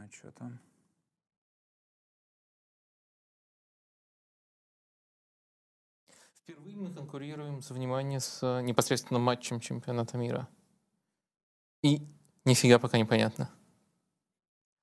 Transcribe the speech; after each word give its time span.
А 0.00 0.08
что 0.10 0.32
там? 0.32 0.58
Впервые 6.32 6.76
мы 6.76 6.90
конкурируем 6.94 7.60
за 7.60 7.74
внимание 7.74 8.18
с 8.18 8.42
э, 8.42 8.62
непосредственно 8.62 9.20
матчем 9.20 9.60
чемпионата 9.60 10.16
мира. 10.16 10.48
И 11.82 12.00
нифига 12.46 12.78
пока 12.78 12.96
непонятно. 12.96 13.50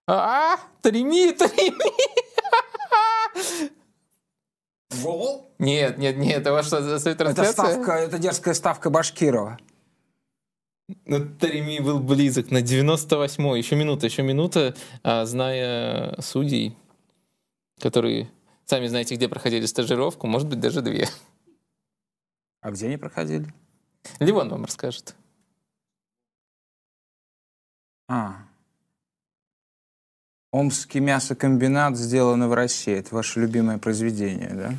А, 0.08 0.58
Треми, 0.82 1.32
Треми! 1.34 1.98
Гол? 5.02 5.52
Нет, 5.58 5.98
нет, 5.98 6.18
нет, 6.18 6.42
это 6.42 6.52
ваша 6.52 6.82
за 6.82 7.10
Это 7.10 7.16
трансляция? 7.24 7.54
ставка, 7.54 7.94
это 7.94 8.20
дерзкая 8.20 8.54
ставка 8.54 8.90
Башкирова. 8.92 9.58
Ну, 11.06 11.36
Тареми 11.38 11.80
был 11.80 12.00
близок 12.00 12.50
на 12.50 12.62
98-й. 12.62 13.58
Еще 13.58 13.76
минута, 13.76 14.06
еще 14.06 14.24
минута, 14.24 14.76
а, 15.04 15.26
зная 15.26 16.20
судей, 16.22 16.78
которые 17.80 18.32
сами 18.66 18.88
знаете, 18.88 19.16
где 19.16 19.28
проходили 19.28 19.66
стажировку, 19.66 20.28
может 20.28 20.48
быть, 20.48 20.60
даже 20.60 20.82
две. 20.82 21.08
А 22.62 22.72
где 22.72 22.88
они 22.88 22.98
проходили? 22.98 23.54
Ливон 24.20 24.50
вам 24.50 24.66
расскажет. 24.66 25.16
А. 28.10 28.38
Омский 30.52 31.02
мясокомбинат 31.02 31.98
сделано 31.98 32.48
в 32.48 32.54
России. 32.54 32.94
Это 32.94 33.14
ваше 33.14 33.42
любимое 33.42 33.78
произведение, 33.78 34.50
да? 34.54 34.74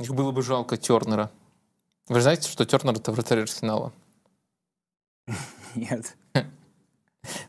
Их 0.00 0.14
было 0.14 0.32
бы 0.32 0.42
жалко 0.42 0.76
Тернера. 0.76 1.30
Вы 2.08 2.16
же 2.16 2.22
знаете, 2.22 2.48
что 2.48 2.64
Тернер 2.64 2.94
это 2.94 3.12
вратарь 3.12 3.40
Арсенала? 3.40 3.92
Нет. 5.74 6.16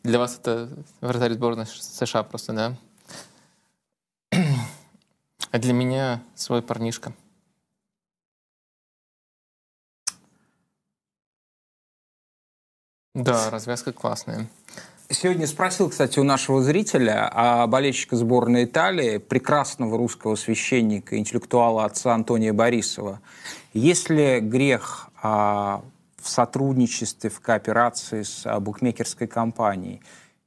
Для 0.04 0.20
вас 0.20 0.38
это 0.38 0.70
вратарь 1.02 1.34
сборной 1.34 1.66
США 1.66 2.24
просто, 2.24 2.54
да? 2.54 2.78
А 5.52 5.60
для 5.60 5.74
меня 5.74 6.24
свой 6.36 6.62
парнишка. 6.62 7.14
Да, 13.14 13.50
развязка 13.52 13.94
классная. 13.94 14.50
Сегодня 15.14 15.46
спросил, 15.46 15.90
кстати, 15.90 16.18
у 16.18 16.24
нашего 16.24 16.64
зрителя, 16.64 17.30
а 17.32 17.68
болельщика 17.68 18.16
сборной 18.16 18.66
Италии, 18.66 19.20
прекрасного 19.20 19.96
русского 19.96 20.36
священника, 20.36 21.18
интеллектуала 21.18 21.86
отца 21.86 22.16
Антония 22.16 22.52
Борисова, 22.52 23.22
есть 23.74 24.10
ли 24.10 24.40
грех 24.40 25.10
а, 25.22 25.84
в 26.20 26.28
сотрудничестве, 26.28 27.30
в 27.30 27.40
кооперации 27.42 28.24
с 28.24 28.42
а, 28.46 28.60
букмекерской 28.60 29.28
компанией? 29.28 30.02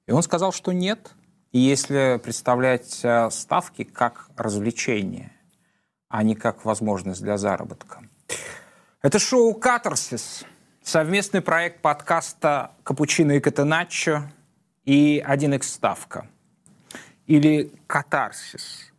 И 0.09 0.13
он 0.13 0.23
сказал, 0.25 0.53
что 0.53 0.73
нет. 0.73 1.13
Если 1.53 2.21
представлять 2.23 3.01
а, 3.05 3.31
ставки 3.31 3.85
как 3.85 4.29
развлечение, 4.37 5.31
а 6.09 6.25
не 6.25 6.35
как 6.35 6.65
возможность 6.65 7.23
для 7.23 7.37
заработка. 7.39 8.01
Это 9.01 9.21
шоу 9.21 9.55
«Катарсис», 9.55 10.45
совместный 10.83 11.41
проект 11.41 11.83
подкаста 11.83 12.73
«Капучино 12.83 13.33
и 13.33 13.41
Катеначчо» 13.41 14.25
и 14.87 15.23
«1х 15.27 15.63
Ставка». 15.63 16.27
Или 17.27 17.73
«Катарсис», 17.87 18.93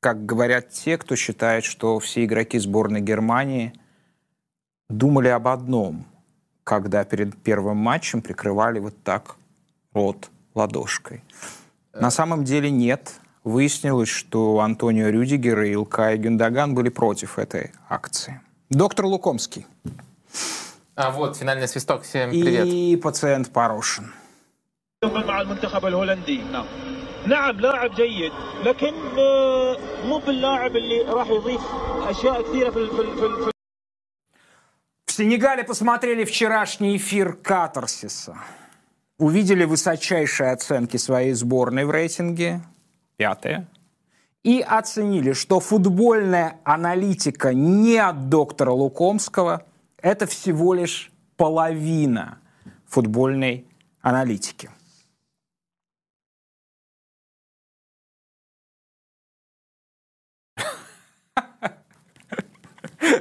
как 0.00 0.26
говорят 0.26 0.70
те, 0.70 0.98
кто 0.98 1.14
считает, 1.14 1.64
что 1.64 1.98
все 2.00 2.24
игроки 2.24 2.58
сборной 2.58 3.00
Германии 3.00 3.72
думали 4.88 5.28
об 5.28 5.46
одном, 5.46 6.04
когда 6.64 7.04
перед 7.04 7.36
первым 7.42 7.76
матчем 7.76 8.22
прикрывали 8.22 8.80
вот 8.80 8.94
так 9.04 9.36
рот 9.92 10.30
ладошкой. 10.54 11.22
На 11.92 12.10
самом 12.10 12.44
деле 12.44 12.70
нет. 12.70 13.14
Выяснилось, 13.44 14.08
что 14.08 14.60
Антонио 14.60 15.08
Рюдигер 15.08 15.62
и 15.62 15.72
Илкай 15.72 16.18
Гюндаган 16.18 16.74
были 16.74 16.88
против 16.88 17.38
этой 17.38 17.72
акции. 17.88 18.40
Доктор 18.68 19.06
Лукомский 19.06 19.66
А 20.94 21.10
вот, 21.10 21.36
финальный 21.36 21.66
свисток. 21.66 22.02
Всем 22.02 22.30
привет. 22.30 22.66
и 22.66 22.96
пациент 22.96 23.50
Порошин. 23.50 24.12
مع 25.03 25.41
المنتخب 25.41 25.85
الهولندي 25.85 26.41
نعم 26.41 26.65
نعم 27.27 27.59
لاعب 27.59 27.95
جيد 27.95 28.31
لكن 28.65 28.93
آه، 29.17 29.77
مو 30.05 30.17
باللاعب 30.17 30.75
اللي 30.75 31.01
راح 31.01 31.27
يضيف 31.29 31.61
اشياء 32.07 32.41
كثيره 32.41 32.69
في 32.69 32.77
ال- 32.79 32.89
في 32.89 33.01
ال- 33.01 33.17
في 33.17 33.25
ال- 33.25 33.45
في 33.45 33.51
В 35.07 35.11
Сенегале 35.17 35.63
посмотрели 35.63 36.25
вчерашний 36.25 36.97
эфир 36.97 37.33
Катарсиса. 37.33 38.35
Увидели 39.17 39.63
высочайшие 39.63 40.51
оценки 40.51 40.97
своей 40.97 41.31
сборной 41.31 41.85
в 41.85 41.91
рейтинге, 41.91 42.59
пятая, 43.15 43.65
и 44.43 44.59
оценили, 44.59 45.31
что 45.31 45.61
футбольная 45.61 46.59
аналитика 46.65 47.53
не 47.53 47.97
от 47.97 48.27
доктора 48.27 48.71
Лукомского, 48.71 49.63
это 50.01 50.25
всего 50.27 50.73
лишь 50.73 51.11
половина 51.37 52.39
футбольной 52.85 53.65
аналитики. 54.01 54.69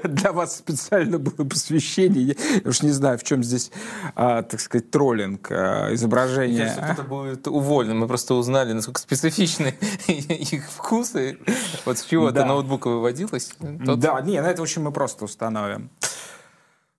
Для 0.04 0.32
вас 0.32 0.58
специально 0.58 1.20
было 1.20 1.48
посвящение. 1.48 2.36
Я 2.64 2.70
уж 2.70 2.82
не 2.82 2.92
знаю, 2.92 3.18
в 3.18 3.24
чем 3.24 3.44
здесь, 3.44 3.72
а, 4.16 4.44
так 4.44 4.60
сказать, 4.60 4.92
троллинг, 4.92 5.52
а, 5.52 5.94
изображение. 5.94 6.66
Мне 6.66 6.74
кажется, 6.76 6.94
кто-то 6.94 7.10
будет 7.10 7.48
уволен. 7.48 7.98
Мы 7.98 8.08
просто 8.08 8.34
узнали, 8.34 8.74
насколько 8.74 9.00
специфичны 9.00 9.76
их 10.08 10.70
вкусы. 10.70 11.38
Вот 11.86 11.98
с 11.98 12.04
чего 12.06 12.32
Да. 12.32 12.46
ноутбука 12.46 12.88
выводилось. 12.90 13.52
тот- 13.86 14.00
Да, 14.00 14.20
не, 14.22 14.42
на 14.42 14.48
это 14.48 14.62
очень 14.62 14.82
мы 14.82 14.92
просто 14.92 15.26
установим. 15.26 15.90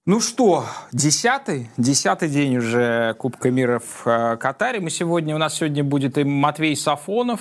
Ну 0.07 0.21
что, 0.21 0.65
десятый, 0.93 1.71
десятый 1.77 2.29
день 2.31 2.57
уже 2.57 3.15
Кубка 3.19 3.51
мира 3.51 3.81
в 3.81 4.37
Катаре. 4.41 4.81
Мы 4.81 4.89
сегодня, 4.91 5.35
у 5.35 5.39
нас 5.39 5.55
сегодня 5.55 5.85
будет 5.85 6.17
и 6.19 6.25
Матвей 6.25 6.75
Сафонов 6.75 7.41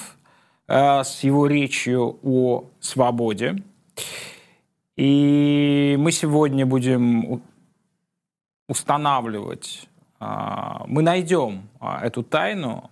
э, 0.68 1.04
с 1.04 1.22
его 1.22 1.48
речью 1.48 2.20
о 2.22 2.66
свободе. 2.82 3.64
И 5.00 5.96
мы 5.98 6.12
сегодня 6.12 6.66
будем 6.66 7.42
устанавливать, 8.68 9.88
а, 10.20 10.84
мы 10.88 11.02
найдем 11.02 11.70
а, 11.80 12.06
эту 12.06 12.22
тайну, 12.22 12.92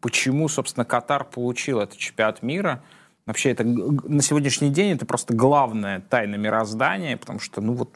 почему, 0.00 0.46
собственно, 0.46 0.84
Катар 0.84 1.24
получил 1.24 1.80
этот 1.80 1.98
чемпионат 1.98 2.44
мира. 2.44 2.84
Вообще, 3.26 3.50
это 3.50 3.64
на 3.64 4.22
сегодняшний 4.22 4.70
день 4.70 4.92
это 4.92 5.06
просто 5.06 5.34
главная 5.34 6.02
тайна 6.08 6.36
мироздания, 6.36 7.16
потому 7.16 7.40
что, 7.40 7.60
ну 7.60 7.72
вот, 7.72 7.92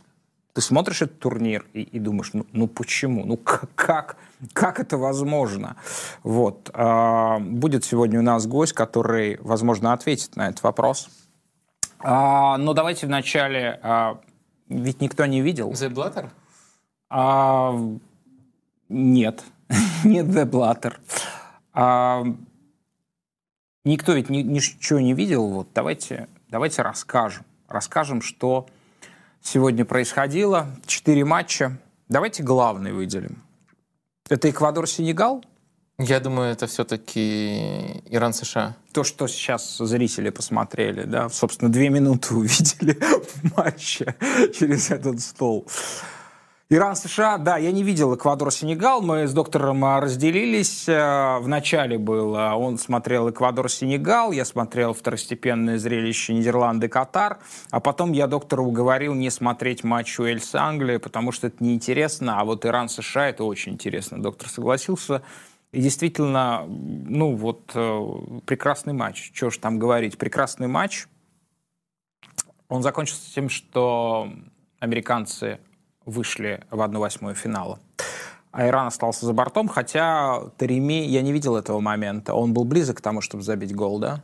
ты 0.53 0.61
смотришь 0.61 1.03
этот 1.03 1.21
турнир 1.21 1.65
и, 1.75 1.83
и 1.83 2.01
думаешь, 2.01 2.31
ну, 2.33 2.45
ну 2.51 2.67
почему? 2.67 3.25
Ну 3.25 3.37
как, 3.37 4.17
как 4.53 4.81
это 4.81 4.97
возможно? 4.97 5.77
Вот. 6.25 6.73
а, 6.75 7.39
Будет 7.39 7.85
сегодня 7.85 8.19
у 8.19 8.25
нас 8.25 8.49
гость, 8.49 8.73
который, 8.73 9.39
возможно, 9.43 9.93
ответит 9.93 10.35
на 10.35 10.49
этот 10.49 10.65
вопрос. 10.65 11.09
А, 12.03 12.57
но 12.59 12.73
давайте 12.73 13.07
вначале... 13.07 13.79
а, 13.83 14.21
ведь 14.69 15.01
никто 15.01 15.25
не 15.27 15.41
видел. 15.41 15.71
The 15.73 15.91
Blatter? 15.91 16.31
А, 17.11 17.75
нет, 18.89 19.45
нет 20.05 20.27
The 20.27 20.45
Blatter. 20.49 20.95
А, 21.73 22.25
никто 23.85 24.13
ведь 24.13 24.31
ни- 24.31 24.43
ничего 24.43 25.01
не 25.01 25.15
видел. 25.15 25.49
Вот 25.49 25.69
давайте, 25.75 26.29
давайте 26.49 26.83
расскажем. 26.83 27.45
Расскажем, 27.69 28.21
что 28.23 28.67
сегодня 29.41 29.85
происходило. 29.85 30.67
Четыре 30.87 31.25
матча. 31.25 31.79
Давайте 32.09 32.43
главный 32.43 32.93
выделим. 32.93 33.43
Это 34.29 34.51
Эквадор-Сенегал. 34.51 35.45
Я 35.99 36.21
думаю, 36.21 36.53
это 36.53 36.67
все-таки 36.67 38.03
Иран-США. 38.11 38.77
То, 38.93 39.05
что 39.05 39.27
сейчас 39.29 39.77
зрители 39.79 40.31
посмотрели, 40.31 41.05
да, 41.05 41.29
собственно, 41.29 41.71
две 41.71 41.91
минуты 41.91 42.35
увидели 42.35 42.99
в 43.01 43.57
матче 43.57 44.15
через 44.59 44.91
этот 44.91 45.21
стол. 45.21 45.67
Иран-США, 46.75 47.37
да, 47.37 47.59
я 47.59 47.71
не 47.71 47.83
видел 47.83 48.15
Эквадор-Сенегал, 48.15 49.03
мы 49.03 49.27
с 49.27 49.35
доктором 49.35 49.85
а, 49.85 50.01
разделились. 50.01 50.89
Э, 50.89 51.39
Вначале 51.41 51.99
было, 51.99 52.55
он 52.55 52.79
смотрел 52.79 53.29
Эквадор-Сенегал, 53.29 54.33
я 54.33 54.47
смотрел 54.47 54.95
второстепенное 54.95 55.77
зрелище 55.77 56.33
Нидерланды-Катар, 56.33 57.41
а 57.71 57.81
потом 57.81 58.13
я 58.13 58.27
доктора 58.27 58.63
уговорил 58.63 59.13
не 59.13 59.29
смотреть 59.29 59.85
матч 59.85 60.19
Уэльс-Англия, 60.19 60.99
потому 60.99 61.31
что 61.31 61.49
это 61.49 61.63
неинтересно, 61.63 62.41
а 62.41 62.45
вот 62.47 62.65
Иран-США 62.65 63.29
это 63.29 63.45
очень 63.45 63.73
интересно. 63.73 64.23
Доктор 64.23 64.49
согласился. 64.49 65.21
И 65.73 65.81
действительно, 65.81 66.67
ну 66.67 67.35
вот, 67.35 67.73
э, 67.75 68.41
прекрасный 68.45 68.93
матч. 68.93 69.33
Что 69.35 69.49
ж 69.51 69.57
там 69.57 69.79
говорить, 69.79 70.19
прекрасный 70.19 70.69
матч. 70.69 71.07
Он 72.69 72.83
закончился 72.83 73.35
тем, 73.35 73.49
что 73.49 74.31
американцы 74.81 75.61
вышли 76.05 76.65
в 76.71 76.81
1-8 76.81 77.35
финала. 77.35 77.79
А 78.51 78.67
Иран 78.67 78.89
остался 78.89 79.25
за 79.25 79.33
бортом, 79.33 79.67
хотя 79.67 80.43
Тареми, 80.59 81.07
я 81.07 81.23
не 81.23 81.33
видел 81.33 81.57
этого 81.57 81.81
момента. 81.81 82.35
Он 82.35 82.53
был 82.53 82.65
близок 82.65 82.99
к 82.99 83.01
тому, 83.01 83.23
чтобы 83.23 83.43
забить 83.43 83.75
гол, 83.75 83.99
да? 83.99 84.23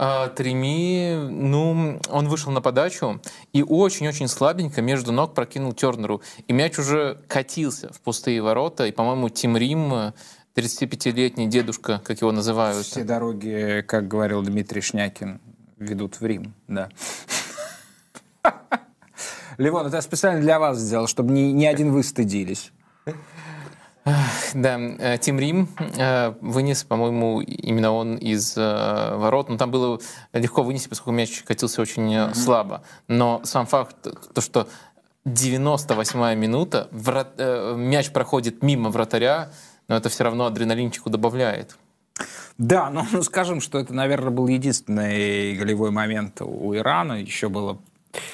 А, 0.00 0.28
Треми, 0.28 1.28
ну, 1.28 2.00
он 2.08 2.28
вышел 2.28 2.52
на 2.52 2.60
подачу 2.60 3.20
и 3.52 3.64
очень-очень 3.64 4.28
слабенько 4.28 4.80
между 4.80 5.10
ног 5.10 5.34
прокинул 5.34 5.72
Тернеру. 5.72 6.22
И 6.46 6.52
мяч 6.52 6.78
уже 6.78 7.20
катился 7.26 7.92
в 7.92 8.00
пустые 8.00 8.40
ворота. 8.40 8.86
И, 8.86 8.92
по-моему, 8.92 9.28
Тим 9.28 9.56
Рим, 9.56 10.12
35-летний 10.58 11.46
дедушка, 11.46 12.00
как 12.04 12.20
его 12.20 12.32
называют. 12.32 12.84
Все 12.84 13.04
дороги, 13.04 13.84
как 13.86 14.08
говорил 14.08 14.42
Дмитрий 14.42 14.80
Шнякин, 14.80 15.40
ведут 15.76 16.20
в 16.20 16.26
Рим, 16.26 16.54
да. 16.66 16.88
Левон, 19.58 19.86
это 19.86 20.00
специально 20.00 20.40
для 20.40 20.58
вас 20.58 20.78
сделал, 20.78 21.06
чтобы 21.06 21.32
ни, 21.32 21.52
ни 21.52 21.64
один 21.64 21.92
вы 21.92 22.02
стыдились. 22.02 22.72
Да, 24.54 24.78
э, 24.78 25.18
Тим 25.18 25.38
Рим 25.38 25.68
э, 25.78 26.32
вынес, 26.40 26.82
по-моему, 26.84 27.40
именно 27.40 27.92
он 27.92 28.16
из 28.16 28.56
э, 28.56 29.16
ворот. 29.16 29.50
Но 29.50 29.58
там 29.58 29.70
было 29.70 30.00
легко 30.32 30.62
вынести, 30.62 30.88
поскольку 30.88 31.10
мяч 31.10 31.42
катился 31.42 31.82
очень 31.82 32.14
mm-hmm. 32.14 32.34
слабо. 32.34 32.82
Но 33.06 33.42
сам 33.44 33.66
факт, 33.66 33.96
то, 34.32 34.40
что 34.40 34.66
98-я 35.26 36.34
минута, 36.34 36.88
врат, 36.90 37.38
мяч 37.76 38.10
проходит 38.10 38.62
мимо 38.62 38.88
вратаря, 38.88 39.50
но 39.88 39.96
это 39.96 40.08
все 40.08 40.24
равно 40.24 40.46
адреналинчику 40.46 41.10
добавляет. 41.10 41.76
Да, 42.58 42.90
но 42.90 43.06
ну, 43.12 43.22
скажем, 43.22 43.60
что 43.60 43.78
это, 43.78 43.94
наверное, 43.94 44.30
был 44.30 44.46
единственный 44.46 45.54
голевой 45.54 45.90
момент 45.90 46.40
у 46.42 46.74
Ирана. 46.74 47.14
Еще 47.14 47.48
было 47.48 47.78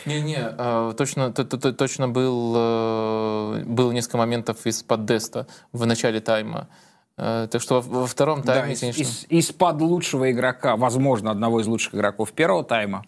не-не, 0.06 0.38
а, 0.38 0.92
точно, 0.92 1.32
точно 1.32 2.08
был, 2.08 2.54
э, 2.56 3.64
было 3.66 3.92
несколько 3.92 4.18
моментов 4.18 4.64
из-под 4.66 5.04
Деста 5.04 5.46
в 5.72 5.84
начале 5.84 6.20
тайма. 6.20 6.68
Э, 7.16 7.48
так 7.50 7.60
что 7.60 7.80
во 7.80 8.06
втором 8.06 8.42
тайме, 8.42 8.74
да, 8.74 8.80
конечно... 8.80 9.00
Из, 9.00 9.26
из-под 9.28 9.80
лучшего 9.80 10.30
игрока, 10.30 10.76
возможно, 10.76 11.30
одного 11.30 11.60
из 11.60 11.66
лучших 11.66 11.94
игроков 11.94 12.32
первого 12.32 12.64
тайма, 12.64 13.04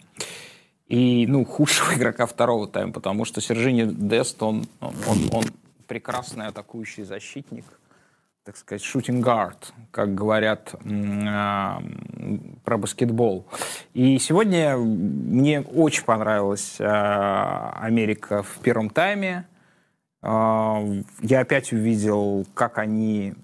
и, 0.88 1.26
ну, 1.28 1.44
худшего 1.44 1.94
игрока 1.94 2.26
второго 2.26 2.66
тайма, 2.66 2.92
потому 2.92 3.24
что 3.24 3.40
Сержини 3.40 3.84
Дест, 3.84 4.42
он, 4.42 4.66
он, 4.80 4.94
он, 5.06 5.18
он 5.32 5.44
прекрасный 5.86 6.48
атакующий 6.48 7.04
защитник– 7.04 7.64
так 8.46 8.56
сказать, 8.56 8.80
shooting 8.80 9.24
guard, 9.24 9.56
как 9.90 10.14
говорят 10.14 10.72
э, 10.84 11.70
про 12.64 12.78
баскетбол. 12.78 13.44
И 13.92 14.20
сегодня 14.20 14.76
мне 14.76 15.62
очень 15.62 16.04
понравилась 16.04 16.76
э, 16.78 16.84
Америка 16.84 18.44
в 18.44 18.60
первом 18.60 18.90
тайме. 18.90 19.48
Э, 20.22 21.02
я 21.22 21.40
опять 21.40 21.72
увидел, 21.72 22.46
как 22.54 22.78
они, 22.78 23.34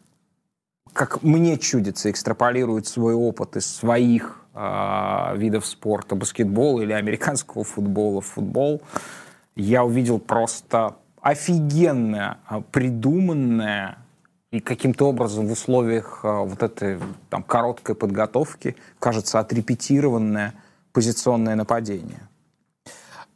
как 0.93 1.25
мне 1.25 1.59
чудится, 1.59 2.09
экстраполируют 2.09 2.87
свой 2.87 3.15
опыт 3.15 3.57
из 3.57 3.67
своих 3.67 4.39
видов 4.55 5.65
спорта, 5.65 6.15
баскетбол 6.15 6.83
или 6.83 6.93
американского 6.93 7.65
футбола 7.65 8.21
футбол. 8.21 8.83
Я 9.57 9.83
увидел 9.83 10.19
просто 10.19 10.97
офигенное, 11.23 12.37
придуманное 12.71 14.02
и 14.53 14.61
каким-то 14.61 15.09
образом 15.09 15.49
в 15.49 15.53
условиях 15.53 16.21
а, 16.23 16.43
вот 16.43 16.63
этой 16.63 17.01
там, 17.31 17.43
короткой 17.43 17.95
подготовки 17.95 18.77
кажется 19.01 19.41
отрепетированное 19.41 20.55
позиционное 20.93 21.57
нападение. 21.57 22.29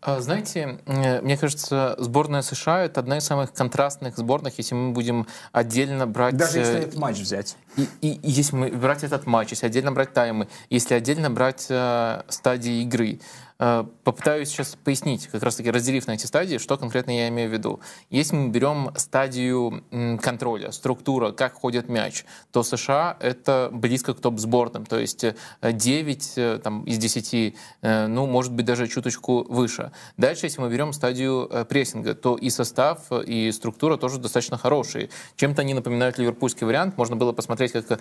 А, 0.03 0.21
знаете, 0.21 0.79
мне 0.87 1.37
кажется, 1.39 1.97
сборная 1.99 2.43
США 2.43 2.85
это 2.85 3.01
одна 3.01 3.17
из 3.17 3.25
самых 3.25 3.53
контрастных 3.53 4.19
сборных, 4.19 4.59
если 4.59 4.75
мы 4.75 4.93
будем 4.93 5.27
отдельно 5.53 6.07
брать... 6.07 6.37
Даже 6.37 6.59
если 6.59 6.75
э, 6.75 6.83
этот 6.83 6.97
матч 6.97 7.19
взять. 7.19 7.57
И, 7.77 7.89
и, 8.03 8.13
и 8.13 8.31
если 8.31 8.55
мы 8.55 8.69
брать 8.71 9.03
этот 9.03 9.27
матч, 9.27 9.51
если 9.51 9.67
отдельно 9.67 9.93
брать 9.93 10.13
таймы, 10.13 10.49
если 10.69 10.95
отдельно 10.95 11.31
брать 11.31 11.67
э, 11.71 12.23
стадии 12.29 12.83
игры. 12.83 13.21
Э, 13.59 13.85
попытаюсь 14.05 14.49
сейчас 14.49 14.77
пояснить, 14.85 15.29
как 15.29 15.43
раз-таки 15.43 15.71
разделив 15.71 16.07
на 16.07 16.13
эти 16.13 16.27
стадии, 16.27 16.59
что 16.59 16.77
конкретно 16.77 17.11
я 17.11 17.29
имею 17.29 17.49
в 17.49 17.53
виду. 17.53 17.81
Если 18.11 18.37
мы 18.37 18.51
берем 18.51 18.91
стадию 18.97 19.83
контроля, 20.23 20.73
структура, 20.73 21.33
как 21.33 21.55
ходит 21.55 21.89
мяч, 21.89 22.25
то 22.53 22.63
США— 22.63 23.17
это 23.21 23.71
близко 23.73 24.15
к 24.15 24.21
топ-сборным, 24.21 24.85
то 24.85 24.99
есть 24.99 25.25
9 25.63 26.33
э, 26.37 26.41
э, 26.41 26.59
там, 26.59 26.85
из 26.85 26.99
10, 26.99 27.57
ну, 27.83 28.27
может 28.27 28.53
быть, 28.53 28.67
даже 28.67 28.89
чуточку 28.89 29.45
выше. 29.49 29.93
Дальше, 30.17 30.47
если 30.47 30.61
мы 30.61 30.69
берем 30.71 30.93
стадию 30.93 31.49
прессинга, 31.69 32.15
то 32.15 32.37
и 32.37 32.51
состав, 32.51 33.11
и 33.27 33.51
структура 33.53 33.97
тоже 33.97 34.19
достаточно 34.19 34.59
хорошие. 34.59 35.11
Чем-то 35.37 35.63
они 35.63 35.75
напоминают 35.75 36.19
ливерпульский 36.19 36.67
вариант. 36.67 36.97
Можно 36.97 37.17
было 37.17 37.33
посмотреть, 37.33 37.73
как 37.73 38.01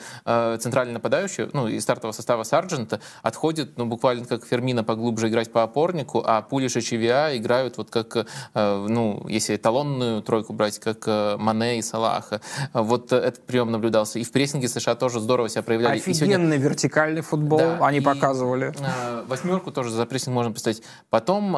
центральный 0.61 0.93
нападающий, 0.93 1.49
ну, 1.53 1.67
из 1.67 1.83
стартового 1.83 2.13
состава 2.13 2.43
Сарджента 2.43 2.99
отходит, 3.21 3.77
ну, 3.77 3.85
буквально 3.85 4.25
как 4.25 4.45
Фермина 4.45 4.83
поглубже 4.83 5.29
играть 5.29 5.44
играть 5.45 5.51
по 5.51 5.63
опорнику, 5.63 6.23
а 6.25 6.41
Пулиш 6.41 6.75
и 6.75 6.81
Чевиа 6.81 7.37
играют 7.37 7.77
вот 7.77 7.89
как, 7.89 8.27
э, 8.53 8.85
ну, 8.89 9.25
если 9.29 9.55
эталонную 9.55 10.21
тройку 10.21 10.53
брать, 10.53 10.79
как 10.79 11.03
э, 11.07 11.37
Мане 11.37 11.79
и 11.79 11.81
Салаха. 11.81 12.41
Вот 12.73 13.11
этот 13.11 13.45
прием 13.45 13.71
наблюдался. 13.71 14.19
И 14.19 14.23
в 14.23 14.31
прессинге 14.31 14.67
США 14.67 14.95
тоже 14.95 15.19
здорово 15.19 15.49
себя 15.49 15.63
проявляли. 15.63 15.97
Офигенный 15.97 16.35
сегодня... 16.37 16.57
вертикальный 16.57 17.21
футбол 17.21 17.59
да, 17.59 17.77
они 17.81 18.01
показывали. 18.01 18.73
Э, 18.79 19.23
восьмерку 19.27 19.71
тоже 19.71 19.91
за 19.91 20.05
прессинг 20.05 20.35
можно 20.35 20.51
поставить. 20.51 20.83
Потом 21.09 21.57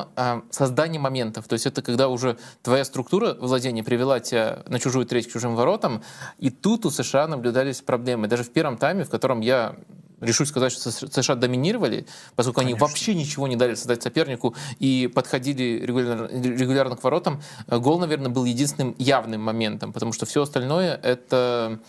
создание 0.52 1.00
моментов. 1.00 1.48
То 1.48 1.54
есть 1.54 1.66
это 1.66 1.82
когда 1.82 2.08
уже 2.08 2.38
твоя 2.62 2.84
структура 2.84 3.34
владения 3.40 3.84
привела 3.84 4.20
тебя 4.20 4.64
на 4.68 4.80
чужую 4.80 5.06
треть 5.06 5.28
к 5.28 5.32
чужим 5.32 5.56
воротам, 5.56 6.02
и 6.40 6.50
тут 6.50 6.86
у 6.86 6.90
США 6.90 7.28
наблюдались 7.28 7.82
проблемы. 7.82 8.28
Даже 8.28 8.44
в 8.44 8.50
первом 8.50 8.78
тайме, 8.78 9.04
в 9.04 9.10
котором 9.10 9.42
я 9.42 9.76
решусь 10.22 10.50
сказать, 10.50 10.72
что 10.72 10.92
США 10.92 11.36
доминировали, 11.36 12.06
поскольку 12.36 12.62
Конечно. 12.62 12.78
они 12.78 12.82
вообще 12.82 13.14
ничего 13.14 13.48
не 13.48 13.56
дали 13.56 13.76
создать 13.76 14.02
сопернику 14.02 14.56
и 14.80 15.08
подходили 15.14 15.84
регулярно, 15.86 16.28
регулярно 16.28 16.96
к 16.96 17.04
воротам. 17.04 17.42
Гол, 17.68 18.00
наверное, 18.00 18.30
был 18.30 18.46
единственным 18.46 18.96
явным 18.98 19.42
моментом, 19.42 19.94
потому 19.94 20.14
что 20.14 20.26
все 20.26 20.42
остальное 20.42 20.96
это 20.96 21.80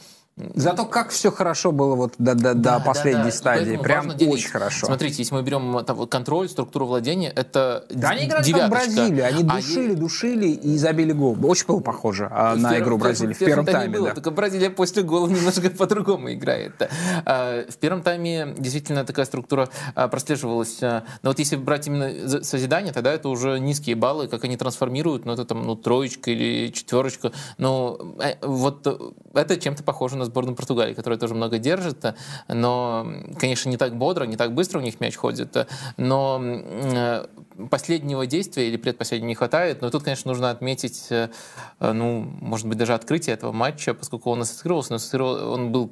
Зато 0.54 0.84
как 0.86 1.10
все 1.10 1.30
хорошо 1.30 1.72
было 1.72 1.94
вот 1.94 2.14
до, 2.18 2.34
до, 2.34 2.54
да, 2.54 2.78
до 2.78 2.84
последней 2.84 3.22
да, 3.22 3.30
да. 3.30 3.32
стадии. 3.32 3.76
Прям 3.76 4.10
очень 4.28 4.50
хорошо. 4.50 4.86
Смотрите, 4.86 5.16
если 5.18 5.34
мы 5.34 5.42
берем 5.42 5.84
там, 5.84 6.06
контроль, 6.06 6.48
структуру 6.48 6.86
владения, 6.86 7.30
это 7.30 7.84
Да 7.90 8.10
они 8.10 8.26
играли 8.26 8.52
как 8.52 8.70
Бразилия. 8.70 9.24
Они 9.24 9.42
душили, 9.42 9.92
а 9.92 9.96
душили 9.96 10.48
и 10.48 10.76
забили 10.78 11.12
гол. 11.12 11.36
Очень 11.44 11.66
было 11.66 11.80
похоже 11.80 12.28
а, 12.30 12.54
на 12.54 12.70
первом, 12.70 12.84
игру 12.84 12.98
Бразилии. 12.98 13.32
В, 13.32 13.36
в 13.36 13.44
первом 13.44 13.66
тайме, 13.66 13.98
было, 13.98 14.08
да. 14.08 14.14
Только 14.14 14.30
Бразилия 14.30 14.70
после 14.70 15.02
гола 15.02 15.28
немножко 15.28 15.70
по-другому 15.70 16.32
играет. 16.32 16.74
А, 17.24 17.64
в 17.68 17.76
первом 17.76 18.02
тайме 18.02 18.54
действительно 18.58 19.04
такая 19.04 19.26
структура 19.26 19.68
а, 19.94 20.08
прослеживалась. 20.08 20.80
Но 20.80 21.02
вот 21.24 21.38
если 21.38 21.56
брать 21.56 21.86
именно 21.86 22.44
созидание, 22.44 22.92
тогда 22.92 23.12
это 23.12 23.28
уже 23.28 23.58
низкие 23.58 23.96
баллы, 23.96 24.28
как 24.28 24.44
они 24.44 24.56
трансформируют, 24.56 25.24
ну 25.24 25.32
это 25.32 25.44
там 25.44 25.64
ну, 25.64 25.74
троечка 25.74 26.30
или 26.30 26.68
четверочка. 26.72 27.32
Но 27.58 27.98
э, 28.20 28.34
вот 28.42 28.86
это 29.34 29.56
чем-то 29.56 29.82
похоже 29.82 30.16
на 30.16 30.27
сборную 30.28 30.56
Португалии, 30.56 30.94
которая 30.94 31.18
тоже 31.18 31.34
много 31.34 31.58
держит, 31.58 32.14
но, 32.48 33.06
конечно, 33.38 33.68
не 33.68 33.76
так 33.76 33.96
бодро, 33.96 34.24
не 34.24 34.36
так 34.36 34.54
быстро 34.54 34.78
у 34.78 34.82
них 34.82 35.00
мяч 35.00 35.16
ходит, 35.16 35.68
но 35.96 36.40
э, 36.42 37.26
последнего 37.70 38.26
действия 38.26 38.68
или 38.68 38.76
предпоследнего 38.76 39.28
не 39.28 39.34
хватает, 39.34 39.82
но 39.82 39.90
тут, 39.90 40.04
конечно, 40.04 40.30
нужно 40.30 40.50
отметить, 40.50 41.06
э, 41.10 41.28
ну, 41.80 42.26
может 42.40 42.66
быть, 42.66 42.78
даже 42.78 42.94
открытие 42.94 43.34
этого 43.34 43.52
матча, 43.52 43.94
поскольку 43.94 44.30
он 44.30 44.42
ассоциировался, 44.42 44.92
но 44.92 45.26
он 45.52 45.72
был 45.72 45.90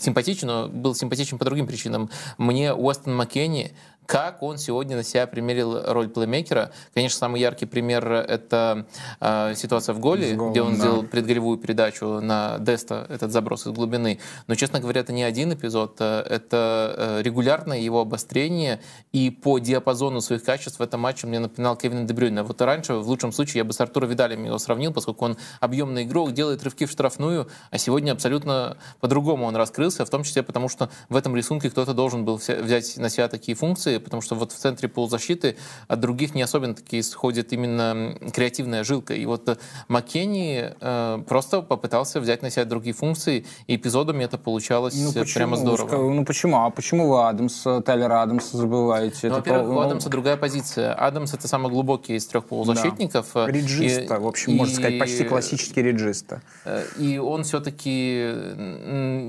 симпатичен, 0.00 0.48
но 0.48 0.68
был 0.68 0.94
симпатичен 0.94 1.38
по 1.38 1.44
другим 1.44 1.66
причинам. 1.66 2.10
Мне 2.38 2.74
Уэстон 2.74 3.14
Маккенни 3.14 3.72
как 4.06 4.42
он 4.42 4.58
сегодня 4.58 4.96
на 4.96 5.02
себя 5.02 5.26
примерил 5.26 5.80
роль 5.92 6.08
плеймейкера. 6.08 6.72
Конечно, 6.94 7.18
самый 7.18 7.40
яркий 7.40 7.66
пример— 7.66 8.12
это 8.28 8.86
э, 9.20 9.54
ситуация 9.56 9.94
в 9.94 10.00
голе, 10.00 10.34
голом, 10.34 10.52
где 10.52 10.62
он 10.62 10.72
да. 10.72 10.78
сделал 10.78 11.02
предголевую 11.02 11.58
передачу 11.58 12.20
на 12.20 12.58
Деста, 12.58 13.06
этот 13.08 13.32
заброс 13.32 13.66
из 13.66 13.72
глубины. 13.72 14.18
Но, 14.46 14.54
честно 14.54 14.80
говоря, 14.80 15.00
это 15.00 15.12
не 15.12 15.22
один 15.22 15.52
эпизод, 15.52 15.96
э, 16.00 16.20
это 16.28 16.94
э, 16.96 17.22
регулярное 17.22 17.78
его 17.78 18.00
обострение, 18.00 18.80
и 19.12 19.30
по 19.30 19.58
диапазону 19.58 20.20
своих 20.20 20.44
качеств 20.44 20.78
в 20.78 20.82
этом 20.82 21.00
матче 21.00 21.26
мне 21.26 21.38
напоминал 21.38 21.76
Кевин 21.76 22.06
Дебрюйна. 22.06 22.44
Вот 22.44 22.60
раньше, 22.60 22.94
в 22.94 23.08
лучшем 23.08 23.32
случае, 23.32 23.58
я 23.58 23.64
бы 23.64 23.72
с 23.72 23.80
Артуром 23.80 24.10
Видалем 24.10 24.44
его 24.44 24.58
сравнил, 24.58 24.92
поскольку 24.92 25.24
он 25.24 25.36
объемный 25.60 26.04
игрок, 26.04 26.32
делает 26.32 26.62
рывки 26.62 26.86
в 26.86 26.90
штрафную, 26.90 27.48
а 27.70 27.78
сегодня 27.78 28.12
абсолютно 28.12 28.76
по-другому 29.00 29.46
он 29.46 29.56
раскрылся, 29.56 30.04
в 30.04 30.10
том 30.10 30.22
числе 30.22 30.42
потому, 30.42 30.68
что 30.68 30.90
в 31.08 31.16
этом 31.16 31.34
рисунке 31.36 31.70
кто-то 31.70 31.94
должен 31.94 32.24
был 32.24 32.36
взять 32.36 32.96
на 32.96 33.08
себя 33.08 33.28
такие 33.28 33.56
функции, 33.56 33.93
потому 34.00 34.22
что 34.22 34.34
вот 34.34 34.52
в 34.52 34.56
центре 34.56 34.88
полузащиты 34.88 35.56
от 35.88 36.00
других 36.00 36.34
не 36.34 36.42
особенно 36.42 36.74
таки 36.74 37.00
исходит 37.00 37.52
именно 37.52 38.16
креативная 38.32 38.84
жилка. 38.84 39.14
И 39.14 39.26
вот 39.26 39.58
Маккенни 39.88 40.72
э, 40.80 41.22
просто 41.26 41.62
попытался 41.62 42.20
взять 42.20 42.42
на 42.42 42.50
себя 42.50 42.64
другие 42.64 42.94
функции, 42.94 43.44
и 43.66 43.76
эпизодами 43.76 44.24
это 44.24 44.38
получалось 44.38 44.94
ну, 44.96 45.12
почему? 45.12 45.34
прямо 45.34 45.56
здорово. 45.56 46.10
Ну 46.10 46.24
почему? 46.24 46.56
А 46.58 46.70
почему 46.70 47.08
вы 47.08 47.28
Адамс, 47.28 47.62
Тайлера 47.84 48.22
Адамса 48.22 48.56
забываете? 48.56 49.28
Ну, 49.28 49.36
во-первых, 49.36 49.68
у 49.68 49.80
Адамса 49.80 50.08
другая 50.08 50.36
позиция. 50.36 50.94
Адамс— 50.94 51.34
это 51.34 51.48
самый 51.48 51.70
глубокий 51.70 52.14
из 52.14 52.26
трех 52.26 52.46
полузащитников. 52.46 53.30
Да. 53.34 53.46
Реджиста, 53.46 54.14
и, 54.14 54.18
в 54.18 54.26
общем, 54.26 54.52
и, 54.52 54.56
можно 54.56 54.74
сказать, 54.74 54.98
почти 54.98 55.24
классический 55.24 55.82
реджиста. 55.82 56.42
Э, 56.64 56.84
и 56.98 57.18
он 57.18 57.44
все-таки, 57.44 57.90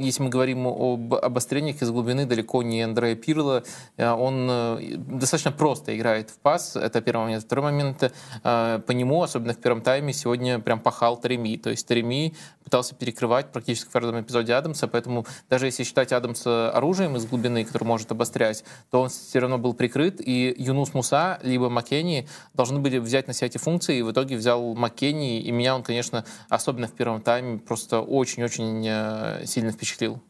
если 0.02 0.24
мы 0.24 0.30
говорим 0.30 0.68
об 0.68 1.14
обострениях 1.14 1.82
из 1.82 1.90
глубины, 1.90 2.26
далеко 2.26 2.64
не 2.64 2.82
Андрея 2.82 3.16
Пирла. 3.16 3.64
Э, 3.98 4.12
он 4.12 4.48
э, 4.50 4.55
достаточно 4.98 5.52
просто 5.52 5.96
играет 5.96 6.30
в 6.30 6.38
пас, 6.40 6.76
это 6.76 7.02
первый 7.02 7.26
момент. 7.26 7.44
Второй 7.44 7.72
момент, 7.72 8.14
по 8.44 8.92
нему, 8.92 9.22
особенно 9.22 9.54
в 9.54 9.58
первом 9.58 9.82
тайме, 9.82 10.14
сегодня 10.14 10.60
прям 10.60 10.80
пахал 10.80 11.18
Треми. 11.18 11.58
То 11.58 11.70
есть 11.70 11.88
Треми 11.88 12.36
пытался 12.64 12.96
перекрывать 12.96 13.52
практически 13.52 13.88
в 13.88 13.92
каждом 13.92 14.20
эпизоде 14.22 14.54
Адамса, 14.54 14.88
поэтому 14.88 15.26
даже 15.50 15.68
если 15.68 15.84
считать 15.84 16.12
Адамса 16.12 16.72
оружием 16.72 17.16
из 17.16 17.26
глубины, 17.26 17.64
который 17.64 17.84
может 17.84 18.12
обострять, 18.12 18.64
то 18.92 19.02
он 19.02 19.10
все 19.10 19.40
равно 19.40 19.58
был 19.58 19.74
прикрыт, 19.74 20.20
и 20.20 20.54
Юнус 20.58 20.94
Муса 20.94 21.40
либо 21.44 21.70
Маккенни 21.70 22.28
должны 22.54 22.80
были 22.80 22.98
взять 22.98 23.28
на 23.28 23.34
себя 23.34 23.48
эти 23.48 23.58
функции, 23.58 23.98
и 23.98 24.02
в 24.02 24.12
итоге 24.12 24.36
взял 24.36 24.74
Маккенни, 24.74 25.42
и 25.42 25.52
меня 25.52 25.76
он, 25.76 25.84
конечно, 25.84 26.26
особенно 26.50 26.88
в 26.88 26.94
первом 26.94 27.22
тайме 27.22 27.60
просто 27.60 28.02
очень-очень 28.02 28.86
э, 28.88 29.46
сильно 29.46 29.72
впечатлил. 29.72 30.22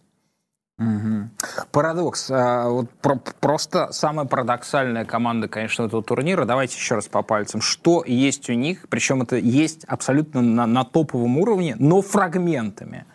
Угу. 0.77 1.29
Парадокс. 1.71 2.29
А, 2.31 2.67
вот 2.69 2.89
про 3.01 3.15
просто 3.39 3.91
самая 3.91 4.25
парадоксальная 4.25 5.05
команда, 5.05 5.47
конечно, 5.47 5.83
этого 5.83 6.03
турнира. 6.03 6.45
Давайте 6.45 6.75
еще 6.75 6.95
раз 6.95 7.07
по 7.07 7.21
пальцам. 7.21 7.61
Что 7.61 8.03
есть 8.05 8.49
у 8.49 8.53
них, 8.53 8.87
причем 8.89 9.21
это 9.21 9.37
есть 9.37 9.85
абсолютно 9.85 10.41
на, 10.41 10.65
на 10.65 10.83
топовом 10.83 11.37
уровне, 11.37 11.75
но 11.79 12.01
фрагментами. 12.01 13.05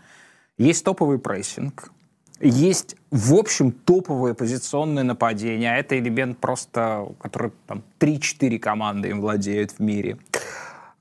Есть 0.56 0.84
топовый 0.84 1.18
прессинг, 1.18 1.90
есть, 2.40 2.96
в 3.10 3.34
общем, 3.34 3.70
топовое 3.70 4.32
позиционное 4.34 5.02
нападение, 5.02 5.72
а 5.72 5.76
это 5.76 5.98
элемент 5.98 6.38
просто, 6.38 7.08
который 7.20 7.52
там 7.66 7.82
3-4 7.98 8.58
команды 8.58 9.10
им 9.10 9.20
владеют 9.20 9.72
в 9.72 9.80
мире. 9.80 10.16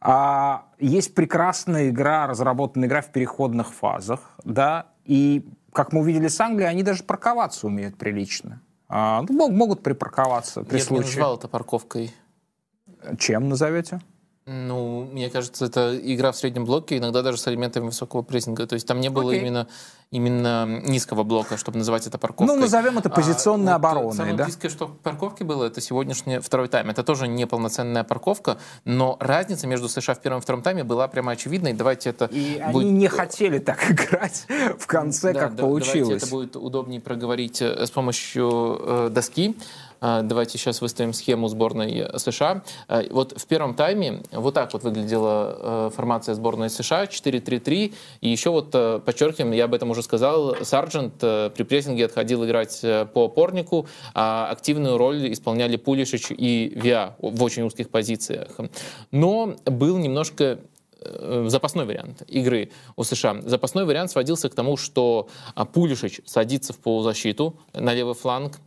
А, 0.01 0.66
есть 0.80 1.16
прекрасная 1.16 1.89
игра, 1.89 2.28
разработанная 2.28 2.88
игра 2.88 3.01
в 3.01 3.12
переходных 3.12 3.74
фазах, 3.74 4.20
да, 4.44 4.88
и 5.06 5.46
как 5.80 5.94
мы 5.94 6.02
увидели 6.02 6.28
с 6.28 6.38
Англией, 6.42 6.70
они 6.70 6.84
даже 6.84 7.04
парковаться 7.04 7.66
умеют 7.66 7.98
прилично. 7.98 8.62
А, 8.90 9.24
ну, 9.30 9.50
могут 9.50 9.82
припарковаться 9.82 10.62
при 10.66 10.80
Я 10.80 10.84
случае. 10.84 11.06
Я 11.06 11.14
бы 11.14 11.20
назвал 11.20 11.38
это 11.38 11.48
парковкой. 11.48 12.14
Чем 13.18 13.48
назовете? 13.48 14.02
Ну, 14.51 15.08
мне 15.12 15.29
кажется, 15.29 15.65
это 15.65 15.96
игра 15.96 16.32
в 16.32 16.36
среднем 16.36 16.65
блоке, 16.65 16.98
иногда 16.98 17.22
даже 17.22 17.38
с 17.38 17.48
элементами 17.48 17.86
высокого 17.86 18.24
прессинга. 18.24 18.65
То 18.65 18.74
есть 18.74 18.88
там 18.88 19.00
не 19.00 19.10
было 19.10 19.32
okay. 19.32 19.41
именно, 19.41 19.68
именно 20.10 20.65
низкого 20.65 21.22
блока, 21.22 21.56
чтобы 21.56 21.77
называть 21.77 22.08
это 22.08 22.18
парковкой. 22.18 22.56
Ну, 22.56 22.60
назовем 22.60 22.98
это 22.98 23.12
позиционной 23.12 23.74
а, 23.74 23.75
обороной, 23.75 24.08
вот 24.08 24.15
самое 24.15 24.36
да? 24.36 24.46
близкое, 24.46 24.70
что 24.70 24.88
парковке 24.88 25.44
было, 25.44 25.65
это 25.65 25.82
сегодняшний 25.82 26.39
второй 26.39 26.68
тайм. 26.68 26.89
Это 26.89 27.03
тоже 27.03 27.27
не 27.27 27.46
полноценная 27.46 28.03
парковка, 28.03 28.58
но 28.86 29.18
разница 29.20 29.68
между 29.68 29.88
США 29.88 30.15
в 30.15 30.20
первом 30.20 30.39
и 30.39 30.41
втором 30.41 30.63
тайме 30.63 30.84
была 30.84 31.08
прямо 31.08 31.34
очевидной. 31.34 31.74
Давайте 31.74 32.10
это 32.10 32.25
И 32.25 32.60
будет... 32.72 32.88
они 32.88 32.91
не 32.91 33.08
хотели 33.08 33.60
так 33.60 33.91
играть 33.91 34.48
в 34.79 34.88
конце, 34.88 35.32
да, 35.32 35.41
как 35.41 35.56
да, 35.58 35.63
получилось. 35.63 35.94
Давайте 36.08 36.25
это 36.25 36.29
будет 36.29 36.56
удобнее 36.56 37.01
проговорить 37.01 37.62
э, 37.62 37.86
с 37.86 37.91
помощью 37.91 38.79
э, 38.82 39.10
доски. 39.12 39.56
А, 40.01 40.22
давайте 40.22 40.58
сейчас 40.58 40.82
выставим 40.82 41.13
схему 41.13 41.48
сборной 41.48 42.08
США. 42.18 42.63
А, 42.88 43.03
вот 43.10 43.39
в 43.39 43.46
первом 43.48 43.74
тайме 43.75 44.22
вот 44.32 44.53
так 44.53 44.74
вот 44.74 44.84
выглядела 44.84 45.58
э, 45.60 45.89
формация 45.96 46.36
сборной 46.36 46.70
США, 46.70 47.06
4-3-3. 47.06 47.94
И 48.22 48.29
еще 48.29 48.50
вот 48.50 48.70
э, 48.74 49.00
подчеркиваем, 49.03 49.51
я 49.51 49.65
об 49.65 49.74
этом 49.74 49.89
уже 49.89 50.03
сказал, 50.03 50.56
Сарджент 50.63 51.15
э, 51.22 51.50
при 51.56 51.63
прессинге 51.63 52.06
отходил 52.06 52.46
играть 52.46 52.82
по 53.13 53.25
опорнику, 53.25 53.88
а 54.13 54.50
активную 54.51 54.98
роль 54.98 55.32
исполняли 55.32 55.75
Пулишич 55.77 56.32
и 56.32 56.72
Виа 56.75 57.15
в 57.20 57.44
очень 57.44 57.63
узких 57.63 57.89
позициях. 57.89 58.51
Но 59.12 59.56
был 59.65 59.98
немножко 59.98 60.60
запасной 61.01 61.86
вариант 61.86 62.24
игры 62.27 62.72
у 62.98 63.03
США. 63.03 63.41
Запасной 63.46 63.86
вариант 63.86 64.12
сводился 64.12 64.50
к 64.50 64.56
тому, 64.56 64.75
что 64.75 65.29
Пулишич 65.74 66.20
садится 66.25 66.74
в 66.74 66.79
полузащиту 66.79 67.56
на 67.74 67.94
левый 67.94 68.15
фланг, 68.15 68.60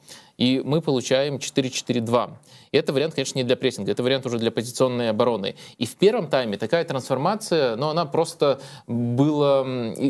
и 0.42 0.61
мы 0.64 0.80
получаем 0.80 1.37
4-4-2. 1.37 2.30
И 2.72 2.78
это 2.78 2.92
вариант, 2.94 3.14
конечно, 3.14 3.38
не 3.38 3.44
для 3.44 3.56
прессинга, 3.56 3.92
это 3.92 4.02
вариант 4.02 4.24
уже 4.24 4.38
для 4.38 4.50
позиционной 4.50 5.10
обороны. 5.10 5.56
И 5.76 5.84
в 5.84 5.94
первом 5.96 6.28
тайме 6.28 6.56
такая 6.56 6.84
трансформация, 6.84 7.76
но 7.76 7.90
она 7.90 8.06
просто 8.06 8.60
была, 8.86 9.62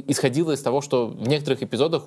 исходила 0.07 0.53
из 0.53 0.63
того, 0.63 0.81
что 0.81 1.09
в 1.09 1.27
некоторых 1.27 1.65
эпизодах 1.65 2.05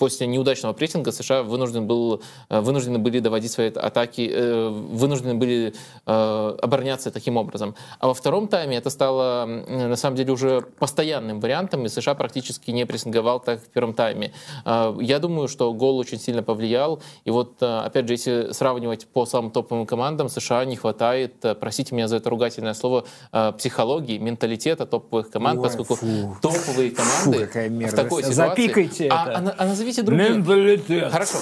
после 0.00 0.26
неудачного 0.26 0.72
прессинга 0.72 1.12
США 1.12 1.44
вынужден 1.44 1.86
был, 1.86 2.20
э, 2.48 2.60
вынуждены 2.60 2.98
были 2.98 3.20
доводить 3.20 3.52
свои 3.52 3.68
атаки, 3.68 4.28
э, 4.28 4.68
вынуждены 4.68 5.34
были 5.34 5.72
э, 6.04 6.56
обороняться 6.60 7.12
таким 7.12 7.36
образом. 7.36 7.76
А 8.00 8.08
во 8.08 8.14
втором 8.14 8.48
тайме 8.48 8.78
это 8.78 8.90
стало, 8.90 9.46
на 9.46 9.96
самом 9.96 10.16
деле, 10.16 10.32
уже 10.32 10.62
постоянным 10.80 11.38
вариантом, 11.38 11.86
и 11.86 11.88
США 11.88 12.14
практически 12.14 12.72
не 12.72 12.86
прессинговал 12.86 13.38
так 13.38 13.60
в 13.60 13.68
первом 13.68 13.94
тайме. 13.94 14.32
Я 14.64 15.18
думаю, 15.20 15.46
что 15.46 15.72
гол 15.72 15.98
очень 15.98 16.18
сильно 16.18 16.42
повлиял, 16.42 17.00
и 17.24 17.30
вот, 17.30 17.62
опять 17.62 18.08
же, 18.08 18.14
если 18.14 18.52
сравнивать 18.52 19.06
по 19.06 19.26
самым 19.26 19.50
топовым 19.52 19.86
командам 19.92 20.30
США 20.30 20.64
не 20.64 20.76
хватает, 20.76 21.44
э, 21.44 21.54
простите 21.54 21.94
меня 21.94 22.08
за 22.08 22.16
это 22.16 22.30
ругательное 22.30 22.72
слово, 22.72 23.04
э, 23.30 23.52
психологии, 23.58 24.16
менталитета 24.16 24.86
топовых 24.86 25.30
команд, 25.30 25.58
Ой, 25.58 25.64
поскольку 25.64 25.96
фу. 25.96 26.34
топовые 26.40 26.92
команды 26.92 27.38
фу, 27.38 27.44
какая 27.44 27.68
в 27.68 27.92
такой 27.92 28.22
ситуации... 28.22 28.32
Запикайте 28.32 29.08
а, 29.08 29.28
это. 29.28 29.50
А, 29.50 29.54
а, 29.58 29.66
назовите 29.66 30.02
другие... 30.02 30.30
Менталитет. 30.30 31.12
Хорошо, 31.12 31.38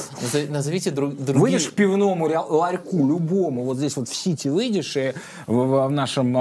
назовите 0.48 0.90
друг, 0.90 1.14
другие... 1.14 1.40
Выйдешь 1.40 1.68
к 1.68 1.74
пивному 1.74 2.26
ларьку, 2.26 2.96
любому, 3.06 3.62
вот 3.62 3.76
здесь 3.76 3.96
вот 3.96 4.08
в 4.08 4.14
Сити 4.16 4.48
выйдешь, 4.48 4.96
и 4.96 5.12
в, 5.46 5.86
в 5.86 5.90
нашем 5.92 6.32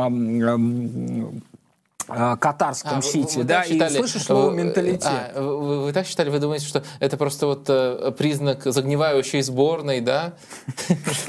катарском 2.10 3.00
а, 3.00 3.02
сити, 3.02 3.36
вы, 3.36 3.42
вы 3.42 3.48
да, 3.48 3.64
считали, 3.64 3.94
и 3.94 3.98
слышишь 3.98 4.24
слово 4.24 4.52
менталитет. 4.52 5.06
А, 5.06 5.42
вы, 5.42 5.84
вы 5.86 5.94
так 5.94 6.08
считали, 6.08 6.30
вы 6.30 6.40
думаете, 6.40 6.66
что 6.66 6.84
это 7.00 7.18
просто 7.18 7.46
вот 7.48 7.66
э, 7.68 8.12
признак 8.18 8.64
загнивающей 8.64 9.42
сборной, 9.42 10.02
да? 10.02 10.34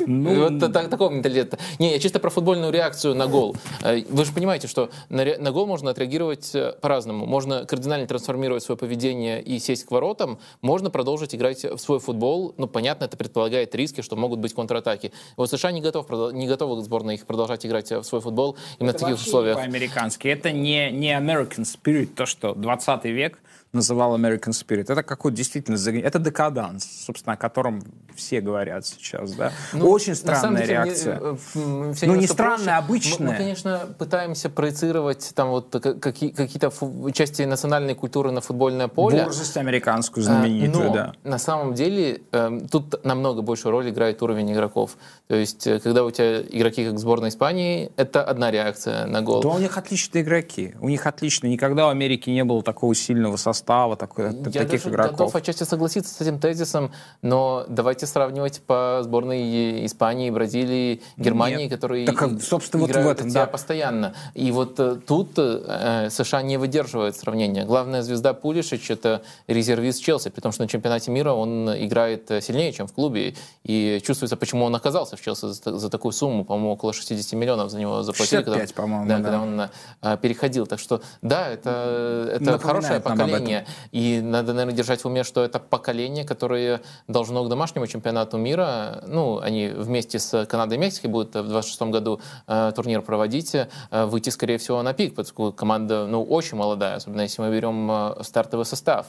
Ну, 0.07 0.49
вот 0.49 0.73
так, 0.73 0.89
такого 0.89 1.11
менталитета. 1.11 1.59
Не, 1.79 1.93
я 1.93 1.99
чисто 1.99 2.19
про 2.19 2.31
футбольную 2.31 2.73
реакцию 2.73 3.15
на 3.15 3.27
гол. 3.27 3.57
Э, 3.83 4.03
вы 4.09 4.25
же 4.25 4.33
понимаете, 4.33 4.69
что 4.69 4.91
на, 5.09 5.53
гол 5.53 5.67
можно 5.67 5.91
отреагировать 5.91 6.53
по-разному. 6.81 7.27
Можно 7.27 7.67
кардинально 7.67 8.07
трансформировать 8.07 8.63
свое 8.63 8.79
поведение 8.79 9.43
и 9.43 9.59
сесть 9.59 9.85
к 9.85 9.91
воротам, 9.91 10.39
можно 10.63 10.91
продолжить 10.91 11.35
играть 11.35 11.65
в 11.65 11.79
свой 11.79 12.01
футбол. 12.01 12.55
Ну, 12.57 12.67
понятно, 12.67 13.05
это 13.05 13.17
предполагает 13.17 13.75
риски, 13.75 14.01
что 14.01 14.17
могут 14.17 14.41
быть 14.41 14.55
контратаки. 14.55 15.13
Вот 15.37 15.51
США 15.51 15.73
не 15.73 15.81
готов, 15.81 16.09
не 16.33 16.47
готовы 16.47 16.83
сборная 16.83 17.15
их 17.15 17.27
продолжать 17.27 17.67
играть 17.67 17.91
в 17.91 18.03
свой 18.05 18.21
футбол 18.21 18.57
именно 18.79 18.97
в 18.97 19.01
таких 19.01 19.17
условиях. 19.17 19.57
по-американски. 19.57 20.29
Это 20.29 20.53
не 20.53 20.70
не, 20.71 20.91
не 20.93 21.13
American 21.13 21.65
Spirit, 21.65 22.07
то, 22.15 22.27
что 22.27 22.55
20 22.55 23.05
век 23.07 23.39
называл 23.73 24.17
American 24.19 24.51
Spirit. 24.51 24.93
Это 24.93 25.03
какой 25.03 25.33
действительно... 25.33 25.77
Это 26.01 26.19
декаданс, 26.19 26.85
собственно, 27.07 27.35
о 27.35 27.37
котором 27.37 27.83
все 28.17 28.41
говорят 28.41 28.87
сейчас, 28.87 29.33
да? 29.33 29.53
Ну, 29.73 29.89
Очень 29.89 30.15
странная 30.15 30.63
деле, 30.63 30.75
реакция. 30.75 31.21
Мне, 31.55 31.95
ну, 32.03 32.15
не 32.17 32.27
странная, 32.27 32.79
обычная. 32.79 33.27
Мы, 33.27 33.33
мы, 33.33 33.39
конечно, 33.39 33.81
пытаемся 33.99 34.51
проецировать 34.51 35.33
там 35.35 35.51
вот 35.51 35.71
какие, 36.01 36.31
какие-то 36.31 36.73
части 37.13 37.43
национальной 37.43 37.95
культуры 37.95 38.31
на 38.31 38.41
футбольное 38.41 38.89
поле. 38.89 39.25
Борзость 39.25 39.57
американскую 39.57 40.25
знаменитую, 40.25 40.89
Но 40.89 40.95
да. 40.95 41.13
на 41.25 41.39
самом 41.39 41.75
деле 41.75 42.23
э, 42.33 42.61
тут 42.71 43.05
намного 43.05 43.43
большую 43.43 43.73
роль 43.73 43.91
играет 43.91 44.23
уровень 44.23 44.53
игроков. 44.53 44.97
То 45.29 45.37
есть, 45.37 45.67
э, 45.67 45.79
когда 45.81 46.05
у 46.05 46.11
тебя 46.11 46.41
игроки, 46.41 46.85
как 46.85 46.99
сборная 46.99 47.31
Испании, 47.31 47.93
это 47.97 48.23
одна 48.25 48.51
реакция 48.51 49.07
на 49.07 49.23
гол. 49.23 49.43
Да, 49.43 49.51
у 49.51 49.59
них 49.59 49.79
отличные 49.79 50.23
игроки. 50.23 50.75
У 50.81 50.89
них 50.89 51.07
отлично. 51.07 51.47
Никогда 51.47 51.87
у 51.87 51.91
Америки 51.91 52.31
не 52.31 52.45
было 52.45 52.63
такого 52.63 52.95
сильного 52.95 53.37
состава, 53.37 53.60
такой, 53.65 54.27
Я 54.27 54.33
таких 54.33 54.71
даже 54.71 54.89
игроков. 54.91 55.13
готов 55.13 55.37
отчасти 55.37 55.65
согласиться 55.65 56.15
с 56.15 56.21
этим 56.21 56.39
тезисом, 56.39 56.93
но 57.23 57.65
давайте 57.69 58.07
сравнивать 58.07 58.61
по 58.63 59.01
сборной 59.03 59.87
Испании, 59.87 60.31
Бразилии, 60.31 61.03
Германии, 61.17 61.65
Нет. 61.65 61.73
которые 61.73 62.07
так, 62.07 62.43
собственно, 62.43 62.85
играют 62.85 63.07
вот 63.07 63.17
в 63.17 63.21
этом, 63.21 63.31
да. 63.33 63.47
постоянно. 63.47 64.15
И 64.35 64.51
вот 64.53 64.79
э, 64.79 64.97
тут 65.07 65.33
э, 65.37 66.09
США 66.11 66.43
не 66.43 66.57
выдерживает 66.57 67.17
сравнения. 67.17 67.65
Главная 67.65 68.03
звезда 68.03 68.35
Пулишич— 68.35 68.91
это 68.93 69.23
резервист 69.47 70.03
Челси, 70.03 70.31
при 70.31 70.41
том, 70.41 70.53
что 70.53 70.63
на 70.63 70.69
чемпионате 70.69 71.11
мира 71.11 71.33
он 71.33 71.69
играет 71.71 72.31
сильнее, 72.41 72.73
чем 72.73 72.87
в 72.87 72.93
клубе. 72.93 73.35
И 73.65 74.01
чувствуется, 74.05 74.37
почему 74.37 74.65
он 74.65 74.75
оказался 74.75 75.17
в 75.17 75.21
Челси 75.21 75.53
за, 75.53 75.79
за 75.79 75.91
такую 75.91 76.13
сумму, 76.13 76.45
по-моему, 76.45 76.73
около 76.73 76.93
60 76.93 77.33
миллионов 77.35 77.71
за 77.71 77.79
него 77.79 78.03
заплатили. 78.03 78.43
65, 78.43 78.75
по-моему, 78.75 79.07
да, 79.09 79.19
да. 79.19 79.23
когда 79.23 79.41
он 79.41 79.69
а, 80.01 80.17
переходил. 80.17 80.67
Так 80.67 80.79
что, 80.79 81.03
да, 81.23 81.49
это, 81.49 82.31
это 82.35 82.59
хорошее 82.59 83.01
поколение. 83.01 83.50
Поколение. 83.51 83.67
И 83.93 84.21
надо, 84.21 84.53
наверное, 84.53 84.77
держать 84.77 85.03
в 85.03 85.07
уме, 85.07 85.25
что 85.25 85.45
это 85.45 85.59
поколение, 85.59 86.25
которое 86.25 86.81
должно 87.09 87.45
к 87.45 87.49
домашнему 87.49 87.87
чемпионату 87.87 88.39
мира, 88.39 89.03
ну, 89.07 89.39
они 89.39 89.69
вместе 89.69 90.19
с 90.19 90.47
Канадой 90.47 90.79
и 90.79 90.81
Мексикой 90.81 91.11
будут 91.11 91.35
в 91.35 91.49
26 91.49 91.83
году 91.83 92.21
э, 92.47 92.73
турнир 92.75 93.03
проводить, 93.03 93.55
э, 93.55 93.69
выйти, 93.91 94.31
скорее 94.31 94.59
всего, 94.59 94.83
на 94.83 94.93
пик, 94.93 95.15
поскольку 95.15 95.57
команда, 95.57 96.07
ну, 96.07 96.23
очень 96.23 96.57
молодая, 96.57 96.97
особенно 96.97 97.23
если 97.23 97.43
мы 97.43 97.51
берем 97.51 97.91
э, 97.91 98.23
стартовый 98.23 98.67
состав. 98.67 99.07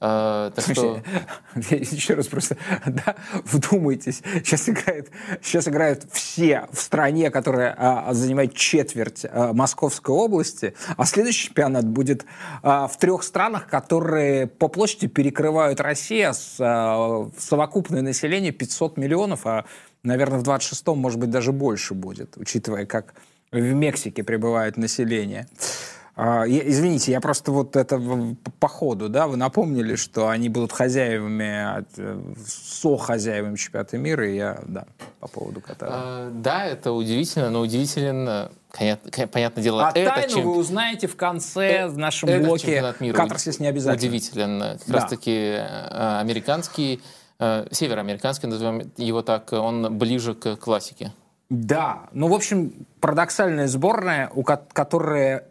Э, 0.00 0.50
так 0.54 0.64
что... 0.64 1.02
Еще 1.94 2.14
раз 2.14 2.26
просто, 2.26 2.56
да, 2.86 3.14
вдумайтесь, 3.44 4.22
сейчас 4.44 4.68
играет, 4.68 5.10
сейчас 5.42 5.68
играют 5.68 6.04
все 6.12 6.66
в 6.72 6.80
стране, 6.80 7.30
которая 7.30 7.74
а, 7.76 8.12
занимает 8.14 8.54
четверть 8.54 9.24
а, 9.24 9.52
Московской 9.52 10.14
области, 10.14 10.74
а 10.96 11.04
следующий 11.04 11.48
чемпионат 11.48 11.86
будет 11.86 12.24
а, 12.62 12.86
в 12.88 12.98
трех 12.98 13.22
странах, 13.22 13.66
которые 13.74 14.46
по 14.46 14.68
площади 14.68 15.08
перекрывают 15.08 15.80
Россия 15.80 16.32
с 16.32 16.58
а, 16.60 17.28
совокупное 17.36 18.02
население 18.02 18.52
500 18.52 18.96
миллионов, 18.96 19.48
а, 19.48 19.64
наверное, 20.04 20.38
в 20.38 20.44
26-м, 20.44 20.96
может 20.96 21.18
быть, 21.18 21.30
даже 21.30 21.50
больше 21.50 21.94
будет, 21.94 22.36
учитывая, 22.36 22.86
как 22.86 23.14
в 23.50 23.60
Мексике 23.60 24.22
прибывает 24.22 24.76
население. 24.76 25.48
А, 26.16 26.44
извините, 26.46 27.10
я 27.10 27.20
просто 27.20 27.50
вот 27.50 27.74
это 27.74 28.00
по 28.60 28.68
ходу, 28.68 29.08
да, 29.08 29.26
вы 29.26 29.36
напомнили, 29.36 29.96
что 29.96 30.28
они 30.28 30.48
будут 30.48 30.70
хозяевами, 30.70 31.84
э, 31.96 32.34
со-хозяевами 32.46 33.56
чемпионата 33.56 33.98
мира, 33.98 34.30
и 34.30 34.36
я, 34.36 34.60
да, 34.64 34.86
по 35.18 35.26
поводу 35.26 35.60
Катара. 35.60 35.90
А, 35.92 36.30
да, 36.30 36.66
это 36.66 36.92
удивительно, 36.92 37.50
но 37.50 37.60
удивительно, 37.62 38.52
понятно, 38.78 39.26
понятное 39.26 39.64
дело. 39.64 39.88
А 39.88 39.90
это 39.90 40.14
тайну 40.14 40.32
чем... 40.32 40.44
вы 40.44 40.56
узнаете 40.56 41.08
в 41.08 41.16
конце 41.16 41.80
э, 41.80 41.86
в 41.88 41.98
нашем 41.98 42.28
это 42.28 42.46
блоке. 42.46 42.94
Мира 43.00 43.16
Катарсис 43.16 43.58
не 43.58 43.66
обязательно. 43.66 44.06
Удивителен. 44.06 44.60
Как 44.60 44.86
да. 44.86 44.94
раз 44.94 45.10
таки 45.10 45.32
э, 45.32 46.18
американский, 46.20 47.02
североамериканский, 47.40 48.48
назовем 48.48 48.92
его 48.96 49.22
так, 49.22 49.52
он 49.52 49.98
ближе 49.98 50.34
к 50.34 50.54
классике. 50.54 51.12
Да, 51.50 52.04
ну, 52.12 52.28
в 52.28 52.34
общем, 52.34 52.72
парадоксальная 53.00 53.66
сборная, 53.66 54.30
у 54.32 54.44
которой 54.44 55.42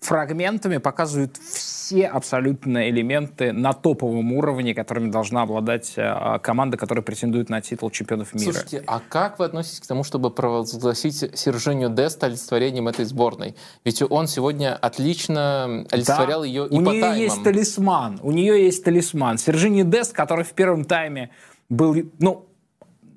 фрагментами 0.00 0.78
показывают 0.78 1.36
все 1.36 2.06
абсолютно 2.06 2.88
элементы 2.90 3.52
на 3.52 3.72
топовом 3.72 4.32
уровне, 4.32 4.74
которыми 4.74 5.10
должна 5.10 5.42
обладать 5.42 5.94
э, 5.96 6.38
команда, 6.42 6.76
которая 6.76 7.02
претендует 7.02 7.48
на 7.48 7.60
титул 7.60 7.90
чемпионов 7.90 8.34
мира. 8.34 8.52
Слушайте, 8.52 8.82
а 8.86 9.00
как 9.08 9.38
вы 9.38 9.46
относитесь 9.46 9.80
к 9.80 9.86
тому, 9.86 10.04
чтобы 10.04 10.30
провозгласить 10.30 11.38
Сержению 11.38 11.90
Деста 11.90 12.26
олицетворением 12.26 12.88
этой 12.88 13.04
сборной? 13.04 13.56
Ведь 13.84 14.02
он 14.02 14.26
сегодня 14.28 14.76
отлично 14.76 15.86
олицетворял 15.90 16.42
да. 16.42 16.46
ее 16.46 16.68
и 16.68 16.78
у 16.78 16.84
по 16.84 16.90
нее 16.90 17.00
таймам. 17.00 17.18
есть 17.18 17.42
талисман. 17.42 18.20
У 18.22 18.32
нее 18.32 18.64
есть 18.64 18.84
талисман. 18.84 19.38
Сержини 19.38 19.82
Дест, 19.82 20.12
который 20.12 20.44
в 20.44 20.52
первом 20.52 20.84
тайме 20.84 21.30
был, 21.68 21.96
ну, 22.18 22.47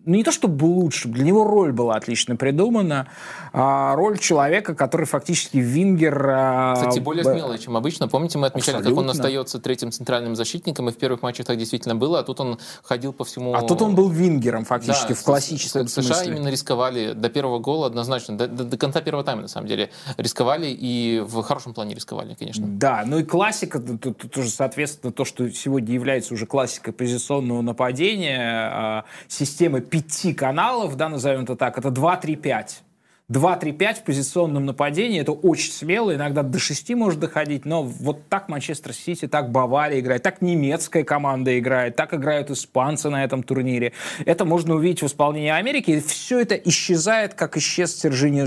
ну, 0.05 0.15
не 0.15 0.24
то 0.24 0.31
чтобы 0.31 0.65
лучше, 0.65 1.08
для 1.08 1.24
него 1.24 1.43
роль 1.43 1.72
была 1.72 1.96
отлично 1.96 2.36
придумана. 2.36 3.08
А, 3.53 3.96
роль 3.96 4.17
человека, 4.17 4.74
который 4.74 5.05
фактически 5.05 5.58
вингер... 5.58 6.27
А, 6.27 6.74
Кстати, 6.75 7.00
более 7.00 7.24
смелый, 7.24 7.60
чем 7.60 7.77
обычно. 7.77 8.08
Помните, 8.08 8.39
мы 8.39 8.48
отмечали, 8.48 8.77
Абсолютно. 8.77 9.03
как 9.03 9.03
он 9.03 9.10
остается 9.12 9.60
третьим 9.60 9.91
центральным 9.91 10.36
защитником, 10.36 10.89
и 10.89 10.91
в 10.91 10.98
первых 10.98 11.22
матчах 11.22 11.46
так 11.46 11.57
действительно 11.57 11.96
было, 11.96 12.20
а 12.20 12.24
тут 12.24 12.40
он 12.40 12.57
ходил 12.83 13.14
по 13.14 13.24
всему... 13.25 13.53
А 13.53 13.61
тут 13.61 13.81
он 13.81 13.94
был 13.94 14.09
вингером 14.09 14.66
фактически, 14.66 15.09
да, 15.09 15.16
в 15.16 15.24
классическом 15.24 15.87
с, 15.87 15.94
США 15.94 16.24
именно 16.24 16.48
рисковали 16.48 17.14
до 17.14 17.29
первого 17.29 17.59
гола 17.59 17.87
однозначно, 17.87 18.37
до, 18.37 18.48
до, 18.48 18.64
до 18.64 18.77
конца 18.77 19.01
первого 19.01 19.24
тайма, 19.24 19.44
на 19.44 19.48
самом 19.48 19.68
деле, 19.68 19.92
рисковали, 20.18 20.68
и 20.68 21.22
в 21.24 21.44
хорошем 21.44 21.74
плане 21.74 21.94
рисковали, 21.94 22.33
конечно. 22.33 22.66
Да, 22.66 23.03
ну 23.05 23.20
и 23.20 23.24
классика, 23.24 23.79
тут, 23.79 24.37
уже, 24.37 24.50
соответственно, 24.50 25.14
то, 25.14 25.25
что 25.25 25.50
сегодня 25.51 25.94
является 25.94 26.33
уже 26.33 26.48
классикой 26.48 26.94
позиционного 26.94 27.61
нападения, 27.61 28.72
а, 28.74 29.05
системы 29.27 29.81
пяти 29.92 30.34
каналов, 30.34 30.96
да, 30.96 31.10
назовем 31.10 31.44
это 31.44 31.56
так, 31.56 31.77
это 31.77 31.90
2-3-5. 31.90 32.82
2-3-5 33.30 33.94
в 33.94 34.04
позиционном 34.04 34.66
нападении, 34.66 35.22
это 35.22 35.32
очень 35.32 35.72
смело, 35.72 36.14
иногда 36.14 36.44
до 36.44 36.60
6 36.60 36.90
может 36.96 37.20
доходить, 37.20 37.66
но 37.66 37.84
вот 37.84 38.27
так 38.27 38.50
Манчестер 38.50 38.94
Сити, 38.94 39.27
так 39.27 39.51
Бавария 39.51 40.00
играет, 40.00 40.24
так 40.24 40.42
немецкая 40.42 41.04
команда 41.04 41.58
играет, 41.58 41.96
так 41.96 42.14
играют 42.14 42.50
испанцы 42.51 43.10
на 43.10 43.24
этом 43.24 43.44
турнире. 43.44 43.94
Это 44.25 44.44
можно 44.44 44.75
увидеть 44.75 45.01
в 45.01 45.06
исполнении 45.06 45.51
Америки, 45.51 45.92
и 45.92 46.01
все 46.01 46.42
это 46.42 46.56
исчезает, 46.56 47.36
как 47.36 47.56
исчез 47.58 47.96
Сержини 47.96 48.44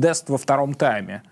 Дест 0.00 0.28
во 0.28 0.38
втором 0.38 0.74
тайме. 0.74 1.22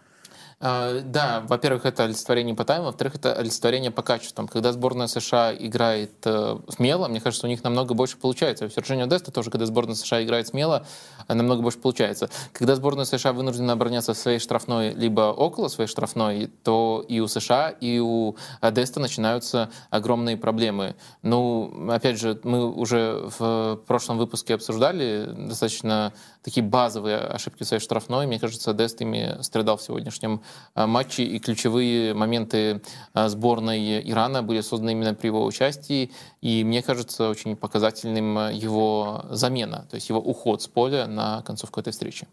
А, 0.69 1.01
да, 1.01 1.45
во-первых, 1.47 1.87
это 1.87 2.03
олицетворение 2.03 2.57
по 2.57 2.65
тайму, 2.65 2.87
во-вторых, 2.87 3.15
это 3.15 3.33
олицетворение 3.35 3.93
по 3.93 4.03
качествам. 4.03 4.49
Когда 4.49 4.73
сборная 4.73 5.07
США 5.07 5.55
играет 5.55 6.11
э, 6.25 6.59
смело, 6.69 7.07
мне 7.07 7.21
кажется, 7.21 7.47
у 7.47 7.49
них 7.49 7.63
намного 7.63 7.95
больше 7.95 8.17
получается. 8.17 8.67
У 8.67 8.69
Сержинио 8.69 9.07
Деста 9.07 9.31
тоже, 9.31 9.53
когда 9.53 9.65
сборная 9.67 9.95
США 9.95 10.25
играет 10.25 10.49
смело, 10.49 10.85
э, 11.29 11.35
намного 11.35 11.63
больше 11.63 11.79
получается. 11.79 12.31
Когда 12.53 12.75
сборная 12.75 13.05
США 13.05 13.33
вынуждена 13.33 13.75
обороняться 13.75 14.13
в 14.13 14.17
своей 14.17 14.41
штрафной, 14.41 14.93
либо 14.93 15.33
около 15.33 15.69
своей 15.69 15.89
штрафной, 15.89 16.51
то 16.65 17.05
и 17.07 17.21
у 17.21 17.29
США, 17.29 17.69
и 17.69 18.01
у 18.01 18.35
Деста 18.73 18.99
начинаются 18.99 19.71
огромные 19.91 20.37
проблемы. 20.37 20.97
Ну, 21.23 21.91
опять 21.93 22.19
же, 22.19 22.41
мы 22.43 22.69
уже 22.69 23.31
в 23.39 23.77
прошлом 23.87 24.19
выпуске 24.19 24.55
обсуждали 24.55 25.33
достаточно 25.33 26.13
такие 26.47 26.65
базовые 26.65 27.19
ошибки 27.19 27.65
в 27.65 27.67
своей 27.67 27.83
штрафной. 27.83 28.27
Мне 28.27 28.39
кажется, 28.39 28.73
Дест 28.73 29.03
ими 29.03 29.37
страдал 29.43 29.77
в 29.77 29.83
сегодняшнем 29.83 30.41
Э, 30.75 30.87
матчи 30.87 31.23
и 31.23 31.39
ключевые 31.39 32.15
моменты 32.15 32.81
э, 33.15 33.29
сборной 33.29 34.01
Ирана 34.11 34.43
были 34.43 34.61
созданы 34.61 34.93
именно 34.93 35.15
при 35.15 35.29
его 35.29 35.45
участии. 35.45 36.13
И 36.41 36.65
мне 36.65 36.83
кажется 36.83 37.29
очень 37.29 37.57
показательным 37.57 38.39
э, 38.39 38.55
его 38.55 39.25
замена, 39.31 39.87
то 39.91 39.97
есть 39.97 40.09
его 40.09 40.21
уход 40.21 40.63
с 40.63 40.69
поля 40.69 41.07
на 41.07 41.43
концовку 41.43 41.81
этой 41.81 41.93
встречи. 41.93 42.27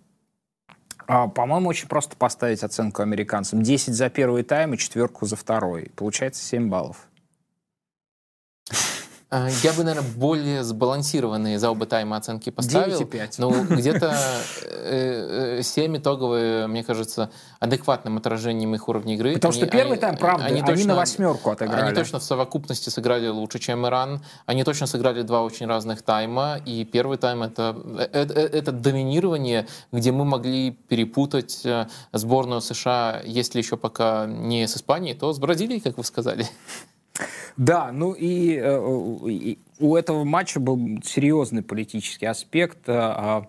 А, 1.05 1.27
по-моему, 1.27 1.69
очень 1.69 1.87
просто 1.87 2.15
поставить 2.15 2.63
оценку 2.63 3.01
американцам. 3.01 3.61
10 3.61 3.93
за 3.93 4.09
первый 4.09 4.43
тайм 4.43 4.73
и 4.73 4.77
четверку 4.77 5.25
за 5.25 5.35
второй. 5.35 5.91
Получается 5.95 6.43
7 6.43 6.69
баллов. 6.69 7.07
А, 9.35 9.49
я 9.63 9.73
бы, 9.73 9.83
наверное, 9.83 10.07
более 10.15 10.63
сбалансированные 10.63 11.57
за 11.57 11.71
оба 11.71 11.87
тайма 11.87 12.17
оценки 12.17 12.51
поставил. 12.51 13.01
9,5. 13.01 13.33
Ну, 13.39 13.63
где-то 13.75 14.15
7 14.51 14.75
э, 14.85 15.61
э, 15.63 15.97
итоговые, 15.97 16.67
мне 16.67 16.83
кажется, 16.83 17.31
адекватным 17.59 18.17
отражением 18.17 18.75
их 18.75 18.87
уровня 18.87 19.15
игры. 19.15 19.33
Потому 19.33 19.51
что 19.51 19.65
первый 19.65 19.93
они, 19.93 20.01
тайм, 20.01 20.17
правда, 20.17 20.45
они, 20.45 20.61
они 20.61 20.67
точно, 20.67 20.89
на 20.89 20.95
восьмерку 20.97 21.49
отыграли. 21.49 21.81
Они 21.81 21.95
точно 21.95 22.19
в 22.19 22.23
совокупности 22.23 22.89
сыграли 22.89 23.27
лучше, 23.27 23.57
чем 23.57 23.87
Иран. 23.87 24.23
Они 24.45 24.63
точно 24.63 24.85
сыграли 24.85 25.23
два 25.23 25.41
очень 25.41 25.65
разных 25.65 26.03
тайма. 26.03 26.59
И 26.63 26.85
первый 26.85 27.17
тайм 27.17 27.41
это, 27.41 27.75
это, 28.11 28.33
э, 28.35 28.45
это 28.45 28.71
доминирование, 28.71 29.65
где 29.91 30.11
мы 30.11 30.25
могли 30.25 30.69
перепутать 30.69 31.65
сборную 32.11 32.61
США, 32.61 33.23
если 33.25 33.57
еще 33.57 33.77
пока 33.77 34.27
не 34.27 34.67
с 34.67 34.77
Испанией, 34.77 35.17
то 35.17 35.33
с 35.33 35.39
Бразилией, 35.39 35.79
как 35.79 35.97
вы 35.97 36.03
сказали. 36.03 36.47
Да, 37.57 37.91
ну 37.91 38.13
и, 38.13 38.57
э, 38.57 39.29
и 39.29 39.59
у 39.79 39.95
этого 39.95 40.23
матча 40.23 40.59
был 40.59 40.79
серьезный 41.03 41.61
политический 41.61 42.25
аспект. 42.25 42.89
Э, 42.89 42.93
а, 42.95 43.47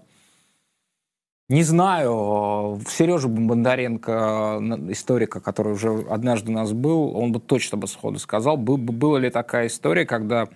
не 1.49 1.63
знаю, 1.63 2.81
Сережа 2.89 3.29
Бондаренко, 3.29 4.61
историка, 4.89 5.41
который 5.41 5.75
уже 5.75 6.07
однажды 6.09 6.51
у 6.51 6.55
нас 6.55 6.73
был, 6.73 7.17
он 7.17 7.33
бы 7.33 7.41
точно 7.41 7.79
бы 7.79 7.87
сходу 7.87 8.19
сказал, 8.19 8.57
был, 8.57 8.79
была 8.79 9.19
ли 9.19 9.31
такая 9.31 9.67
история, 9.67 10.07
когда, 10.07 10.49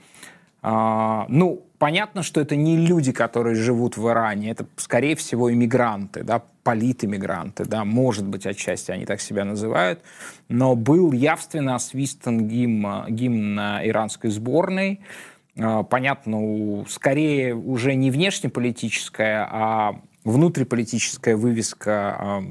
а, 0.63 1.27
ну, 1.29 1.68
понятно, 1.79 2.23
что 2.23 2.41
это 2.41 2.57
не 2.57 2.77
люди, 2.77 3.13
которые 3.13 3.55
живут 3.55 3.97
в 3.97 4.09
Иране, 4.09 4.51
это, 4.51 4.67
скорее 4.77 5.17
всего, 5.17 5.53
иммигранты, 5.53 6.23
да, 6.23 6.43
политэмигранты, 6.63 7.65
да, 7.65 7.85
может 7.85 8.27
быть, 8.27 8.47
отчасти 8.47 8.91
они 8.91 9.07
так 9.07 9.21
себя 9.21 9.45
называют, 9.45 10.01
но 10.49 10.75
был 10.75 11.13
явственно 11.13 11.75
освистан 11.77 12.47
гимн, 12.47 13.07
гимн 13.09 13.59
иранской 13.59 14.31
сборной, 14.31 15.01
а, 15.59 15.83
понятно, 15.83 16.85
скорее 16.89 17.55
уже 17.55 17.95
не 17.95 18.11
внешнеполитическая, 18.11 19.49
а 19.51 20.01
внутриполитическая 20.25 21.37
вывеска 21.37 22.43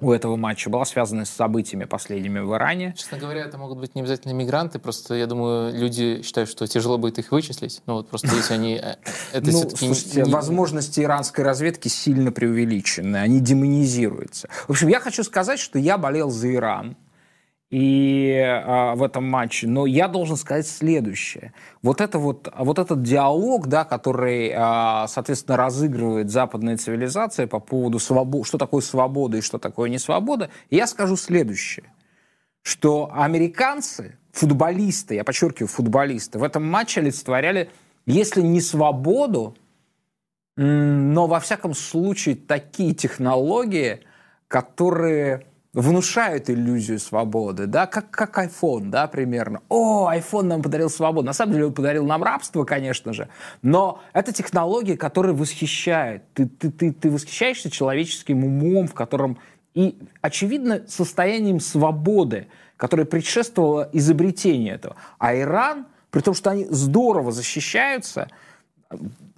у 0.00 0.12
этого 0.12 0.36
матча 0.36 0.70
была 0.70 0.84
связана 0.84 1.24
с 1.24 1.30
событиями 1.30 1.84
последними 1.84 2.40
в 2.40 2.54
Иране. 2.54 2.94
Честно 2.96 3.18
говоря, 3.18 3.42
это 3.42 3.58
могут 3.58 3.78
быть 3.78 3.94
не 3.94 4.02
обязательно 4.02 4.32
мигранты, 4.32 4.78
просто 4.78 5.14
я 5.14 5.26
думаю, 5.26 5.74
люди 5.74 6.22
считают, 6.22 6.50
что 6.50 6.66
тяжело 6.66 6.98
будет 6.98 7.18
их 7.18 7.32
вычислить. 7.32 7.82
Ну 7.86 7.94
вот 7.94 8.08
просто 8.08 8.28
если 8.34 8.54
они... 8.54 8.74
Э, 8.74 8.96
это 9.32 9.50
ну, 9.50 9.70
слушайте, 9.70 10.24
возможности 10.24 11.00
иранской 11.00 11.44
разведки 11.44 11.88
сильно 11.88 12.32
преувеличены, 12.32 13.16
они 13.16 13.40
демонизируются. 13.40 14.48
В 14.66 14.70
общем, 14.70 14.88
я 14.88 15.00
хочу 15.00 15.22
сказать, 15.24 15.60
что 15.60 15.78
я 15.78 15.98
болел 15.98 16.30
за 16.30 16.52
Иран 16.52 16.96
и 17.70 18.40
а, 18.40 18.94
в 18.94 19.02
этом 19.02 19.28
матче. 19.28 19.66
Но 19.66 19.86
я 19.86 20.08
должен 20.08 20.36
сказать 20.36 20.66
следующее. 20.66 21.52
Вот, 21.82 22.00
это 22.00 22.18
вот, 22.18 22.52
вот 22.56 22.78
этот 22.78 23.02
диалог, 23.02 23.66
да, 23.66 23.84
который, 23.84 24.52
а, 24.54 25.06
соответственно, 25.08 25.56
разыгрывает 25.56 26.30
западная 26.30 26.76
цивилизация 26.76 27.46
по 27.46 27.60
поводу 27.60 27.98
свободы, 27.98 28.46
что 28.46 28.58
такое 28.58 28.82
свобода 28.82 29.38
и 29.38 29.40
что 29.40 29.58
такое 29.58 29.90
не 29.90 29.98
свобода, 29.98 30.50
я 30.70 30.86
скажу 30.86 31.16
следующее 31.16 31.86
что 32.64 33.10
американцы, 33.12 34.16
футболисты, 34.32 35.14
я 35.14 35.24
подчеркиваю, 35.24 35.68
футболисты, 35.68 36.38
в 36.38 36.42
этом 36.42 36.66
матче 36.66 37.00
олицетворяли, 37.00 37.70
если 38.06 38.40
не 38.40 38.60
свободу, 38.60 39.56
но 40.56 41.26
во 41.26 41.40
всяком 41.40 41.74
случае 41.74 42.36
такие 42.36 42.94
технологии, 42.94 44.00
которые 44.48 45.46
внушают 45.74 46.48
иллюзию 46.48 47.00
свободы, 47.00 47.66
да, 47.66 47.86
как, 47.86 48.10
как 48.10 48.38
iPhone, 48.38 48.90
да, 48.90 49.06
примерно. 49.08 49.60
О, 49.68 50.10
iPhone 50.10 50.44
нам 50.44 50.62
подарил 50.62 50.88
свободу. 50.88 51.26
На 51.26 51.32
самом 51.32 51.52
деле 51.52 51.66
он 51.66 51.74
подарил 51.74 52.06
нам 52.06 52.22
рабство, 52.22 52.64
конечно 52.64 53.12
же, 53.12 53.28
но 53.62 54.00
это 54.12 54.32
технология, 54.32 54.96
которая 54.96 55.34
восхищает. 55.34 56.22
Ты, 56.32 56.46
ты, 56.46 56.70
ты, 56.70 56.92
ты 56.92 57.10
восхищаешься 57.10 57.70
человеческим 57.70 58.44
умом, 58.44 58.86
в 58.86 58.94
котором 58.94 59.38
и, 59.74 59.98
очевидно, 60.20 60.84
состоянием 60.86 61.58
свободы, 61.58 62.46
которое 62.76 63.04
предшествовало 63.04 63.90
изобретению 63.92 64.76
этого. 64.76 64.94
А 65.18 65.36
Иран, 65.36 65.86
при 66.12 66.20
том, 66.20 66.34
что 66.34 66.50
они 66.50 66.66
здорово 66.70 67.32
защищаются, 67.32 68.28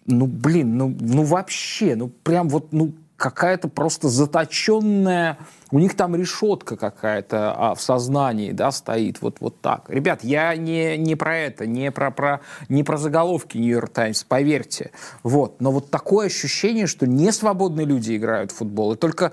ну, 0.07 0.27
блин, 0.27 0.77
ну, 0.77 0.95
ну 1.01 1.23
вообще, 1.25 1.97
ну 1.97 2.09
прям 2.09 2.51
вот, 2.51 2.73
ну 2.73 2.93
какая-то 3.17 3.69
просто 3.69 4.09
заточенная, 4.09 5.39
у 5.71 5.79
них 5.79 5.97
там 5.97 6.15
решетка 6.15 6.77
какая-то 6.77 7.53
а, 7.53 7.75
в 7.75 7.81
сознании, 7.81 8.53
да, 8.53 8.71
стоит, 8.71 9.23
вот, 9.23 9.39
вот 9.41 9.61
так. 9.61 9.89
Ребят, 9.89 10.23
я 10.23 10.55
не, 10.55 10.97
не 10.97 11.17
про 11.17 11.37
это, 11.37 11.67
не 11.67 11.91
про, 11.91 12.11
про, 12.11 12.41
не 12.69 12.83
про 12.83 12.99
заголовки 12.99 13.57
Нью-Йорк 13.57 13.91
Таймс, 13.91 14.25
поверьте. 14.25 14.91
Вот. 15.23 15.61
Но 15.61 15.73
вот 15.73 15.91
такое 15.91 16.27
ощущение, 16.27 16.87
что 16.87 17.07
не 17.07 17.33
свободные 17.33 17.87
люди 17.87 18.17
играют 18.17 18.53
в 18.53 18.57
футбол, 18.57 18.93
и 18.93 18.97
только 18.97 19.33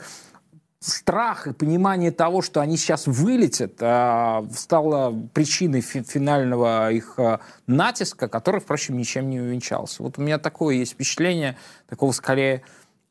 страх 0.79 1.47
и 1.47 1.53
понимание 1.53 2.11
того, 2.11 2.41
что 2.41 2.59
они 2.61 2.77
сейчас 2.77 3.07
вылетят, 3.07 3.75
а, 3.79 4.45
стало 4.53 5.13
причиной 5.33 5.81
финального 5.81 6.91
их 6.91 7.15
а, 7.17 7.39
натиска, 7.67 8.27
который, 8.27 8.59
впрочем, 8.59 8.97
ничем 8.97 9.29
не 9.29 9.39
увенчался. 9.39 10.03
Вот 10.03 10.17
у 10.17 10.21
меня 10.21 10.39
такое 10.39 10.75
есть 10.75 10.93
впечатление, 10.93 11.57
такого 11.87 12.11
скорее 12.11 12.63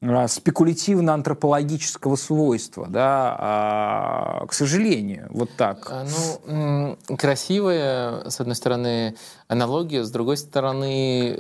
спекулятивно-антропологического 0.02 2.16
свойства, 2.16 2.86
да, 2.88 3.36
а, 3.38 4.46
к 4.46 4.52
сожалению, 4.52 5.28
вот 5.30 5.50
так. 5.56 5.88
А, 5.90 6.06
ну, 6.46 6.98
красивая, 7.16 8.28
с 8.28 8.40
одной 8.40 8.56
стороны, 8.56 9.14
аналогия, 9.52 10.02
с 10.02 10.10
другой 10.10 10.36
стороны, 10.38 11.38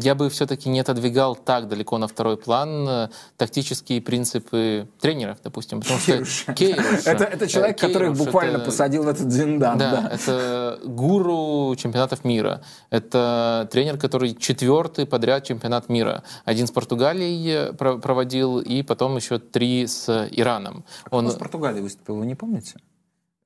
я 0.00 0.14
бы 0.14 0.30
все-таки 0.30 0.70
не 0.70 0.80
отодвигал 0.80 1.36
так 1.36 1.68
далеко 1.68 1.98
на 1.98 2.08
второй 2.08 2.38
план 2.38 2.88
э, 2.88 3.08
тактические 3.36 4.00
принципы 4.00 4.88
тренеров, 5.00 5.36
допустим, 5.44 5.80
потому 5.80 6.00
что 6.00 6.54
Кейруш, 6.54 7.02
это, 7.06 7.24
это 7.24 7.46
человек, 7.46 7.76
Кейруш, 7.76 7.92
который 7.92 8.14
буквально 8.14 8.56
это, 8.56 8.64
посадил 8.64 9.04
в 9.04 9.08
этот 9.08 9.30
зиндан. 9.30 9.78
Да, 9.78 9.90
да, 9.90 10.08
это 10.14 10.80
гуру 10.84 11.76
чемпионатов 11.76 12.24
мира, 12.24 12.62
это 12.90 13.68
тренер, 13.70 13.98
который 13.98 14.34
четвертый 14.34 15.06
подряд 15.06 15.44
чемпионат 15.44 15.90
мира, 15.90 16.22
один 16.46 16.66
с 16.66 16.70
Португалией 16.70 17.74
проводил, 17.74 18.60
и 18.60 18.82
потом 18.82 19.16
еще 19.16 19.38
три 19.38 19.86
с 19.86 20.08
Ираном. 20.30 20.84
Он 21.10 21.30
с 21.30 21.34
Португалией 21.34 21.82
выступил, 21.82 22.16
вы 22.16 22.26
не 22.26 22.34
помните? 22.34 22.76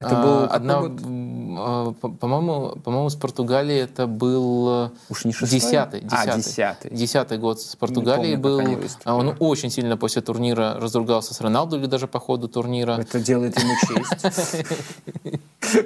Это 0.02 0.14
был 0.14 0.44
а, 0.44 0.46
одна, 0.46 0.78
а, 0.78 1.92
по-моему, 1.92 2.76
по-моему, 2.82 3.10
с 3.10 3.16
Португалией 3.16 3.82
это 3.82 4.06
был 4.06 4.90
Уж 5.10 5.26
не 5.26 5.32
десятый, 5.32 6.00
десятый, 6.00 6.32
а, 6.32 6.36
десятый, 6.38 6.90
десятый 6.90 7.36
год 7.36 7.60
с 7.60 7.76
Португалией 7.76 8.38
помню, 8.38 8.78
был. 8.78 8.88
А 9.04 9.14
он 9.14 9.36
очень 9.40 9.68
сильно 9.70 9.98
после 9.98 10.22
турнира 10.22 10.78
разругался 10.80 11.34
с 11.34 11.40
Роналду 11.42 11.76
или 11.76 11.84
даже 11.84 12.08
по 12.08 12.18
ходу 12.18 12.48
турнира. 12.48 12.96
Это 12.98 13.20
делает 13.20 13.58
ему 13.58 13.74
честь. 13.86 14.56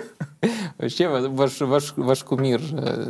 Вообще 0.78 1.08
ваш, 1.08 1.60
ваш, 1.60 1.94
ваш 1.96 2.24
кумир 2.24 2.60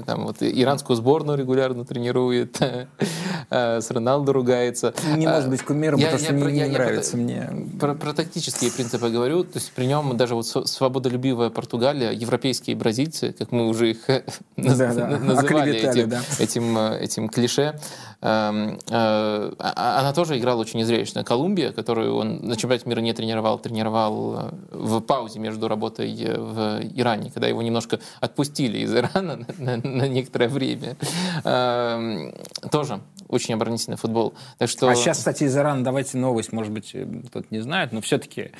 там 0.07 0.27
вот 0.27 0.37
иранскую 0.41 0.97
сборную 0.97 1.39
регулярно 1.39 1.85
тренирует, 1.85 2.61
э, 3.51 3.81
с 3.81 3.91
Роналду 3.91 4.33
ругается. 4.33 4.95
Не 5.17 5.27
может 5.27 5.51
быть 5.51 5.63
кумиром, 5.63 5.99
я, 5.99 6.07
потому 6.07 6.23
я, 6.23 6.29
что 6.29 6.39
я, 6.39 6.53
не, 6.53 6.59
я, 6.59 6.67
не 6.69 6.73
нравится 6.75 7.17
я 7.17 7.23
мне. 7.23 7.51
Про, 7.81 7.95
про 7.95 8.13
тактические 8.13 8.71
принципы 8.71 9.09
говорю, 9.09 9.45
то 9.45 9.59
есть 9.59 9.73
при 9.73 9.87
нем 9.87 10.17
даже 10.17 10.35
вот 10.35 10.47
свободолюбивая 10.95 11.51
Португалия, 11.51 12.13
европейские 12.13 12.77
бразильцы, 12.77 13.33
как 13.33 13.51
мы 13.51 13.69
уже 13.69 13.91
их 13.91 14.07
называли 14.57 15.75
этим, 15.75 16.13
этим, 16.39 16.79
э, 16.79 16.99
этим 17.01 17.29
клише, 17.29 17.81
эм, 18.21 18.79
э, 18.79 18.79
а, 18.89 19.99
она 20.01 20.13
тоже 20.13 20.39
играла 20.39 20.61
очень 20.61 20.79
незрелищно. 20.79 21.25
Колумбия, 21.25 21.73
которую 21.73 22.15
он 22.15 22.47
на 22.47 22.57
чемпионате 22.57 22.89
мира 22.89 23.01
не 23.01 23.13
тренировал, 23.13 23.59
тренировал 23.59 24.53
в 24.71 25.01
паузе 25.01 25.41
между 25.41 25.67
работой 25.67 26.15
в 26.15 26.81
Иране, 26.95 27.31
когда 27.31 27.49
его 27.49 27.63
немножко 27.63 27.99
отпустили 28.21 28.79
из 28.79 28.95
Ирана 28.95 29.37
на, 29.59 29.77
на, 29.77 29.77
на 29.77 30.09
некоторое 30.09 30.49
время. 30.49 30.97
Э, 31.43 32.33
тоже 32.71 33.01
очень 33.29 33.55
оборонительный 33.55 33.97
футбол. 33.97 34.35
Так 34.59 34.69
что... 34.69 34.89
А 34.89 34.95
сейчас, 34.95 35.19
кстати, 35.19 35.45
из 35.45 35.57
Ирана 35.57 35.83
давайте 35.83 36.19
новость, 36.19 36.53
может 36.53 36.73
быть, 36.73 36.95
кто-то 37.27 37.47
не 37.51 37.61
знает, 37.61 37.93
но 37.93 38.01
все-таки 38.01 38.53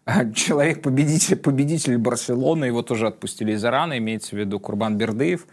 человек-победитель 0.35 1.35
победитель 1.35 1.97
Барселоны, 1.97 2.65
его 2.65 2.81
тоже 2.81 3.07
отпустили 3.07 3.53
из 3.53 3.63
Ирана, 3.63 3.97
имеется 3.97 4.35
в 4.35 4.39
виду 4.39 4.59
Курбан 4.59 4.97
Бердыев. 4.97 5.47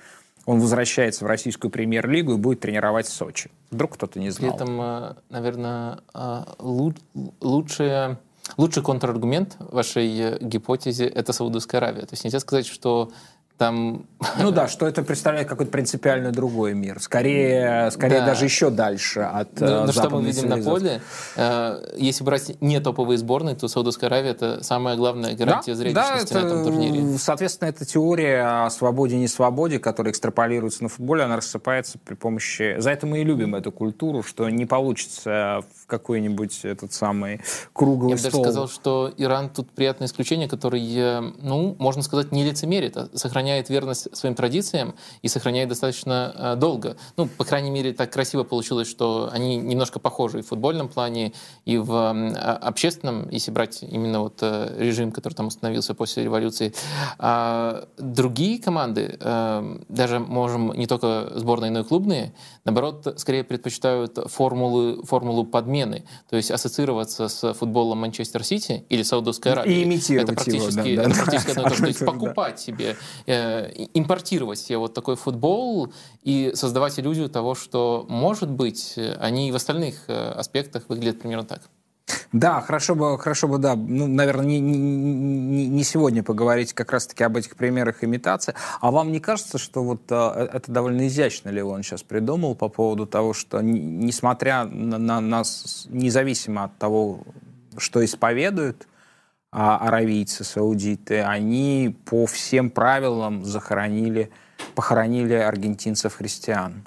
Он 0.47 0.61
возвращается 0.61 1.25
в 1.25 1.29
российскую 1.29 1.71
премьер-лигу 1.71 2.35
и 2.35 2.37
будет 2.37 2.61
тренировать 2.61 3.07
в 3.07 3.13
Сочи. 3.13 3.51
Вдруг 3.71 3.95
кто-то 3.95 4.19
не 4.19 4.31
знал. 4.31 4.57
При 4.57 4.63
этом, 4.63 4.81
э, 4.81 5.15
наверное, 5.29 5.99
лучшее 6.59 8.19
Лучший 8.57 8.83
контраргумент 8.83 9.57
вашей 9.59 10.39
гипотезе– 10.41 11.07
это 11.07 11.33
Саудовская 11.33 11.81
Аравия. 11.81 12.03
То 12.03 12.15
есть 12.15 12.25
нельзя 12.25 12.41
сказать, 12.41 12.67
что 12.67 13.13
там... 13.59 14.07
Ну 14.39 14.51
да, 14.53 14.69
что 14.69 14.87
это 14.87 15.03
представляет 15.03 15.49
какой-то 15.49 15.71
принципиально 15.71 16.31
другой 16.31 16.75
мир. 16.75 17.01
Скорее, 17.01 17.91
скорее 17.91 18.21
да. 18.21 18.27
даже 18.27 18.45
еще 18.45 18.71
дальше 18.71 19.21
от 19.21 19.61
Ну, 19.61 19.85
ну 19.87 19.93
что 19.93 20.09
мы 20.11 20.23
видим 20.23 20.49
на 20.49 20.63
поле, 20.63 21.01
э, 21.37 21.95
если 21.97 22.25
брать 22.25 22.61
не 22.61 22.81
топовые 22.81 23.19
сборные, 23.19 23.57
то 23.57 23.67
Саудовская 23.69 24.09
Аравия— 24.09 24.31
это 24.33 24.63
самая 24.63 24.97
главная 24.97 25.35
гарантия 25.35 25.73
да, 25.73 25.77
зрелищности 25.77 26.33
да, 26.33 26.41
это, 26.41 26.49
на 26.49 26.53
этом 26.53 26.65
турнире. 26.65 27.19
Соответственно, 27.19 27.69
эта 27.69 27.85
теория 27.85 28.65
о 28.65 28.71
свободе 28.71 29.17
и 29.17 29.19
несвободе, 29.19 29.79
которая 29.79 30.13
экстраполируется 30.13 30.85
на 30.85 30.89
футболе, 30.89 31.25
она 31.25 31.37
рассыпается 31.37 31.99
при 31.99 32.15
помощи... 32.15 32.77
За 32.79 32.91
это 32.91 33.07
мы 33.07 33.21
и 33.21 33.25
любим 33.25 33.57
эту 33.57 33.73
культуру, 33.73 34.23
что 34.23 34.49
не 34.49 34.67
получится 34.67 35.65
какой-нибудь 35.89 36.65
этот 36.65 36.93
самый 36.93 37.41
круглый 37.73 38.13
Я 38.13 38.19
стол. 38.19 38.31
Я 38.31 38.39
бы 38.39 38.45
даже 38.45 38.53
сказал, 38.53 38.69
что 38.69 39.13
Иран 39.17 39.51
тут 39.51 39.71
приятное 39.71 40.07
исключение, 40.07 40.49
который, 40.49 40.83
э, 40.95 41.21
ну, 41.41 41.75
можно 41.79 42.03
сказать, 42.03 42.31
не 42.31 42.45
лицемерит, 42.45 42.97
а 42.97 43.09
сохраняет 43.15 43.71
верность 43.71 44.15
своим 44.17 44.35
традициям 44.35 44.95
и 45.23 45.29
сохраняет 45.29 45.71
достаточно 45.71 46.33
э, 46.37 46.57
долго. 46.57 46.97
Ну, 47.17 47.27
по 47.27 47.45
крайней 47.45 47.71
мере, 47.71 47.93
так 47.93 48.13
красиво 48.13 48.45
получилось, 48.45 48.89
что 48.89 49.31
они 49.33 49.57
немножко 49.57 49.99
похожи 49.99 50.41
и 50.41 50.43
в 50.43 50.49
футбольном 50.49 50.89
плане, 50.89 51.33
и 51.65 51.79
в 51.79 51.93
а, 51.93 52.59
общественном, 52.63 53.29
если 53.31 53.51
брать 53.51 53.83
именно 53.83 54.21
вот 54.21 54.39
э, 54.43 54.77
режим, 54.79 55.11
который 55.11 55.35
там 55.35 55.47
установился 55.47 55.95
после 55.95 56.23
революции. 56.23 56.75
А 57.19 57.89
другие 57.97 58.61
команды, 58.61 59.19
даже 59.89 60.19
можем 60.19 60.73
не 60.75 60.87
только 60.87 61.33
сборные, 61.35 61.71
но 61.71 61.81
и 61.81 61.85
клубные, 61.85 62.35
наоборот, 62.71 63.15
скорее 63.17 63.45
предпочитают 63.45 64.19
формулы, 64.27 65.03
формулу 65.05 65.45
подмены, 65.45 66.05
то 66.29 66.37
есть 66.37 66.51
ассоциироваться 66.51 67.29
с 67.29 67.53
футболом 67.55 67.99
Манчестер 67.99 68.45
Сити 68.45 68.85
или 68.89 69.03
Саудовской 69.03 69.53
Аравии. 69.53 69.81
И 69.81 69.83
имитировать 69.85 70.29
это 70.29 70.35
практически, 70.35 70.89
его, 70.89 71.03
да, 71.03 71.11
это 71.11 71.25
практически 71.25 71.51
одно 71.51 71.67
и 71.67 71.71
то. 71.71 71.77
То 71.77 71.87
есть 71.87 72.05
покупать 72.05 72.61
себе 72.61 72.97
Э, 73.27 73.71
импортировать 73.95 74.59
себе 74.59 74.79
вот 74.79 74.95
такой 74.95 75.17
футбол 75.17 75.93
и 76.23 76.53
создавать 76.55 76.99
иллюзию 76.99 77.29
того, 77.29 77.55
что, 77.55 78.07
может 78.09 78.51
быть, 78.51 78.99
они 79.19 79.49
и 79.49 79.53
в 79.53 79.57
остальных 79.57 80.05
э, 80.09 80.31
аспектах 80.31 80.85
выглядят 80.89 81.21
примерно 81.21 81.45
так. 81.45 81.63
Да, 82.33 82.61
хорошо 82.61 82.95
бы, 82.95 83.19
хорошо 83.19 83.49
бы, 83.49 83.59
да, 83.59 83.75
ну, 83.75 84.07
наверное, 84.07 84.45
не, 84.45 84.61
не, 84.61 85.67
не 85.67 85.85
сегодня 85.85 86.23
поговорить 86.23 86.75
как 86.75 86.93
раз-таки 86.93 87.25
об 87.25 87.37
этих 87.39 87.57
примерах 87.57 88.05
имитации. 88.05 88.55
А 88.81 88.91
вам 88.91 89.13
не 89.13 89.21
кажется, 89.21 89.57
что 89.57 89.83
вот 89.83 90.03
э, 90.11 90.49
это 90.53 90.71
довольно 90.71 91.07
изящно 91.07 91.49
ли 91.49 91.63
он 91.63 91.83
сейчас 91.83 92.03
придумал 92.03 92.55
по 92.55 92.69
поводу 92.69 93.07
того, 93.07 93.33
что 93.33 93.63
несмотря 93.63 94.65
на, 94.65 94.99
на 94.99 95.21
нас, 95.23 95.87
независимо 95.89 96.65
от 96.65 96.77
того, 96.77 97.21
что 97.79 98.05
исповедуют, 98.05 98.87
а, 99.51 99.79
аравийцы, 99.79 100.45
саудиты, 100.45 101.23
они 101.23 101.97
по 102.05 102.27
всем 102.27 102.69
правилам 102.69 103.47
захоронили, 103.47 104.31
похоронили 104.75 105.33
аргентинцев-христиан. 105.33 106.87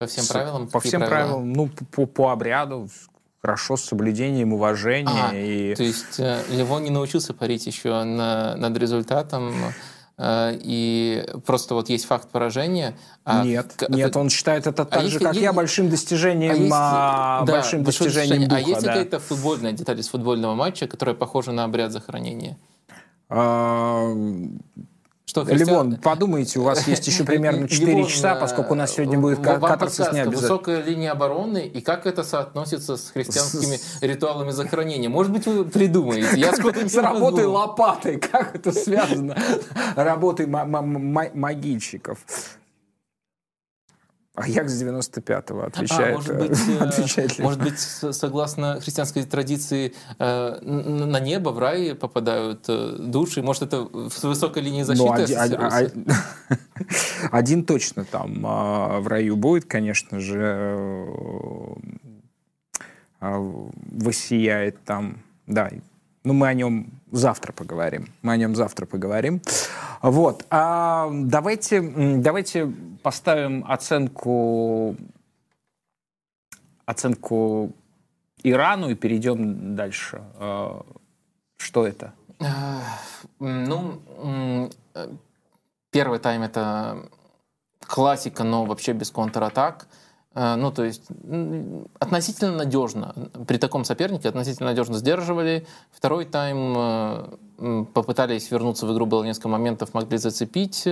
По 0.00 0.06
всем 0.06 0.26
правилам? 0.26 0.68
По 0.68 0.80
всем 0.80 1.00
правила? 1.00 1.28
правилам, 1.28 1.52
ну, 1.52 1.68
по, 1.92 2.06
по 2.06 2.32
обряду, 2.32 2.88
хорошо, 3.44 3.76
с 3.76 3.84
соблюдением 3.84 4.54
уважения. 4.54 5.28
А, 5.30 5.34
и... 5.34 5.74
То 5.74 5.82
есть 5.82 6.18
э, 6.18 6.40
Левон 6.50 6.82
не 6.84 6.90
научился 6.90 7.34
парить 7.34 7.66
еще 7.66 8.02
на, 8.02 8.56
над 8.56 8.76
результатом 8.78 9.52
Э, 10.16 10.56
и 10.60 11.26
просто 11.44 11.74
вот 11.74 11.88
есть 11.88 12.04
факт 12.04 12.28
поражения. 12.28 12.96
А 13.24 13.44
нет, 13.44 13.72
к, 13.76 13.88
нет, 13.88 14.16
он 14.16 14.30
считает 14.30 14.66
это 14.66 14.84
так 14.84 15.02
а 15.02 15.06
же, 15.06 15.18
как 15.18 15.34
я, 15.34 15.52
большим 15.52 15.88
достижением, 15.90 16.52
а 16.52 16.54
есть, 16.54 16.72
а, 16.72 17.44
да, 17.44 17.52
большим 17.52 17.82
достижением 17.82 18.48
духа. 18.48 18.56
А 18.56 18.60
есть 18.60 18.82
да. 18.82 18.88
какая-то 18.88 19.18
футбольная 19.18 19.72
деталь 19.72 19.98
из 19.98 20.08
футбольного 20.08 20.54
матча, 20.54 20.86
которая 20.86 21.16
похожа 21.16 21.52
на 21.52 21.64
обряд 21.64 21.92
захоронения? 21.92 22.56
Что, 25.26 25.42
Левон, 25.42 25.96
подумайте, 25.96 26.58
у 26.58 26.64
вас 26.64 26.86
есть 26.86 27.06
еще 27.06 27.24
примерно 27.24 27.66
4 27.66 27.92
Левон, 27.92 28.06
часа, 28.08 28.34
поскольку 28.34 28.74
у 28.74 28.76
нас 28.76 28.92
сегодня 28.92 29.18
будет 29.18 29.38
э, 29.40 29.42
катарсис 29.42 29.70
не 29.70 29.76
подсказка, 29.78 30.10
обязательно. 30.22 30.40
Высокая 30.42 30.82
линия 30.82 31.12
обороны, 31.12 31.66
и 31.66 31.80
как 31.80 32.06
это 32.06 32.22
соотносится 32.22 32.96
с 32.98 33.10
христианскими 33.10 33.80
ритуалами 34.02 34.50
захоронения? 34.50 35.08
Может 35.08 35.32
быть, 35.32 35.46
вы 35.46 35.64
придумаете? 35.64 36.38
Я 36.38 36.52
С 36.52 36.94
работой 36.94 37.46
лопатой, 37.46 38.18
как 38.18 38.54
это 38.54 38.70
связано? 38.72 39.36
Работой 39.96 40.46
ма- 40.46 40.66
ма- 40.66 40.82
ма- 40.82 41.30
могильщиков. 41.32 42.18
Аякс 44.34 44.72
95-го 44.82 45.60
отвечает. 45.60 46.08
А, 46.08 46.18
может 46.18 46.36
быть, 46.38 46.58
э, 46.68 46.78
отвечает 46.78 47.38
может 47.38 47.62
быть, 47.62 47.78
согласно 47.78 48.80
христианской 48.80 49.22
традиции, 49.22 49.94
э, 50.18 50.60
на 50.60 51.20
небо, 51.20 51.50
в 51.50 51.58
рай 51.60 51.94
попадают 51.94 52.64
э, 52.68 52.96
души. 52.98 53.42
Может, 53.42 53.62
это 53.62 53.88
с 54.10 54.22
высокой 54.24 54.62
линии 54.64 54.82
защиты 54.82 55.08
Ну, 55.08 55.12
один, 55.12 55.38
один- 55.60 56.06
один 57.30 57.64
точно 57.64 58.04
там 58.04 58.44
а, 58.44 58.98
в 59.00 59.06
раю 59.06 59.36
будет, 59.36 59.66
конечно 59.66 60.18
же, 60.18 60.40
э, 60.40 61.74
а, 63.20 63.38
воссияет 63.38 64.82
там, 64.84 65.22
да. 65.46 65.70
Ну, 66.24 66.32
мы 66.32 66.48
о 66.48 66.54
нем 66.54 66.90
завтра 67.14 67.52
поговорим. 67.52 68.08
Мы 68.22 68.32
о 68.32 68.36
нем 68.36 68.54
завтра 68.54 68.86
поговорим. 68.86 69.40
Вот. 70.02 70.44
А 70.50 71.08
давайте, 71.12 71.80
давайте 72.18 72.66
поставим 73.02 73.64
оценку, 73.68 74.96
оценку 76.86 77.72
Ирану 78.42 78.90
и 78.90 78.94
перейдем 78.94 79.74
дальше. 79.76 80.22
Э, 80.38 80.80
Что 81.56 81.86
это? 81.86 82.12
Э, 82.40 82.80
Ну, 83.38 84.00
э, 84.94 85.08
первый 85.90 86.18
тайм 86.18 86.42
это 86.42 87.08
классика, 87.80 88.44
но 88.44 88.64
вообще 88.64 88.92
без 88.92 89.10
контратак. 89.10 89.86
Ну, 90.34 90.72
то 90.72 90.82
есть 90.82 91.02
относительно 92.00 92.56
надежно. 92.56 93.14
При 93.46 93.56
таком 93.56 93.84
сопернике 93.84 94.28
относительно 94.28 94.70
надежно 94.70 94.98
сдерживали. 94.98 95.64
Второй 95.92 96.24
тайм 96.24 96.74
э, 96.76 97.84
попытались 97.94 98.50
вернуться 98.50 98.86
в 98.86 98.92
игру, 98.92 99.06
было 99.06 99.22
несколько 99.22 99.48
моментов, 99.48 99.94
могли 99.94 100.18
зацепить. 100.18 100.88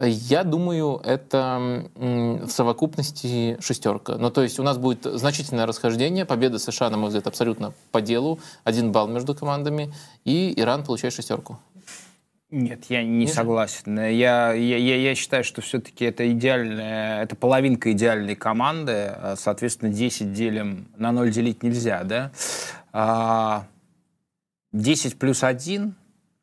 Я 0.00 0.44
думаю, 0.44 1.00
это 1.02 1.88
в 1.96 2.50
совокупности 2.50 3.56
шестерка. 3.60 4.16
Ну, 4.16 4.30
то 4.30 4.42
есть 4.42 4.60
у 4.60 4.62
нас 4.62 4.78
будет 4.78 5.02
значительное 5.04 5.66
расхождение. 5.66 6.24
Победа 6.24 6.58
США, 6.58 6.90
на 6.90 6.96
мой 6.98 7.08
взгляд, 7.08 7.26
абсолютно 7.26 7.72
по 7.90 8.00
делу. 8.00 8.38
Один 8.62 8.92
балл 8.92 9.08
между 9.08 9.34
командами. 9.34 9.92
И 10.24 10.52
Иран 10.56 10.84
получает 10.84 11.14
шестерку. 11.14 11.58
Нет, 12.50 12.86
я 12.88 13.02
не 13.02 13.10
Ниже? 13.10 13.34
согласен. 13.34 13.98
Я, 13.98 14.52
я, 14.54 14.76
я, 14.78 14.96
я 14.96 15.14
считаю, 15.14 15.44
что 15.44 15.60
все-таки 15.60 16.06
это 16.06 16.30
идеальная, 16.32 17.22
это 17.22 17.36
половинка 17.36 17.92
идеальной 17.92 18.36
команды. 18.36 18.92
А, 19.14 19.34
Соответственно, 19.36 19.92
10 19.92 20.32
делим, 20.32 20.88
на 20.96 21.12
0 21.12 21.30
делить 21.30 21.62
нельзя, 21.62 22.04
да? 22.04 22.32
А, 22.92 23.66
10 24.72 25.18
плюс 25.18 25.44
1 25.44 25.94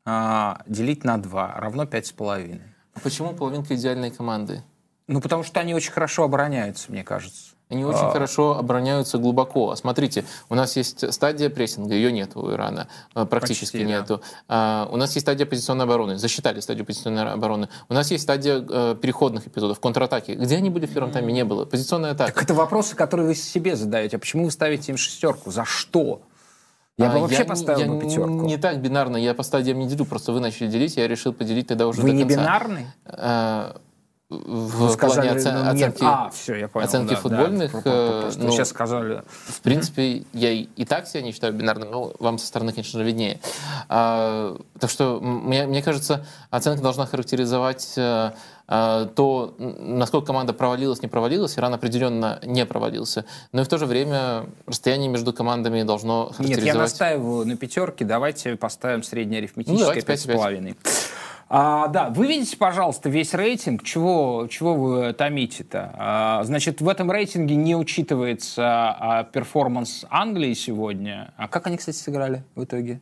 а, 0.04 0.62
делить 0.66 1.02
на 1.02 1.18
2 1.18 1.54
равно 1.56 1.82
5,5. 1.82 2.60
А 2.94 3.00
Почему 3.00 3.34
половинка 3.34 3.74
идеальной 3.74 4.12
команды? 4.12 4.62
Ну, 5.08 5.20
потому 5.20 5.42
что 5.42 5.58
они 5.58 5.74
очень 5.74 5.90
хорошо 5.90 6.22
обороняются, 6.22 6.92
мне 6.92 7.02
кажется. 7.02 7.55
Они 7.68 7.84
очень 7.84 7.98
А. 8.06 8.10
хорошо 8.10 8.56
обороняются 8.56 9.18
глубоко. 9.18 9.72
А 9.72 9.76
Смотрите, 9.76 10.24
у 10.48 10.54
нас 10.54 10.76
есть 10.76 11.12
стадия 11.12 11.50
прессинга, 11.50 11.94
ее 11.94 12.12
нет 12.12 12.36
у 12.36 12.52
Ирана, 12.52 12.86
э, 13.16 13.24
практически 13.26 13.78
Почти, 13.78 13.84
да. 13.92 14.00
нету. 14.00 14.20
А, 14.46 14.88
у 14.92 14.96
нас 14.96 15.14
есть 15.16 15.24
стадия 15.26 15.46
позиционной 15.46 15.84
обороны, 15.84 16.16
засчитали 16.16 16.60
стадию 16.60 16.86
позиционной 16.86 17.32
обороны. 17.32 17.68
У 17.88 17.94
нас 17.94 18.08
есть 18.12 18.22
стадия 18.22 18.64
э, 18.68 18.94
переходных 19.00 19.48
эпизодов, 19.48 19.80
контратаки. 19.80 20.32
Где 20.32 20.56
они 20.58 20.70
были 20.70 20.86
в 20.86 20.92
первом 20.94 21.10
тайме? 21.10 21.32
Не 21.32 21.44
было. 21.44 21.64
Позиционная 21.64 22.12
атака. 22.12 22.32
Так 22.32 22.42
это 22.44 22.54
вопросы, 22.54 22.94
которые 22.94 23.26
вы 23.26 23.34
себе 23.34 23.74
задаете. 23.74 24.16
А 24.16 24.20
почему 24.20 24.44
вы 24.44 24.52
ставите 24.52 24.92
им 24.92 24.96
шестерку? 24.98 25.50
За 25.50 25.64
что? 25.64 26.22
Я 26.98 27.10
А, 27.10 27.14
бы 27.14 27.18
вообще 27.20 27.38
не- 27.40 27.44
поставил 27.44 27.80
я 27.80 27.86
бы 27.92 28.00
пятерку. 28.00 28.28
Не 28.30 28.56
так 28.58 28.80
бинарно, 28.80 29.16
я 29.16 29.34
по 29.34 29.42
стадиям 29.42 29.78
не 29.80 29.88
делю, 29.88 30.04
просто 30.06 30.32
вы 30.32 30.38
начали 30.40 30.68
делить, 30.68 30.96
я 30.96 31.06
решил 31.08 31.32
поделить 31.32 31.66
тогда 31.66 31.88
уже 31.88 32.00
Вы 32.00 32.10
до 32.10 32.14
не 32.14 32.22
конца. 32.22 32.36
бинарный? 32.40 32.86
Э, 33.06 33.72
в 34.28 34.80
ну, 34.80 34.88
сказали, 34.88 35.28
плане 35.28 35.38
оце- 35.38 35.52
ну, 35.52 35.70
оценки, 35.70 36.02
а, 36.02 36.30
все, 36.30 36.56
я 36.56 36.66
понял, 36.66 36.86
оценки 36.86 37.10
да, 37.10 37.16
футбольных. 37.16 37.72
Да, 37.72 37.80
э, 37.84 38.32
ну, 38.36 38.50
сейчас 38.50 38.70
сказали. 38.70 39.22
В 39.28 39.60
принципе, 39.60 40.24
я 40.32 40.50
и 40.50 40.84
так 40.84 41.06
себя 41.06 41.22
не 41.22 41.30
считаю 41.30 41.52
бинарным, 41.52 41.92
но 41.92 42.12
вам 42.18 42.38
со 42.38 42.46
стороны, 42.48 42.72
конечно 42.72 42.98
же, 42.98 43.04
виднее. 43.04 43.38
А, 43.88 44.58
так 44.80 44.90
что, 44.90 45.20
мне, 45.20 45.66
мне 45.66 45.80
кажется, 45.80 46.26
оценка 46.50 46.82
должна 46.82 47.06
характеризовать 47.06 47.92
э, 47.96 48.32
э, 48.66 49.08
то, 49.14 49.54
насколько 49.58 50.26
команда 50.26 50.52
провалилась, 50.52 51.02
не 51.02 51.08
провалилась, 51.08 51.56
Иран 51.56 51.74
определенно 51.74 52.40
не 52.42 52.66
провалился. 52.66 53.26
Но 53.52 53.60
и 53.60 53.64
в 53.64 53.68
то 53.68 53.78
же 53.78 53.86
время 53.86 54.46
расстояние 54.66 55.08
между 55.08 55.32
командами 55.32 55.84
должно 55.84 56.32
характеризовать... 56.32 56.64
Нет, 56.64 56.74
я 56.74 56.80
настаиваю 56.80 57.46
на 57.46 57.56
пятерке, 57.56 58.04
давайте 58.04 58.56
поставим 58.56 59.04
среднее 59.04 59.38
арифметическое 59.38 59.94
ну, 59.94 60.00
5,5. 60.00 60.76
А, 61.48 61.86
да, 61.88 62.10
вы 62.10 62.26
видите, 62.26 62.56
пожалуйста, 62.56 63.08
весь 63.08 63.32
рейтинг. 63.32 63.84
Чего, 63.84 64.48
чего 64.50 64.74
вы 64.74 65.12
томите-то? 65.12 65.94
А, 65.94 66.44
значит, 66.44 66.80
в 66.80 66.88
этом 66.88 67.10
рейтинге 67.10 67.54
не 67.54 67.76
учитывается 67.76 68.64
а, 68.64 69.24
перформанс 69.24 70.04
Англии 70.10 70.54
сегодня. 70.54 71.32
А 71.36 71.46
как 71.46 71.68
они, 71.68 71.76
кстати, 71.76 71.96
сыграли 71.96 72.42
в 72.56 72.64
итоге? 72.64 73.00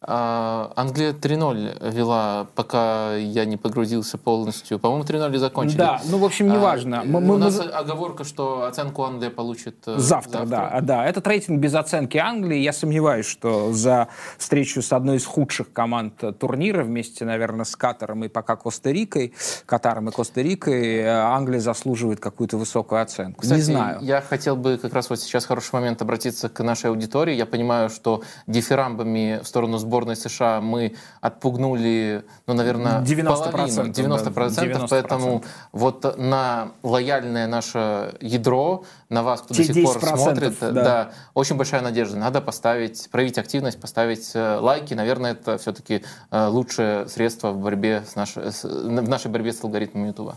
А, 0.00 0.72
Англия 0.76 1.12
3-0 1.12 1.90
вела, 1.90 2.46
пока 2.54 3.16
я 3.16 3.44
не 3.44 3.56
погрузился 3.56 4.16
полностью. 4.16 4.78
По-моему, 4.78 5.02
3-0 5.04 5.34
и 5.34 5.38
закончили. 5.38 5.76
Да, 5.78 6.00
ну, 6.08 6.18
в 6.18 6.24
общем, 6.24 6.48
неважно. 6.52 7.00
А, 7.00 7.04
Мы- 7.04 7.18
у 7.18 7.20
мы- 7.20 7.38
нас 7.38 7.58
мы- 7.58 7.64
оговорка, 7.64 8.22
что 8.22 8.62
оценку 8.62 9.02
Англия 9.02 9.30
получит 9.30 9.76
э, 9.86 9.98
Завтра, 9.98 10.46
да, 10.46 10.68
а, 10.68 10.80
да. 10.82 11.04
Этот 11.04 11.26
рейтинг 11.26 11.58
без 11.60 11.74
оценки 11.74 12.16
Англии. 12.16 12.58
Я 12.60 12.72
сомневаюсь, 12.72 13.26
что 13.26 13.72
за 13.72 14.06
встречу 14.38 14.82
с 14.82 14.92
одной 14.92 15.16
из 15.16 15.26
худших 15.26 15.72
команд 15.72 16.22
э, 16.22 16.30
турнира 16.32 16.84
вместе, 16.84 17.24
наверное, 17.24 17.64
с 17.64 17.74
Катаром 17.74 18.22
и 18.24 18.28
пока 18.28 18.54
Коста-Рикой, 18.54 19.34
Катаром 19.66 20.10
и 20.10 20.12
Коста-Рикой, 20.12 21.06
Англия 21.08 21.58
заслуживает 21.58 22.20
какую-то 22.20 22.56
высокую 22.56 23.02
оценку. 23.02 23.40
Кстати, 23.42 23.58
Не 23.58 23.64
знаю. 23.64 23.98
я 24.02 24.20
хотел 24.20 24.54
бы 24.54 24.78
как 24.80 24.92
раз 24.94 25.10
вот 25.10 25.18
сейчас 25.18 25.44
хороший 25.44 25.72
момент 25.74 26.00
обратиться 26.02 26.48
к 26.48 26.62
нашей 26.62 26.90
аудитории. 26.90 27.34
Я 27.34 27.46
понимаю, 27.46 27.90
что 27.90 28.22
дифирамбами 28.46 29.40
в 29.42 29.48
сторону 29.48 29.78
сборной 29.78 29.87
США 30.14 30.60
мы 30.60 30.94
отпугнули, 31.20 32.24
ну, 32.46 32.54
наверное, 32.54 33.02
90%, 33.02 33.50
половину, 33.50 33.82
90%, 33.92 34.54
да, 34.54 34.64
90%. 34.64 34.86
поэтому 34.90 35.44
вот 35.72 36.16
на 36.18 36.72
лояльное 36.82 37.46
наше 37.46 38.14
ядро, 38.20 38.84
на 39.08 39.22
вас, 39.22 39.42
кто 39.42 39.54
Те 39.54 39.66
до 39.66 39.74
сих 39.74 39.84
пор 39.84 39.96
10%, 39.96 40.16
смотрит, 40.16 40.56
да. 40.60 40.70
да. 40.70 41.10
очень 41.34 41.56
большая 41.56 41.82
надежда. 41.82 42.16
Надо 42.16 42.40
поставить, 42.40 43.08
проявить 43.10 43.38
активность, 43.38 43.80
поставить 43.80 44.30
э, 44.34 44.58
лайки. 44.58 44.94
Наверное, 44.94 45.32
это 45.32 45.58
все-таки 45.58 46.04
лучшее 46.30 47.08
средство 47.08 47.50
в 47.50 47.58
борьбе 47.58 48.04
с 48.06 48.14
нашей, 48.16 48.42
в 48.42 49.08
нашей 49.08 49.30
борьбе 49.30 49.52
с 49.52 49.62
алгоритмом 49.62 50.06
Ютуба. 50.06 50.36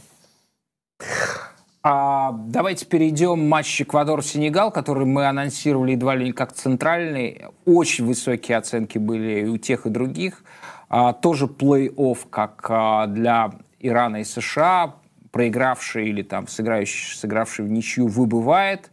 А, 1.83 2.31
давайте 2.33 2.85
перейдем 2.85 3.49
матч 3.49 3.81
Эквадор-Сенегал, 3.81 4.71
который 4.71 5.05
мы 5.05 5.25
анонсировали 5.25 5.93
едва 5.93 6.15
ли 6.15 6.25
не 6.25 6.31
как 6.31 6.53
центральный. 6.53 7.45
Очень 7.65 8.05
высокие 8.05 8.57
оценки 8.57 8.99
были 8.99 9.41
и 9.41 9.47
у 9.47 9.57
тех, 9.57 9.87
и 9.87 9.89
других. 9.89 10.43
А, 10.89 11.13
тоже 11.13 11.45
плей-офф, 11.47 12.19
как 12.29 12.65
а, 12.69 13.07
для 13.07 13.51
Ирана 13.79 14.17
и 14.17 14.23
США. 14.23 14.95
Проигравший 15.31 16.09
или 16.09 16.21
там 16.21 16.47
сыграющий, 16.47 17.17
сыгравший 17.17 17.65
в 17.65 17.71
ничью 17.71 18.07
выбывает. 18.07 18.91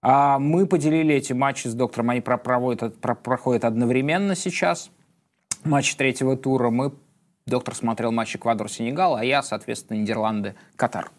А, 0.00 0.38
мы 0.38 0.66
поделили 0.66 1.14
эти 1.14 1.34
матчи 1.34 1.68
с 1.68 1.74
доктором. 1.74 2.08
Они 2.10 2.20
про- 2.22 2.38
проводят, 2.38 2.98
про- 3.00 3.14
проходят 3.14 3.64
одновременно 3.66 4.34
сейчас. 4.34 4.90
Матч 5.64 5.94
третьего 5.96 6.36
тура. 6.38 6.70
Мы, 6.70 6.92
доктор 7.46 7.74
смотрел 7.74 8.12
матч 8.12 8.34
Эквадор-Сенегал, 8.36 9.16
а 9.16 9.24
я, 9.24 9.42
соответственно, 9.42 9.98
Нидерланды-Катар. 9.98 11.10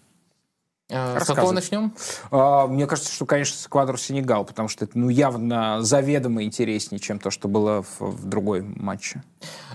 Э, 0.90 1.20
С 1.20 1.26
какого 1.26 1.52
начнем? 1.52 1.94
А, 2.30 2.68
Мне 2.68 2.86
кажется, 2.86 3.12
что, 3.12 3.26
конечно, 3.26 3.58
с 3.58 3.66
Эквадор 3.66 4.00
Сенегал, 4.00 4.46
потому 4.46 4.68
что 4.68 4.86
это 4.86 4.98
ну, 4.98 5.10
явно 5.10 5.82
заведомо 5.82 6.44
интереснее, 6.44 7.00
чем 7.00 7.18
то, 7.18 7.32
что 7.32 7.48
было 7.48 7.82
в, 7.82 8.02
в 8.02 8.26
другой 8.26 8.62
матче. 8.62 9.24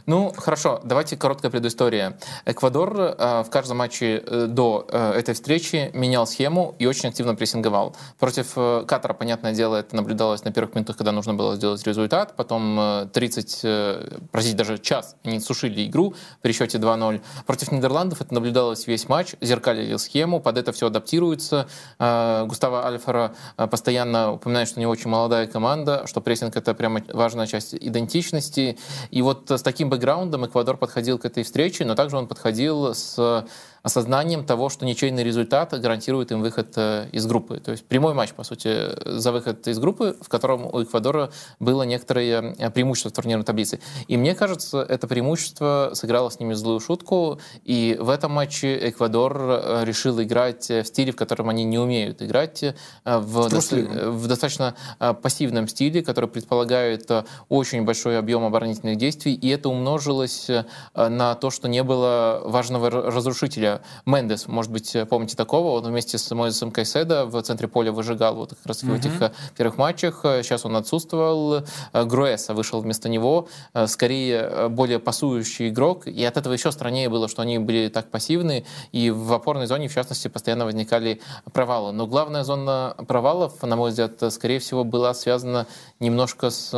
Ну, 0.06 0.32
хорошо, 0.36 0.80
давайте 0.84 1.16
короткая 1.16 1.50
предыстория. 1.50 2.18
Эквадор 2.44 2.96
э, 2.96 3.42
в 3.42 3.50
каждом 3.50 3.78
матче 3.78 4.22
э, 4.24 4.46
до 4.46 4.86
э, 4.88 5.12
этой 5.12 5.34
встречи 5.34 5.90
менял 5.94 6.26
схему 6.26 6.74
и 6.78 6.86
очень 6.86 7.08
активно 7.08 7.34
прессинговал. 7.34 7.96
Против 8.18 8.52
э, 8.56 8.84
Катара, 8.86 9.12
понятное 9.12 9.52
дело, 9.52 9.76
это 9.76 9.96
наблюдалось 9.96 10.44
на 10.44 10.52
первых 10.52 10.74
минутах, 10.74 10.96
когда 10.96 11.12
нужно 11.12 11.34
было 11.34 11.56
сделать 11.56 11.84
результат. 11.86 12.34
Потом 12.36 12.78
э, 12.78 13.08
30, 13.12 13.60
э, 13.64 14.18
простите, 14.30 14.56
даже 14.56 14.78
час 14.78 15.16
они 15.24 15.40
сушили 15.40 15.86
игру 15.86 16.14
при 16.40 16.52
счете 16.52 16.78
2-0. 16.78 17.20
Против 17.46 17.72
Нидерландов 17.72 18.20
это 18.20 18.32
наблюдалось 18.32 18.86
весь 18.86 19.08
матч, 19.08 19.34
зеркалили 19.40 19.96
схему, 19.96 20.40
под 20.40 20.56
это 20.56 20.72
все 20.72 20.88
адаптируется. 21.00 21.66
Густаво 21.98 22.86
Альфара 22.86 23.34
постоянно 23.56 24.32
упоминает, 24.32 24.68
что 24.68 24.78
у 24.78 24.82
него 24.82 24.92
очень 24.92 25.10
молодая 25.10 25.46
команда, 25.46 26.06
что 26.06 26.20
прессинг— 26.20 26.56
это 26.56 26.74
прямо 26.74 27.02
важная 27.12 27.46
часть 27.46 27.74
идентичности. 27.74 28.78
И 29.10 29.22
вот 29.22 29.50
с 29.50 29.62
таким 29.62 29.90
бэкграундом 29.90 30.46
Эквадор 30.46 30.76
подходил 30.76 31.18
к 31.18 31.24
этой 31.24 31.42
встрече, 31.42 31.84
но 31.84 31.94
также 31.94 32.16
он 32.16 32.28
подходил 32.28 32.94
с 32.94 33.44
осознанием 33.82 34.44
того, 34.44 34.68
что 34.68 34.84
ничейный 34.84 35.24
результат 35.24 35.72
гарантирует 35.80 36.32
им 36.32 36.40
выход 36.40 36.72
э, 36.76 37.08
из 37.12 37.26
группы. 37.26 37.60
То 37.60 37.70
есть 37.72 37.84
прямой 37.86 38.14
матч, 38.14 38.32
по 38.32 38.44
сути, 38.44 38.88
за 39.04 39.32
выход 39.32 39.66
из 39.68 39.78
группы, 39.78 40.16
в 40.20 40.28
котором 40.28 40.66
у 40.66 40.82
Эквадора 40.82 41.30
было 41.58 41.82
некоторое 41.84 42.54
э, 42.58 42.70
преимущество 42.70 43.10
в 43.10 43.12
турнирной 43.12 43.44
таблице. 43.44 43.80
И 44.06 44.16
мне 44.16 44.34
кажется, 44.34 44.82
это 44.82 45.06
преимущество 45.06 45.90
сыграло 45.94 46.28
с 46.28 46.38
ними 46.38 46.52
злую 46.54 46.80
шутку, 46.80 47.40
и 47.64 47.96
в 47.98 48.10
этом 48.10 48.32
матче 48.32 48.88
Эквадор 48.88 49.36
э, 49.38 49.84
решил 49.84 50.20
играть 50.20 50.68
в 50.68 50.84
стиле, 50.84 51.12
в 51.12 51.16
котором 51.16 51.48
они 51.48 51.64
не 51.64 51.78
умеют 51.78 52.22
играть, 52.22 52.62
в, 53.04 53.48
до... 53.48 54.10
в 54.10 54.26
достаточно 54.26 54.74
пассивном 55.22 55.68
стиле, 55.68 56.02
который 56.02 56.28
предполагает 56.28 57.10
очень 57.48 57.84
большой 57.84 58.18
объем 58.18 58.44
оборонительных 58.44 58.96
действий, 58.96 59.34
и 59.34 59.48
это 59.48 59.68
умножилось 59.68 60.50
на 60.94 61.34
то, 61.34 61.50
что 61.50 61.68
не 61.68 61.82
было 61.82 62.42
важного 62.44 62.90
разрушителя 62.90 63.69
Мендес, 64.06 64.48
может 64.48 64.72
быть, 64.72 64.96
помните 65.08 65.36
такого, 65.36 65.78
он 65.78 65.84
вместе 65.84 66.18
с 66.18 66.30
Моисом 66.34 66.70
Кайседо 66.70 67.26
в 67.26 67.40
центре 67.42 67.68
поля 67.68 67.92
выжигал 67.92 68.34
вот 68.34 68.50
как 68.50 68.66
раз 68.66 68.82
mm-hmm. 68.82 68.88
в 68.88 68.94
этих 68.94 69.22
э, 69.22 69.32
первых 69.56 69.78
матчах. 69.78 70.20
Сейчас 70.22 70.64
он 70.64 70.76
отсутствовал. 70.76 71.64
Э, 71.92 72.04
Груэса 72.04 72.54
вышел 72.54 72.80
вместо 72.80 73.08
него. 73.08 73.48
Э, 73.74 73.86
скорее, 73.86 74.68
более 74.68 74.98
пасующий 74.98 75.68
игрок. 75.68 76.06
И 76.06 76.24
от 76.24 76.36
этого 76.36 76.52
еще 76.52 76.72
страннее 76.72 77.08
было, 77.08 77.28
что 77.28 77.42
они 77.42 77.58
были 77.58 77.88
так 77.88 78.10
пассивны. 78.10 78.64
И 78.92 79.10
в 79.10 79.32
опорной 79.32 79.66
зоне, 79.66 79.88
в 79.88 79.94
частности, 79.94 80.28
постоянно 80.28 80.64
возникали 80.64 81.20
провалы. 81.52 81.92
Но 81.92 82.06
главная 82.06 82.44
зона 82.44 82.94
провалов, 83.06 83.62
на 83.62 83.76
мой 83.76 83.90
взгляд, 83.90 84.12
скорее 84.32 84.58
всего, 84.58 84.84
была 84.84 85.14
связана 85.14 85.66
немножко 86.00 86.50
с 86.50 86.70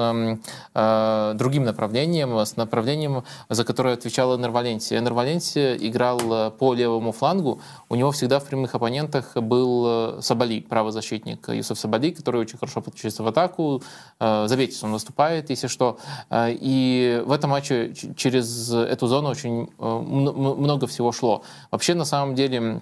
э, 0.75 1.35
другим 1.35 1.65
направлением, 1.65 2.39
с 2.39 2.57
направлением, 2.57 3.25
за 3.49 3.65
которое 3.65 3.95
отвечал 3.95 4.35
Энер 4.37 4.51
Валенсия. 4.51 4.99
Энер 4.99 5.15
Валенсия 5.15 5.77
играл 5.77 6.51
по 6.51 6.75
левому 6.83 7.13
флангу, 7.13 7.61
у 7.89 7.95
него 7.95 8.11
всегда 8.11 8.39
в 8.39 8.45
прямых 8.45 8.75
оппонентах 8.75 9.37
был 9.37 9.85
э, 9.87 10.23
Сабали, 10.23 10.61
правозащитник 10.61 11.49
Юсуф 11.49 11.79
Сабали, 11.79 12.11
который 12.11 12.41
очень 12.41 12.59
хорошо 12.59 12.81
подключился 12.81 13.23
в 13.23 13.27
атаку. 13.27 13.83
Э, 14.21 14.47
за 14.49 14.57
он 14.83 14.93
выступает, 14.93 15.51
если 15.51 15.69
что. 15.69 15.99
Э, 16.31 16.49
и 16.51 17.23
в 17.27 17.33
этом 17.33 17.51
матче 17.51 17.95
через 18.17 18.73
эту 18.73 19.07
зону 19.07 19.29
очень 19.31 19.69
много 19.79 20.87
всего 20.87 21.13
шло. 21.13 21.43
Вообще, 21.71 21.95
на 21.95 22.05
самом 22.05 22.35
деле, 22.35 22.81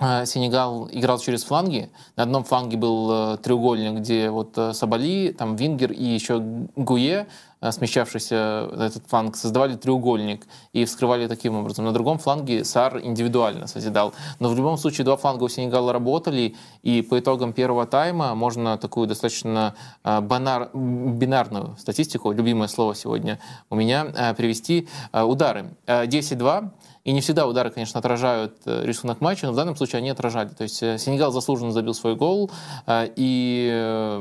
Сенегал 0.00 0.88
играл 0.92 1.18
через 1.18 1.44
фланги. 1.44 1.90
На 2.16 2.22
одном 2.22 2.44
фланге 2.44 2.76
был 2.76 3.36
треугольник, 3.38 4.00
где 4.00 4.30
вот 4.30 4.56
Сабали, 4.72 5.34
там 5.36 5.56
Вингер 5.56 5.92
и 5.92 6.04
еще 6.04 6.38
Гуе 6.76 7.26
смещавшийся 7.60 8.68
на 8.72 8.84
этот 8.84 9.06
фланг, 9.06 9.36
создавали 9.36 9.76
треугольник 9.76 10.46
и 10.72 10.84
вскрывали 10.84 11.26
таким 11.26 11.56
образом. 11.56 11.84
На 11.84 11.92
другом 11.92 12.18
фланге 12.18 12.64
Сар 12.64 13.00
индивидуально 13.00 13.66
созидал. 13.66 14.14
Но 14.38 14.48
в 14.48 14.56
любом 14.56 14.78
случае 14.78 15.04
два 15.04 15.16
фланга 15.16 15.44
у 15.44 15.48
Сенегала 15.48 15.92
работали, 15.92 16.56
и 16.82 17.02
по 17.02 17.18
итогам 17.18 17.52
первого 17.52 17.86
тайма 17.86 18.34
можно 18.34 18.78
такую 18.78 19.06
достаточно 19.06 19.74
э, 20.04 20.20
банар, 20.20 20.70
бинарную 20.74 21.76
статистику, 21.78 22.32
любимое 22.32 22.68
слово 22.68 22.94
сегодня 22.94 23.38
у 23.70 23.76
меня, 23.76 24.06
э, 24.14 24.34
привести. 24.34 24.88
Удары 25.12 25.74
10-2, 25.86 26.70
и 27.04 27.12
не 27.12 27.20
всегда 27.22 27.46
удары, 27.46 27.70
конечно, 27.70 27.98
отражают 27.98 28.56
э, 28.66 28.84
рисунок 28.84 29.20
матча, 29.20 29.46
но 29.46 29.52
в 29.52 29.56
данном 29.56 29.76
случае 29.76 29.98
они 29.98 30.10
отражали. 30.10 30.48
То 30.48 30.64
есть 30.64 30.82
э, 30.82 30.98
Сенегал 30.98 31.32
заслуженно 31.32 31.72
забил 31.72 31.94
свой 31.94 32.16
гол, 32.16 32.50
э, 32.86 33.08
и 33.16 34.18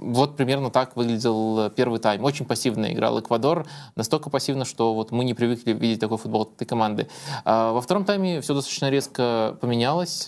вот 0.00 0.36
примерно 0.36 0.70
так 0.70 0.96
выглядел 0.96 1.70
первый 1.70 1.98
тайм. 1.98 2.22
Очень 2.22 2.46
пассивно 2.46 2.92
играл 2.92 3.18
Эквадор, 3.18 3.66
настолько 3.96 4.30
пассивно, 4.30 4.64
что 4.64 4.94
вот 4.94 5.10
мы 5.10 5.24
не 5.24 5.34
привыкли 5.34 5.72
видеть 5.72 6.00
такой 6.00 6.18
футбол 6.18 6.42
от 6.42 6.54
этой 6.54 6.66
команды. 6.66 7.08
А 7.44 7.72
во 7.72 7.80
втором 7.80 8.04
тайме 8.04 8.40
все 8.40 8.54
достаточно 8.54 8.90
резко 8.90 9.56
поменялось. 9.60 10.26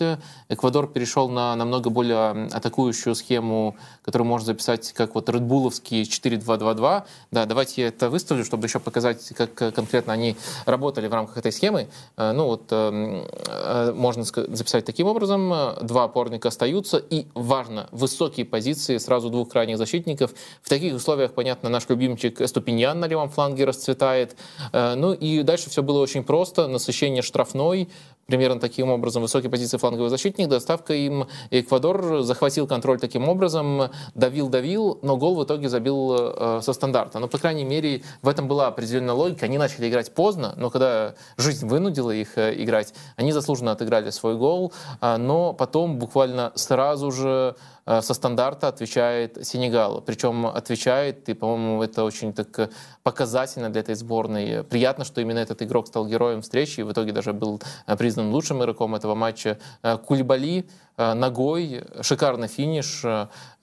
Эквадор 0.49 0.87
перешел 0.87 1.29
на 1.29 1.55
намного 1.55 1.89
более 1.89 2.47
атакующую 2.47 3.15
схему, 3.15 3.77
которую 4.03 4.27
можно 4.27 4.47
записать 4.47 4.91
как 4.93 5.15
вот 5.15 5.29
редбуловский 5.29 6.03
4-2-2-2. 6.03 7.03
Да, 7.31 7.45
давайте 7.45 7.83
я 7.83 7.87
это 7.87 8.09
выставлю, 8.09 8.43
чтобы 8.43 8.67
еще 8.67 8.79
показать, 8.79 9.29
как 9.35 9.53
конкретно 9.53 10.13
они 10.13 10.35
работали 10.65 11.07
в 11.07 11.13
рамках 11.13 11.37
этой 11.37 11.51
схемы 11.51 11.66
системы. 11.67 11.87
Э, 12.17 12.31
ну 12.31 12.45
вот 12.45 12.71
эм, 12.71 13.25
э, 13.47 13.91
можно 13.93 14.23
записать 14.23 14.85
таким 14.85 15.07
образом. 15.07 15.53
Два 15.81 16.05
опорника 16.05 16.47
остаются. 16.47 16.97
И 16.97 17.27
важно, 17.33 17.87
высокие 17.91 18.45
позиции 18.45 18.97
сразу 18.97 19.29
двух 19.29 19.49
крайних 19.49 19.77
защитников. 19.77 20.31
В 20.61 20.69
таких 20.69 20.95
условиях, 20.95 21.33
понятно, 21.33 21.69
наш 21.69 21.87
любимчик 21.89 22.41
Эступиньян 22.41 22.99
на 22.99 23.07
левом 23.07 23.29
фланге 23.29 23.65
расцветает. 23.65 24.35
Э, 24.73 24.95
ну 24.95 25.13
и 25.13 25.43
дальше 25.43 25.69
все 25.69 25.83
было 25.83 25.99
очень 25.99 26.23
просто. 26.23 26.67
Насыщение 26.67 27.21
штрафной, 27.21 27.89
примерно 28.27 28.59
таким 28.59 28.89
образом 28.89 29.21
высокие 29.21 29.49
позиции 29.49 29.77
фланговых 29.77 30.09
защитников, 30.09 30.51
доставка 30.51 30.93
им. 30.93 31.27
Эквадор 31.49 32.21
захватил 32.21 32.67
контроль 32.67 32.99
таким 32.99 33.27
образом, 33.27 33.89
давил-давил, 34.15 34.99
но 35.01 35.17
гол 35.17 35.35
в 35.35 35.43
итоге 35.43 35.69
забил 35.69 36.15
э, 36.15 36.59
со 36.61 36.73
стандарта. 36.73 37.19
Но, 37.19 37.27
по 37.27 37.37
крайней 37.37 37.63
мере, 37.63 38.03
в 38.21 38.27
этом 38.27 38.47
была 38.47 38.67
определенная 38.67 39.15
логика. 39.15 39.45
Они 39.45 39.57
начали 39.57 39.89
играть 39.89 40.13
поздно, 40.13 40.53
но 40.57 40.69
когда 40.69 41.15
жизнь 41.37 41.56
вынудила 41.63 42.11
их 42.11 42.37
э, 42.37 42.53
играть, 42.61 42.93
они 43.15 43.31
заслуженно 43.31 43.71
отыграли 43.71 44.09
свой 44.09 44.35
гол, 44.35 44.73
э, 45.01 45.17
но 45.17 45.53
потом 45.53 45.99
буквально 45.99 46.51
сразу 46.55 47.11
же 47.11 47.55
со 47.87 48.13
стандарта 48.13 48.67
отвечает 48.67 49.45
Сенегал. 49.45 50.01
Причем 50.01 50.45
отвечает, 50.45 51.29
и, 51.29 51.33
по-моему, 51.33 51.81
это 51.81 52.03
очень 52.03 52.33
так 52.33 52.69
показательно 53.03 53.69
для 53.69 53.81
этой 53.81 53.95
сборной. 53.95 54.63
Приятно, 54.63 55.05
что 55.05 55.21
именно 55.21 55.39
этот 55.39 55.61
игрок 55.61 55.87
стал 55.87 56.05
героем 56.05 56.41
встречи, 56.41 56.81
и 56.81 56.83
в 56.83 56.91
итоге 56.91 57.13
даже 57.13 57.33
был 57.33 57.61
э, 57.85 57.95
признан 57.95 58.31
лучшим 58.31 58.61
игроком 58.61 58.95
этого 58.95 59.15
матча. 59.15 59.57
Э, 59.83 59.97
Кульбали 59.97 60.65
ногой, 60.97 61.83
шикарный 62.01 62.47
финиш. 62.47 63.05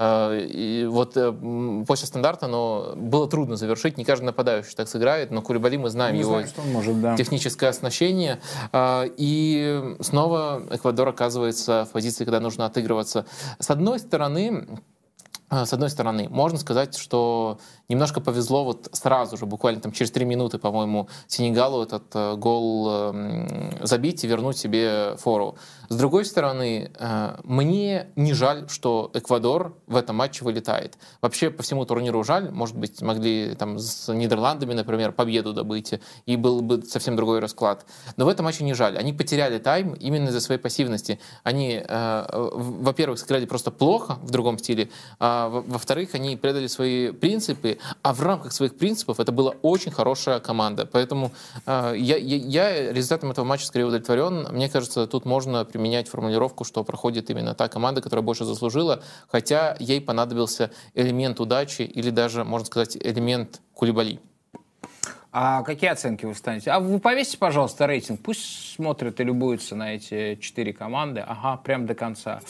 И 0.01 0.87
вот 0.89 1.15
после 1.85 2.07
стандарта 2.07 2.47
но 2.47 2.95
было 2.95 3.29
трудно 3.29 3.57
завершить. 3.57 3.99
Не 3.99 4.05
каждый 4.05 4.27
нападающий 4.27 4.77
так 4.77 4.89
сыграет, 4.89 5.33
но 5.33 5.43
Кулибали 5.43 5.77
мы 5.77 5.91
знаем 5.91 6.15
не 6.15 6.21
его 6.21 6.43
знаю, 6.43 6.49
может, 6.67 7.01
да. 7.01 7.17
техническое 7.17 7.71
оснащение. 7.71 8.41
И 8.73 9.97
снова 9.99 10.63
Эквадор 10.71 11.09
оказывается 11.09 11.87
в 11.89 11.93
позиции, 11.93 12.25
когда 12.25 12.39
нужно 12.39 12.67
отыгрываться. 12.67 13.27
С 13.59 13.69
одной 13.69 13.99
стороны, 13.99 14.14
стороны, 14.15 14.81
э, 15.51 15.65
с 15.65 15.73
одной 15.73 15.91
стороны, 15.91 16.29
можно 16.29 16.57
сказать, 16.59 16.97
что 16.97 17.59
немножко 17.89 18.21
повезло 18.21 18.65
вот 18.65 18.89
сразу 18.93 19.37
же, 19.37 19.47
буквально 19.47 19.81
там 19.81 19.93
через 19.93 20.11
три 20.11 20.25
минуты, 20.25 20.59
по-моему, 20.59 21.09
Сенегалу 21.27 21.83
этот 21.83 22.05
э, 22.15 22.37
гол 22.37 22.89
э, 22.91 23.71
забить 23.83 24.25
и 24.25 24.27
вернуть 24.27 24.57
себе 24.57 25.17
фору. 25.19 25.57
С 25.89 25.97
другой 25.97 26.25
стороны, 26.25 26.91
э, 26.99 27.37
мне 27.45 28.09
не 28.17 28.33
жаль, 28.33 28.69
что 28.69 29.11
Эквадор 29.15 29.77
в 29.87 29.97
этом 29.97 30.17
матче 30.17 30.45
вылетает. 30.45 30.97
Вообще 31.21 31.51
по 31.51 31.63
всему 31.63 31.85
турниру 31.85 32.25
жаль, 32.25 32.51
может 32.51 32.77
быть, 32.77 33.03
могли 33.03 33.55
там 33.55 33.79
с 33.79 34.13
Нидерландами, 34.13 34.73
например, 34.73 35.13
победу 35.13 35.53
добыть, 35.53 35.95
и 36.27 36.37
был 36.37 36.63
бы 36.63 36.83
совсем 36.83 37.17
другой 37.17 37.41
расклад. 37.41 37.85
Но 38.17 38.25
в 38.25 38.29
этом 38.29 38.45
матче 38.45 38.65
не 38.65 38.75
жаль. 38.75 38.97
Они 38.97 39.13
потеряли 39.13 39.59
тайм 39.59 39.95
именно 39.95 40.29
из-за 40.29 40.41
своей 40.41 40.61
пассивности. 40.61 41.21
Они, 41.43 41.83
во-первых, 41.87 43.19
сыграли 43.19 43.47
просто 43.47 43.71
плохо 43.71 44.19
в 44.23 44.31
другом 44.31 44.59
стиле, 44.59 44.91
а 45.19 45.49
во-вторых, 45.49 46.15
они 46.15 46.37
предали 46.37 46.67
свои 46.67 47.13
принципы, 47.13 47.74
а 48.03 48.13
в 48.13 48.21
рамках 48.23 48.53
своих 48.53 48.77
принципов 48.77 49.21
это 49.21 49.33
была 49.33 49.53
очень 49.63 49.91
хорошая 49.91 50.41
команда. 50.41 50.87
Поэтому 50.87 51.33
э, 51.67 51.95
я, 51.97 52.17
я, 52.17 52.37
я 52.37 52.93
результатом 52.93 53.31
этого 53.31 53.45
матча 53.45 53.67
скорее 53.67 53.85
удовлетворен. 53.85 54.49
Мне 54.53 54.69
кажется, 54.69 55.07
тут 55.07 55.25
можно 55.25 55.65
применять 55.65 56.09
формулировку, 56.09 56.65
что 56.65 56.85
проходит 56.85 57.31
именно 57.31 57.55
та 57.55 57.69
команда, 57.69 58.01
которая 58.01 58.25
больше 58.25 58.45
заслужила, 58.45 59.03
хотя 59.29 59.77
ей 59.79 60.01
понадобился 60.01 60.71
элемент 60.95 61.41
удачи 61.41 61.83
или 61.83 62.11
даже, 62.11 62.45
можно 62.45 62.67
сказать, 62.67 62.97
элемент 62.97 63.61
кулибали. 63.75 64.21
А 65.37 65.65
какие 65.65 65.91
оценки 65.91 66.25
вы 66.27 66.35
станете? 66.37 66.71
А 66.71 66.79
вы 66.79 67.01
повесьте, 67.01 67.37
пожалуйста, 67.39 67.89
рейтинг. 67.89 68.21
Пусть 68.21 68.75
смотрят 68.77 69.19
и 69.19 69.25
любуются 69.25 69.75
на 69.75 69.97
эти 69.97 70.37
четыре 70.37 70.73
команды. 70.73 71.25
Ага, 71.27 71.57
прям 71.57 71.87
до 71.87 71.97
конца. 71.97 72.41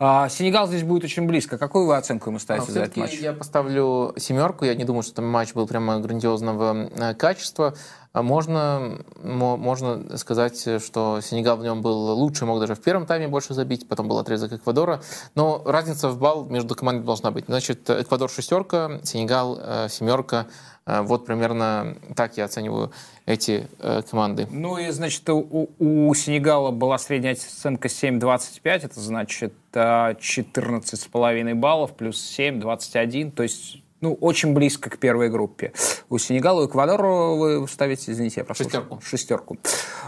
А, 0.00 0.28
Сенегал 0.28 0.68
здесь 0.68 0.84
будет 0.84 1.04
очень 1.04 1.26
близко. 1.26 1.58
Какую 1.58 1.86
вы 1.86 1.96
оценку 1.96 2.30
ему 2.30 2.38
ставите 2.38 2.68
а, 2.68 2.72
за 2.72 2.80
этот 2.82 2.96
матч? 2.96 3.14
Я 3.14 3.32
поставлю 3.32 4.14
семерку. 4.16 4.64
Я 4.64 4.74
не 4.74 4.84
думаю, 4.84 5.02
что 5.02 5.14
там 5.14 5.26
матч 5.26 5.54
был 5.54 5.66
прямо 5.66 5.98
грандиозного 5.98 6.88
э, 6.94 7.14
качества. 7.14 7.74
А 8.12 8.22
можно, 8.22 9.00
можно 9.22 10.16
сказать, 10.16 10.58
что 10.82 11.20
Сенегал 11.20 11.56
в 11.58 11.62
нем 11.62 11.82
был 11.82 12.14
лучше, 12.14 12.46
мог 12.46 12.58
даже 12.58 12.74
в 12.74 12.80
первом 12.80 13.06
тайме 13.06 13.28
больше 13.28 13.54
забить, 13.54 13.86
потом 13.86 14.08
был 14.08 14.18
отрезок 14.18 14.52
Эквадора. 14.52 15.02
Но 15.34 15.62
разница 15.64 16.08
в 16.08 16.18
балл 16.18 16.46
между 16.46 16.74
командами 16.74 17.04
должна 17.04 17.30
быть. 17.30 17.44
Значит, 17.46 17.88
Эквадор 17.90 18.30
шестерка, 18.30 19.00
Сенегал 19.02 19.58
э, 19.60 19.88
семерка. 19.90 20.46
Э, 20.88 21.02
вот 21.02 21.26
примерно 21.26 21.96
так 22.16 22.36
я 22.38 22.46
оцениваю 22.46 22.90
эти 23.26 23.68
э, 23.78 24.02
команды. 24.10 24.48
Ну 24.50 24.78
и, 24.78 24.90
значит, 24.90 25.28
у, 25.28 25.68
у 25.78 26.14
Сенегала 26.14 26.70
была 26.70 26.96
средняя 26.98 27.34
оценка 27.34 27.88
7,25, 27.88 28.60
это 28.64 29.00
значит 29.00 29.52
14,5 29.72 31.54
баллов, 31.54 31.92
плюс 31.94 32.20
7, 32.20 32.58
21, 32.58 33.30
то 33.32 33.42
есть 33.42 33.82
ну, 34.00 34.14
очень 34.14 34.54
близко 34.54 34.90
к 34.90 34.98
первой 34.98 35.28
группе. 35.28 35.72
У 36.08 36.18
Сенегала 36.18 36.62
и 36.62 36.66
Эквадора 36.66 37.34
вы 37.34 37.68
ставите, 37.68 38.12
извините, 38.12 38.40
я 38.40 38.44
прошу. 38.44 38.64
Шестерку. 38.64 39.00
Шестерку. 39.02 39.58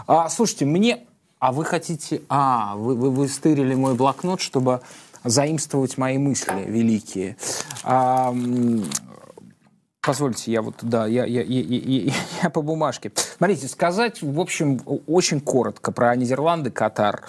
А, 0.07 0.29
слушайте, 0.29 0.65
мне... 0.65 1.05
А 1.39 1.51
вы 1.51 1.65
хотите... 1.65 2.21
А, 2.29 2.75
вы, 2.75 2.95
вы, 2.95 3.09
вы 3.09 3.27
стырили 3.27 3.75
мой 3.75 3.95
блокнот, 3.95 4.39
чтобы 4.41 4.81
заимствовать 5.23 5.97
мои 5.97 6.17
мысли 6.17 6.63
великие. 6.65 7.35
А, 7.83 8.33
Позвольте, 10.03 10.51
я 10.51 10.63
вот, 10.63 10.75
да, 10.81 11.05
я, 11.05 11.25
я, 11.25 11.43
я, 11.43 11.61
я, 11.61 12.13
я 12.43 12.49
по 12.49 12.63
бумажке. 12.63 13.11
Смотрите, 13.37 13.67
сказать, 13.67 14.23
в 14.23 14.39
общем, 14.39 14.81
очень 15.05 15.39
коротко 15.39 15.91
про 15.91 16.15
Нидерланды, 16.15 16.71
Катар. 16.71 17.23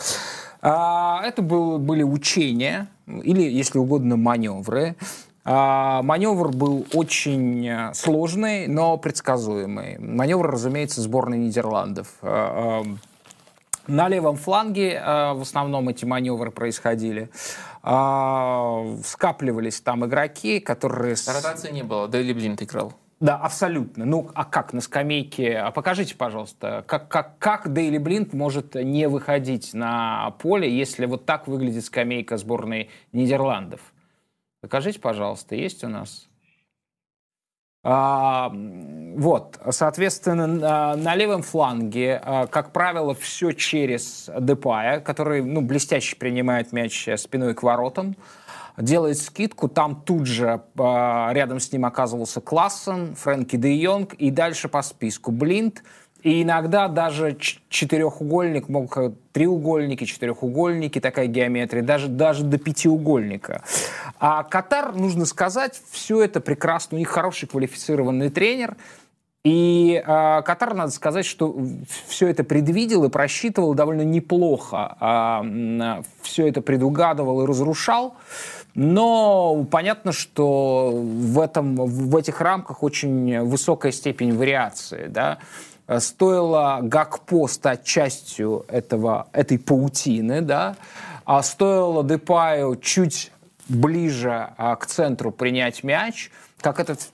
А, 0.62 1.20
это 1.22 1.42
был, 1.42 1.78
были 1.78 2.02
учения, 2.02 2.88
или, 3.06 3.42
если 3.42 3.78
угодно, 3.78 4.16
маневры, 4.16 4.96
а, 5.44 6.02
маневр 6.02 6.48
был 6.48 6.86
очень 6.94 7.66
э, 7.66 7.92
сложный, 7.94 8.68
но 8.68 8.96
предсказуемый. 8.96 9.98
Маневр, 9.98 10.50
разумеется, 10.50 11.02
сборной 11.02 11.38
Нидерландов. 11.38 12.06
А, 12.22 12.84
на 13.86 14.08
левом 14.08 14.36
фланге 14.36 14.94
э, 14.94 15.32
в 15.32 15.42
основном 15.42 15.88
эти 15.88 16.04
маневры 16.04 16.50
происходили. 16.50 17.30
А, 17.82 18.84
скапливались 19.04 19.80
там 19.80 20.06
игроки, 20.06 20.60
которые... 20.60 21.16
Ротации 21.26 21.72
не 21.72 21.82
было, 21.82 22.08
Дейли 22.08 22.32
Блинт 22.32 22.62
играл. 22.62 22.94
Да, 23.22 23.36
абсолютно. 23.36 24.04
Ну, 24.04 24.30
а 24.34 24.44
как 24.44 24.72
на 24.72 24.80
скамейке? 24.80 25.56
А 25.58 25.70
покажите, 25.70 26.16
пожалуйста, 26.16 26.84
как, 26.88 27.08
как, 27.08 27.38
как 27.38 27.72
Дейли 27.72 27.98
Блинт 27.98 28.32
может 28.32 28.74
не 28.74 29.08
выходить 29.08 29.74
на 29.74 30.32
поле, 30.40 30.68
если 30.68 31.06
вот 31.06 31.24
так 31.24 31.46
выглядит 31.46 31.84
скамейка 31.84 32.36
сборной 32.36 32.90
Нидерландов? 33.12 33.80
Покажите, 34.60 34.98
пожалуйста, 34.98 35.54
есть 35.54 35.84
у 35.84 35.88
нас? 35.88 36.28
А, 37.84 38.52
вот, 38.54 39.58
соответственно, 39.70 40.46
на, 40.96 41.14
левом 41.16 41.42
фланге, 41.42 42.20
а, 42.22 42.46
как 42.46 42.72
правило, 42.72 43.14
все 43.14 43.52
через 43.52 44.30
Депая, 44.38 45.00
который 45.00 45.42
ну, 45.42 45.62
блестяще 45.62 46.14
принимает 46.14 46.72
мяч 46.72 47.08
спиной 47.16 47.54
к 47.54 47.62
воротам, 47.64 48.16
делает 48.76 49.18
скидку, 49.18 49.68
там 49.68 49.96
тут 49.96 50.26
же 50.26 50.62
а, 50.78 51.32
рядом 51.32 51.58
с 51.58 51.72
ним 51.72 51.84
оказывался 51.84 52.40
Классен, 52.40 53.16
Фрэнки 53.16 53.56
де 53.56 53.74
Йонг. 53.74 54.14
И 54.14 54.30
дальше 54.30 54.68
по 54.68 54.82
списку 54.82 55.32
Блинд– 55.32 55.82
и 56.22 56.42
иногда 56.42 56.88
даже 56.88 57.36
четырехугольник, 57.68 58.68
мог 58.68 58.96
треугольники, 59.32 60.04
четырехугольники, 60.04 61.00
такая 61.00 61.26
геометрия, 61.26 61.82
даже, 61.82 62.08
даже 62.08 62.44
до 62.44 62.58
пятиугольника. 62.58 63.62
А 64.20 64.44
Катар, 64.44 64.94
нужно 64.94 65.26
сказать, 65.26 65.80
все 65.90 66.22
это 66.22 66.40
прекрасно. 66.40 66.96
У 66.96 66.98
них 66.98 67.08
хороший 67.08 67.48
квалифицированный 67.48 68.30
тренер. 68.30 68.76
И 69.44 70.00
э, 70.00 70.42
Катар, 70.42 70.74
надо 70.74 70.92
сказать, 70.92 71.26
что 71.26 71.56
все 72.06 72.28
это 72.28 72.44
предвидел 72.44 73.02
и 73.02 73.08
просчитывал 73.08 73.74
довольно 73.74 74.02
неплохо. 74.02 74.96
Э, 75.00 76.02
все 76.22 76.46
это 76.46 76.62
предугадывал 76.62 77.42
и 77.42 77.46
разрушал. 77.46 78.14
Но 78.76 79.66
понятно, 79.68 80.12
что 80.12 80.92
в, 80.94 81.40
этом, 81.40 81.74
в 81.74 82.16
этих 82.16 82.40
рамках 82.40 82.84
очень 82.84 83.40
высокая 83.40 83.90
степень 83.90 84.36
вариации. 84.36 85.08
Да? 85.08 85.38
Э, 85.40 85.71
стоило 86.00 86.80
Гакпо 86.82 87.46
стать 87.46 87.84
частью 87.84 88.64
этого, 88.68 89.28
этой 89.32 89.58
паутины, 89.58 90.40
да, 90.40 90.76
а 91.24 91.42
стоило 91.42 92.04
Депаю 92.04 92.76
чуть 92.76 93.32
ближе 93.68 94.50
а, 94.56 94.76
к 94.76 94.86
центру 94.86 95.30
принять 95.30 95.84
мяч, 95.84 96.30
как 96.60 96.80
этот 96.80 97.10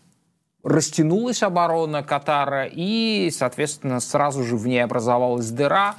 растянулась 0.62 1.42
оборона 1.42 2.02
Катара, 2.02 2.66
и, 2.70 3.30
соответственно, 3.32 4.00
сразу 4.00 4.42
же 4.42 4.56
в 4.56 4.66
ней 4.66 4.80
образовалась 4.80 5.50
дыра. 5.50 5.94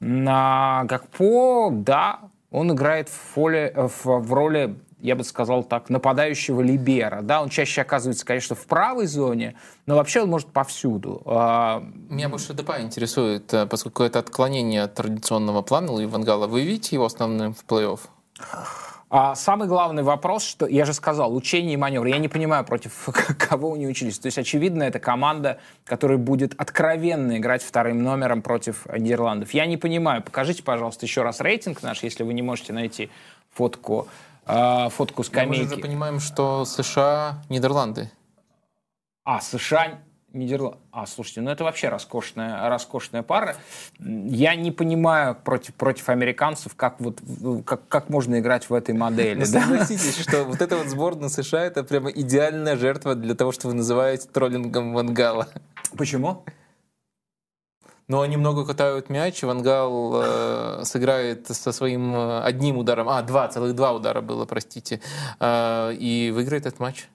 На 0.00 0.84
Гакпо, 0.84 1.70
да, 1.70 2.20
он 2.50 2.72
играет 2.72 3.08
в, 3.08 3.34
фоле, 3.34 3.72
в, 3.76 4.04
в 4.04 4.32
роли 4.32 4.76
я 5.00 5.16
бы 5.16 5.24
сказал 5.24 5.64
так, 5.64 5.90
нападающего 5.90 6.60
либера. 6.60 7.22
Да, 7.22 7.42
он 7.42 7.48
чаще 7.48 7.82
оказывается, 7.82 8.24
конечно, 8.24 8.56
в 8.56 8.66
правой 8.66 9.06
зоне, 9.06 9.56
но 9.86 9.96
вообще 9.96 10.22
он 10.22 10.30
может 10.30 10.48
повсюду. 10.48 11.22
А, 11.24 11.82
Меня 12.08 12.28
больше 12.28 12.52
ДПА 12.52 12.80
интересует, 12.80 13.52
э, 13.52 13.66
поскольку 13.66 14.02
это 14.02 14.18
отклонение 14.18 14.82
от 14.82 14.94
традиционного 14.94 15.62
плана 15.62 15.92
Луи 15.92 16.06
Вангала. 16.06 16.46
Вы 16.46 16.62
видите 16.62 16.96
его 16.96 17.06
основным 17.06 17.54
в 17.54 17.64
плей-офф? 17.64 18.00
А 19.12 19.34
самый 19.34 19.66
главный 19.66 20.04
вопрос, 20.04 20.44
что 20.44 20.66
я 20.68 20.84
же 20.84 20.92
сказал, 20.92 21.34
учение 21.34 21.74
и 21.74 21.76
маневр. 21.76 22.06
Я 22.06 22.18
не 22.18 22.28
понимаю, 22.28 22.64
против 22.64 23.08
кого 23.38 23.74
они 23.74 23.88
учились. 23.88 24.20
То 24.20 24.26
есть, 24.26 24.38
очевидно, 24.38 24.84
это 24.84 25.00
команда, 25.00 25.58
которая 25.84 26.16
будет 26.16 26.54
откровенно 26.56 27.36
играть 27.36 27.64
вторым 27.64 28.04
номером 28.04 28.40
против 28.40 28.86
Нидерландов. 28.86 29.52
Я 29.52 29.66
не 29.66 29.76
понимаю. 29.76 30.22
Покажите, 30.22 30.62
пожалуйста, 30.62 31.06
еще 31.06 31.22
раз 31.22 31.40
рейтинг 31.40 31.82
наш, 31.82 32.04
если 32.04 32.22
вы 32.22 32.34
не 32.34 32.42
можете 32.42 32.72
найти 32.72 33.10
фотку 33.52 34.06
э, 34.46 34.88
фотку 34.90 35.22
скамейки. 35.22 35.64
мы 35.64 35.76
же 35.76 35.80
понимаем, 35.80 36.20
что 36.20 36.64
США, 36.64 37.42
Нидерланды. 37.48 38.10
А, 39.24 39.40
США, 39.40 40.00
Нидерланды. 40.32 40.78
А, 40.92 41.06
слушайте, 41.06 41.40
ну 41.40 41.50
это 41.50 41.64
вообще 41.64 41.88
роскошная, 41.88 42.68
роскошная 42.68 43.22
пара. 43.22 43.56
Я 43.98 44.54
не 44.54 44.70
понимаю 44.70 45.34
против, 45.34 45.74
против 45.74 46.08
американцев, 46.08 46.74
как, 46.76 47.00
вот, 47.00 47.20
как, 47.64 47.88
как 47.88 48.08
можно 48.08 48.38
играть 48.38 48.70
в 48.70 48.74
этой 48.74 48.94
модели. 48.94 49.40
Но 49.40 49.52
да? 49.52 49.60
согласитесь, 49.62 50.18
что 50.18 50.44
вот 50.44 50.60
эта 50.62 50.76
вот 50.76 50.86
сборная 50.86 51.28
США 51.28 51.64
это 51.64 51.82
прямо 51.82 52.10
идеальная 52.10 52.76
жертва 52.76 53.14
для 53.14 53.34
того, 53.34 53.52
что 53.52 53.68
вы 53.68 53.74
называете 53.74 54.28
троллингом 54.28 54.94
Вангала. 54.94 55.48
Почему? 55.96 56.44
Но 58.10 58.22
они 58.22 58.36
много 58.36 58.66
катают 58.66 59.08
мяч. 59.08 59.40
Вангал 59.44 60.20
э, 60.20 60.80
сыграет 60.82 61.46
со 61.46 61.70
своим 61.70 62.12
э, 62.12 62.42
одним 62.42 62.76
ударом, 62.76 63.08
а, 63.08 63.22
два, 63.22 63.46
целых 63.46 63.76
два 63.76 63.92
удара 63.92 64.20
было, 64.20 64.46
простите, 64.46 65.00
э, 65.38 65.94
и 65.94 66.32
выиграет 66.34 66.66
этот 66.66 66.80
матч. 66.80 67.08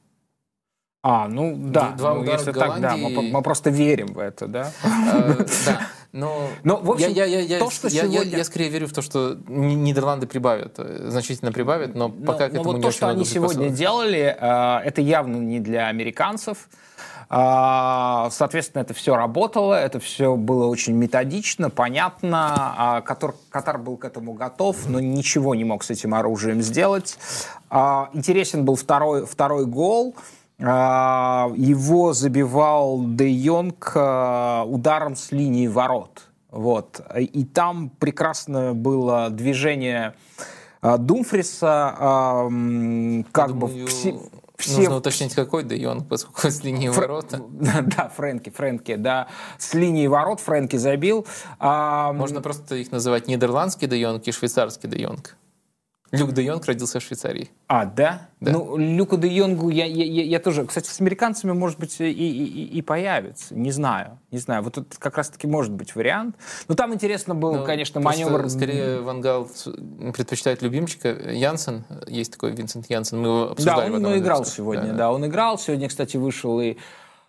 А, 1.03 1.27
ну 1.27 1.53
да, 1.57 1.89
два 1.97 2.13
ну, 2.13 2.21
удара 2.21 2.37
если 2.37 2.53
так, 2.53 2.79
да, 2.79 2.95
мы, 2.95 3.09
мы 3.09 3.41
просто 3.41 3.71
верим 3.71 4.13
в 4.13 4.19
это, 4.19 4.47
да? 4.47 4.71
Э, 4.83 5.45
да, 5.65 5.81
но, 6.13 6.47
но 6.63 6.77
в 6.77 6.89
общем, 6.89 7.11
я, 7.11 7.25
я, 7.25 7.41
я, 7.41 7.59
то, 7.59 7.69
что 7.69 7.89
я, 7.89 8.03
сегодня... 8.03 8.31
я, 8.31 8.37
я 8.37 8.43
скорее 8.45 8.69
верю 8.69 8.87
в 8.87 8.93
то, 8.93 9.01
что 9.01 9.37
Нидерланды 9.49 10.27
прибавят, 10.27 10.75
э, 10.77 11.09
значительно 11.09 11.51
прибавят, 11.51 11.93
но 11.93 12.07
пока 12.07 12.45
но, 12.45 12.51
к 12.51 12.53
этому 12.53 12.63
вот 12.63 12.75
не 12.77 12.81
то, 12.81 12.87
очень 12.87 12.97
что 12.97 13.09
они 13.09 13.25
сегодня 13.25 13.69
делали, 13.69 14.21
это 14.21 15.01
явно 15.01 15.35
не 15.35 15.59
для 15.59 15.87
американцев. 15.87 16.69
А, 17.30 18.30
соответственно, 18.32 18.82
это 18.84 18.93
все 18.93 19.15
работало, 19.15 19.73
это 19.73 19.99
все 19.99 20.36
было 20.36 20.67
очень 20.67 20.93
методично, 20.93 21.69
понятно. 21.69 22.73
А, 22.78 23.01
Катар, 23.01 23.34
Катар 23.49 23.78
был 23.78 23.97
к 23.97 24.05
этому 24.05 24.34
готов, 24.34 24.88
но 24.88 24.99
ничего 24.99 25.55
не 25.55 25.63
мог 25.63 25.84
с 25.84 25.89
этим 25.89 26.13
оружием 26.13 26.61
сделать. 26.61 27.17
А, 27.69 28.09
интересен 28.13 28.63
был 28.63 28.76
второй, 28.76 29.26
второй 29.26 29.65
гол. 29.65 30.15
Его 30.57 32.13
забивал 32.13 33.03
Де 33.05 33.30
Йонг 33.30 33.89
ударом 33.89 35.17
с 35.17 35.34
линии 35.34 35.67
ворот. 35.67 36.21
Вот. 36.49 37.01
И 37.17 37.43
там 37.43 37.89
прекрасно 37.89 38.73
было 38.73 39.30
движение 39.30 40.13
Думфриса, 40.82 41.95
как 43.34 43.49
Думаю... 43.49 43.86
бы 43.86 43.89
все... 44.57 44.77
Нужно 44.77 44.97
уточнить, 44.97 45.33
какой 45.33 45.63
Де 45.63 45.77
Йонг, 45.77 46.07
поскольку 46.07 46.49
с 46.49 46.63
линии 46.63 46.89
Фр... 46.89 47.01
ворота. 47.01 47.41
Да, 47.49 48.09
Фрэнки, 48.15 48.49
Фрэнки, 48.49 48.95
да. 48.95 49.27
С 49.57 49.73
линии 49.73 50.07
ворот 50.07 50.39
Фрэнки 50.39 50.77
забил. 50.77 51.25
А... 51.59 52.13
Можно 52.13 52.41
просто 52.41 52.75
их 52.75 52.91
называть 52.91 53.27
нидерландский 53.27 53.87
Де 53.87 53.99
Йонг 53.99 54.27
и 54.27 54.31
швейцарский 54.31 54.89
Де 54.89 55.01
Йонг. 55.01 55.35
Люк 56.13 56.31
де 56.31 56.43
Йонг 56.43 56.65
родился 56.65 56.99
в 56.99 57.01
Швейцарии. 57.01 57.49
А, 57.67 57.85
да? 57.85 58.27
да. 58.39 58.51
Ну, 58.51 58.77
Люку 58.77 59.17
де 59.17 59.27
Йонгу 59.27 59.69
я, 59.69 59.85
я, 59.85 60.05
я, 60.05 60.23
я 60.23 60.39
тоже... 60.39 60.65
Кстати, 60.65 60.87
с 60.87 61.01
американцами, 61.01 61.51
может 61.51 61.79
быть, 61.79 61.99
и, 61.99 62.11
и, 62.11 62.77
и 62.77 62.81
появится. 62.81 63.55
Не 63.55 63.71
знаю. 63.71 64.19
Не 64.31 64.37
знаю. 64.37 64.63
Вот 64.63 64.73
тут 64.73 64.95
как 64.99 65.17
раз-таки 65.17 65.47
может 65.47 65.71
быть 65.73 65.95
вариант. 65.95 66.35
Но 66.67 66.75
там 66.75 66.93
интересно 66.93 67.33
был, 67.35 67.55
ну, 67.55 67.65
конечно, 67.65 67.99
маневр... 68.01 68.49
Скорее, 68.49 69.01
Вангал 69.01 69.49
предпочитает 70.13 70.61
любимчика. 70.61 71.09
Янсен, 71.09 71.83
есть 72.07 72.31
такой 72.31 72.51
Винсент 72.51 72.89
Янсен, 72.89 73.19
мы 73.19 73.27
его 73.27 73.51
обсуждали. 73.51 73.89
Да, 73.89 73.95
он, 73.97 74.05
он 74.05 74.17
играл 74.17 74.45
сегодня, 74.45 74.91
да. 74.91 74.97
да. 74.97 75.11
Он 75.11 75.25
играл. 75.25 75.57
Сегодня, 75.57 75.89
кстати, 75.89 76.17
вышел 76.17 76.61
и 76.61 76.77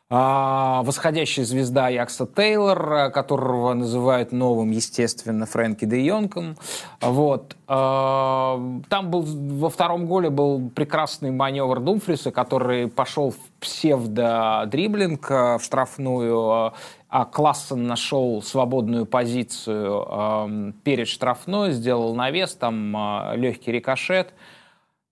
восходящая 0.09 1.45
звезда 1.45 1.89
Якса 1.89 2.27
Тейлор, 2.27 3.11
которого 3.11 3.75
называют 3.75 4.31
новым, 4.31 4.71
естественно, 4.71 5.47
Фрэнки 5.47 5.85
де 5.85 6.01
Йонком. 6.05 6.57
Вот. 7.01 7.57
А, 7.67 8.61
там 8.89 9.11
был 9.11 9.23
во 9.23 9.69
втором 9.69 10.07
голе 10.07 10.31
был 10.31 10.71
прекрасный 10.71 11.33
маневр 11.33 11.81
Думфриса, 11.81 12.31
который 12.31 12.87
пошел 12.87 13.33
в 13.33 13.39
псевдо-дриблинг 13.59 15.29
в 15.29 15.61
штрафную, 15.61 16.73
а 17.09 17.25
Классен 17.25 17.85
нашел 17.87 18.43
свободную 18.43 19.07
позицию 19.07 20.73
перед 20.85 21.09
штрафной, 21.09 21.73
сделал 21.73 22.15
навес, 22.15 22.55
там 22.55 23.33
легкий 23.35 23.73
рикошет– 23.73 24.33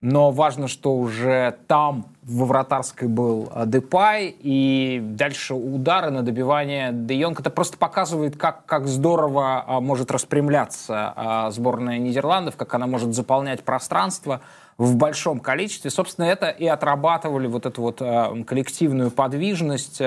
но 0.05 0.31
важно, 0.31 0.69
что 0.69 0.95
уже 0.95 1.57
там 1.67 2.05
во 2.25 2.45
вратарской 2.45 3.09
был 3.09 3.51
э, 3.55 3.65
Депай, 3.65 4.37
и 4.39 5.01
дальше 5.03 5.55
удары 5.55 6.11
на 6.11 6.21
добивание 6.21 6.91
Де 6.93 7.15
Йонг. 7.15 7.41
Это 7.41 7.49
просто 7.49 7.79
показывает, 7.79 8.37
как, 8.37 8.67
как 8.67 8.87
здорово 8.87 9.65
а, 9.67 9.81
может 9.81 10.11
распрямляться 10.11 11.11
а, 11.17 11.51
сборная 11.51 11.97
Нидерландов, 11.97 12.55
как 12.57 12.75
она 12.75 12.87
может 12.87 13.15
заполнять 13.15 13.65
пространство 13.65 14.43
в 14.77 14.95
большом 14.95 15.41
количестве. 15.41 15.91
Собственно, 15.91 16.27
это 16.27 16.51
и 16.51 16.67
отрабатывали 16.67 17.47
вот 17.47 17.65
эту 17.65 17.81
вот 17.81 18.03
коллективную 18.47 19.11
подвижность, 19.11 20.03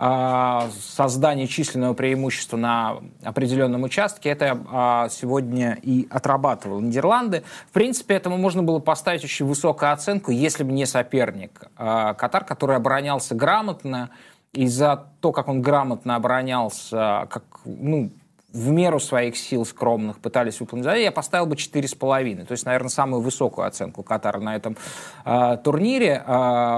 создание 0.00 1.48
численного 1.48 1.92
преимущества 1.92 2.56
на 2.56 2.98
определенном 3.24 3.82
участке, 3.82 4.28
это 4.28 4.64
а, 4.70 5.08
сегодня 5.08 5.76
и 5.82 6.06
отрабатывал 6.08 6.80
Нидерланды. 6.80 7.42
В 7.68 7.72
принципе, 7.72 8.14
этому 8.14 8.36
можно 8.36 8.62
было 8.62 8.78
поставить 8.78 9.24
очень 9.24 9.46
высокую 9.46 9.92
оценку, 9.92 10.30
если 10.30 10.62
бы 10.62 10.70
не 10.70 10.86
соперник. 10.86 11.62
А, 11.76 12.14
Катар, 12.14 12.44
который 12.44 12.76
оборонялся 12.76 13.34
грамотно, 13.34 14.10
и 14.52 14.68
за 14.68 15.08
то, 15.20 15.32
как 15.32 15.48
он 15.48 15.62
грамотно 15.62 16.14
оборонялся, 16.14 17.26
как, 17.28 17.42
ну, 17.64 18.10
в 18.52 18.70
меру 18.70 18.98
своих 18.98 19.36
сил 19.36 19.66
скромных 19.66 20.20
пытались 20.20 20.60
выполнить 20.60 20.86
я 20.86 21.12
поставил 21.12 21.46
бы 21.46 21.56
4,5. 21.56 22.46
То 22.46 22.52
есть, 22.52 22.64
наверное, 22.64 22.88
самую 22.88 23.22
высокую 23.22 23.66
оценку 23.66 24.02
Катара 24.02 24.40
на 24.40 24.56
этом 24.56 24.76
э, 25.24 25.58
турнире 25.62 26.22
э, 26.26 26.32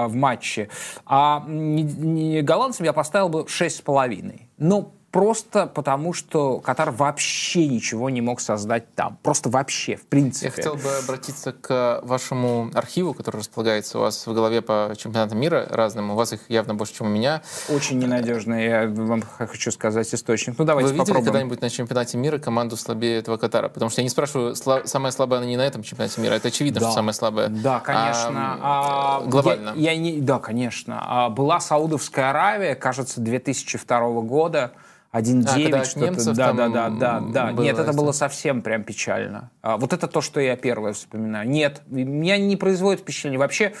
в 0.07 0.13
матче. 0.13 0.69
А 1.05 1.43
не, 1.47 1.83
не 1.83 2.41
голландцам 2.41 2.85
я 2.85 2.93
поставил 2.93 3.29
бы 3.29 3.41
6,5. 3.43 4.41
Но 4.57 4.91
просто 5.11 5.67
потому, 5.67 6.13
что 6.13 6.59
Катар 6.59 6.91
вообще 6.91 7.67
ничего 7.67 8.09
не 8.09 8.21
мог 8.21 8.39
создать 8.39 8.93
там. 8.95 9.17
Просто 9.21 9.49
вообще, 9.49 9.97
в 9.97 10.05
принципе. 10.05 10.47
Я 10.47 10.51
хотел 10.51 10.75
бы 10.75 10.89
обратиться 11.03 11.51
к 11.51 11.99
вашему 12.03 12.71
архиву, 12.73 13.13
который 13.13 13.37
располагается 13.37 13.99
у 13.99 14.01
вас 14.01 14.25
в 14.25 14.33
голове 14.33 14.61
по 14.61 14.93
чемпионатам 14.97 15.37
мира 15.39 15.67
разным. 15.69 16.11
У 16.11 16.15
вас 16.15 16.33
их 16.33 16.39
явно 16.49 16.73
больше, 16.73 16.95
чем 16.95 17.07
у 17.07 17.09
меня. 17.09 17.41
Очень 17.69 17.99
ненадежный, 17.99 18.65
я 18.65 18.87
вам 18.87 19.21
хочу 19.21 19.71
сказать, 19.71 20.13
источник. 20.13 20.57
Ну, 20.57 20.65
давайте 20.65 20.87
Вы 20.87 20.93
видели 20.93 21.07
попробуем. 21.07 21.33
когда-нибудь 21.33 21.61
на 21.61 21.69
чемпионате 21.69 22.17
мира 22.17 22.37
команду 22.37 22.77
слабее 22.77 23.19
этого 23.19 23.37
Катара? 23.37 23.67
Потому 23.69 23.91
что 23.91 24.01
я 24.01 24.03
не 24.03 24.09
спрашиваю, 24.09 24.53
сла- 24.55 24.85
самая 24.87 25.11
слабая 25.11 25.39
она 25.39 25.47
не 25.47 25.57
на 25.57 25.65
этом 25.65 25.83
чемпионате 25.83 26.21
мира. 26.21 26.33
Это 26.33 26.47
очевидно, 26.47 26.79
да. 26.79 26.85
что 26.87 26.95
самая 26.95 27.13
слабая. 27.13 27.49
Да, 27.49 27.79
конечно. 27.81 28.57
А, 28.61 29.17
а, 29.17 29.25
глобально. 29.25 29.73
Я, 29.75 29.91
я 29.91 29.97
не, 29.97 30.21
да, 30.21 30.39
конечно. 30.39 30.99
А, 31.01 31.29
была 31.29 31.59
Саудовская 31.59 32.29
Аравия, 32.29 32.75
кажется, 32.75 33.19
2002 33.19 34.21
года. 34.21 34.71
1.9 35.13 35.75
а, 35.75 35.83
что-то. 35.83 36.33
Да, 36.33 36.53
да, 36.53 36.69
да, 36.69 36.89
да, 36.89 37.19
да. 37.19 37.51
Нет, 37.51 37.77
это 37.77 37.91
было 37.91 38.13
совсем 38.13 38.61
прям 38.61 38.83
печально. 38.83 39.51
А, 39.61 39.77
вот 39.77 39.91
это 39.91 40.07
то, 40.07 40.21
что 40.21 40.39
я 40.39 40.55
первое 40.55 40.93
вспоминаю. 40.93 41.49
Нет, 41.49 41.81
меня 41.87 42.37
не 42.37 42.55
производит 42.55 43.01
впечатление. 43.01 43.37
Вообще, 43.37 43.73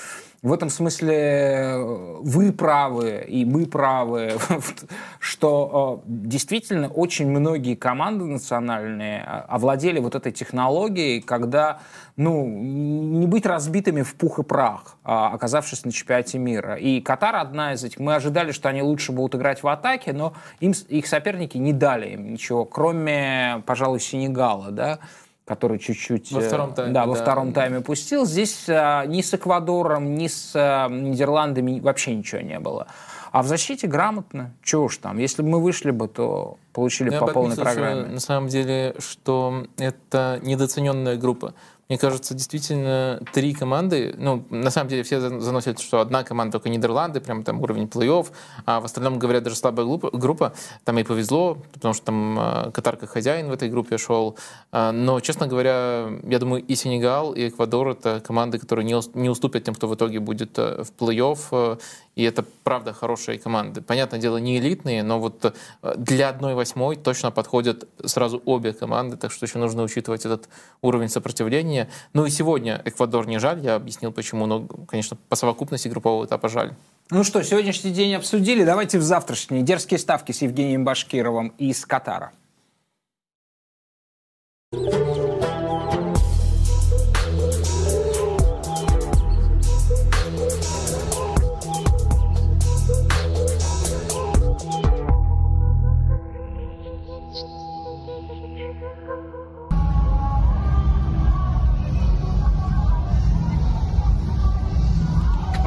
в 0.43 0.51
этом 0.53 0.71
смысле 0.71 1.15
э, 1.15 1.83
вы 2.21 2.51
правы, 2.51 3.23
и 3.27 3.45
мы 3.45 3.67
правы, 3.67 4.33
что 5.19 6.01
э, 6.03 6.07
действительно 6.07 6.87
очень 6.87 7.29
многие 7.29 7.75
команды 7.75 8.25
национальные 8.25 9.19
э, 9.19 9.23
овладели 9.23 9.99
вот 9.99 10.15
этой 10.15 10.31
технологией, 10.31 11.21
когда 11.21 11.81
ну, 12.15 12.47
не 12.47 13.27
быть 13.27 13.45
разбитыми 13.45 14.01
в 14.01 14.15
пух 14.15 14.39
и 14.39 14.43
прах, 14.43 14.97
а, 15.03 15.31
оказавшись 15.31 15.85
на 15.85 15.91
чемпионате 15.91 16.39
мира. 16.39 16.75
И 16.75 17.01
Катар 17.01 17.35
одна 17.35 17.73
из 17.73 17.83
этих. 17.83 17.99
Мы 17.99 18.15
ожидали, 18.15 18.51
что 18.51 18.69
они 18.69 18.81
лучше 18.81 19.11
будут 19.11 19.35
играть 19.35 19.61
в 19.61 19.67
атаке, 19.67 20.11
но 20.11 20.33
им, 20.59 20.73
их 20.89 21.05
соперники 21.05 21.57
не 21.57 21.71
дали 21.71 22.13
им 22.13 22.33
ничего, 22.33 22.65
кроме, 22.65 23.63
пожалуй, 23.67 23.99
Сенегала, 23.99 24.71
да, 24.71 24.99
который 25.45 25.79
чуть-чуть... 25.79 26.31
Во 26.31 26.41
э, 26.41 26.47
втором 26.47 26.73
тайме. 26.73 26.93
Да, 26.93 27.05
во 27.05 27.15
да. 27.15 27.21
втором 27.21 27.53
тайме 27.53 27.81
пустил. 27.81 28.25
Здесь 28.25 28.65
а, 28.69 29.05
ни 29.05 29.21
с 29.21 29.33
Эквадором, 29.33 30.15
ни 30.15 30.27
с 30.27 30.51
а, 30.55 30.87
Нидерландами 30.87 31.79
вообще 31.79 32.15
ничего 32.15 32.41
не 32.41 32.59
было. 32.59 32.87
А 33.31 33.43
в 33.43 33.47
защите 33.47 33.87
грамотно. 33.87 34.53
Чего 34.61 34.85
уж 34.85 34.97
там. 34.97 35.17
Если 35.17 35.41
бы 35.41 35.49
мы 35.49 35.61
вышли 35.61 35.91
бы, 35.91 36.07
то 36.07 36.57
получили 36.73 37.11
Я 37.11 37.19
по 37.19 37.27
полной 37.27 37.55
программе. 37.55 38.07
На 38.07 38.19
самом 38.19 38.49
деле, 38.49 38.95
что 38.99 39.65
это 39.77 40.39
недооцененная 40.43 41.15
группа. 41.15 41.53
Мне 41.91 41.97
кажется, 41.97 42.33
действительно, 42.33 43.21
три 43.33 43.53
команды, 43.53 44.15
ну, 44.17 44.45
на 44.49 44.71
самом 44.71 44.89
деле 44.89 45.03
все 45.03 45.19
заносят, 45.19 45.81
что 45.81 45.99
одна 45.99 46.23
команда 46.23 46.53
только 46.53 46.69
Нидерланды, 46.69 47.19
прям 47.19 47.43
там 47.43 47.61
уровень 47.61 47.83
плей-офф, 47.83 48.27
а 48.65 48.79
в 48.79 48.85
остальном, 48.85 49.19
говорят, 49.19 49.43
даже 49.43 49.57
слабая 49.57 49.85
группа. 49.85 50.53
Там 50.85 50.99
и 50.99 51.03
повезло, 51.03 51.57
потому 51.73 51.93
что 51.93 52.05
там 52.05 52.39
э, 52.39 52.71
Катар 52.71 52.95
как 52.95 53.09
хозяин 53.09 53.49
в 53.49 53.51
этой 53.51 53.67
группе 53.67 53.97
шел. 53.97 54.37
А, 54.71 54.93
но, 54.93 55.19
честно 55.19 55.47
говоря, 55.47 56.07
я 56.23 56.39
думаю, 56.39 56.63
и 56.63 56.75
Сенегал, 56.75 57.33
и 57.33 57.49
Эквадор— 57.49 57.89
это 57.89 58.21
команды, 58.21 58.57
которые 58.57 58.85
не, 58.85 59.29
уступят 59.29 59.65
тем, 59.65 59.75
кто 59.75 59.89
в 59.89 59.95
итоге 59.95 60.21
будет 60.21 60.57
э, 60.59 60.85
в 60.85 60.93
плей-офф, 60.97 61.39
э, 61.51 61.77
и 62.15 62.23
это, 62.23 62.45
правда, 62.63 62.93
хорошие 62.93 63.39
команды. 63.39 63.81
Понятное 63.81 64.19
дело, 64.19 64.37
не 64.37 64.59
элитные, 64.59 65.01
но 65.01 65.19
вот 65.19 65.55
для 65.95 66.29
одной 66.29 66.55
восьмой 66.55 66.97
точно 66.97 67.31
подходят 67.31 67.87
сразу 68.05 68.41
обе 68.45 68.73
команды, 68.73 69.15
так 69.15 69.31
что 69.31 69.45
еще 69.45 69.59
нужно 69.59 69.83
учитывать 69.83 70.25
этот 70.25 70.49
уровень 70.81 71.07
сопротивления, 71.07 71.80
сожалению. 71.81 71.93
Ну 72.13 72.25
и 72.25 72.29
сегодня 72.29 72.81
Эквадор 72.85 73.27
не 73.27 73.39
жаль, 73.39 73.59
я 73.59 73.75
объяснил 73.75 74.11
почему, 74.11 74.45
но, 74.45 74.67
конечно, 74.87 75.17
по 75.29 75.35
совокупности 75.35 75.87
группового 75.87 76.25
этапа 76.25 76.49
жаль. 76.49 76.73
Ну 77.09 77.23
что, 77.23 77.43
сегодняшний 77.43 77.91
день 77.91 78.15
обсудили, 78.15 78.63
давайте 78.63 78.97
в 78.97 79.01
завтрашний. 79.01 79.63
Дерзкие 79.63 79.97
ставки 79.97 80.31
с 80.31 80.41
Евгением 80.41 80.85
Башкировым 80.85 81.53
из 81.57 81.85
Катара. 81.85 82.31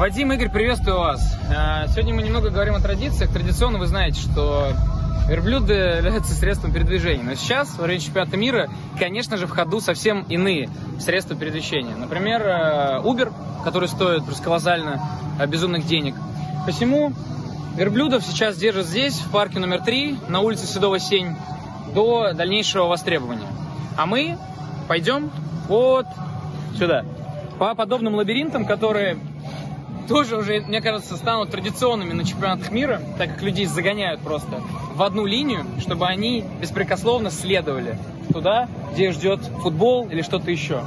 Вадим, 0.05 0.31
Игорь, 0.31 0.51
приветствую 0.51 0.99
вас. 0.99 1.35
Э, 1.49 1.87
сегодня 1.87 2.13
мы 2.13 2.21
немного 2.21 2.51
говорим 2.51 2.75
о 2.75 2.79
традициях. 2.79 3.31
Традиционно 3.33 3.79
вы 3.79 3.87
знаете, 3.87 4.21
что 4.21 4.67
верблюды 5.27 5.73
являются 5.73 6.35
средством 6.35 6.71
передвижения. 6.71 7.23
Но 7.23 7.33
сейчас, 7.33 7.75
во 7.75 7.85
время 7.85 7.99
чемпионата 7.99 8.37
мира, 8.37 8.69
конечно 8.99 9.35
же, 9.35 9.47
в 9.47 9.49
ходу 9.49 9.81
совсем 9.81 10.21
иные 10.29 10.69
средства 10.99 11.35
передвижения. 11.35 11.95
Например, 11.95 12.39
э, 12.39 13.01
Uber, 13.03 13.33
который 13.63 13.89
стоит 13.89 14.23
просто 14.25 14.43
колоссально 14.43 15.01
э, 15.39 15.47
безумных 15.47 15.87
денег. 15.87 16.13
Посему 16.67 17.11
верблюдов 17.75 18.23
сейчас 18.23 18.57
держат 18.57 18.85
здесь, 18.85 19.15
в 19.15 19.31
парке 19.31 19.57
номер 19.57 19.81
3, 19.81 20.19
на 20.27 20.41
улице 20.41 20.67
Седова 20.67 20.99
Сень, 20.99 21.35
до 21.95 22.31
дальнейшего 22.33 22.85
востребования. 22.85 23.47
А 23.97 24.05
мы 24.05 24.37
пойдем 24.87 25.31
вот 25.67 26.05
сюда. 26.77 27.03
По 27.57 27.73
подобным 27.73 28.13
лабиринтам, 28.13 28.67
которые 28.67 29.17
тоже 30.07 30.37
уже, 30.37 30.61
мне 30.61 30.81
кажется, 30.81 31.15
станут 31.17 31.51
традиционными 31.51 32.13
на 32.13 32.23
чемпионатах 32.23 32.71
мира, 32.71 33.01
так 33.17 33.33
как 33.33 33.41
людей 33.41 33.65
загоняют 33.65 34.21
просто 34.21 34.61
в 34.93 35.01
одну 35.03 35.25
линию, 35.25 35.65
чтобы 35.79 36.07
они 36.07 36.43
беспрекословно 36.61 37.31
следовали 37.31 37.97
туда, 38.31 38.67
где 38.93 39.11
ждет 39.11 39.41
футбол 39.61 40.07
или 40.09 40.21
что-то 40.21 40.51
еще. 40.51 40.83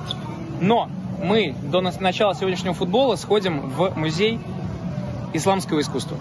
Но 0.60 0.88
мы 1.22 1.54
до 1.62 1.80
начала 1.80 2.34
сегодняшнего 2.34 2.74
футбола 2.74 3.16
сходим 3.16 3.68
в 3.70 3.96
музей 3.96 4.38
исламского 5.32 5.80
искусства. 5.80 6.16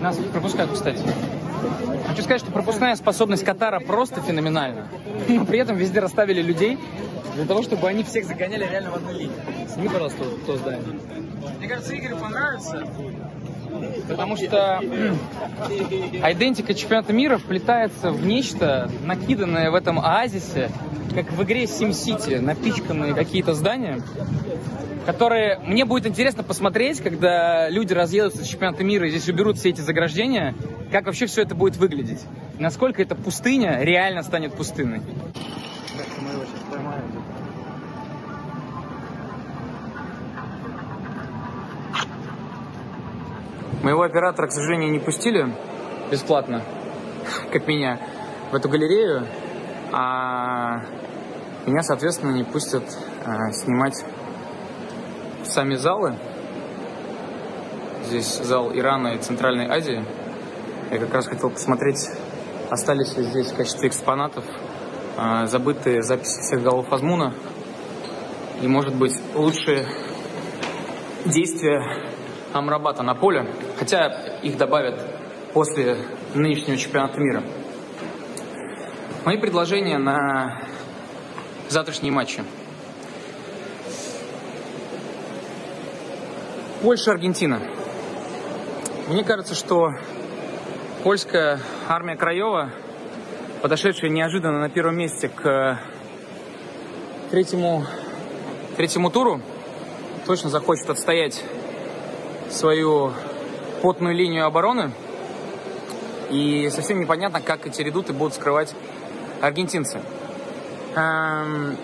Нас 0.00 0.16
пропускают, 0.32 0.72
кстати. 0.72 1.02
Хочу 2.06 2.22
сказать, 2.22 2.40
что 2.40 2.50
пропускная 2.50 2.96
способность 2.96 3.44
Катара 3.44 3.80
просто 3.80 4.20
феноменальна. 4.20 4.88
Но 5.28 5.44
при 5.44 5.58
этом 5.58 5.76
везде 5.76 6.00
расставили 6.00 6.42
людей 6.42 6.78
для 7.34 7.44
того, 7.44 7.62
чтобы 7.62 7.88
они 7.88 8.02
всех 8.02 8.24
загоняли 8.26 8.66
реально 8.68 8.90
в 8.90 8.94
одну 8.96 9.12
линию. 9.12 9.36
Сними, 9.72 9.88
пожалуйста, 9.88 10.24
то 10.46 10.56
здание. 10.56 10.82
Мне 11.58 11.68
кажется, 11.68 11.96
Игорю 11.96 12.16
понравится, 12.16 12.86
потому 14.08 14.36
что 14.36 14.80
идентика 16.30 16.74
чемпионата 16.74 17.12
мира 17.12 17.38
вплетается 17.38 18.10
в 18.10 18.24
нечто, 18.26 18.90
накиданное 19.04 19.70
в 19.70 19.74
этом 19.74 19.98
оазисе, 19.98 20.70
как 21.14 21.32
в 21.32 21.42
игре 21.42 21.64
SimCity, 21.64 22.40
напичканные 22.40 23.14
какие-то 23.14 23.54
здания. 23.54 24.00
Которые 25.08 25.58
мне 25.60 25.86
будет 25.86 26.06
интересно 26.06 26.42
посмотреть, 26.42 27.00
когда 27.00 27.70
люди 27.70 27.94
разъедутся 27.94 28.44
с 28.44 28.46
чемпионата 28.46 28.84
мира 28.84 29.06
и 29.06 29.10
здесь 29.10 29.26
уберут 29.26 29.56
все 29.56 29.70
эти 29.70 29.80
заграждения, 29.80 30.54
как 30.92 31.06
вообще 31.06 31.24
все 31.24 31.40
это 31.40 31.54
будет 31.54 31.78
выглядеть. 31.78 32.20
Насколько 32.58 33.00
эта 33.00 33.14
пустыня 33.14 33.78
реально 33.80 34.22
станет 34.22 34.52
пустынной. 34.52 35.00
Моего 43.82 44.02
оператора, 44.02 44.48
к 44.48 44.52
сожалению, 44.52 44.90
не 44.90 44.98
пустили 44.98 45.54
бесплатно, 46.10 46.62
как 47.50 47.66
меня, 47.66 47.98
в 48.52 48.54
эту 48.54 48.68
галерею, 48.68 49.26
а 49.90 50.82
меня, 51.64 51.80
соответственно, 51.80 52.32
не 52.32 52.44
пустят 52.44 52.84
а, 53.24 53.52
снимать 53.52 54.04
сами 55.48 55.76
залы. 55.76 56.14
Здесь 58.04 58.38
зал 58.38 58.70
Ирана 58.74 59.08
и 59.08 59.18
Центральной 59.18 59.66
Азии. 59.66 60.04
Я 60.90 60.98
как 60.98 61.12
раз 61.12 61.26
хотел 61.26 61.50
посмотреть, 61.50 62.06
остались 62.70 63.16
ли 63.16 63.24
здесь 63.24 63.52
в 63.52 63.56
качестве 63.56 63.88
экспонатов 63.88 64.44
а, 65.16 65.46
забытые 65.46 66.02
записи 66.02 66.40
всех 66.40 66.62
голов 66.62 66.92
Азмуна. 66.92 67.34
И, 68.62 68.68
может 68.68 68.94
быть, 68.94 69.14
лучшие 69.34 69.86
действия 71.24 71.82
Амрабата 72.52 73.02
на 73.02 73.14
поле, 73.14 73.50
хотя 73.78 74.38
их 74.42 74.56
добавят 74.56 75.00
после 75.52 75.98
нынешнего 76.34 76.76
чемпионата 76.76 77.18
мира. 77.20 77.42
Мои 79.24 79.38
предложения 79.38 79.98
на 79.98 80.62
завтрашние 81.68 82.12
матчи. 82.12 82.42
Польша-Аргентина. 86.82 87.60
Мне 89.08 89.24
кажется, 89.24 89.56
что 89.56 89.90
польская 91.02 91.58
армия 91.88 92.14
Краева, 92.14 92.70
подошедшая 93.62 94.10
неожиданно 94.10 94.60
на 94.60 94.68
первом 94.68 94.96
месте 94.96 95.28
к 95.28 95.80
третьему, 97.32 97.84
третьему 98.76 99.10
туру, 99.10 99.40
точно 100.24 100.50
захочет 100.50 100.88
отстоять 100.88 101.42
свою 102.48 103.12
потную 103.82 104.14
линию 104.14 104.46
обороны. 104.46 104.92
И 106.30 106.70
совсем 106.70 107.00
непонятно, 107.00 107.40
как 107.40 107.66
эти 107.66 107.82
редуты 107.82 108.12
будут 108.12 108.34
скрывать 108.34 108.72
аргентинцы. 109.40 110.00
Эм, 110.94 111.76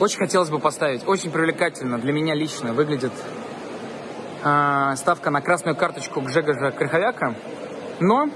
очень 0.00 0.18
хотелось 0.18 0.48
бы 0.48 0.58
поставить, 0.58 1.06
очень 1.06 1.30
привлекательно 1.30 1.98
для 1.98 2.14
меня 2.14 2.34
лично 2.34 2.72
выглядит 2.72 3.12
э, 4.42 4.96
ставка 4.96 5.30
на 5.30 5.40
красную 5.40 5.76
карточку 5.76 6.20
Гжегожа 6.20 6.70
Крыховяка, 6.70 7.34
но 8.00 8.28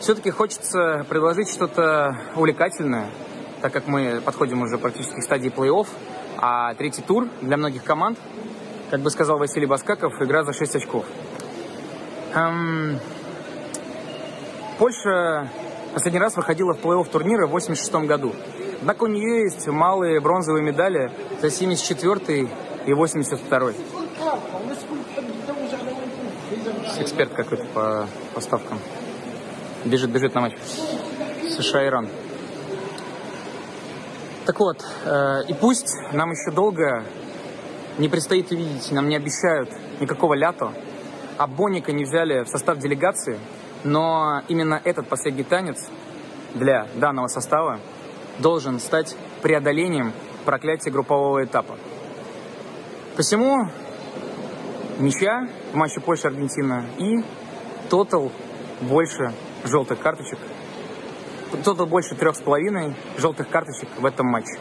все-таки 0.00 0.30
хочется 0.30 1.04
предложить 1.08 1.48
что-то 1.48 2.16
увлекательное, 2.34 3.10
так 3.62 3.72
как 3.72 3.86
мы 3.86 4.20
подходим 4.24 4.62
уже 4.62 4.78
практически 4.78 5.20
к 5.20 5.22
стадии 5.22 5.50
плей-офф, 5.50 5.86
а 6.38 6.74
третий 6.74 7.02
тур 7.02 7.28
для 7.40 7.56
многих 7.56 7.84
команд– 7.84 8.18
как 8.90 9.00
бы 9.00 9.10
сказал 9.10 9.38
Василий 9.38 9.66
Баскаков, 9.66 10.12
игра 10.22 10.44
за 10.44 10.52
6 10.52 10.76
очков. 10.76 11.04
Эм, 12.34 13.00
Польша 14.78 15.50
последний 15.92 16.20
раз 16.20 16.36
выходила 16.36 16.72
в 16.72 16.78
плей-офф 16.78 17.10
турнира 17.10 17.46
в 17.46 17.50
86 17.50 18.06
году. 18.06 18.32
Однако 18.80 19.04
у 19.04 19.06
нее 19.08 19.42
есть 19.42 19.66
малые 19.66 20.20
бронзовые 20.20 20.62
медали 20.62 21.10
за 21.40 21.50
74 21.50 22.48
и 22.86 22.92
82 22.92 23.72
Эксперт 26.98 27.32
какой-то 27.32 27.64
по 27.74 28.08
поставкам. 28.34 28.78
Бежит, 29.84 30.10
бежит 30.10 30.34
на 30.34 30.42
матч. 30.42 30.54
США-Иран. 31.50 32.08
Так 34.46 34.60
вот, 34.60 34.84
э, 35.04 35.42
и 35.48 35.54
пусть 35.54 35.92
нам 36.12 36.30
еще 36.30 36.50
долго 36.54 37.04
не 37.98 38.08
предстоит 38.08 38.50
увидеть, 38.52 38.92
нам 38.92 39.08
не 39.08 39.16
обещают 39.16 39.70
никакого 40.00 40.34
лято, 40.34 40.72
а 41.36 41.46
Бонника 41.46 41.92
не 41.92 42.04
взяли 42.04 42.44
в 42.44 42.48
состав 42.48 42.78
делегации, 42.78 43.38
но 43.84 44.42
именно 44.48 44.80
этот 44.84 45.08
последний 45.08 45.44
танец 45.44 45.88
для 46.54 46.86
данного 46.94 47.26
состава 47.26 47.80
должен 48.38 48.80
стать 48.80 49.16
преодолением 49.42 50.12
проклятия 50.44 50.90
группового 50.90 51.44
этапа. 51.44 51.76
Посему 53.16 53.68
ничья 54.98 55.48
в 55.72 55.76
матче 55.76 56.00
Польша-Аргентина 56.00 56.86
и 56.98 57.24
тотал 57.88 58.32
больше 58.80 59.32
желтых 59.64 60.00
карточек. 60.00 60.38
Тотал 61.64 61.86
больше 61.86 62.14
трех 62.14 62.36
с 62.36 62.40
половиной 62.40 62.94
желтых 63.16 63.48
карточек 63.48 63.88
в 63.98 64.04
этом 64.04 64.26
матче. 64.26 64.58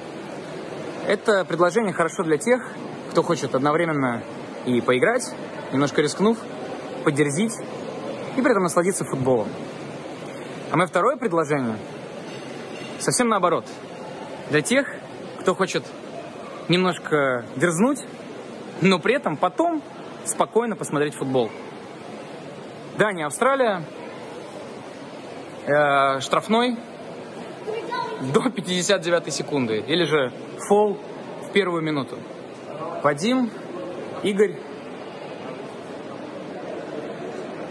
Это 1.08 1.46
предложение 1.46 1.94
хорошо 1.94 2.24
для 2.24 2.38
тех, 2.38 2.62
кто 3.12 3.24
хочет 3.24 3.56
одновременно 3.56 4.24
и 4.66 4.82
поиграть, 4.82 5.34
немножко 5.72 6.02
рискнув, 6.02 6.38
подерзить 7.04 7.54
и 8.36 8.42
при 8.42 8.52
этом 8.52 8.64
насладиться 8.64 9.06
футболом. 9.06 9.48
А 10.72 10.78
мое 10.78 10.88
второе 10.88 11.16
предложение 11.18 11.78
совсем 13.00 13.30
наоборот. 13.30 13.66
Для 14.50 14.62
тех, 14.62 14.88
кто 15.42 15.56
хочет 15.56 15.84
немножко 16.70 17.46
дерзнуть, 17.56 18.04
но 18.82 19.00
при 19.00 19.16
этом 19.16 19.38
потом 19.38 19.82
спокойно 20.26 20.76
посмотреть 20.76 21.16
футбол. 21.16 21.50
Дания, 22.98 23.26
Австралия, 23.26 23.84
э, 25.66 26.20
штрафной 26.20 26.78
до 28.34 28.50
59 28.50 29.34
секунды, 29.34 29.84
или 29.86 30.04
же 30.04 30.32
фол 30.68 30.98
в 31.44 31.52
первую 31.52 31.82
минуту. 31.82 32.18
Вадим, 33.04 33.52
Игорь, 34.24 34.58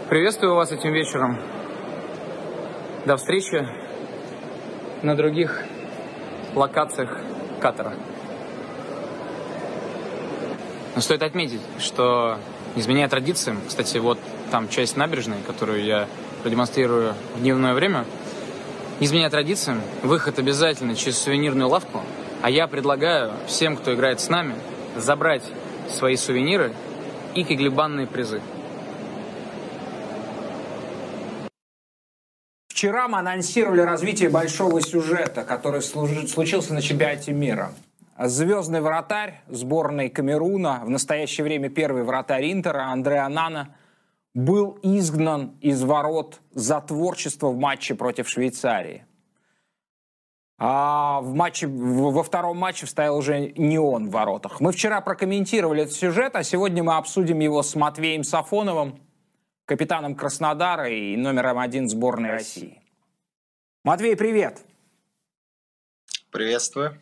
приветствую 0.09 0.55
вас 0.55 0.71
этим 0.71 0.93
вечером. 0.93 1.37
До 3.05 3.17
встречи 3.17 3.67
на 5.03 5.15
других 5.15 5.63
локациях 6.55 7.19
Катара. 7.59 7.93
Но 10.95 11.01
стоит 11.01 11.23
отметить, 11.23 11.59
что 11.77 12.39
изменяя 12.77 13.09
традициям, 13.09 13.59
кстати, 13.67 13.97
вот 13.97 14.17
там 14.49 14.69
часть 14.69 14.95
набережной, 14.95 15.37
которую 15.45 15.83
я 15.83 16.07
продемонстрирую 16.41 17.13
в 17.35 17.41
дневное 17.41 17.73
время, 17.73 18.05
изменяя 19.01 19.29
традициям, 19.29 19.81
выход 20.03 20.39
обязательно 20.39 20.95
через 20.95 21.17
сувенирную 21.17 21.67
лавку, 21.67 22.01
а 22.41 22.49
я 22.49 22.67
предлагаю 22.67 23.33
всем, 23.45 23.75
кто 23.75 23.93
играет 23.93 24.21
с 24.21 24.29
нами, 24.29 24.55
забрать 24.95 25.43
свои 25.89 26.15
сувениры 26.15 26.73
и 27.33 27.43
кеглебанные 27.43 28.07
призы. 28.07 28.41
Вчера 32.69 33.07
мы 33.07 33.19
анонсировали 33.19 33.81
развитие 33.81 34.29
большого 34.29 34.81
сюжета, 34.81 35.43
который 35.43 35.81
случился 35.81 36.73
на 36.73 36.81
чемпионате 36.81 37.33
мира. 37.33 37.73
Звездный 38.17 38.79
вратарь 38.79 39.41
сборной 39.47 40.09
Камеруна, 40.09 40.81
в 40.85 40.89
настоящее 40.89 41.43
время 41.43 41.69
первый 41.69 42.03
вратарь 42.03 42.51
Интера, 42.51 42.85
Андреа 42.85 43.27
Нана, 43.27 43.75
был 44.33 44.79
изгнан 44.83 45.57
из 45.59 45.83
ворот 45.83 46.39
за 46.51 46.79
творчество 46.79 47.47
в 47.47 47.57
матче 47.57 47.93
против 47.93 48.29
Швейцарии. 48.29 49.05
А 50.57 51.19
в 51.19 51.33
матче, 51.33 51.67
во 51.67 52.23
втором 52.23 52.57
матче 52.57 52.85
стоял 52.85 53.17
уже 53.17 53.51
не 53.57 53.77
он 53.77 54.07
в 54.07 54.11
воротах. 54.11 54.61
Мы 54.61 54.71
вчера 54.71 55.01
прокомментировали 55.01 55.83
этот 55.83 55.95
сюжет, 55.95 56.37
а 56.37 56.43
сегодня 56.43 56.83
мы 56.83 56.95
обсудим 56.95 57.39
его 57.39 57.61
с 57.61 57.75
Матвеем 57.75 58.23
Сафоновым, 58.23 59.01
капитаном 59.65 60.15
Краснодара 60.15 60.87
и 60.89 61.17
номером 61.17 61.59
один 61.59 61.89
сборной 61.89 62.31
России. 62.31 62.81
Матвей, 63.83 64.15
привет! 64.15 64.61
Приветствую. 66.31 67.01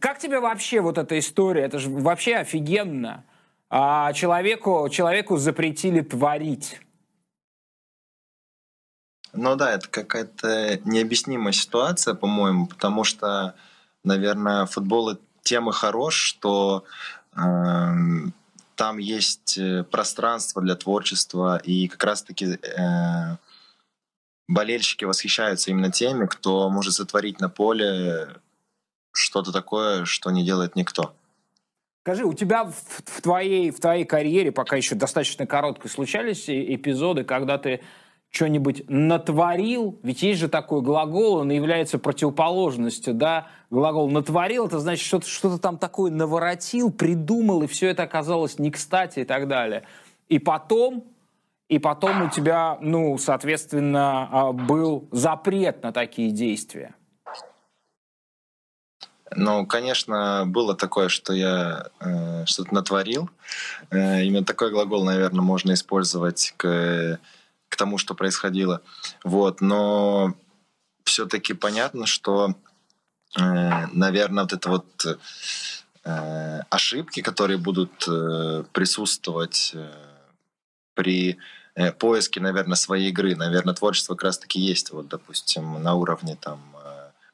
Как 0.00 0.18
тебе 0.18 0.38
вообще 0.40 0.80
вот 0.80 0.98
эта 0.98 1.18
история? 1.18 1.62
Это 1.62 1.78
же 1.78 1.88
вообще 1.88 2.36
офигенно. 2.36 3.24
А 3.70 4.12
человеку, 4.12 4.88
человеку 4.90 5.36
запретили 5.38 6.00
творить. 6.00 6.80
Ну 9.32 9.56
да, 9.56 9.72
это 9.72 9.88
какая-то 9.88 10.80
необъяснимая 10.84 11.52
ситуация, 11.52 12.14
по-моему, 12.14 12.66
потому 12.66 13.04
что, 13.04 13.54
наверное, 14.04 14.66
футбол 14.66 15.18
тем 15.42 15.68
и 15.68 15.72
хорош, 15.72 16.16
что 16.16 16.84
э, 17.36 17.92
там 18.74 18.98
есть 18.98 19.58
э, 19.58 19.84
пространство 19.84 20.62
для 20.62 20.76
творчества, 20.76 21.58
и 21.58 21.88
как 21.88 22.04
раз-таки 22.04 22.46
э, 22.46 23.36
болельщики 24.48 25.04
восхищаются 25.04 25.70
именно 25.70 25.92
теми, 25.92 26.26
кто 26.26 26.70
может 26.70 26.94
сотворить 26.94 27.40
на 27.40 27.48
поле 27.48 28.28
что-то 29.18 29.52
такое, 29.52 30.04
что 30.04 30.30
не 30.30 30.44
делает 30.44 30.76
никто. 30.76 31.14
Скажи, 32.02 32.24
у 32.24 32.32
тебя 32.32 32.64
в, 32.64 32.72
в, 32.72 33.20
твоей, 33.20 33.70
в 33.70 33.80
твоей 33.80 34.04
карьере, 34.04 34.50
пока 34.50 34.76
еще 34.76 34.94
достаточно 34.94 35.46
короткой, 35.46 35.90
случались 35.90 36.48
эпизоды, 36.48 37.24
когда 37.24 37.58
ты 37.58 37.82
что-нибудь 38.30 38.84
натворил, 38.88 39.98
ведь 40.02 40.22
есть 40.22 40.40
же 40.40 40.48
такой 40.48 40.82
глагол, 40.82 41.36
он 41.36 41.50
является 41.50 41.98
противоположностью, 41.98 43.14
да, 43.14 43.48
глагол 43.70 44.08
натворил, 44.10 44.66
это 44.66 44.78
значит, 44.78 45.06
что-то 45.06 45.26
что 45.26 45.58
там 45.58 45.78
такое 45.78 46.10
наворотил, 46.10 46.92
придумал, 46.92 47.62
и 47.62 47.66
все 47.66 47.88
это 47.88 48.02
оказалось 48.02 48.58
не 48.58 48.70
кстати 48.70 49.20
и 49.20 49.24
так 49.24 49.48
далее. 49.48 49.84
И 50.28 50.38
потом, 50.38 51.04
и 51.68 51.78
потом 51.78 52.22
у 52.22 52.30
тебя, 52.30 52.78
ну, 52.80 53.16
соответственно, 53.18 54.28
а, 54.30 54.52
был 54.52 55.08
запрет 55.10 55.82
на 55.82 55.92
такие 55.92 56.30
действия. 56.30 56.94
Ну, 59.34 59.66
конечно, 59.66 60.44
было 60.46 60.74
такое, 60.74 61.08
что 61.08 61.32
я 61.32 61.88
э, 62.00 62.44
что-то 62.46 62.74
натворил. 62.74 63.30
Э, 63.90 64.22
именно 64.24 64.44
такой 64.44 64.70
глагол, 64.70 65.04
наверное, 65.04 65.42
можно 65.42 65.72
использовать 65.72 66.54
к 66.56 67.18
к 67.68 67.76
тому, 67.76 67.98
что 67.98 68.14
происходило. 68.14 68.82
Вот, 69.24 69.60
но 69.60 70.34
все-таки 71.04 71.54
понятно, 71.54 72.06
что, 72.06 72.54
э, 73.38 73.86
наверное, 73.92 74.44
вот 74.44 74.52
это 74.52 74.68
вот 74.68 75.06
э, 76.04 76.60
ошибки, 76.70 77.20
которые 77.22 77.58
будут 77.58 78.06
э, 78.08 78.64
присутствовать 78.72 79.72
э, 79.74 79.90
при 80.94 81.38
поиске, 82.00 82.40
наверное, 82.40 82.74
своей 82.74 83.10
игры, 83.10 83.36
наверное, 83.36 83.72
творчество 83.72 84.16
как 84.16 84.24
раз-таки 84.24 84.58
есть, 84.58 84.90
вот, 84.90 85.06
допустим, 85.06 85.80
на 85.80 85.94
уровне 85.94 86.36
там 86.40 86.60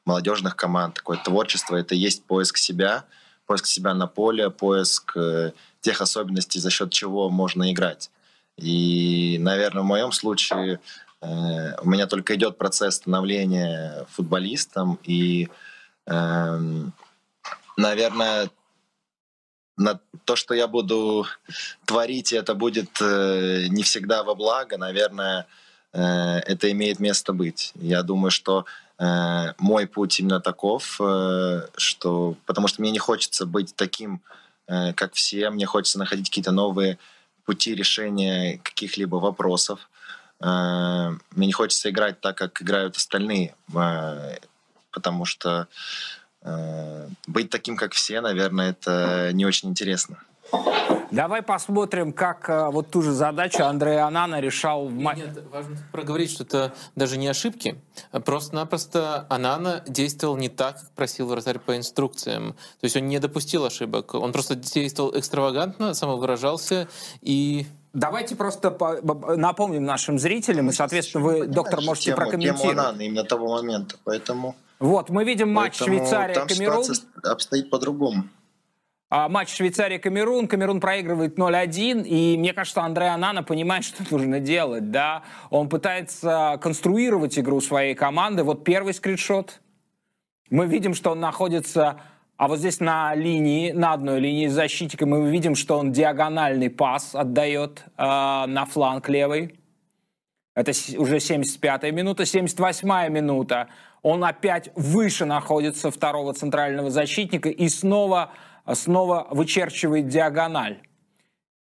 молодежных 0.05 0.55
команд, 0.55 0.95
такое 0.95 1.17
творчество, 1.17 1.75
это 1.75 1.95
есть 1.95 2.23
поиск 2.23 2.57
себя, 2.57 3.05
поиск 3.45 3.65
себя 3.65 3.93
на 3.93 4.07
поле, 4.07 4.49
поиск 4.49 5.17
э, 5.17 5.51
тех 5.81 6.01
особенностей, 6.01 6.59
за 6.59 6.69
счет 6.69 6.91
чего 6.91 7.29
можно 7.29 7.71
играть. 7.71 8.11
И, 8.57 9.37
наверное, 9.39 9.83
в 9.83 9.87
моем 9.87 10.11
случае 10.11 10.79
э, 11.21 11.75
у 11.81 11.89
меня 11.89 12.07
только 12.07 12.35
идет 12.35 12.57
процесс 12.57 12.95
становления 12.95 14.05
футболистом, 14.11 14.99
и, 15.03 15.49
э, 16.07 16.59
наверное, 17.77 18.49
на 19.77 19.99
то, 20.23 20.35
что 20.35 20.53
я 20.53 20.67
буду 20.67 21.25
творить, 21.85 22.31
это 22.31 22.53
будет 22.53 22.89
э, 23.01 23.65
не 23.69 23.83
всегда 23.83 24.23
во 24.23 24.35
благо, 24.35 24.77
наверное, 24.77 25.47
э, 25.91 25.99
это 26.01 26.71
имеет 26.71 26.99
место 26.99 27.33
быть. 27.33 27.73
Я 27.75 28.01
думаю, 28.03 28.31
что 28.31 28.65
мой 28.97 29.87
путь 29.87 30.19
именно 30.19 30.39
таков, 30.39 30.99
э, 31.01 31.67
что 31.75 32.35
потому 32.45 32.67
что 32.67 32.81
мне 32.81 32.91
не 32.91 32.99
хочется 32.99 33.45
быть 33.45 33.75
таким, 33.75 34.21
э, 34.67 34.93
как 34.93 35.13
все, 35.13 35.49
мне 35.49 35.65
хочется 35.65 35.99
находить 35.99 36.29
какие-то 36.29 36.51
новые 36.51 36.97
пути 37.45 37.75
решения 37.75 38.59
каких-либо 38.63 39.17
вопросов. 39.17 39.89
Э, 40.41 41.11
мне 41.31 41.47
не 41.47 41.53
хочется 41.53 41.89
играть 41.89 42.19
так, 42.21 42.37
как 42.37 42.61
играют 42.61 42.97
остальные, 42.97 43.55
э, 43.73 44.37
потому 44.91 45.25
что 45.25 45.67
э, 46.41 47.09
быть 47.27 47.49
таким, 47.49 47.77
как 47.77 47.93
все, 47.93 48.21
наверное, 48.21 48.71
это 48.71 49.31
не 49.33 49.45
очень 49.45 49.69
интересно. 49.69 50.17
Давай 51.11 51.41
посмотрим, 51.41 52.11
как 52.11 52.49
э, 52.49 52.69
вот 52.71 52.89
ту 52.89 53.01
же 53.01 53.13
задачу 53.13 53.63
Андрей 53.63 54.01
Анана 54.01 54.39
решал 54.39 54.87
в 54.87 54.93
матче. 54.93 55.23
Нет, 55.23 55.43
важно 55.49 55.77
проговорить, 55.91 56.31
что 56.31 56.43
это 56.43 56.73
даже 56.95 57.17
не 57.17 57.27
ошибки. 57.27 57.79
Просто-напросто 58.11 59.25
Анана 59.29 59.83
действовал 59.87 60.35
не 60.35 60.49
так, 60.49 60.79
как 60.79 60.91
просил 60.91 61.27
вратарь 61.27 61.59
по 61.59 61.77
инструкциям. 61.77 62.53
То 62.53 62.83
есть 62.83 62.97
он 62.97 63.07
не 63.07 63.19
допустил 63.19 63.65
ошибок. 63.65 64.13
Он 64.13 64.31
просто 64.31 64.55
действовал 64.55 65.17
экстравагантно, 65.17 65.93
самовыражался 65.93 66.87
и 67.21 67.65
Давайте 67.93 68.35
просто 68.35 68.77
напомним 69.37 69.85
нашим 69.85 70.19
зрителям, 70.19 70.69
и, 70.69 70.73
соответственно, 70.73 71.23
вы, 71.23 71.47
доктор, 71.47 71.79
можете 71.79 72.07
тему, 72.07 72.17
прокомментировать. 72.17 72.61
Тему 72.61 72.81
Анана 72.81 73.01
именно 73.01 73.23
того 73.23 73.47
момента, 73.55 73.95
поэтому... 74.03 74.57
Вот, 74.79 75.09
мы 75.09 75.23
видим 75.23 75.53
матч 75.53 75.77
Швейцария-Камерун. 75.77 76.83
Там 76.83 77.31
обстоит 77.31 77.69
по-другому. 77.69 78.25
А, 79.09 79.29
матч 79.29 79.55
Швейцария-Камерун. 79.55 80.47
Камерун 80.47 80.79
проигрывает 80.79 81.37
0-1, 81.37 82.03
и 82.05 82.37
мне 82.37 82.53
кажется, 82.53 82.81
Андрей 82.81 83.09
Анана 83.09 83.43
понимает, 83.43 83.83
что 83.85 84.03
нужно 84.09 84.39
делать, 84.39 84.91
да. 84.91 85.23
Он 85.49 85.69
пытается 85.69 86.57
конструировать 86.61 87.37
игру 87.37 87.61
своей 87.61 87.93
команды. 87.95 88.43
Вот 88.43 88.63
первый 88.63 88.93
скриншот. 88.93 89.61
Мы 90.49 90.67
видим, 90.67 90.93
что 90.93 91.11
он 91.11 91.19
находится... 91.19 92.01
А 92.37 92.49
вот 92.49 92.59
здесь 92.59 92.81
на 92.81 93.15
линии, 93.15 93.71
на 93.71 93.93
одной 93.93 94.19
линии 94.19 94.47
защитника 94.47 95.05
мы 95.05 95.31
видим, 95.31 95.55
что 95.55 95.77
он 95.77 95.93
диагональный 95.93 96.69
пас 96.69 97.15
отдает 97.15 97.85
э, 97.97 98.03
на 98.03 98.65
фланг 98.65 99.07
левый. 99.07 99.57
Это 100.53 100.71
уже 100.97 101.17
75-я 101.17 101.91
минута. 101.91 102.23
78-я 102.23 103.07
минута. 103.07 103.69
Он 104.01 104.25
опять 104.25 104.69
выше 104.75 105.23
находится 105.23 105.91
второго 105.91 106.33
центрального 106.33 106.89
защитника. 106.89 107.47
И 107.47 107.69
снова 107.69 108.31
снова 108.73 109.27
вычерчивает 109.29 110.07
диагональ. 110.07 110.81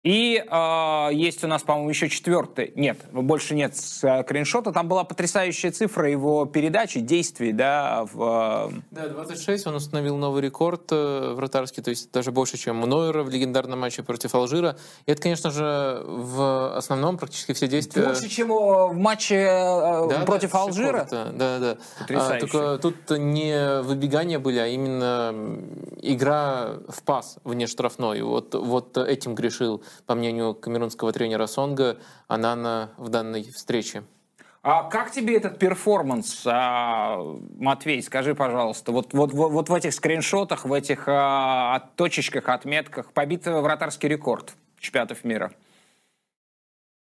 И 0.02 0.44
э, 0.44 1.08
есть 1.12 1.44
у 1.44 1.46
нас, 1.46 1.62
по-моему, 1.62 1.88
еще 1.88 2.08
четвертый. 2.08 2.72
Нет, 2.74 2.98
больше 3.12 3.54
нет 3.54 3.76
скриншота. 3.76 4.72
Там 4.72 4.88
была 4.88 5.04
потрясающая 5.04 5.70
цифра 5.70 6.10
его 6.10 6.44
передачи, 6.44 6.98
действий, 6.98 7.52
да. 7.52 8.04
В, 8.12 8.72
э... 8.72 8.80
Да, 8.90 9.08
26. 9.08 9.68
Он 9.68 9.76
установил 9.76 10.16
новый 10.16 10.42
рекорд 10.42 10.90
э, 10.90 11.34
вратарский, 11.36 11.84
то 11.84 11.90
есть 11.90 12.10
даже 12.10 12.32
больше, 12.32 12.58
чем 12.58 12.80
Нойера 12.80 13.22
в 13.22 13.30
легендарном 13.30 13.78
матче 13.78 14.02
против 14.02 14.34
Алжира. 14.34 14.76
И 15.06 15.12
это, 15.12 15.22
конечно 15.22 15.52
же, 15.52 16.02
в 16.04 16.76
основном 16.76 17.16
практически 17.16 17.52
все 17.52 17.68
действия... 17.68 18.02
Больше, 18.02 18.28
чем 18.28 18.48
в 18.48 18.94
матче 18.94 19.36
э, 19.36 20.08
да, 20.08 20.24
против 20.26 20.50
да, 20.50 20.58
Алжира? 20.58 21.06
Да, 21.08 21.30
да, 21.32 21.58
да. 21.60 21.76
А, 22.08 22.40
только 22.40 22.78
тут 22.78 22.96
не 23.10 23.82
выбегания 23.82 24.40
были, 24.40 24.58
а 24.58 24.66
именно 24.66 25.60
игра 26.00 26.72
в 26.88 27.04
пас 27.04 27.36
вне 27.44 27.68
штрафной. 27.68 28.22
Вот, 28.22 28.56
вот 28.56 28.98
этим 28.98 29.36
грешил 29.36 29.84
по 30.06 30.14
мнению 30.14 30.54
камерунского 30.54 31.12
тренера 31.12 31.46
Сонга, 31.46 31.98
Анана 32.28 32.90
в 32.96 33.08
данной 33.08 33.44
встрече. 33.44 34.04
А 34.64 34.84
как 34.84 35.10
тебе 35.10 35.36
этот 35.36 35.58
перформанс, 35.58 36.42
а, 36.46 37.18
Матвей, 37.58 38.00
скажи, 38.00 38.34
пожалуйста, 38.36 38.92
вот, 38.92 39.12
вот, 39.12 39.32
вот, 39.32 39.50
вот 39.50 39.68
в 39.68 39.74
этих 39.74 39.92
скриншотах, 39.92 40.64
в 40.64 40.72
этих 40.72 41.04
а, 41.08 41.90
точечках, 41.96 42.48
отметках 42.48 43.12
побит 43.12 43.46
вратарский 43.46 44.08
рекорд 44.08 44.54
чемпионатов 44.78 45.24
мира? 45.24 45.52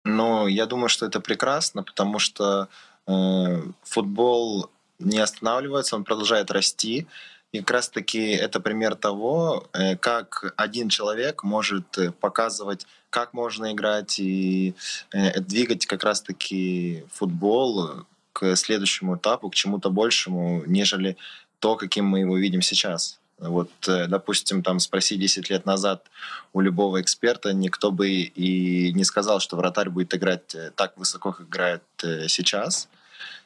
Ну, 0.04 0.46
я 0.46 0.66
думаю, 0.66 0.88
что 0.88 1.06
это 1.06 1.20
прекрасно, 1.20 1.82
потому 1.82 2.18
что 2.18 2.68
э, 3.06 3.62
футбол 3.82 4.70
не 4.98 5.18
останавливается, 5.18 5.96
он 5.96 6.04
продолжает 6.04 6.50
расти. 6.50 7.06
И 7.52 7.60
как 7.60 7.70
раз-таки 7.70 8.32
это 8.32 8.60
пример 8.60 8.94
того, 8.94 9.66
э, 9.72 9.96
как 9.96 10.52
один 10.56 10.90
человек 10.90 11.44
может 11.44 11.96
э, 11.96 12.12
показывать, 12.12 12.86
как 13.08 13.32
можно 13.32 13.72
играть 13.72 14.18
и 14.18 14.74
э, 15.12 15.40
двигать 15.40 15.86
как 15.86 16.04
раз-таки 16.04 17.04
футбол 17.10 18.04
к 18.34 18.54
следующему 18.54 19.16
этапу, 19.16 19.48
к 19.48 19.54
чему-то 19.54 19.88
большему, 19.88 20.62
нежели 20.66 21.16
то, 21.58 21.76
каким 21.76 22.04
мы 22.04 22.20
его 22.20 22.36
видим 22.36 22.60
сейчас. 22.60 23.18
Вот, 23.38 23.70
допустим, 23.86 24.64
там 24.64 24.80
спроси 24.80 25.16
10 25.16 25.48
лет 25.48 25.64
назад 25.64 26.04
у 26.52 26.60
любого 26.60 27.00
эксперта, 27.00 27.52
никто 27.52 27.92
бы 27.92 28.10
и 28.10 28.92
не 28.92 29.04
сказал, 29.04 29.38
что 29.38 29.56
вратарь 29.56 29.90
будет 29.90 30.12
играть 30.12 30.56
так 30.74 30.96
высоко, 30.96 31.32
как 31.32 31.46
играет 31.46 31.82
сейчас. 32.26 32.88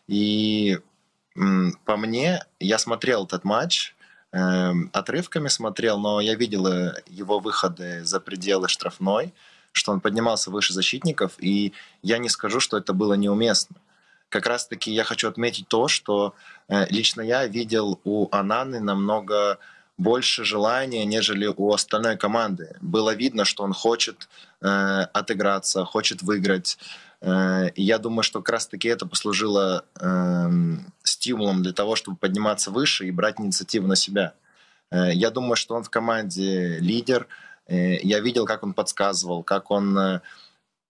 И 0.09 0.78
по 1.35 1.97
мне, 1.97 2.45
я 2.61 2.78
смотрел 2.78 3.24
этот 3.24 3.45
матч, 3.45 3.95
э, 4.33 4.72
отрывками 4.93 5.49
смотрел, 5.49 5.99
но 5.99 6.20
я 6.20 6.35
видел 6.35 6.66
э, 6.66 6.95
его 7.07 7.39
выходы 7.39 8.05
за 8.05 8.20
пределы 8.20 8.68
штрафной, 8.68 9.33
что 9.72 9.93
он 9.93 10.01
поднимался 10.01 10.51
выше 10.51 10.74
защитников, 10.74 11.33
и 11.39 11.72
я 12.03 12.18
не 12.18 12.28
скажу, 12.28 12.61
что 12.61 12.76
это 12.76 12.93
было 12.93 13.14
неуместно. 13.14 13.76
Как 14.28 14.47
раз-таки 14.47 14.91
я 14.91 15.05
хочу 15.05 15.28
отметить 15.28 15.68
то, 15.68 15.89
что 15.89 16.35
э, 16.68 16.87
лично 16.91 17.20
я 17.22 17.47
видел 17.47 18.01
у 18.05 18.28
Ананы 18.30 18.80
намного 18.80 19.59
больше 19.99 20.45
желания, 20.45 21.05
нежели 21.05 21.47
у 21.47 21.72
остальной 21.72 22.16
команды. 22.16 22.76
Было 22.80 23.14
видно, 23.14 23.45
что 23.45 23.62
он 23.62 23.72
хочет 23.72 24.28
э, 24.61 24.66
отыграться, 25.12 25.85
хочет 25.85 26.22
выиграть. 26.22 26.78
Э, 27.22 27.70
я 27.76 27.98
думаю, 27.98 28.22
что 28.22 28.40
как 28.40 28.54
раз-таки 28.54 28.88
это 28.88 29.06
послужило 29.06 29.84
э, 30.00 30.50
стимулом 31.04 31.62
для 31.62 31.72
того, 31.72 31.94
чтобы 31.96 32.16
подниматься 32.16 32.70
выше 32.70 33.06
и 33.06 33.12
брать 33.12 33.40
инициативу 33.40 33.86
на 33.86 33.96
себя. 33.96 34.34
Э, 34.90 35.12
я 35.12 35.30
думаю, 35.30 35.56
что 35.56 35.74
он 35.76 35.84
в 35.84 35.90
команде 35.90 36.78
лидер. 36.78 37.28
Э, 37.66 37.96
я 38.02 38.20
видел, 38.20 38.44
как 38.44 38.64
он 38.64 38.74
подсказывал, 38.74 39.44
как 39.44 39.70
он 39.70 40.20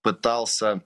пытался, 0.00 0.80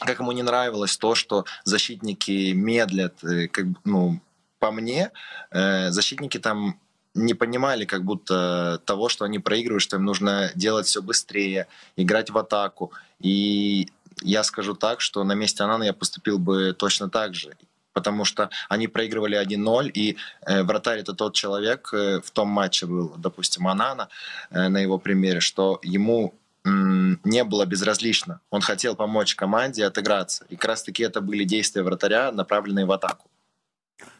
как 0.00 0.18
ему 0.18 0.32
не 0.32 0.42
нравилось 0.42 0.96
то, 0.98 1.14
что 1.14 1.44
защитники 1.64 2.52
медлят. 2.52 3.14
Как, 3.52 3.66
ну, 3.84 4.20
по 4.58 4.70
мне, 4.70 5.12
защитники 5.50 6.38
там 6.38 6.78
не 7.14 7.34
понимали 7.34 7.86
как 7.86 8.04
будто 8.04 8.80
того, 8.84 9.08
что 9.08 9.24
они 9.24 9.38
проигрывают, 9.38 9.82
что 9.82 9.96
им 9.96 10.04
нужно 10.04 10.52
делать 10.54 10.86
все 10.86 11.02
быстрее, 11.02 11.66
играть 11.96 12.30
в 12.30 12.38
атаку. 12.38 12.92
И 13.18 13.88
я 14.22 14.42
скажу 14.44 14.74
так, 14.74 15.00
что 15.00 15.24
на 15.24 15.34
месте 15.34 15.64
Анана 15.64 15.84
я 15.84 15.92
поступил 15.92 16.38
бы 16.38 16.72
точно 16.72 17.08
так 17.08 17.34
же. 17.34 17.56
Потому 17.92 18.24
что 18.24 18.50
они 18.68 18.86
проигрывали 18.86 19.36
1-0, 19.36 19.90
и 19.90 20.16
э, 20.46 20.62
вратарь 20.62 21.00
это 21.00 21.12
тот 21.12 21.34
человек, 21.34 21.90
э, 21.92 22.20
в 22.20 22.30
том 22.30 22.48
матче 22.48 22.86
был, 22.86 23.14
допустим, 23.16 23.66
Анана, 23.66 24.08
э, 24.50 24.68
на 24.68 24.78
его 24.78 24.98
примере, 24.98 25.40
что 25.40 25.80
ему 25.82 26.34
не 27.24 27.42
было 27.44 27.64
безразлично. 27.64 28.40
Он 28.50 28.60
хотел 28.60 28.94
помочь 28.94 29.34
команде 29.34 29.86
отыграться. 29.86 30.44
И 30.50 30.56
как 30.56 30.66
раз 30.66 30.82
таки 30.82 31.02
это 31.02 31.22
были 31.22 31.44
действия 31.44 31.82
вратаря, 31.82 32.30
направленные 32.32 32.84
в 32.84 32.92
атаку. 32.92 33.30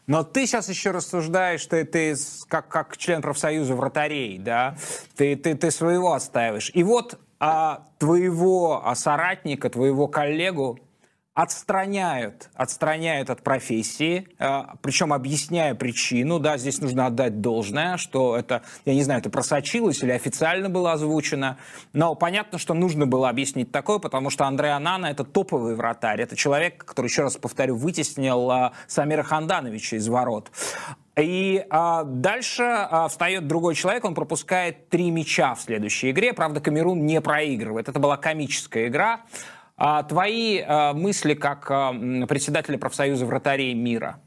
Но 0.06 0.24
ты 0.24 0.46
сейчас 0.46 0.68
еще 0.68 0.90
рассуждаешь, 0.90 1.60
что 1.60 1.84
ты 1.84 2.16
как, 2.48 2.68
как 2.68 2.96
член 2.96 3.20
профсоюза 3.22 3.74
вратарей, 3.74 4.38
да? 4.38 4.76
Ты, 5.16 5.36
ты, 5.36 5.54
ты 5.54 5.70
своего 5.70 6.14
отстаиваешь. 6.14 6.70
И 6.74 6.82
вот 6.82 7.18
а, 7.40 7.86
твоего 7.98 8.86
а, 8.86 8.94
соратника, 8.94 9.70
твоего 9.70 10.06
коллегу 10.06 10.78
отстраняют, 11.32 12.50
отстраняют 12.54 13.30
от 13.30 13.42
профессии, 13.42 14.28
э, 14.38 14.62
причем 14.82 15.12
объясняя 15.12 15.74
причину, 15.74 16.38
да, 16.38 16.58
здесь 16.58 16.80
нужно 16.80 17.06
отдать 17.06 17.40
должное, 17.40 17.96
что 17.96 18.36
это, 18.36 18.62
я 18.84 18.94
не 18.94 19.02
знаю, 19.02 19.20
это 19.20 19.30
просочилось 19.30 20.02
или 20.02 20.10
официально 20.10 20.68
было 20.68 20.92
озвучено, 20.92 21.56
но 21.92 22.14
понятно, 22.14 22.58
что 22.58 22.74
нужно 22.74 23.06
было 23.06 23.28
объяснить 23.28 23.70
такое, 23.70 24.00
потому 24.00 24.28
что 24.28 24.44
Андрей 24.44 24.72
Анана 24.72 25.06
это 25.06 25.24
топовый 25.24 25.76
вратарь, 25.76 26.20
это 26.20 26.36
человек, 26.36 26.84
который, 26.84 27.06
еще 27.06 27.22
раз 27.22 27.36
повторю, 27.36 27.76
вытеснил 27.76 28.50
э, 28.50 28.70
Самира 28.88 29.22
Хандановича 29.22 29.96
из 29.96 30.08
ворот. 30.08 30.50
И 31.16 31.64
а, 31.70 32.04
дальше 32.04 32.62
а, 32.62 33.08
встает 33.08 33.46
другой 33.46 33.74
человек, 33.74 34.04
он 34.04 34.14
пропускает 34.14 34.88
три 34.88 35.10
мяча 35.10 35.54
в 35.54 35.60
следующей 35.60 36.10
игре. 36.12 36.32
Правда, 36.32 36.60
Камерун 36.60 37.04
не 37.04 37.20
проигрывает. 37.20 37.88
Это 37.88 37.98
была 37.98 38.16
комическая 38.16 38.88
игра. 38.88 39.22
А 39.76 40.02
твои 40.02 40.60
а, 40.60 40.92
мысли 40.92 41.34
как 41.34 41.70
а, 41.70 41.92
председателя 42.28 42.78
профсоюза 42.78 43.26
вратарей 43.26 43.74
мира? 43.74 44.20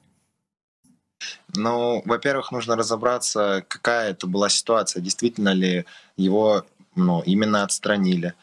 Ну, 1.56 2.02
во-первых, 2.06 2.52
нужно 2.52 2.76
разобраться, 2.76 3.64
какая 3.68 4.12
это 4.12 4.28
была 4.28 4.50
ситуация. 4.50 5.02
Действительно 5.02 5.54
ли 5.54 5.86
его 6.18 6.66
ну, 6.96 7.22
именно 7.22 7.64
отстранили? 7.64 8.34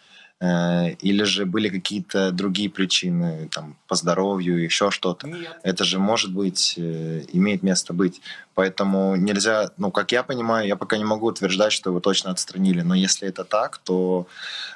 Э, 0.41 0.93
или 1.03 1.25
же 1.25 1.45
были 1.45 1.69
какие-то 1.69 2.33
другие 2.33 2.71
причины, 2.71 3.49
там, 3.51 3.77
по 3.87 3.95
здоровью, 3.95 4.57
еще 4.57 4.91
что-то. 4.91 5.29
Это 5.63 5.85
же 5.85 5.99
может 5.99 6.33
быть, 6.33 6.75
э, 6.79 7.25
имеет 7.33 7.63
место 7.63 7.93
быть. 7.93 8.23
Поэтому 8.55 9.17
нельзя, 9.17 9.71
ну, 9.77 9.91
как 9.91 10.13
я 10.13 10.23
понимаю, 10.23 10.67
я 10.67 10.77
пока 10.77 10.97
не 10.97 11.05
могу 11.05 11.27
утверждать, 11.27 11.73
что 11.73 11.91
его 11.91 12.01
точно 12.01 12.31
отстранили. 12.31 12.81
Но 12.81 12.95
если 12.95 13.29
это 13.29 13.45
так, 13.45 13.79
то, 13.79 14.27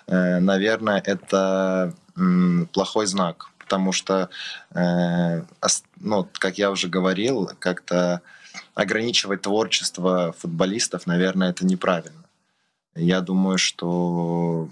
э, 0.06 0.38
наверное, 0.40 1.02
это 1.04 1.94
плохой 2.72 3.06
знак, 3.06 3.50
потому 3.58 3.90
что, 3.90 4.30
ну, 4.72 6.28
как 6.38 6.58
я 6.58 6.70
уже 6.70 6.86
говорил, 6.86 7.50
как-то 7.58 8.20
ограничивать 8.76 9.42
творчество 9.42 10.32
футболистов, 10.38 11.08
наверное, 11.08 11.50
это 11.50 11.66
неправильно. 11.66 12.22
Я 12.94 13.20
думаю, 13.20 13.58
что 13.58 14.68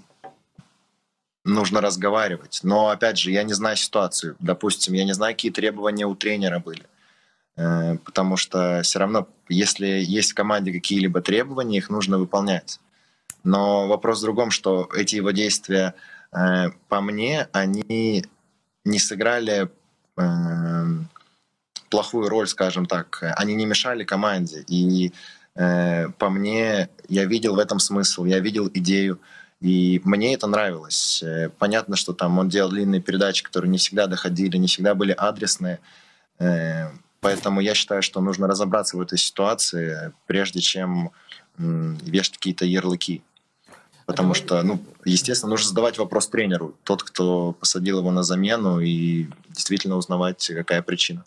нужно 1.43 1.81
разговаривать. 1.81 2.59
Но, 2.63 2.89
опять 2.89 3.17
же, 3.17 3.31
я 3.31 3.43
не 3.43 3.53
знаю 3.53 3.75
ситуацию. 3.75 4.35
Допустим, 4.39 4.93
я 4.93 5.05
не 5.05 5.13
знаю, 5.13 5.33
какие 5.33 5.51
требования 5.51 6.05
у 6.05 6.15
тренера 6.15 6.59
были. 6.59 6.83
Э, 7.57 7.97
потому 8.05 8.37
что 8.37 8.81
все 8.83 8.99
равно, 8.99 9.27
если 9.49 9.87
есть 9.87 10.31
в 10.31 10.35
команде 10.35 10.71
какие-либо 10.71 11.21
требования, 11.21 11.77
их 11.77 11.89
нужно 11.89 12.17
выполнять. 12.17 12.79
Но 13.43 13.87
вопрос 13.87 14.19
в 14.19 14.23
другом, 14.23 14.51
что 14.51 14.89
эти 14.95 15.15
его 15.15 15.31
действия 15.31 15.93
Э, 16.33 16.69
по 16.89 17.01
мне, 17.01 17.47
они 17.51 18.25
не 18.85 18.99
сыграли 18.99 19.69
э, 20.17 20.85
плохую 21.89 22.29
роль, 22.29 22.47
скажем 22.47 22.85
так. 22.85 23.23
Они 23.37 23.53
не 23.55 23.65
мешали 23.65 24.03
команде. 24.03 24.63
И 24.67 25.11
по 25.55 26.29
мне, 26.31 26.89
я 27.07 27.25
видел 27.25 27.53
в 27.53 27.59
этом 27.59 27.77
смысл, 27.77 28.25
я 28.25 28.39
видел 28.39 28.71
идею. 28.73 29.19
И 29.63 30.01
мне 30.03 30.33
это 30.33 30.45
нравилось. 30.45 31.23
Понятно, 31.57 31.95
что 31.95 32.11
там 32.11 32.37
он 32.37 32.49
делал 32.49 32.69
длинные 32.69 32.99
передачи, 32.99 33.43
которые 33.43 33.71
не 33.71 33.77
всегда 33.77 34.07
доходили, 34.07 34.57
не 34.57 34.67
всегда 34.67 34.93
были 34.93 35.15
адресные. 35.17 35.79
Поэтому 37.21 37.61
я 37.61 37.73
считаю, 37.73 38.01
что 38.01 38.19
нужно 38.19 38.47
разобраться 38.47 38.97
в 38.97 39.01
этой 39.01 39.17
ситуации, 39.17 40.11
прежде 40.27 40.59
чем 40.59 41.11
вешать 41.57 42.33
какие-то 42.33 42.65
ярлыки. 42.65 43.21
Потому 44.05 44.33
что, 44.33 44.61
ну, 44.63 44.83
естественно, 45.05 45.51
нужно 45.51 45.69
задавать 45.69 45.97
вопрос 45.97 46.27
тренеру, 46.27 46.75
тот, 46.83 47.01
кто 47.01 47.53
посадил 47.53 47.99
его 47.99 48.11
на 48.11 48.23
замену, 48.23 48.81
и 48.81 49.29
действительно 49.51 49.95
узнавать, 49.95 50.45
какая 50.53 50.81
причина. 50.81 51.23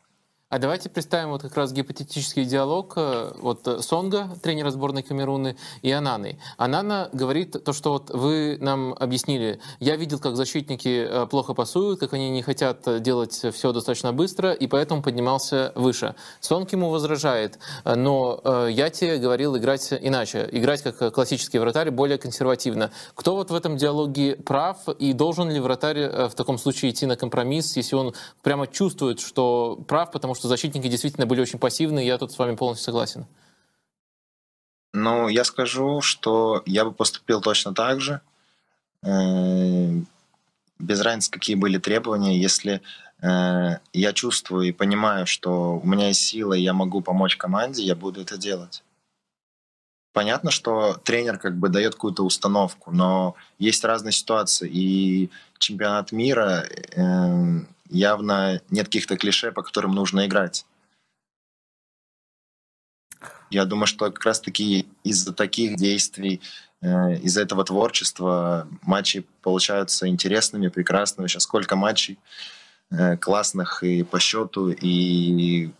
А 0.48 0.60
давайте 0.60 0.88
представим 0.88 1.30
вот 1.30 1.42
как 1.42 1.56
раз 1.56 1.72
гипотетический 1.72 2.44
диалог 2.44 2.92
э, 2.94 3.32
вот 3.40 3.66
э, 3.66 3.80
Сонга, 3.80 4.30
тренера 4.40 4.70
сборной 4.70 5.02
Камеруны, 5.02 5.56
и 5.82 5.90
Ананы. 5.90 6.38
Анана 6.56 7.10
говорит 7.12 7.64
то, 7.64 7.72
что 7.72 7.90
вот 7.90 8.10
вы 8.10 8.56
нам 8.60 8.94
объяснили. 8.94 9.58
Я 9.80 9.96
видел, 9.96 10.20
как 10.20 10.36
защитники 10.36 11.04
э, 11.04 11.26
плохо 11.26 11.52
пасуют, 11.52 11.98
как 11.98 12.12
они 12.12 12.30
не 12.30 12.42
хотят 12.42 13.02
делать 13.02 13.44
все 13.52 13.72
достаточно 13.72 14.12
быстро, 14.12 14.52
и 14.52 14.68
поэтому 14.68 15.02
поднимался 15.02 15.72
выше. 15.74 16.14
Сонг 16.38 16.70
ему 16.70 16.90
возражает, 16.90 17.58
но 17.84 18.40
я 18.68 18.90
тебе 18.90 19.18
говорил 19.18 19.56
играть 19.56 19.92
иначе, 19.92 20.48
играть 20.52 20.82
как 20.82 21.12
классический 21.12 21.58
вратарь, 21.58 21.90
более 21.90 22.18
консервативно. 22.18 22.92
Кто 23.16 23.34
вот 23.34 23.50
в 23.50 23.54
этом 23.54 23.76
диалоге 23.76 24.36
прав, 24.36 24.88
и 24.90 25.12
должен 25.12 25.50
ли 25.50 25.58
вратарь 25.58 26.28
в 26.28 26.34
таком 26.36 26.56
случае 26.56 26.92
идти 26.92 27.04
на 27.06 27.16
компромисс, 27.16 27.76
если 27.76 27.96
он 27.96 28.14
прямо 28.42 28.68
чувствует, 28.68 29.18
что 29.18 29.80
прав, 29.88 30.12
потому 30.12 30.35
что 30.36 30.48
защитники 30.48 30.88
действительно 30.88 31.26
были 31.26 31.40
очень 31.40 31.58
пассивны, 31.58 32.04
я 32.04 32.18
тут 32.18 32.32
с 32.32 32.38
вами 32.38 32.56
полностью 32.56 32.84
согласен. 32.84 33.26
Ну, 34.92 35.28
я 35.28 35.44
скажу, 35.44 36.00
что 36.00 36.62
я 36.64 36.84
бы 36.84 36.92
поступил 36.92 37.40
точно 37.40 37.74
так 37.74 38.00
же. 38.00 38.20
Э, 39.02 39.90
без 40.78 41.00
разницы, 41.00 41.30
какие 41.30 41.56
были 41.56 41.78
требования. 41.78 42.38
Если 42.40 42.80
э, 43.20 43.78
я 43.92 44.12
чувствую 44.12 44.68
и 44.68 44.72
понимаю, 44.72 45.26
что 45.26 45.78
у 45.78 45.86
меня 45.86 46.08
есть 46.08 46.22
сила, 46.22 46.54
и 46.54 46.62
я 46.62 46.72
могу 46.72 47.02
помочь 47.02 47.36
команде, 47.36 47.82
я 47.82 47.94
буду 47.94 48.22
это 48.22 48.38
делать. 48.38 48.82
Понятно, 50.12 50.50
что 50.50 50.94
тренер 51.04 51.38
как 51.38 51.56
бы 51.58 51.68
дает 51.68 51.94
какую-то 51.94 52.24
установку, 52.24 52.90
но 52.90 53.34
есть 53.58 53.84
разные 53.84 54.12
ситуации. 54.12 54.66
И 54.66 55.30
чемпионат 55.58 56.10
мира 56.10 56.64
э, 56.66 57.60
явно 57.90 58.60
нет 58.70 58.86
каких-то 58.86 59.16
клише, 59.16 59.52
по 59.52 59.62
которым 59.62 59.92
нужно 59.94 60.26
играть. 60.26 60.64
Я 63.50 63.64
думаю, 63.64 63.86
что 63.86 64.10
как 64.10 64.24
раз-таки 64.24 64.86
из-за 65.04 65.32
таких 65.32 65.76
действий, 65.76 66.40
э, 66.82 67.18
из-за 67.18 67.42
этого 67.42 67.64
творчества 67.64 68.68
матчи 68.82 69.24
получаются 69.42 70.08
интересными, 70.08 70.68
прекрасными. 70.68 71.28
Сейчас 71.28 71.44
сколько 71.44 71.76
матчей 71.76 72.18
э, 72.90 73.16
классных 73.16 73.82
и 73.82 74.02
по 74.02 74.18
счету, 74.18 74.70
и 74.70 75.70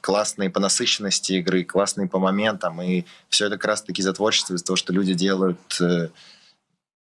классные 0.00 0.50
по 0.50 0.60
насыщенности 0.60 1.34
игры, 1.34 1.64
классные 1.64 2.08
по 2.08 2.18
моментам. 2.18 2.80
И 2.80 3.04
все 3.28 3.46
это 3.46 3.56
как 3.56 3.66
раз-таки 3.66 4.00
из-за 4.00 4.12
творчества, 4.12 4.54
из-за 4.54 4.64
того, 4.64 4.76
что 4.76 4.92
люди 4.92 5.14
делают, 5.14 5.80
э, 5.80 6.08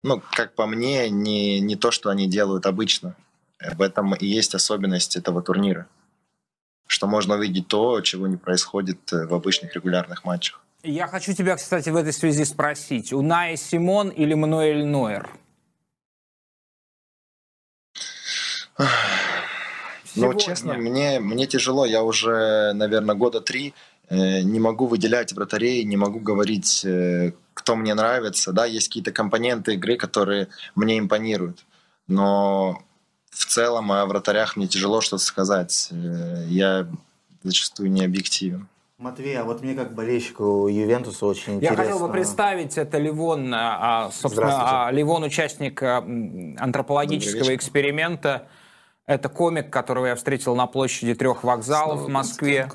ну, 0.02 0.22
как 0.32 0.54
по 0.54 0.66
мне, 0.66 1.08
не, 1.10 1.60
не 1.60 1.76
то, 1.76 1.90
что 1.90 2.10
они 2.10 2.26
делают 2.26 2.66
обычно. 2.66 3.14
В 3.60 3.82
этом 3.82 4.14
и 4.14 4.26
есть 4.26 4.54
особенность 4.54 5.16
этого 5.16 5.42
турнира. 5.42 5.86
Что 6.86 7.06
можно 7.06 7.34
увидеть 7.34 7.68
то, 7.68 8.00
чего 8.00 8.26
не 8.26 8.36
происходит 8.36 9.12
э, 9.12 9.26
в 9.26 9.34
обычных 9.34 9.74
регулярных 9.74 10.24
матчах. 10.24 10.62
Я 10.82 11.08
хочу 11.08 11.32
тебя, 11.34 11.56
кстати, 11.56 11.90
в 11.90 11.96
этой 11.96 12.12
связи 12.12 12.44
спросить. 12.44 13.12
Уная 13.12 13.56
Симон 13.56 14.10
или 14.10 14.34
Мануэль 14.34 14.84
Нойер? 14.84 15.28
Ну, 20.14 20.34
честно, 20.34 20.74
мне, 20.74 21.20
мне 21.20 21.46
тяжело. 21.46 21.84
Я 21.84 22.02
уже, 22.04 22.72
наверное, 22.74 23.16
года 23.16 23.40
три 23.40 23.74
э, 24.08 24.40
не 24.42 24.60
могу 24.60 24.86
выделять 24.86 25.32
вратарей, 25.32 25.84
не 25.84 25.96
могу 25.96 26.20
говорить, 26.20 26.84
э, 26.84 27.32
кто 27.54 27.74
мне 27.74 27.94
нравится. 27.94 28.52
Да, 28.52 28.64
есть 28.64 28.88
какие-то 28.88 29.12
компоненты 29.12 29.74
игры, 29.74 29.96
которые 29.96 30.48
мне 30.76 30.98
импонируют. 30.98 31.64
Но 32.06 32.82
в 33.38 33.46
целом 33.46 33.92
о 33.92 34.04
вратарях 34.06 34.56
мне 34.56 34.66
тяжело 34.66 35.00
что-то 35.00 35.22
сказать. 35.22 35.88
Э, 35.90 36.44
я 36.48 36.86
зачастую 37.42 37.90
не 37.90 38.04
объективен. 38.04 38.68
Матвей, 38.98 39.38
а 39.38 39.44
вот 39.44 39.62
мне 39.62 39.74
как 39.74 39.94
болельщику 39.94 40.66
Ювентуса 40.66 41.24
очень 41.26 41.54
интересно. 41.54 41.80
Я 41.80 41.84
хотел 41.84 42.00
бы 42.04 42.12
представить, 42.12 42.76
это 42.76 42.98
Ливон, 42.98 43.54
а, 43.54 44.06
а, 44.06 44.10
собственно, 44.10 44.86
а, 44.88 44.90
Ливон 44.90 45.22
участник 45.22 45.80
антропологического 45.80 47.54
эксперимента. 47.54 48.48
Это 49.06 49.28
комик, 49.28 49.70
которого 49.70 50.06
я 50.06 50.16
встретил 50.16 50.56
на 50.56 50.66
площади 50.66 51.14
трех 51.14 51.44
вокзалов 51.44 51.98
Снова 52.00 52.08
в 52.08 52.12
Москве. 52.12 52.68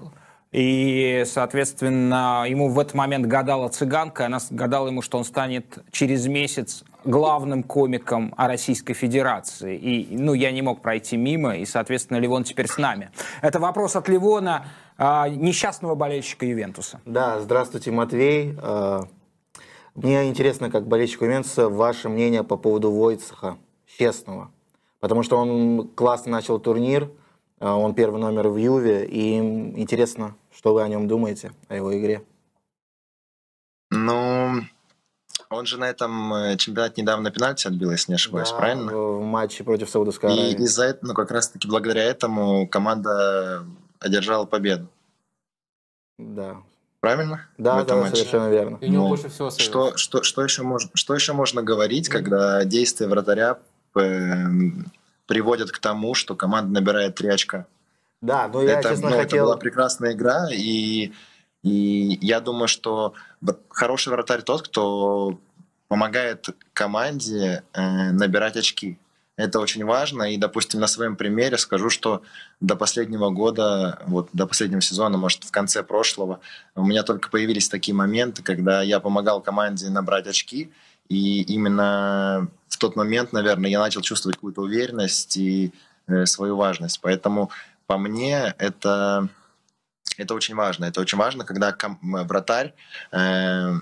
И, 0.53 1.23
соответственно, 1.25 2.45
ему 2.47 2.69
в 2.69 2.79
этот 2.79 2.93
момент 2.93 3.25
гадала 3.25 3.69
цыганка, 3.69 4.27
она 4.27 4.37
гадала 4.51 4.87
ему, 4.87 5.01
что 5.01 5.17
он 5.17 5.23
станет 5.23 5.79
через 5.91 6.27
месяц 6.27 6.83
главным 7.05 7.63
комиком 7.63 8.33
Российской 8.37 8.93
Федерации. 8.93 9.75
И, 9.75 10.15
ну, 10.15 10.35
я 10.35 10.51
не 10.51 10.61
мог 10.61 10.81
пройти 10.81 11.17
мимо, 11.17 11.57
и, 11.57 11.65
соответственно, 11.65 12.17
Ливон 12.19 12.43
теперь 12.43 12.67
с 12.67 12.77
нами. 12.77 13.09
Это 13.41 13.59
вопрос 13.59 13.95
от 13.95 14.07
Ливона, 14.07 14.67
э, 14.99 15.29
несчастного 15.29 15.95
болельщика 15.95 16.45
Ювентуса. 16.45 17.01
Да, 17.05 17.41
здравствуйте, 17.41 17.89
Матвей. 17.89 18.55
Э, 18.61 19.01
мне 19.95 20.29
интересно, 20.29 20.69
как 20.69 20.87
болельщик 20.87 21.23
Ювентуса, 21.23 21.67
ваше 21.67 22.09
мнение 22.09 22.43
по 22.43 22.57
поводу 22.57 22.91
Войцеха, 22.91 23.57
честного. 23.97 24.51
Потому 24.99 25.23
что 25.23 25.37
он 25.37 25.89
классно 25.95 26.31
начал 26.31 26.59
турнир, 26.59 27.09
э, 27.59 27.67
он 27.67 27.95
первый 27.95 28.21
номер 28.21 28.49
в 28.49 28.57
Юве, 28.57 29.05
и 29.05 29.35
интересно, 29.35 30.35
что 30.55 30.73
вы 30.73 30.83
о 30.83 30.87
нем 30.87 31.07
думаете, 31.07 31.51
о 31.67 31.75
его 31.75 31.97
игре? 31.97 32.23
Ну, 33.91 34.63
он 35.49 35.65
же 35.65 35.77
на 35.77 35.89
этом 35.89 36.33
э, 36.33 36.57
чемпионате 36.57 37.01
недавно 37.01 37.31
пенальти 37.31 37.67
отбил, 37.67 37.91
если 37.91 38.11
не 38.11 38.15
ошибаюсь, 38.15 38.49
да, 38.49 38.57
правильно? 38.57 38.91
в 38.91 39.21
матче 39.21 39.63
против 39.63 39.89
Саудовской 39.89 40.31
Аравии. 40.31 40.51
И 40.51 40.63
из-за 40.63 40.85
этого, 40.85 41.09
ну, 41.09 41.13
как 41.13 41.31
раз-таки 41.31 41.67
благодаря 41.67 42.03
этому 42.03 42.67
команда 42.67 43.65
одержала 43.99 44.45
победу. 44.45 44.87
Да. 46.17 46.57
Правильно? 46.99 47.47
Да, 47.57 47.83
да, 47.83 47.97
матче? 47.97 48.15
совершенно 48.15 48.49
верно. 48.49 48.77
И 48.77 48.87
у 48.87 48.89
него 48.89 49.03
ну, 49.03 49.09
больше 49.09 49.29
всего 49.29 49.51
что, 49.51 49.97
что, 49.97 50.23
что, 50.23 50.43
еще 50.43 50.63
можно, 50.63 50.89
что 50.93 51.13
еще 51.13 51.33
можно 51.33 51.61
говорить, 51.61 52.07
mm-hmm. 52.07 52.11
когда 52.11 52.63
действия 52.65 53.07
вратаря 53.07 53.59
э, 53.95 54.45
приводят 55.27 55.71
к 55.71 55.79
тому, 55.79 56.13
что 56.13 56.35
команда 56.35 56.71
набирает 56.71 57.15
три 57.15 57.29
очка? 57.29 57.67
Да, 58.23 58.47
но 58.47 58.63
я, 58.63 58.79
это, 58.79 58.89
честно, 58.89 59.09
ну, 59.09 59.17
хотел... 59.17 59.39
Это 59.39 59.45
была 59.47 59.57
прекрасная 59.57 60.13
игра, 60.13 60.47
и, 60.49 61.11
и 61.61 62.17
я 62.21 62.39
думаю, 62.39 62.69
что 62.69 63.15
хороший 63.67 64.13
вратарь 64.13 64.43
тот, 64.43 64.61
кто 64.61 65.37
помогает 65.89 66.47
команде 66.71 67.63
э, 67.73 68.11
набирать 68.11 68.55
очки. 68.55 68.97
Это 69.35 69.59
очень 69.59 69.83
важно, 69.83 70.23
и, 70.23 70.37
допустим, 70.37 70.79
на 70.79 70.87
своем 70.87 71.17
примере 71.17 71.57
скажу, 71.57 71.89
что 71.89 72.21
до 72.61 72.77
последнего 72.77 73.29
года, 73.29 73.99
вот 74.07 74.29
до 74.31 74.47
последнего 74.47 74.79
сезона, 74.79 75.17
может, 75.17 75.43
в 75.43 75.51
конце 75.51 75.83
прошлого, 75.83 76.39
у 76.75 76.85
меня 76.85 77.03
только 77.03 77.29
появились 77.29 77.67
такие 77.67 77.93
моменты, 77.93 78.41
когда 78.41 78.81
я 78.83 79.01
помогал 79.01 79.41
команде 79.41 79.89
набрать 79.89 80.27
очки, 80.27 80.71
и 81.09 81.41
именно 81.41 82.47
в 82.69 82.77
тот 82.77 82.95
момент, 82.95 83.33
наверное, 83.33 83.69
я 83.69 83.81
начал 83.81 83.99
чувствовать 83.99 84.37
какую-то 84.37 84.61
уверенность 84.61 85.35
и 85.35 85.73
э, 86.07 86.25
свою 86.25 86.55
важность. 86.55 87.01
Поэтому 87.01 87.51
по 87.87 87.97
мне, 87.97 88.53
это, 88.57 89.27
это 90.17 90.33
очень 90.33 90.55
важно. 90.55 90.85
Это 90.85 91.01
очень 91.01 91.17
важно, 91.17 91.43
когда 91.43 91.75
вратарь 92.01 92.73
э, 93.11 93.73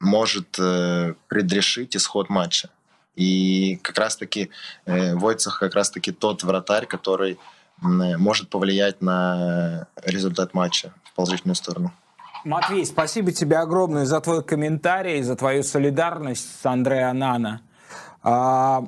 может 0.00 0.58
э, 0.58 1.14
предрешить 1.28 1.96
исход 1.96 2.28
матча. 2.28 2.70
И 3.14 3.78
как 3.82 3.98
раз-таки 3.98 4.50
э, 4.86 5.14
Войцах 5.14 5.58
как 5.58 5.74
раз-таки 5.74 6.12
тот 6.12 6.42
вратарь, 6.42 6.86
который 6.86 7.32
э, 7.32 8.16
может 8.16 8.48
повлиять 8.48 9.02
на 9.02 9.86
результат 10.04 10.54
матча 10.54 10.92
в 11.04 11.14
положительную 11.14 11.56
сторону. 11.56 11.92
Матвей, 12.44 12.84
спасибо 12.84 13.30
тебе 13.30 13.58
огромное 13.58 14.04
за 14.04 14.20
твой 14.20 14.42
комментарий, 14.42 15.22
за 15.22 15.36
твою 15.36 15.62
солидарность 15.62 16.60
с 16.60 16.66
Андреа 16.66 17.12
Нана. 17.12 17.60
А, 18.22 18.82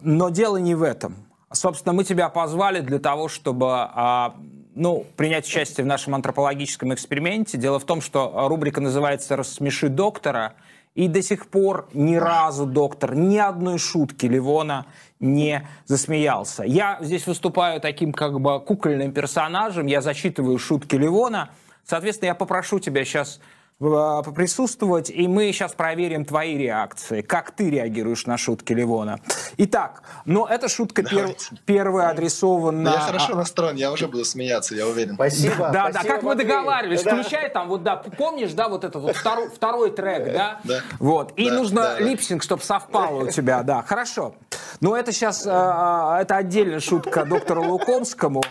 но 0.00 0.30
дело 0.30 0.56
не 0.56 0.74
в 0.74 0.82
этом. 0.82 1.25
Собственно, 1.52 1.92
мы 1.92 2.04
тебя 2.04 2.28
позвали 2.28 2.80
для 2.80 2.98
того, 2.98 3.28
чтобы 3.28 3.68
а, 3.70 4.34
ну, 4.74 5.06
принять 5.16 5.46
участие 5.46 5.84
в 5.84 5.86
нашем 5.86 6.14
антропологическом 6.14 6.92
эксперименте. 6.92 7.56
Дело 7.56 7.78
в 7.78 7.84
том, 7.84 8.00
что 8.00 8.48
рубрика 8.48 8.80
называется 8.80 9.36
«Рассмеши 9.36 9.88
доктора», 9.88 10.54
и 10.96 11.08
до 11.08 11.22
сих 11.22 11.48
пор 11.48 11.88
ни 11.92 12.16
разу 12.16 12.64
доктор 12.64 13.14
ни 13.14 13.36
одной 13.36 13.78
шутки 13.78 14.24
Ливона 14.24 14.86
не 15.20 15.68
засмеялся. 15.84 16.64
Я 16.64 16.98
здесь 17.02 17.26
выступаю 17.26 17.80
таким 17.82 18.12
как 18.14 18.40
бы 18.40 18.58
кукольным 18.60 19.12
персонажем, 19.12 19.86
я 19.86 20.00
зачитываю 20.00 20.58
шутки 20.58 20.96
Ливона. 20.96 21.50
Соответственно, 21.84 22.28
я 22.28 22.34
попрошу 22.34 22.80
тебя 22.80 23.04
сейчас 23.04 23.40
Э, 23.78 24.22
поприсутствовать, 24.24 25.10
и 25.10 25.28
мы 25.28 25.52
сейчас 25.52 25.74
проверим 25.74 26.24
твои 26.24 26.56
реакции, 26.56 27.20
как 27.20 27.50
ты 27.50 27.68
реагируешь 27.68 28.24
на 28.24 28.38
шутки 28.38 28.72
Ливона. 28.72 29.20
Итак, 29.58 30.02
но 30.24 30.46
эта 30.46 30.70
шутка 30.70 31.02
пер, 31.02 31.36
первая 31.66 32.08
адресована... 32.08 32.88
Я 32.88 33.00
хорошо 33.00 33.34
настроен, 33.34 33.76
я 33.76 33.92
уже 33.92 34.08
буду 34.08 34.24
смеяться, 34.24 34.74
я 34.74 34.86
уверен. 34.86 35.16
Спасибо. 35.16 35.68
Да, 35.74 35.90
спасибо, 35.90 35.92
да, 35.92 36.02
как 36.04 36.22
мы 36.22 36.34
договаривались, 36.36 37.02
да. 37.02 37.16
включай 37.16 37.50
там, 37.50 37.68
вот 37.68 37.82
да, 37.82 37.96
помнишь, 37.96 38.54
да, 38.54 38.70
вот 38.70 38.82
этот 38.82 39.02
вот 39.02 39.14
второй, 39.14 39.50
второй 39.50 39.90
трек, 39.90 40.32
да? 40.32 40.60
Да. 40.64 40.80
Вот, 40.98 41.32
и 41.36 41.50
да, 41.50 41.56
нужно 41.56 41.82
да, 41.82 42.00
липсинг, 42.00 42.42
чтобы 42.42 42.62
совпало 42.62 43.24
у 43.24 43.30
тебя, 43.30 43.62
да, 43.62 43.82
хорошо. 43.82 44.36
Но 44.80 44.96
это 44.96 45.12
сейчас, 45.12 45.46
э, 45.46 45.50
э, 45.50 46.22
это 46.22 46.36
отдельная 46.36 46.80
шутка 46.80 47.26
доктору 47.26 47.62
Лукомскому, 47.62 48.42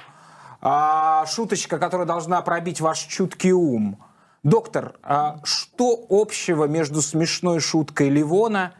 а, 0.61 1.25
шуточка, 1.25 1.79
которая 1.79 2.05
должна 2.05 2.39
пробить 2.43 2.79
ваш 2.79 2.99
чуткий 2.99 3.53
ум. 3.53 3.97
Доктор, 4.45 4.93
а 5.01 5.39
что 5.43 6.05
общего 6.07 6.65
между 6.65 7.01
смешной 7.01 7.59
шуткой 7.59 8.09
Ливона 8.09 8.75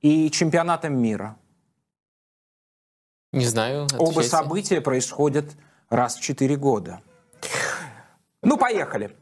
и 0.00 0.30
чемпионатом 0.30 0.96
мира? 0.96 1.36
Не 3.30 3.44
знаю. 3.44 3.84
Отвечайте. 3.84 4.10
Оба 4.10 4.22
события 4.22 4.80
происходят 4.80 5.44
раз 5.90 6.16
в 6.16 6.22
четыре 6.22 6.56
года. 6.56 7.02
Ну, 8.42 8.56
поехали. 8.56 9.14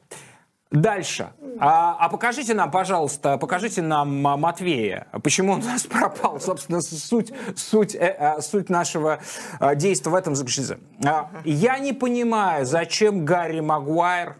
Дальше. 0.70 1.32
А, 1.58 1.96
а 1.98 2.08
покажите 2.08 2.54
нам, 2.54 2.70
пожалуйста, 2.70 3.36
покажите 3.36 3.82
нам 3.82 4.24
а, 4.24 4.36
Матвея. 4.36 5.08
Почему 5.24 5.54
он 5.54 5.62
у 5.62 5.64
нас 5.64 5.82
пропал? 5.86 6.40
Собственно, 6.40 6.80
суть, 6.80 7.32
суть, 7.56 7.96
э, 7.96 8.36
э, 8.36 8.40
суть 8.40 8.70
нашего 8.70 9.18
э, 9.58 9.74
действия 9.74 10.12
в 10.12 10.14
этом 10.14 10.36
заключается. 10.36 10.78
А, 11.04 11.28
я 11.44 11.80
не 11.80 11.92
понимаю, 11.92 12.66
зачем 12.66 13.24
Гарри 13.24 13.58
Магуайр 13.58 14.36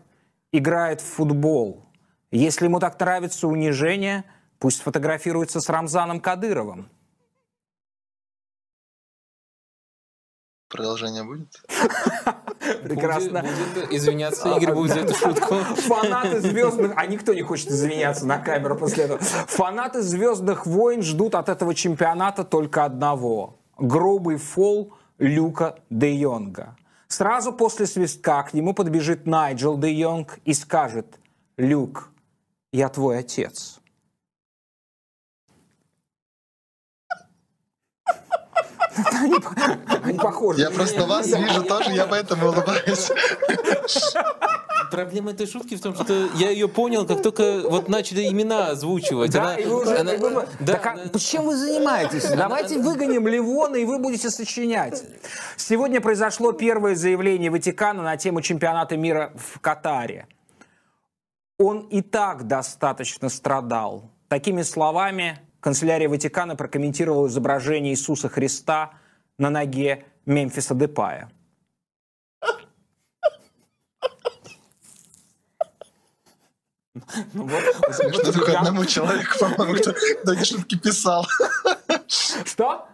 играет 0.53 1.01
в 1.01 1.05
футбол. 1.05 1.85
Если 2.31 2.67
ему 2.67 2.81
так 2.81 2.99
нравится 3.01 3.49
унижение, 3.49 4.25
пусть 4.59 4.83
фотографируется 4.83 5.61
с 5.61 5.69
Рамзаном 5.69 6.21
Кадыровым. 6.21 6.91
Продолжение 10.69 11.25
будет? 11.25 11.49
Прекрасно. 12.83 13.41
Будет, 13.41 13.75
будет 13.75 13.93
извиняться, 13.93 14.55
Игорь 14.55 14.75
будет 14.75 14.93
за 14.93 15.01
эту 15.01 15.15
шутку. 15.15 15.55
Фанаты 15.55 16.41
звездных... 16.41 16.93
А 16.97 17.07
никто 17.07 17.33
не 17.33 17.41
хочет 17.41 17.69
извиняться 17.69 18.27
на 18.27 18.39
камеру 18.39 18.77
после 18.77 19.05
этого. 19.05 19.19
Фанаты 19.21 20.03
звездных 20.03 20.67
войн 20.67 21.03
ждут 21.03 21.35
от 21.35 21.49
этого 21.49 21.75
чемпионата 21.75 22.45
только 22.45 22.85
одного. 22.85 23.59
Грубый 23.79 24.37
фол 24.37 24.93
Люка 25.19 25.79
де 25.89 26.15
Йонга. 26.15 26.77
Сразу 27.09 27.53
после 27.53 27.87
свистка 27.87 28.43
к 28.43 28.55
нему 28.55 28.75
подбежит 28.75 29.27
Найджел 29.27 29.79
де 29.79 29.93
Йонг 29.93 30.39
и 30.45 30.53
скажет, 30.53 31.19
«Люк, 31.57 32.11
я 32.73 32.89
твой 32.89 33.19
отец». 33.19 33.78
Они, 40.03 40.19
похожи. 40.19 40.61
Я 40.61 40.71
просто 40.71 41.07
вас 41.07 41.27
вижу 41.27 41.63
тоже, 41.65 41.93
я 41.93 42.07
поэтому 42.07 42.49
улыбаюсь. 42.49 43.11
Проблема 44.91 45.33
этой 45.33 45.47
шутки 45.47 45.77
в 45.77 45.83
том, 45.83 45.95
что 45.95 46.29
я 46.35 46.51
ее 46.51 46.69
понял, 46.69 47.07
как 47.07 47.23
только 47.23 47.61
вот 47.69 47.89
начали 47.89 48.27
имена 48.27 48.69
озвучивать. 48.69 49.33
Да, 49.33 49.43
она, 49.43 49.57
и 49.57 49.67
вы 49.67 49.83
уже... 49.83 49.99
Она, 49.99 50.15
и 50.15 50.19
вы, 50.19 50.47
да, 50.61 50.73
так, 50.75 50.99
а, 51.15 51.19
чем 51.19 51.45
вы 51.45 51.57
занимаетесь? 51.57 52.29
Давайте 52.29 52.79
выгоним 52.79 53.29
Ливона, 53.29 53.77
и 53.77 53.85
вы 53.85 53.99
будете 53.99 54.31
сочинять. 54.31 55.05
Сегодня 55.57 56.01
произошло 56.01 56.53
первое 56.53 56.95
заявление 56.95 57.51
Ватикана 57.51 58.03
на 58.03 58.17
тему 58.17 58.41
чемпионата 58.41 58.97
мира 58.97 59.33
в 59.37 59.61
Катаре. 59.61 60.27
Он 61.59 61.81
и 61.81 62.01
так 62.01 62.47
достаточно 62.47 63.29
страдал. 63.29 64.11
Такими 64.29 64.63
словами 64.63 65.39
канцелярия 65.61 66.09
Ватикана 66.09 66.57
прокомментировала 66.57 67.29
изображение 67.29 67.93
Иисуса 67.93 68.29
Христа 68.29 68.93
на 69.39 69.51
ноге 69.51 70.05
Мемфиса 70.27 70.75
Депая. 70.75 71.31
Ну, 77.33 77.47
вот, 77.47 77.63
Смешно 77.95 78.33
только 78.33 78.59
одному 78.59 78.85
человеку, 78.85 79.39
по-моему, 79.39 79.79
кто, 79.79 80.33
эти 80.33 80.45
шутки 80.45 80.77
писал. 80.77 81.27
Что? 82.07 82.89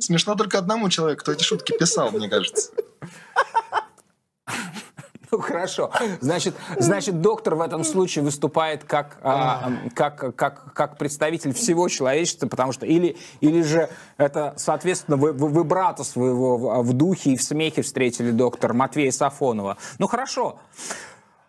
Смешно 0.00 0.34
только 0.34 0.58
одному 0.58 0.88
человеку, 0.88 1.22
кто 1.22 1.32
эти 1.32 1.42
шутки 1.42 1.76
писал, 1.76 2.10
мне 2.10 2.28
кажется. 2.28 2.72
Ну 5.32 5.40
хорошо. 5.40 5.90
Значит, 6.20 6.54
значит, 6.78 7.20
доктор 7.20 7.54
в 7.54 7.60
этом 7.60 7.84
случае 7.84 8.24
выступает 8.24 8.84
как, 8.84 9.18
а, 9.22 9.70
как, 9.94 10.34
как, 10.34 10.72
как 10.72 10.98
представитель 10.98 11.52
всего 11.52 11.88
человечества, 11.88 12.48
потому 12.48 12.72
что 12.72 12.86
или, 12.86 13.16
или 13.40 13.62
же 13.62 13.90
это, 14.16 14.54
соответственно, 14.56 15.16
вы, 15.16 15.32
вы, 15.32 15.48
вы 15.48 15.64
брата 15.64 16.04
своего 16.04 16.82
в, 16.82 16.92
духе 16.92 17.32
и 17.32 17.36
в 17.36 17.42
смехе 17.42 17.82
встретили 17.82 18.30
доктор 18.30 18.72
Матвея 18.72 19.10
Сафонова. 19.10 19.76
Ну 19.98 20.06
хорошо. 20.06 20.58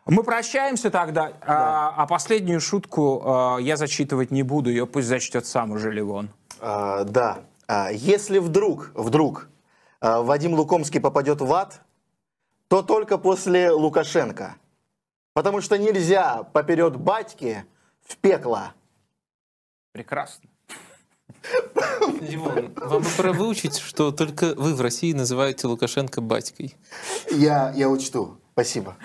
Мы 0.06 0.24
прощаемся 0.24 0.90
тогда, 0.90 1.34
а, 1.42 1.94
а 1.96 2.08
последнюю 2.08 2.60
шутку 2.60 3.22
а, 3.24 3.58
я 3.60 3.78
зачитывать 3.78 4.32
не 4.32 4.44
буду, 4.44 4.70
ее 4.70 4.88
пусть 4.88 5.08
зачтет 5.08 5.46
сам 5.46 5.72
уже 5.72 5.92
Ливон. 5.92 6.30
А, 6.60 7.04
да. 7.04 7.40
А, 7.68 7.92
если 7.92 8.40
вдруг, 8.40 8.92
вдруг 8.96 9.48
а, 10.02 10.22
Вадим 10.22 10.56
Лукомский 10.56 11.00
попадет 11.00 11.42
в 11.42 11.54
ад, 11.54 11.82
то 12.70 12.84
только 12.84 13.18
после 13.18 13.72
Лукашенко. 13.72 14.56
Потому 15.34 15.60
что 15.60 15.78
нельзя 15.78 16.44
поперед 16.44 16.96
батьки 16.96 17.66
в 18.06 18.16
пекло. 18.18 18.74
Прекрасно. 19.92 20.50
Димон, 22.22 22.74
вам 22.76 23.02
бы 23.02 23.10
пора 23.18 23.34
выучить, 23.34 23.78
что 23.78 24.12
только 24.12 24.54
вы 24.56 24.76
в 24.76 24.82
России 24.82 25.14
называете 25.14 25.68
Лукашенко 25.68 26.22
батькой. 26.22 26.76
Я, 27.32 27.72
я 27.76 27.90
учту. 27.90 28.38
Спасибо. 28.54 28.98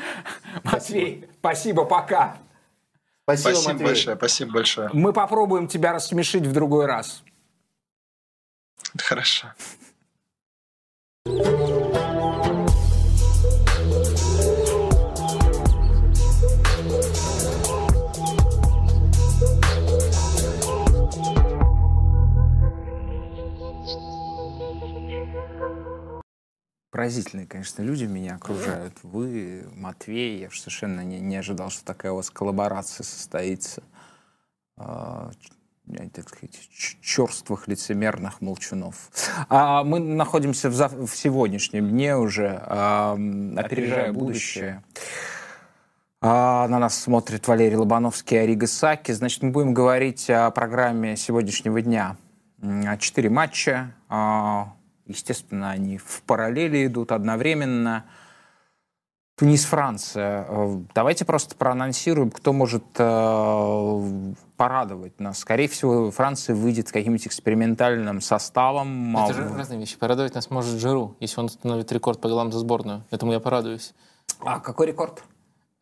Матвей, 0.65 1.29
спасибо, 1.39 1.85
пока. 1.85 2.39
Спасибо, 3.23 3.49
Спасибо 3.51 3.73
Матвей. 3.73 3.87
большое, 3.87 4.17
спасибо 4.17 4.53
большое. 4.53 4.91
Мы 4.93 5.13
попробуем 5.13 5.69
тебя 5.69 5.93
рассмешить 5.93 6.47
в 6.47 6.53
другой 6.53 6.87
раз. 6.87 7.23
Хорошо. 8.99 9.49
Поразительные, 26.95 27.49
конечно, 27.49 27.83
люди 27.83 28.05
меня 28.05 28.37
окружают. 28.37 28.95
Вы, 29.03 29.65
Матвей, 29.75 30.39
я 30.39 30.49
совершенно 30.51 31.01
не, 31.01 31.19
не 31.19 31.35
ожидал, 31.35 31.69
что 31.71 31.85
такая 31.85 32.13
у 32.13 32.15
вас 32.17 32.31
коллаборация 32.31 33.03
состоится. 33.03 33.83
А, 34.77 35.33
так 36.13 36.29
сказать, 36.29 36.57
черствых, 37.03 37.67
лицемерных 37.67 38.41
молчунов. 38.41 39.11
А 39.49 39.83
мы 39.83 39.99
находимся 39.99 40.71
в, 40.71 40.75
зав- 40.75 40.95
в 40.95 41.17
сегодняшнем 41.17 41.89
дне 41.89 42.17
уже, 42.17 42.63
а, 42.63 43.19
опережая 43.57 44.13
будущее. 44.13 44.85
А, 46.21 46.69
на 46.69 46.79
нас 46.79 46.97
смотрит 46.97 47.49
Валерий 47.49 47.75
Лобановский 47.75 48.37
и 48.37 48.41
Арига 48.41 48.69
Саки. 48.69 49.11
Значит, 49.11 49.43
мы 49.43 49.51
будем 49.51 49.75
говорить 49.75 50.31
о 50.31 50.49
программе 50.53 51.17
сегодняшнего 51.17 51.83
дня. 51.83 52.17
Четыре 53.01 53.31
матча. 53.31 53.93
Естественно, 55.07 55.71
они 55.71 55.99
в 55.99 56.23
параллели 56.27 56.87
идут 56.87 57.13
одновременно. 57.13 58.05
Тунис-Франция. 59.37 60.47
Э, 60.49 60.81
Давайте 60.95 61.25
просто 61.25 61.57
проанонсируем, 61.57 62.31
кто 62.31 62.53
может 62.53 62.85
э, 62.99 64.35
порадовать 64.57 65.19
нас. 65.19 65.41
Скорее 65.41 65.69
всего, 65.69 66.11
Франция 66.13 66.55
выйдет 66.55 66.89
с 66.89 66.93
каким-нибудь 66.93 67.27
экспериментальным 67.27 68.21
составом. 68.21 69.17
Это 69.17 69.35
же 69.35 69.49
разные 69.49 69.81
вещи. 69.81 69.99
Порадовать 69.99 70.35
нас 70.35 70.51
может 70.51 70.79
Жиру, 70.79 71.17
если 71.19 71.41
он 71.41 71.47
установит 71.47 71.91
рекорд 71.91 72.21
по 72.21 72.29
голам 72.29 72.53
за 72.53 72.61
сборную. 72.61 73.05
Этому 73.11 73.33
я 73.33 73.41
порадуюсь. 73.41 73.93
А 74.41 74.61
какой 74.61 74.87
рекорд? 74.87 75.25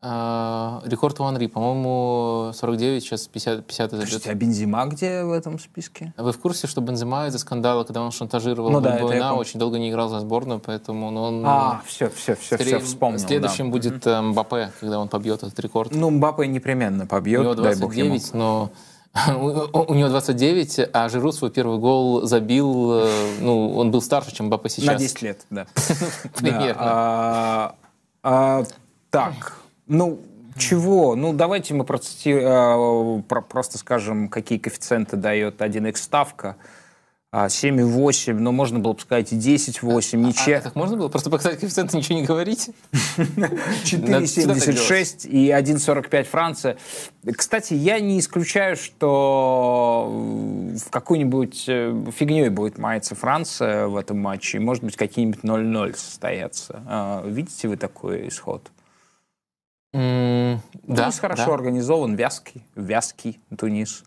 А, 0.04 0.82
рекорд 0.84 1.20
у 1.20 1.24
Анри, 1.24 1.46
по-моему, 1.46 2.50
49, 2.54 3.04
сейчас 3.04 3.28
50, 3.28 3.64
50 3.64 3.90
забьет. 3.92 4.06
Подождите, 4.06 4.30
а 4.30 4.34
Бензима 4.34 4.86
где 4.86 5.22
в 5.22 5.30
этом 5.30 5.60
списке? 5.60 6.12
Вы 6.16 6.32
в 6.32 6.38
курсе, 6.40 6.66
что 6.66 6.80
Бензема 6.80 7.28
из-за 7.28 7.38
скандала, 7.38 7.84
когда 7.84 8.02
он 8.02 8.10
шантажировал 8.10 8.70
Ну 8.70 8.80
да, 8.80 8.96
помню. 8.96 9.34
очень 9.34 9.60
долго 9.60 9.78
не 9.78 9.90
играл 9.90 10.08
за 10.08 10.18
сборную, 10.18 10.58
поэтому 10.58 11.12
ну, 11.12 11.22
он... 11.22 11.42
А, 11.46 11.82
все, 11.86 12.10
все, 12.10 12.34
все, 12.34 12.56
все 12.56 12.80
вспомнил. 12.80 13.20
Следующим 13.20 13.66
да. 13.66 13.70
будет 13.70 14.04
э, 14.04 14.20
Мбаппе, 14.20 14.72
когда 14.80 14.98
он 14.98 15.08
побьет 15.08 15.44
этот 15.44 15.58
рекорд. 15.60 15.94
Ну, 15.94 16.10
Мбаппе 16.10 16.48
непременно 16.48 17.04
у 17.04 17.06
побьет, 17.06 17.42
него 17.42 17.54
бог 17.54 17.94
ему. 17.94 18.08
29, 18.08 18.34
но 18.34 18.72
у 19.36 19.92
у 19.92 19.94
него 19.94 20.08
29, 20.08 20.90
а 20.92 21.08
Жиру 21.10 21.30
свой 21.30 21.52
первый 21.52 21.78
гол 21.78 22.22
забил, 22.22 22.92
э, 22.92 23.36
ну, 23.40 23.76
он 23.76 23.92
был 23.92 24.02
старше, 24.02 24.34
чем 24.34 24.46
Мбаппе 24.46 24.68
сейчас. 24.68 24.94
На 24.94 24.94
10 24.96 25.22
лет, 25.22 25.46
да. 25.48 25.68
Примерно. 26.36 26.74
А, 26.76 27.74
а, 28.24 28.64
так, 29.10 29.61
ну, 29.92 30.18
чего? 30.56 31.14
Ну, 31.16 31.32
давайте 31.32 31.74
мы 31.74 31.84
процити- 31.84 32.38
а, 32.42 33.22
про- 33.28 33.42
просто 33.42 33.78
скажем, 33.78 34.28
какие 34.28 34.58
коэффициенты 34.58 35.16
дает 35.16 35.60
1x 35.60 35.96
ставка. 36.02 36.56
А, 37.34 37.48
7,8, 37.48 38.38
ну, 38.38 38.52
можно 38.52 38.78
было 38.78 38.92
бы 38.92 39.00
сказать 39.00 39.32
и 39.32 39.36
10,8, 39.36 40.22
А, 40.22 40.28
ничья. 40.28 40.60
так 40.60 40.74
можно 40.74 40.98
было 40.98 41.08
просто 41.08 41.30
показать 41.30 41.58
коэффициенты, 41.60 41.96
ничего 41.96 42.18
не 42.18 42.26
говорить? 42.26 42.68
4,76 43.84 45.26
и 45.26 45.50
1,45 45.50 46.24
Франция. 46.24 46.76
Кстати, 47.34 47.72
я 47.74 48.00
не 48.00 48.18
исключаю, 48.18 48.76
что 48.76 50.08
в 50.10 50.90
какую-нибудь 50.90 51.64
э, 51.68 52.04
фигней 52.14 52.50
будет 52.50 52.76
маяться 52.78 53.14
Франция 53.14 53.86
в 53.86 53.96
этом 53.96 54.18
матче, 54.18 54.60
может 54.60 54.84
быть, 54.84 54.96
какие-нибудь 54.96 55.40
0-0 55.42 55.96
состоятся. 55.96 56.82
А, 56.86 57.24
Видите 57.26 57.68
вы 57.68 57.76
такой 57.78 58.28
исход? 58.28 58.70
М, 59.94 60.60
Да, 60.84 61.02
Тунис 61.04 61.18
хорошо 61.18 61.46
да. 61.46 61.54
организован, 61.54 62.14
вязкий, 62.14 62.64
вязкий 62.74 63.40
Тунис. 63.58 64.04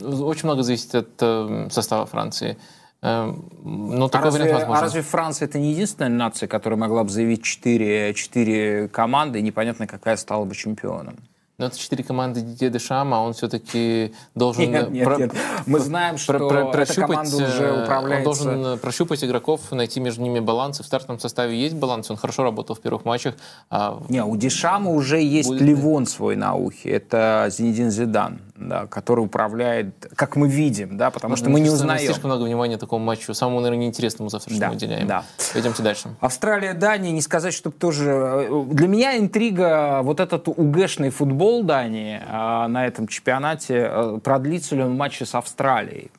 Очень 0.00 0.44
много 0.44 0.62
зависит 0.62 0.94
от 0.94 1.08
э, 1.20 1.68
состава 1.70 2.06
Франции. 2.06 2.56
Э, 3.02 3.32
Но 3.64 4.04
А 4.06 4.08
такой 4.08 4.26
разве, 4.26 4.42
вариант 4.44 4.56
а 4.62 4.66
возможен. 4.66 4.82
разве 4.84 5.02
Франция 5.02 5.48
это 5.48 5.58
не 5.58 5.72
единственная 5.72 6.10
нация, 6.10 6.46
которая 6.48 6.78
могла 6.78 7.02
бы 7.02 7.10
заявить 7.10 7.42
4, 7.42 8.14
4 8.14 8.88
команды, 8.88 9.40
и 9.40 9.42
непонятно, 9.42 9.86
какая 9.86 10.16
стала 10.16 10.44
бы 10.44 10.54
чемпионом? 10.54 11.16
Но 11.60 11.66
это 11.66 11.78
четыре 11.78 12.02
команды 12.02 12.40
Дидье 12.40 12.70
Дешама, 12.70 13.18
а 13.18 13.20
он 13.20 13.34
все-таки 13.34 14.14
должен... 14.34 14.70
Нет, 14.70 14.90
нет, 14.90 15.04
про- 15.04 15.16
нет. 15.18 15.32
Мы 15.66 15.78
знаем, 15.78 16.16
что 16.16 16.32
про- 16.32 16.48
про- 16.48 16.58
эта 16.60 16.70
прощупать, 16.70 17.06
команда 17.10 17.36
уже 17.36 17.64
э, 17.64 17.82
управляется... 17.84 18.16
Он 18.30 18.34
должен 18.54 18.66
э, 18.66 18.76
прощупать 18.78 19.22
игроков, 19.22 19.60
найти 19.70 20.00
между 20.00 20.22
ними 20.22 20.40
баланс. 20.40 20.80
И 20.80 20.82
в 20.82 20.86
стартовом 20.86 21.20
составе 21.20 21.60
есть 21.60 21.74
баланс. 21.76 22.10
Он 22.10 22.16
хорошо 22.16 22.44
работал 22.44 22.74
в 22.74 22.80
первых 22.80 23.04
матчах. 23.04 23.34
а 23.68 24.02
Не, 24.08 24.24
у 24.24 24.36
Дешама 24.38 24.90
уже 24.90 25.20
есть 25.20 25.48
Будет- 25.50 25.60
Ливон 25.60 26.06
свой 26.06 26.34
на 26.34 26.54
ухе. 26.54 26.88
Это 26.88 27.48
Зинедин 27.50 27.90
Зидан, 27.90 28.40
да, 28.60 28.86
который 28.86 29.20
управляет, 29.20 30.10
как 30.14 30.36
мы 30.36 30.48
видим, 30.48 30.96
да, 30.96 31.10
потому 31.10 31.36
что 31.36 31.48
мы 31.50 31.60
не 31.60 31.70
узнаем. 31.70 32.00
Слишком 32.04 32.30
много 32.30 32.44
внимания 32.44 32.76
такому 32.76 33.04
матчу. 33.04 33.32
Самому, 33.34 33.60
наверное, 33.60 33.84
неинтересному 33.84 34.28
завтрашнему 34.30 34.60
Да, 34.60 34.70
уделяем. 34.76 35.06
да. 35.06 35.24
Пойдемте 35.52 35.82
дальше. 35.82 36.08
Австралия, 36.20 36.74
Дания, 36.74 37.10
не 37.10 37.22
сказать, 37.22 37.54
чтобы 37.54 37.76
тоже... 37.76 38.10
э, 38.50 38.64
Для 38.70 38.88
меня 38.88 39.18
интрига, 39.18 40.00
вот 40.02 40.20
этот 40.20 40.48
УГшный 40.48 41.10
футбол 41.10 41.62
Дании 41.64 42.20
а, 42.28 42.68
на 42.68 42.86
этом 42.86 43.08
чемпионате, 43.08 43.88
э, 43.90 44.18
продлится 44.22 44.76
ли 44.76 44.82
он 44.82 44.96
матче 44.96 45.24
с 45.26 45.34
Австралией. 45.34 46.10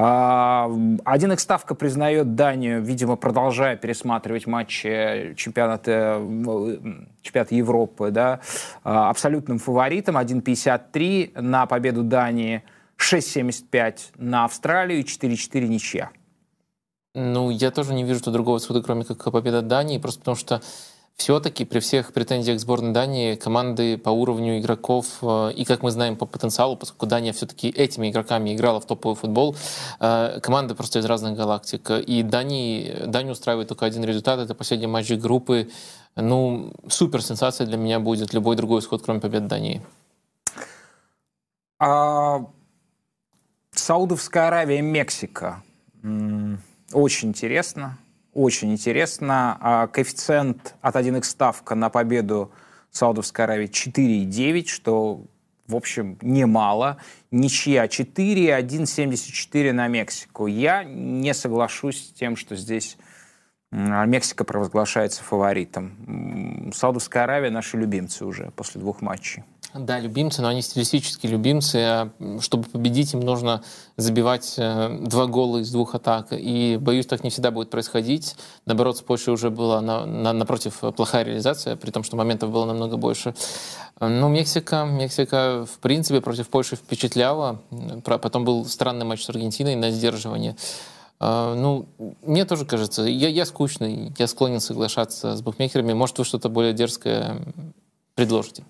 А, 0.00 0.70
Один 1.04 1.32
их 1.32 1.40
ставка 1.40 1.74
признает 1.74 2.36
Данию, 2.36 2.80
видимо, 2.80 3.16
продолжая 3.16 3.76
пересматривать 3.76 4.46
матчи 4.46 5.34
чемпионата, 5.36 6.22
чемпионата 7.20 7.54
Европы, 7.56 8.12
да, 8.12 8.38
а, 8.84 9.10
абсолютным 9.10 9.58
фаворитом 9.58 10.16
1.53 10.16 11.40
на 11.40 11.66
победу 11.66 12.04
Дании, 12.04 12.62
6.75 12.96 14.12
на 14.18 14.44
Австралию 14.44 15.00
и 15.00 15.02
4.4 15.02 15.66
ничья. 15.66 16.10
Ну, 17.16 17.50
я 17.50 17.72
тоже 17.72 17.92
не 17.92 18.04
вижу 18.04 18.22
тут 18.22 18.34
другого 18.34 18.58
исхода, 18.58 18.80
кроме 18.80 19.02
как 19.02 19.32
победа 19.32 19.62
Дании, 19.62 19.98
просто 19.98 20.20
потому 20.20 20.36
что 20.36 20.62
все-таки 21.18 21.64
при 21.64 21.80
всех 21.80 22.12
претензиях 22.12 22.60
сборной 22.60 22.92
Дании 22.92 23.34
команды 23.34 23.98
по 23.98 24.10
уровню 24.10 24.60
игроков 24.60 25.18
э, 25.20 25.52
и, 25.52 25.64
как 25.64 25.82
мы 25.82 25.90
знаем, 25.90 26.16
по 26.16 26.26
потенциалу, 26.26 26.76
поскольку 26.76 27.06
Дания 27.06 27.32
все-таки 27.32 27.68
этими 27.68 28.08
игроками 28.08 28.54
играла 28.54 28.80
в 28.80 28.86
топовый 28.86 29.16
футбол, 29.16 29.56
э, 29.98 30.38
команды 30.40 30.76
просто 30.76 31.00
из 31.00 31.04
разных 31.04 31.36
галактик. 31.36 31.90
И 31.90 32.22
Дании, 32.22 33.04
Данию 33.06 33.32
устраивает 33.32 33.66
только 33.66 33.84
один 33.84 34.04
результат, 34.04 34.38
это 34.38 34.54
последний 34.54 34.86
матч 34.86 35.10
группы. 35.10 35.68
Ну, 36.14 36.72
супер 36.88 37.20
сенсация 37.20 37.66
для 37.66 37.76
меня 37.76 37.98
будет 37.98 38.32
любой 38.32 38.54
другой 38.54 38.80
исход, 38.80 39.02
кроме 39.02 39.20
победы 39.20 39.48
Дании. 39.48 39.82
А, 41.80 42.46
Саудовская 43.72 44.46
Аравия, 44.46 44.82
Мексика. 44.82 45.64
Очень 46.92 47.30
интересно. 47.30 47.98
Очень 48.34 48.72
интересно. 48.72 49.56
А, 49.60 49.86
Коэффициент 49.86 50.74
от 50.80 50.96
1х 50.96 51.24
ставка 51.24 51.74
на 51.74 51.88
победу 51.88 52.52
Саудовской 52.90 53.44
Аравии 53.44 53.68
4,9, 53.68 54.66
что, 54.66 55.24
в 55.66 55.76
общем, 55.76 56.18
немало. 56.20 56.98
Ничья 57.30 57.88
4, 57.88 58.58
1,74 58.58 59.72
на 59.72 59.88
Мексику. 59.88 60.46
Я 60.46 60.84
не 60.84 61.34
соглашусь 61.34 62.08
с 62.08 62.12
тем, 62.12 62.36
что 62.36 62.56
здесь 62.56 62.96
Мексика 63.70 64.44
провозглашается 64.44 65.22
фаворитом. 65.22 66.70
Саудовская 66.74 67.24
Аравия 67.24 67.50
наши 67.50 67.76
любимцы 67.76 68.24
уже 68.24 68.50
после 68.56 68.80
двух 68.80 69.02
матчей. 69.02 69.44
Да, 69.74 70.00
любимцы, 70.00 70.40
но 70.40 70.48
они 70.48 70.62
стилистические 70.62 71.30
любимцы. 71.30 72.10
Чтобы 72.40 72.64
победить, 72.64 73.12
им 73.12 73.20
нужно 73.20 73.62
забивать 73.98 74.54
э, 74.56 74.98
два 75.02 75.26
гола 75.26 75.58
из 75.58 75.70
двух 75.70 75.94
атак. 75.94 76.28
И, 76.30 76.78
боюсь, 76.80 77.06
так 77.06 77.22
не 77.22 77.28
всегда 77.28 77.50
будет 77.50 77.68
происходить. 77.68 78.34
Наоборот, 78.64 78.96
с 78.96 79.02
Польшей 79.02 79.34
уже 79.34 79.50
была 79.50 79.82
на, 79.82 80.06
на, 80.06 80.32
напротив 80.32 80.80
плохая 80.96 81.24
реализация, 81.24 81.76
при 81.76 81.90
том, 81.90 82.02
что 82.02 82.16
моментов 82.16 82.50
было 82.50 82.64
намного 82.64 82.96
больше. 82.96 83.34
Ну, 84.00 84.28
Мексика, 84.28 84.84
Мексика, 84.86 85.66
в 85.70 85.78
принципе, 85.80 86.22
против 86.22 86.48
Польши 86.48 86.76
впечатляла. 86.76 87.60
Потом 88.04 88.46
был 88.46 88.64
странный 88.64 89.04
матч 89.04 89.22
с 89.22 89.28
Аргентиной 89.28 89.76
на 89.76 89.90
сдерживание. 89.90 90.56
А, 91.20 91.54
ну, 91.54 91.86
мне 92.22 92.46
тоже 92.46 92.64
кажется, 92.64 93.02
я, 93.02 93.28
я 93.28 93.44
скучный, 93.44 94.14
я 94.16 94.28
склонен 94.28 94.60
соглашаться 94.60 95.36
с 95.36 95.42
букмекерами. 95.42 95.92
Может, 95.92 96.18
вы 96.18 96.24
что-то 96.24 96.48
более 96.48 96.72
дерзкое 96.72 97.36
предложите? 98.14 98.64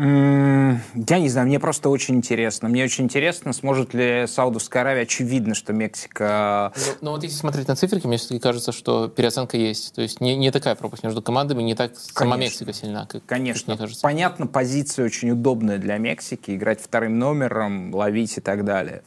Я 0.00 1.18
не 1.18 1.28
знаю, 1.28 1.46
мне 1.46 1.60
просто 1.60 1.90
очень 1.90 2.16
интересно. 2.16 2.70
Мне 2.70 2.84
очень 2.84 3.04
интересно, 3.04 3.52
сможет 3.52 3.92
ли 3.92 4.24
Саудовская 4.26 4.80
Аравия, 4.80 5.02
очевидно, 5.02 5.54
что 5.54 5.74
Мексика... 5.74 6.72
Но, 6.74 6.94
но 7.02 7.10
вот 7.12 7.22
если 7.22 7.36
смотреть 7.36 7.68
на 7.68 7.76
циферки, 7.76 8.06
мне 8.06 8.16
все-таки 8.16 8.40
кажется, 8.40 8.72
что 8.72 9.08
переоценка 9.08 9.58
есть. 9.58 9.94
То 9.94 10.00
есть 10.00 10.22
не, 10.22 10.36
не 10.36 10.50
такая 10.50 10.74
пропасть 10.74 11.04
между 11.04 11.20
командами, 11.20 11.62
не 11.62 11.74
так 11.74 11.90
Конечно. 11.90 12.14
сама 12.14 12.36
Мексика 12.38 12.72
сильна, 12.72 13.04
как, 13.04 13.26
Конечно. 13.26 13.60
Как 13.60 13.68
мне 13.68 13.76
кажется. 13.76 14.02
Понятно, 14.02 14.46
позиция 14.46 15.04
очень 15.04 15.32
удобная 15.32 15.76
для 15.76 15.98
Мексики, 15.98 16.52
играть 16.52 16.80
вторым 16.80 17.18
номером, 17.18 17.94
ловить 17.94 18.38
и 18.38 18.40
так 18.40 18.64
далее. 18.64 19.02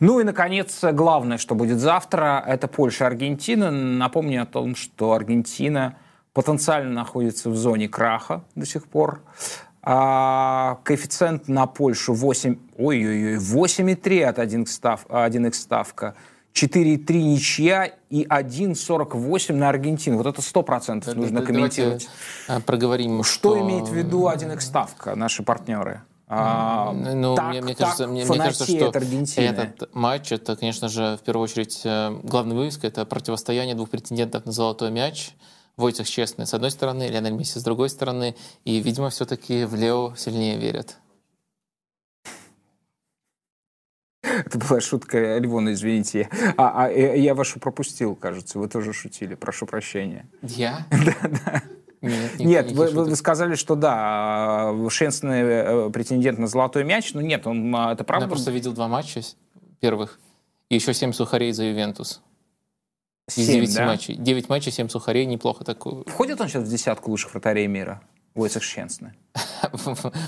Ну 0.00 0.18
и, 0.18 0.24
наконец, 0.24 0.80
главное, 0.82 1.38
что 1.38 1.54
будет 1.54 1.78
завтра, 1.78 2.42
это 2.44 2.66
Польша-Аргентина. 2.66 3.70
Напомню 3.70 4.42
о 4.42 4.46
том, 4.46 4.74
что 4.74 5.12
Аргентина 5.12 5.98
потенциально 6.32 6.90
находится 6.90 7.48
в 7.48 7.56
зоне 7.56 7.88
краха 7.88 8.42
до 8.56 8.66
сих 8.66 8.88
пор. 8.88 9.22
А, 9.84 10.78
коэффициент 10.84 11.48
на 11.48 11.66
Польшу 11.66 12.14
8, 12.14 12.56
ой-ой-ой, 12.78 13.36
8,3 13.36 14.22
от 14.24 14.38
1 14.38 14.66
став, 14.66 15.04
1 15.08 15.52
ставка. 15.52 16.14
4,3 16.54 17.14
ничья 17.14 17.90
и 18.10 18.24
1,48 18.24 19.54
на 19.54 19.70
Аргентину. 19.70 20.18
Вот 20.18 20.26
это 20.26 20.42
100% 20.42 21.04
да, 21.06 21.14
нужно 21.14 21.40
да, 21.40 21.46
комментировать. 21.46 22.08
А, 22.46 22.60
проговорим, 22.60 23.22
что... 23.24 23.54
Что 23.54 23.60
имеет 23.60 23.88
в 23.88 23.94
виду 23.94 24.28
1 24.28 24.60
ставка, 24.60 25.16
наши 25.16 25.42
партнеры? 25.42 26.02
А, 26.28 26.92
ну, 26.92 27.34
так, 27.34 27.48
мне, 27.50 27.60
мне 27.60 27.74
кажется, 27.74 28.06
мне, 28.06 28.24
мне 28.24 28.38
кажется, 28.38 28.64
что 28.64 28.92
этот 29.36 29.94
матч, 29.94 30.32
это, 30.32 30.56
конечно 30.56 30.88
же, 30.88 31.18
в 31.20 31.24
первую 31.24 31.44
очередь 31.44 31.82
э, 31.84 32.10
главный 32.22 32.54
вывеска, 32.54 32.86
это 32.86 33.04
противостояние 33.04 33.74
двух 33.74 33.90
претендентов 33.90 34.46
на 34.46 34.52
золотой 34.52 34.90
мяч. 34.90 35.34
Войтах 35.76 36.06
честный 36.06 36.46
с 36.46 36.54
одной 36.54 36.70
стороны, 36.70 37.08
Лионель 37.08 37.32
Месси 37.32 37.58
с 37.58 37.62
другой 37.62 37.88
стороны. 37.88 38.36
И, 38.64 38.78
видимо, 38.80 39.10
все-таки 39.10 39.64
в 39.64 39.74
Лео 39.74 40.14
сильнее 40.16 40.58
верят. 40.58 40.98
Это 44.22 44.58
была 44.58 44.80
шутка 44.80 45.38
Львона, 45.38 45.72
извините. 45.72 46.28
А, 46.56 46.86
а 46.86 46.90
я 46.90 47.34
вашу 47.34 47.58
пропустил, 47.58 48.14
кажется. 48.14 48.58
Вы 48.58 48.68
тоже 48.68 48.92
шутили. 48.92 49.34
Прошу 49.34 49.66
прощения. 49.66 50.28
Я? 50.42 50.86
Да, 50.90 51.14
да. 51.22 51.62
Нет, 52.02 52.40
нет 52.40 52.72
вы, 52.72 52.90
вы 52.90 53.14
сказали, 53.14 53.54
что 53.54 53.76
да, 53.76 54.74
Шенсный 54.88 55.40
э, 55.42 55.90
претендент 55.90 56.36
на 56.36 56.48
золотой 56.48 56.82
мяч, 56.82 57.14
но 57.14 57.20
нет, 57.20 57.46
он 57.46 57.72
а, 57.76 57.92
это 57.92 58.02
правда. 58.02 58.24
Я 58.24 58.28
просто 58.28 58.50
видел 58.50 58.72
два 58.72 58.88
матча 58.88 59.20
первых, 59.78 60.18
и 60.68 60.74
еще 60.74 60.94
семь 60.94 61.12
сухарей 61.12 61.52
за 61.52 61.62
Ювентус. 61.62 62.20
Из 63.28 63.46
9 63.46 63.74
да? 63.74 63.86
матчей. 63.86 64.16
9 64.16 64.48
матчей, 64.48 64.72
7 64.72 64.88
сухарей, 64.88 65.26
неплохо 65.26 65.64
так. 65.64 65.84
Входит 66.08 66.40
он 66.40 66.48
сейчас 66.48 66.64
в 66.64 66.70
десятку 66.70 67.10
лучших 67.10 67.32
вратарей 67.32 67.66
мира? 67.66 68.02
Войцех 68.34 68.62
Щенсны. 68.62 69.12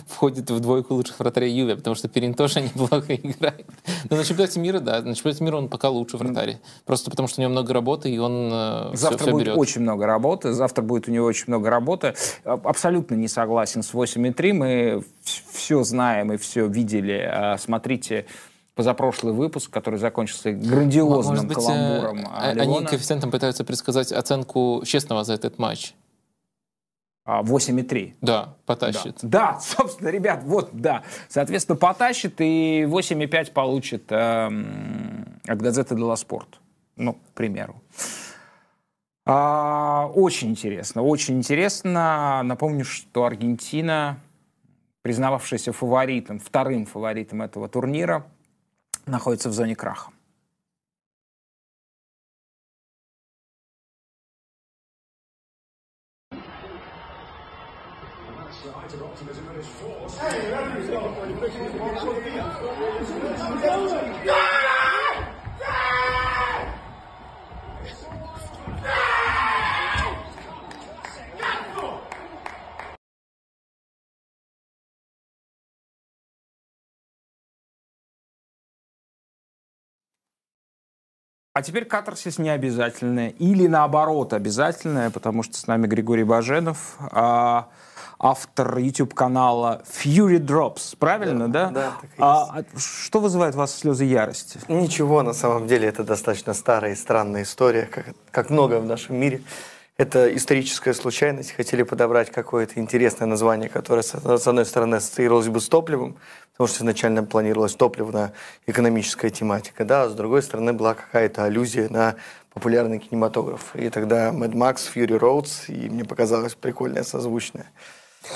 Входит 0.06 0.50
в 0.50 0.60
двойку 0.60 0.94
лучших 0.94 1.18
вратарей 1.18 1.52
Юве, 1.54 1.76
потому 1.76 1.96
что 1.96 2.06
Перин 2.08 2.34
тоже 2.34 2.60
неплохо 2.62 3.14
играет. 3.14 3.66
Но 4.10 4.16
на 4.16 4.24
чемпионате 4.24 4.60
мира, 4.60 4.80
да, 4.80 5.00
на 5.00 5.14
чемпионате 5.14 5.44
мира 5.44 5.56
он 5.56 5.68
пока 5.68 5.88
лучше 5.88 6.18
вратарь. 6.18 6.58
Просто 6.84 7.10
потому 7.10 7.28
что 7.28 7.40
у 7.40 7.42
него 7.42 7.52
много 7.52 7.72
работы, 7.72 8.10
и 8.10 8.18
он 8.18 8.50
э, 8.52 8.90
Завтра 8.94 9.18
все, 9.18 9.24
все 9.24 9.30
будет 9.32 9.46
берет. 9.46 9.58
очень 9.58 9.80
много 9.80 10.06
работы, 10.06 10.52
завтра 10.52 10.82
будет 10.82 11.08
у 11.08 11.12
него 11.12 11.26
очень 11.26 11.44
много 11.48 11.70
работы. 11.70 12.14
Абсолютно 12.44 13.14
не 13.14 13.28
согласен 13.28 13.82
с 13.82 13.94
8.3, 13.94 14.52
мы 14.52 15.04
все 15.24 15.82
знаем 15.82 16.32
и 16.32 16.36
все 16.36 16.66
видели. 16.66 17.26
А 17.26 17.56
смотрите 17.56 18.26
позапрошлый 18.74 19.32
выпуск, 19.32 19.70
который 19.70 19.98
закончился 19.98 20.52
грандиозным 20.52 21.36
Может 21.36 21.48
быть, 21.48 21.56
каламбуром. 21.56 22.18
Э, 22.20 22.28
а 22.30 22.50
они 22.50 22.84
коэффициентом 22.84 23.30
пытаются 23.30 23.64
предсказать 23.64 24.12
оценку 24.12 24.82
честного 24.84 25.24
за 25.24 25.34
этот 25.34 25.58
матч. 25.58 25.94
8,3. 27.26 28.12
А, 28.20 28.26
да, 28.26 28.54
потащит. 28.66 29.18
Да. 29.22 29.52
да, 29.52 29.60
собственно, 29.60 30.08
ребят, 30.08 30.42
вот, 30.44 30.70
да. 30.72 31.04
Соответственно, 31.28 31.76
потащит 31.76 32.40
и 32.40 32.84
8,5 32.86 33.52
получит 33.52 34.12
э, 34.12 34.50
от 35.46 35.62
газеты 35.62 35.94
«Делла 35.94 36.16
Спорт». 36.16 36.60
Ну, 36.96 37.14
к 37.14 37.32
примеру. 37.34 37.80
А, 39.26 40.10
очень 40.14 40.50
интересно, 40.50 41.02
очень 41.02 41.38
интересно. 41.38 42.42
Напомню, 42.44 42.84
что 42.84 43.24
Аргентина, 43.24 44.20
признававшаяся 45.00 45.72
фаворитом, 45.72 46.38
вторым 46.38 46.84
фаворитом 46.84 47.40
этого 47.40 47.68
турнира, 47.68 48.26
находится 49.06 49.48
в 49.48 49.52
зоне 49.52 49.76
краха. 49.76 50.10
А 81.56 81.62
теперь 81.62 81.84
катарсис 81.84 82.38
не 82.38 82.50
обязательное. 82.50 83.28
Или 83.28 83.68
наоборот 83.68 84.32
обязательное, 84.32 85.10
потому 85.10 85.44
что 85.44 85.56
с 85.56 85.68
нами 85.68 85.86
Григорий 85.86 86.24
Баженов, 86.24 86.96
а, 86.98 87.68
автор 88.18 88.76
YouTube-канала 88.78 89.84
Fury 89.88 90.40
Drops. 90.40 90.96
Правильно, 90.98 91.48
да? 91.48 91.70
Да, 91.70 91.92
так 92.00 92.10
и 92.10 92.16
а, 92.18 92.58
а 92.58 92.64
что 92.76 93.20
вызывает 93.20 93.54
у 93.54 93.58
вас 93.58 93.72
слезы 93.72 94.02
ярости? 94.02 94.58
Ничего, 94.66 95.22
на 95.22 95.32
самом 95.32 95.68
деле 95.68 95.86
это 95.86 96.02
достаточно 96.02 96.54
старая 96.54 96.90
и 96.90 96.96
странная 96.96 97.44
история, 97.44 97.86
как, 97.86 98.06
как 98.32 98.50
много 98.50 98.80
в 98.80 98.86
нашем 98.86 99.14
мире. 99.14 99.40
Это 99.96 100.34
историческая 100.34 100.92
случайность. 100.92 101.52
Хотели 101.52 101.84
подобрать 101.84 102.32
какое-то 102.32 102.80
интересное 102.80 103.26
название, 103.26 103.68
которое, 103.68 104.02
с 104.02 104.12
одной 104.48 104.66
стороны, 104.66 104.96
ассоциировалось 104.96 105.46
бы 105.46 105.60
с 105.60 105.68
топливом, 105.68 106.16
потому 106.54 106.68
что 106.68 106.78
изначально 106.78 107.24
планировалась 107.24 107.74
топливно-экономическая 107.74 109.30
тематика, 109.30 109.84
да, 109.84 110.04
а 110.04 110.08
с 110.08 110.14
другой 110.14 110.42
стороны 110.42 110.72
была 110.72 110.94
какая-то 110.94 111.44
аллюзия 111.44 111.88
на 111.88 112.14
популярный 112.52 113.00
кинематограф. 113.00 113.74
И 113.74 113.90
тогда 113.90 114.30
Mad 114.30 114.52
Max, 114.52 114.82
Fury 114.94 115.18
Roads, 115.18 115.66
и 115.66 115.90
мне 115.90 116.04
показалось 116.04 116.54
прикольное, 116.54 117.02
созвучное. 117.02 117.66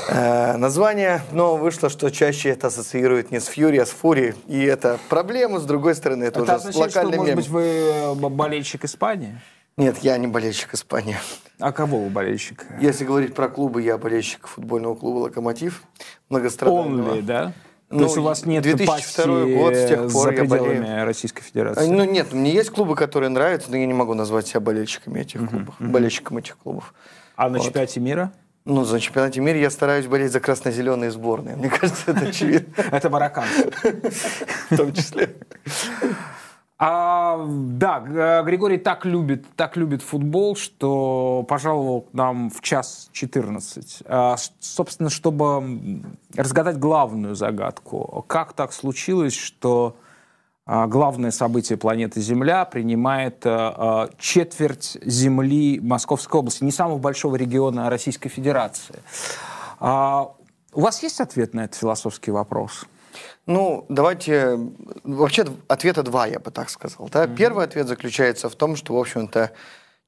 Э, 0.09 0.57
название, 0.57 1.23
но 1.31 1.57
вышло, 1.57 1.89
что 1.89 2.11
чаще 2.11 2.51
это 2.51 2.67
ассоциирует 2.67 3.31
не 3.31 3.41
с 3.41 3.49
Fury, 3.49 3.79
а 3.79 3.87
с 3.87 3.95
Fury, 3.95 4.35
и 4.49 4.65
это 4.65 4.99
проблема, 5.09 5.61
с 5.61 5.65
другой 5.65 5.95
стороны, 5.95 6.25
это, 6.25 6.41
это 6.41 6.43
уже 6.43 6.53
означает, 6.53 6.97
локальный 6.97 7.13
что, 7.15 7.23
может 7.23 7.37
быть, 7.37 7.49
вы 7.49 7.63
э, 7.63 8.15
болельщик 8.15 8.85
Испании? 8.85 9.41
Нет, 9.77 9.99
я 9.99 10.19
не 10.19 10.27
болельщик 10.27 10.75
Испании. 10.75 11.17
А 11.61 11.71
кого 11.71 12.01
вы 12.01 12.11
болельщик? 12.11 12.67
Если 12.81 13.05
говорить 13.05 13.35
про 13.35 13.49
клубы, 13.49 13.81
я 13.81 13.97
болельщик 13.97 14.49
футбольного 14.49 14.97
клуба 14.97 15.19
«Локомотив». 15.19 15.85
Многострадального. 16.29 17.15
Only, 17.15 17.23
да? 17.23 17.53
Ну, 17.91 18.01
То 18.01 18.05
есть 18.05 18.19
у 18.19 18.23
вас 18.23 18.45
нет 18.45 18.63
2002 18.63 19.47
год, 19.47 19.75
с 19.75 19.89
тех 19.89 20.13
пор 20.13 20.35
за 20.35 20.43
я 20.43 20.45
болею. 20.45 21.05
Российской 21.07 21.43
Федерации? 21.43 21.87
Ну 21.87 22.05
нет, 22.05 22.33
мне 22.35 22.53
есть 22.53 22.71
клубы, 22.71 22.95
которые 22.95 23.31
нравятся, 23.31 23.71
но 23.71 23.79
я 23.79 23.87
не 23.87 23.95
могу 23.95 24.13
назвать 24.13 24.47
себя 24.47 24.61
болельщиками 24.61 25.21
этих 25.21 25.41
uh-huh, 25.41 25.49
клубов, 25.49 25.75
uh-huh. 25.81 25.89
болельщиком 25.89 26.37
этих 26.37 26.59
клубов. 26.59 26.93
А 27.37 27.49
на 27.49 27.57
вот. 27.57 27.65
чемпионате 27.65 28.01
мира? 28.01 28.33
Ну, 28.67 28.85
за 28.85 29.01
чемпионате 29.01 29.41
мира 29.41 29.57
я 29.57 29.71
стараюсь 29.71 30.07
болеть 30.07 30.33
за 30.33 30.41
красно-зеленые 30.41 31.11
сборные. 31.11 31.57
Мне 31.57 31.71
кажется, 31.71 32.11
это 32.11 32.21
очевидно. 32.29 32.75
Это 32.91 33.09
марокканцы. 33.09 33.71
В 34.71 34.77
том 34.77 34.93
числе. 34.93 35.37
А, 36.81 37.45
да, 37.49 38.43
Григорий 38.43 38.79
так 38.79 39.05
любит, 39.05 39.45
так 39.57 39.77
любит 39.77 40.01
футбол, 40.01 40.55
что 40.55 41.45
пожаловал 41.49 42.03
к 42.03 42.13
нам 42.13 42.51
в 42.51 42.61
час 42.61 43.09
14. 43.13 44.05
А, 44.07 44.37
собственно, 44.61 45.11
чтобы 45.11 46.03
разгадать 46.37 46.79
главную 46.79 47.35
загадку. 47.35 48.25
Как 48.29 48.53
так 48.53 48.73
случилось, 48.73 49.35
что 49.35 49.97
а, 50.67 50.87
главное 50.87 51.33
событие 51.33 51.77
планеты 51.77 52.21
Земля, 52.21 52.65
принимает 52.65 53.43
а, 53.45 54.09
четверть 54.17 54.99
земли 55.03 55.81
Московской 55.83 56.39
области, 56.39 56.63
не 56.63 56.71
самого 56.71 56.99
большого 56.99 57.35
региона 57.35 57.91
Российской 57.91 58.29
Федерации. 58.29 59.03
У 59.81 60.81
вас 60.81 61.03
есть 61.03 61.21
ответ 61.21 61.55
на 61.55 61.65
этот 61.65 61.77
философский 61.77 62.31
вопрос? 62.31 62.85
Ну, 63.47 63.87
давайте... 63.89 64.59
Вообще, 65.05 65.47
ответа 65.69 66.03
два, 66.03 66.27
я 66.27 66.39
бы 66.39 66.51
так 66.51 66.71
сказал. 66.71 67.09
Да? 67.11 67.25
Mm-hmm. 67.25 67.37
Первый 67.37 67.65
ответ 67.65 67.89
заключается 67.89 68.49
в 68.49 68.55
том, 68.55 68.77
что, 68.77 68.95
в 68.95 68.99
общем-то, 68.99 69.53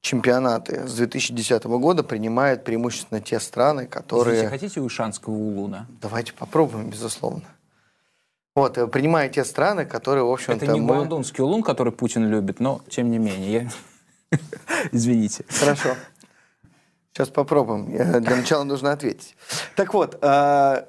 чемпионаты 0.01 0.87
с 0.87 0.93
2010 0.95 1.63
года 1.63 2.03
принимают 2.03 2.63
преимущественно 2.63 3.21
те 3.21 3.39
страны, 3.39 3.87
которые... 3.87 4.35
Извините, 4.35 4.49
хотите 4.49 4.81
Ушанского 4.81 5.33
улуна? 5.33 5.87
Давайте 6.01 6.33
попробуем, 6.33 6.89
безусловно. 6.89 7.43
Вот, 8.53 8.77
э, 8.77 8.87
принимая 8.87 9.29
те 9.29 9.45
страны, 9.45 9.85
которые, 9.85 10.25
в 10.25 10.31
общем-то, 10.31 10.65
Это 10.65 10.73
не 10.73 10.81
мы... 10.81 11.07
Улун, 11.39 11.63
который 11.63 11.93
Путин 11.93 12.29
любит, 12.29 12.59
но 12.59 12.81
тем 12.89 13.09
не 13.09 13.17
менее. 13.17 13.71
Извините. 14.91 15.45
Хорошо. 15.47 15.95
Сейчас 17.13 17.27
попробуем. 17.27 17.91
Для 18.21 18.35
начала 18.37 18.63
нужно 18.63 18.93
ответить. 18.93 19.35
Так 19.75 19.93
вот, 19.93 20.17
э, 20.21 20.85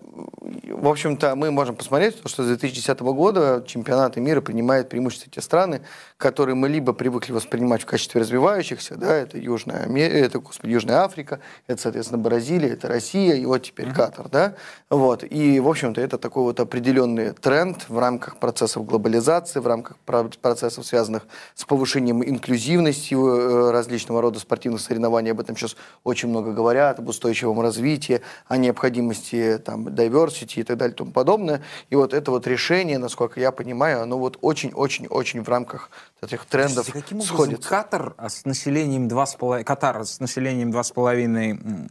в 0.69 0.87
общем-то, 0.87 1.35
мы 1.35 1.51
можем 1.51 1.75
посмотреть, 1.75 2.17
что 2.25 2.45
с 2.45 2.47
2010 2.47 3.01
года 3.13 3.65
чемпионаты 3.67 4.21
мира 4.21 4.41
принимают 4.41 4.89
преимущественно 4.89 5.33
те 5.33 5.41
страны, 5.41 5.83
которые 6.23 6.55
мы 6.55 6.69
либо 6.69 6.93
привыкли 6.93 7.33
воспринимать 7.33 7.83
в 7.83 7.87
качестве 7.87 8.21
развивающихся, 8.21 8.95
да, 8.95 9.13
это 9.17 9.39
Южная, 9.39 9.89
это, 9.89 10.39
господи, 10.39 10.71
Южная 10.71 10.99
Африка, 10.99 11.41
это, 11.67 11.83
соответственно, 11.83 12.23
Бразилия, 12.23 12.69
это 12.69 12.87
Россия, 12.87 13.35
и 13.35 13.45
вот 13.45 13.65
теперь 13.65 13.93
Катар, 13.93 14.29
да, 14.29 14.55
вот. 14.89 15.25
И, 15.29 15.59
в 15.59 15.69
общем-то, 15.69 16.01
это 16.01 16.19
такой 16.19 16.45
вот 16.45 16.61
определенный 16.61 17.33
тренд 17.33 17.89
в 17.89 17.99
рамках 17.99 18.37
процессов 18.37 18.87
глобализации, 18.87 19.59
в 19.59 19.67
рамках 19.67 19.97
процессов, 20.41 20.87
связанных 20.87 21.27
с 21.57 21.65
повышением 21.65 22.23
инклюзивности 22.23 23.15
э, 23.15 23.71
различного 23.73 24.23
рода 24.23 24.39
спортивных 24.39 24.81
соревнований. 24.81 25.33
Об 25.33 25.41
этом 25.41 25.57
сейчас 25.57 25.75
очень 26.05 26.29
много 26.29 26.53
говорят, 26.53 27.01
об 27.01 27.09
устойчивом 27.09 27.61
развитии, 27.61 28.21
о 28.47 28.59
необходимости 28.59 29.59
там 29.59 29.89
diversity 29.89 30.61
и 30.61 30.63
так 30.63 30.77
далее 30.77 30.95
и 30.95 30.97
тому 30.97 31.11
подобное. 31.11 31.63
И 31.91 31.97
вот 31.97 32.15
это 32.15 32.31
вот 32.31 32.47
решение, 32.47 32.99
насколько 32.99 33.41
я 33.41 33.51
понимаю, 33.51 34.03
оно 34.03 34.19
вот 34.19 34.39
очень-очень-очень 34.41 35.43
в 35.43 35.49
рамках 35.49 35.91
этих 36.23 36.45
трендов 36.47 36.85
Слушайте, 36.85 37.03
каким 37.03 37.23
сходится. 37.23 37.69
Катар 37.69 38.15
с 38.19 38.45
населением 38.45 39.09
2,5... 39.09 39.65
Катар 39.65 40.05
с 40.05 40.21
населением 40.21 40.71
2,5 40.71 41.89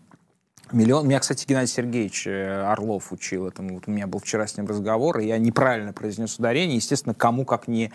миллион. 0.72 1.08
Меня, 1.08 1.20
кстати, 1.20 1.46
Геннадий 1.46 1.72
Сергеевич 1.72 2.28
э, 2.28 2.64
Орлов 2.64 3.12
учил 3.12 3.48
этому. 3.48 3.76
Вот 3.76 3.84
у 3.88 3.92
меня 3.92 4.08
был 4.08 4.20
вчера 4.20 4.48
с 4.48 4.58
ним 4.58 4.68
разговор, 4.68 5.20
и 5.20 5.28
я 5.28 5.38
неправильно 5.38 5.94
произнес 5.94 6.38
ударение. 6.38 6.78
Естественно, 6.78 7.14
кому 7.14 7.46
как 7.46 7.68
не 7.68 7.92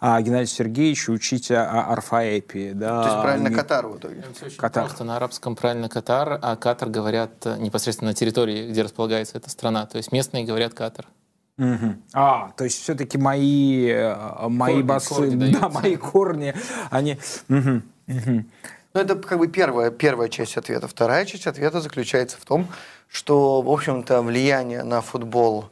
а, 0.00 0.20
Геннадию 0.20 0.46
Сергеевичу 0.46 1.12
учить 1.12 1.50
о 1.50 1.92
орфоэпии. 1.92 2.72
Да, 2.72 3.02
То 3.02 3.08
есть 3.08 3.22
правильно 3.22 3.48
не... 3.48 3.54
Катар 3.54 3.86
в 3.86 3.98
итоге? 3.98 4.24
Катар. 4.56 4.84
Просто 4.84 5.04
на 5.04 5.16
арабском 5.16 5.56
правильно 5.56 5.88
Катар, 5.88 6.38
а 6.40 6.56
Катар 6.56 6.88
говорят 6.88 7.32
э, 7.44 7.56
непосредственно 7.58 8.10
на 8.10 8.14
территории, 8.14 8.70
где 8.70 8.82
располагается 8.82 9.36
эта 9.36 9.50
страна. 9.50 9.86
То 9.86 9.98
есть 9.98 10.12
местные 10.12 10.44
говорят 10.44 10.74
Катар. 10.74 11.06
Угу. 11.60 11.94
А, 12.14 12.52
то 12.56 12.64
есть 12.64 12.80
все-таки 12.80 13.18
мои, 13.18 13.86
э, 13.86 14.48
мои 14.48 14.76
корни, 14.76 14.82
басы, 14.82 15.14
корни 15.14 15.52
да, 15.52 15.68
мои 15.68 15.96
корни, 15.96 16.54
они... 16.90 17.18
Угу. 17.50 17.82
Угу. 18.08 18.44
Ну, 18.94 19.00
это 19.00 19.14
как 19.16 19.38
бы 19.38 19.46
первая, 19.46 19.90
первая 19.90 20.30
часть 20.30 20.56
ответа. 20.56 20.88
Вторая 20.88 21.26
часть 21.26 21.46
ответа 21.46 21.82
заключается 21.82 22.38
в 22.38 22.44
том, 22.46 22.66
что, 23.08 23.60
в 23.60 23.68
общем-то, 23.68 24.22
влияние 24.22 24.82
на 24.84 25.02
футбол 25.02 25.68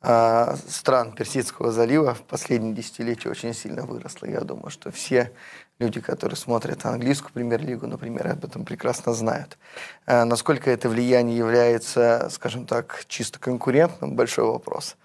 э, 0.00 0.54
стран 0.68 1.10
Персидского 1.10 1.72
залива 1.72 2.14
в 2.14 2.22
последние 2.22 2.72
десятилетия 2.72 3.28
очень 3.28 3.52
сильно 3.52 3.82
выросло. 3.82 4.26
Я 4.26 4.42
думаю, 4.42 4.70
что 4.70 4.92
все 4.92 5.32
люди, 5.80 6.00
которые 6.00 6.36
смотрят 6.36 6.86
английскую 6.86 7.32
премьер-лигу, 7.32 7.88
например, 7.88 8.28
об 8.28 8.44
этом 8.44 8.64
прекрасно 8.64 9.12
знают. 9.12 9.58
Э, 10.06 10.22
насколько 10.22 10.70
это 10.70 10.88
влияние 10.88 11.36
является, 11.36 12.28
скажем 12.30 12.64
так, 12.64 13.04
чисто 13.08 13.40
конкурентным, 13.40 14.14
большой 14.14 14.44
вопрос. 14.44 14.96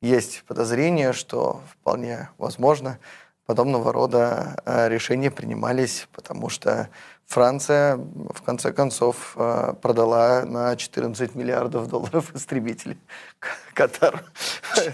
Есть 0.00 0.44
подозрение, 0.46 1.12
что 1.12 1.60
вполне 1.72 2.30
возможно, 2.38 2.98
подобного 3.46 3.92
рода 3.92 4.62
э, 4.64 4.88
решения 4.88 5.30
принимались, 5.30 6.06
потому 6.12 6.50
что 6.50 6.90
Франция, 7.28 7.96
в 7.96 8.40
конце 8.40 8.72
концов, 8.72 9.34
э, 9.36 9.74
продала 9.82 10.46
на 10.46 10.74
14 10.74 11.34
миллиардов 11.34 11.86
долларов 11.86 12.30
истребителей 12.34 12.96
Катару. 13.74 14.20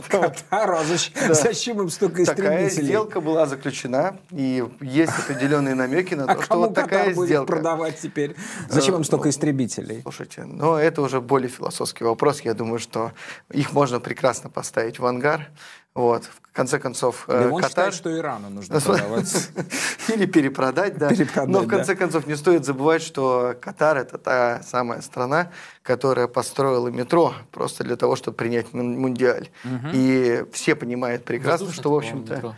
Катару? 0.09 0.78
А 0.78 0.85
зачем, 0.85 1.12
да. 1.28 1.35
зачем 1.35 1.81
им 1.81 1.90
столько 1.90 2.24
истребителей? 2.24 2.51
Такая 2.51 2.70
сделка 2.70 3.20
была 3.20 3.47
заключена, 3.47 4.19
и 4.32 4.65
есть 4.81 5.12
определенные 5.16 5.77
намеки 5.77 6.15
на 6.15 6.24
а 6.24 6.35
то, 6.35 6.40
а 6.40 6.43
что 6.43 6.56
вот 6.56 6.69
Катар 6.70 6.85
такая 6.85 7.15
будет 7.15 7.28
сделка. 7.28 7.52
продавать 7.52 8.01
теперь? 8.01 8.35
Зачем 8.69 8.97
им 8.97 9.02
э, 9.02 9.05
столько 9.05 9.31
истребителей? 9.31 10.02
Слушайте, 10.02 10.43
но 10.44 10.77
это 10.77 11.02
уже 11.02 11.20
более 11.20 11.48
философский 11.48 12.02
вопрос. 12.02 12.40
Я 12.40 12.55
думаю, 12.55 12.81
что 12.81 13.12
их 13.52 13.73
можно 13.73 14.01
прекрасно 14.01 14.51
поставить 14.51 14.98
в 14.98 15.06
ангар. 15.06 15.51
Вот. 15.95 16.25
В 16.25 16.57
конце 16.57 16.79
концов, 16.79 17.25
да 17.29 17.49
он 17.49 17.62
Катар... 17.62 17.69
считает, 17.69 17.95
что 17.95 18.16
Ирану 18.16 18.51
нужно 18.51 18.81
продавать. 18.81 19.51
Или 20.09 20.27
перепродать, 20.27 20.99
да. 20.99 21.09
Перепродать, 21.09 21.49
Но 21.49 21.61
в 21.61 21.69
конце 21.69 21.95
да. 21.95 21.99
концов 21.99 22.27
не 22.27 22.37
стоит 22.37 22.65
забывать, 22.65 23.03
что 23.03 23.55
Катар– 23.61 23.97
это 23.99 24.19
та 24.19 24.62
самая 24.62 25.03
страна, 25.03 25.51
которая 25.83 26.27
построила 26.27 26.89
метро 26.89 27.35
просто 27.53 27.85
для 27.85 27.97
того, 27.97 28.16
чтобы 28.16 28.37
принять 28.37 28.73
мундиаль. 28.73 29.51
Угу. 29.65 29.89
И 29.93 30.45
все 30.53 30.75
понимают 30.75 31.25
прекрасно, 31.25 31.73
что, 31.73 31.91
в 31.93 31.97
общем-то 31.97 32.57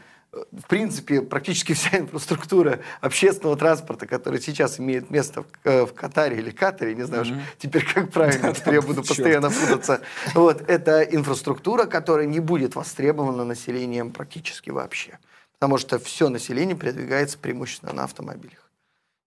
в 0.52 0.66
принципе, 0.68 1.22
практически 1.22 1.72
вся 1.74 1.98
инфраструктура 1.98 2.80
общественного 3.00 3.56
транспорта, 3.56 4.06
которая 4.06 4.40
сейчас 4.40 4.78
имеет 4.78 5.10
место 5.10 5.42
в, 5.42 5.46
э, 5.64 5.86
в 5.86 5.92
Катаре 5.94 6.38
или 6.38 6.50
Катаре, 6.50 6.94
не 6.94 7.04
знаю 7.04 7.24
mm-hmm. 7.24 7.40
теперь 7.58 7.84
как 7.84 8.10
правильно, 8.10 8.54
теперь 8.54 8.74
я 8.74 8.82
буду 8.82 9.02
постоянно 9.02 9.50
путаться. 9.50 10.00
Вот, 10.34 10.62
это 10.68 11.02
инфраструктура, 11.02 11.86
которая 11.86 12.26
не 12.26 12.40
будет 12.40 12.74
востребована 12.74 13.44
населением 13.44 14.10
практически 14.10 14.70
вообще. 14.70 15.18
Потому 15.54 15.78
что 15.78 15.98
все 15.98 16.28
население 16.28 16.76
передвигается 16.76 17.38
преимущественно 17.38 17.92
на 17.92 18.04
автомобилях. 18.04 18.70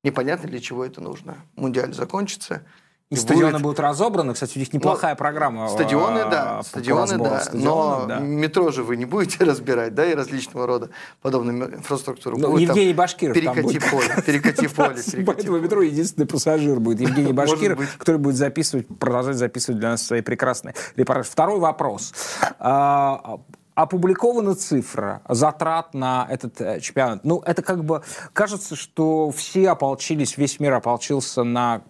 Непонятно, 0.03 0.47
для 0.47 0.59
чего 0.59 0.85
это 0.85 1.01
нужно. 1.01 1.37
Мундиаль 1.55 1.93
закончится, 1.93 2.63
и 3.11 3.15
стадионы 3.15 3.53
будет... 3.53 3.61
будут 3.63 3.79
разобраны. 3.79 4.33
Кстати, 4.33 4.57
у 4.57 4.59
них 4.59 4.71
неплохая 4.71 5.13
ну, 5.13 5.17
программа. 5.17 5.67
Стадионы, 5.69 6.29
да. 6.29 6.57
По 6.57 6.63
стадионы, 6.63 7.17
да. 7.17 7.39
Стадионов, 7.39 8.01
но 8.01 8.05
да. 8.07 8.19
метро 8.19 8.71
же 8.71 8.83
вы 8.83 8.97
не 8.97 9.05
будете 9.05 9.43
разбирать, 9.43 9.95
да, 9.95 10.05
и 10.05 10.13
различного 10.13 10.67
рода 10.67 10.89
подобную 11.21 11.75
инфраструктуру. 11.75 12.37
Ну, 12.37 12.51
будет 12.51 12.69
Евгений 12.69 12.93
Башкиров 12.93 13.33
перекати 13.33 13.79
там 13.79 13.89
поле, 13.89 14.23
перекати 14.23 14.67
поле. 15.15 15.25
По 15.25 15.31
этому 15.31 15.57
метро 15.59 15.81
единственный 15.81 16.27
пассажир 16.27 16.79
будет 16.79 17.01
Евгений 17.01 17.33
Башкиров, 17.33 17.79
который 17.97 18.17
будет 18.17 18.35
записывать, 18.35 18.87
продолжать 18.99 19.37
записывать 19.37 19.79
для 19.79 19.89
нас 19.89 20.05
свои 20.05 20.21
прекрасные 20.21 20.75
репортажи. 20.95 21.31
Второй 21.31 21.59
вопрос 21.59 22.13
а, 22.59 23.39
опубликована 23.81 24.55
цифра 24.55 25.21
затрат 25.29 25.93
на 25.93 26.27
этот 26.29 26.59
э, 26.59 26.81
чемпионат. 26.81 27.23
Ну, 27.23 27.41
это 27.45 27.61
как 27.61 27.85
бы 27.85 28.01
кажется, 28.33 28.75
что 28.75 29.31
все 29.31 29.69
ополчились, 29.69 30.37
весь 30.37 30.59
мир 30.59 30.73
ополчился 30.73 31.43
на 31.43 31.81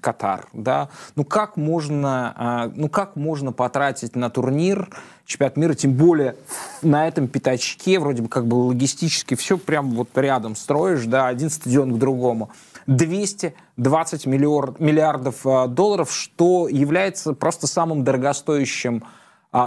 Катар, 0.00 0.46
да. 0.52 0.90
Ну 1.16 1.24
как 1.24 1.56
можно, 1.56 2.32
а, 2.36 2.72
ну 2.74 2.88
как 2.88 3.16
можно 3.16 3.52
потратить 3.52 4.14
на 4.14 4.30
турнир 4.30 4.88
чемпионат 5.26 5.56
мира, 5.56 5.74
тем 5.74 5.94
более 5.94 6.36
на 6.82 7.08
этом 7.08 7.26
пятачке, 7.26 7.98
вроде 7.98 8.22
бы 8.22 8.28
как 8.28 8.46
бы 8.46 8.54
логистически 8.54 9.34
все 9.34 9.58
прям 9.58 9.90
вот 9.90 10.10
рядом 10.16 10.54
строишь, 10.54 11.04
да, 11.06 11.26
один 11.26 11.50
стадион 11.50 11.94
к 11.94 11.98
другому. 11.98 12.50
220 12.86 14.26
миллиард, 14.26 14.78
миллиардов 14.78 15.44
а, 15.44 15.66
долларов, 15.66 16.12
что 16.12 16.68
является 16.68 17.32
просто 17.32 17.66
самым 17.66 18.04
дорогостоящим 18.04 19.02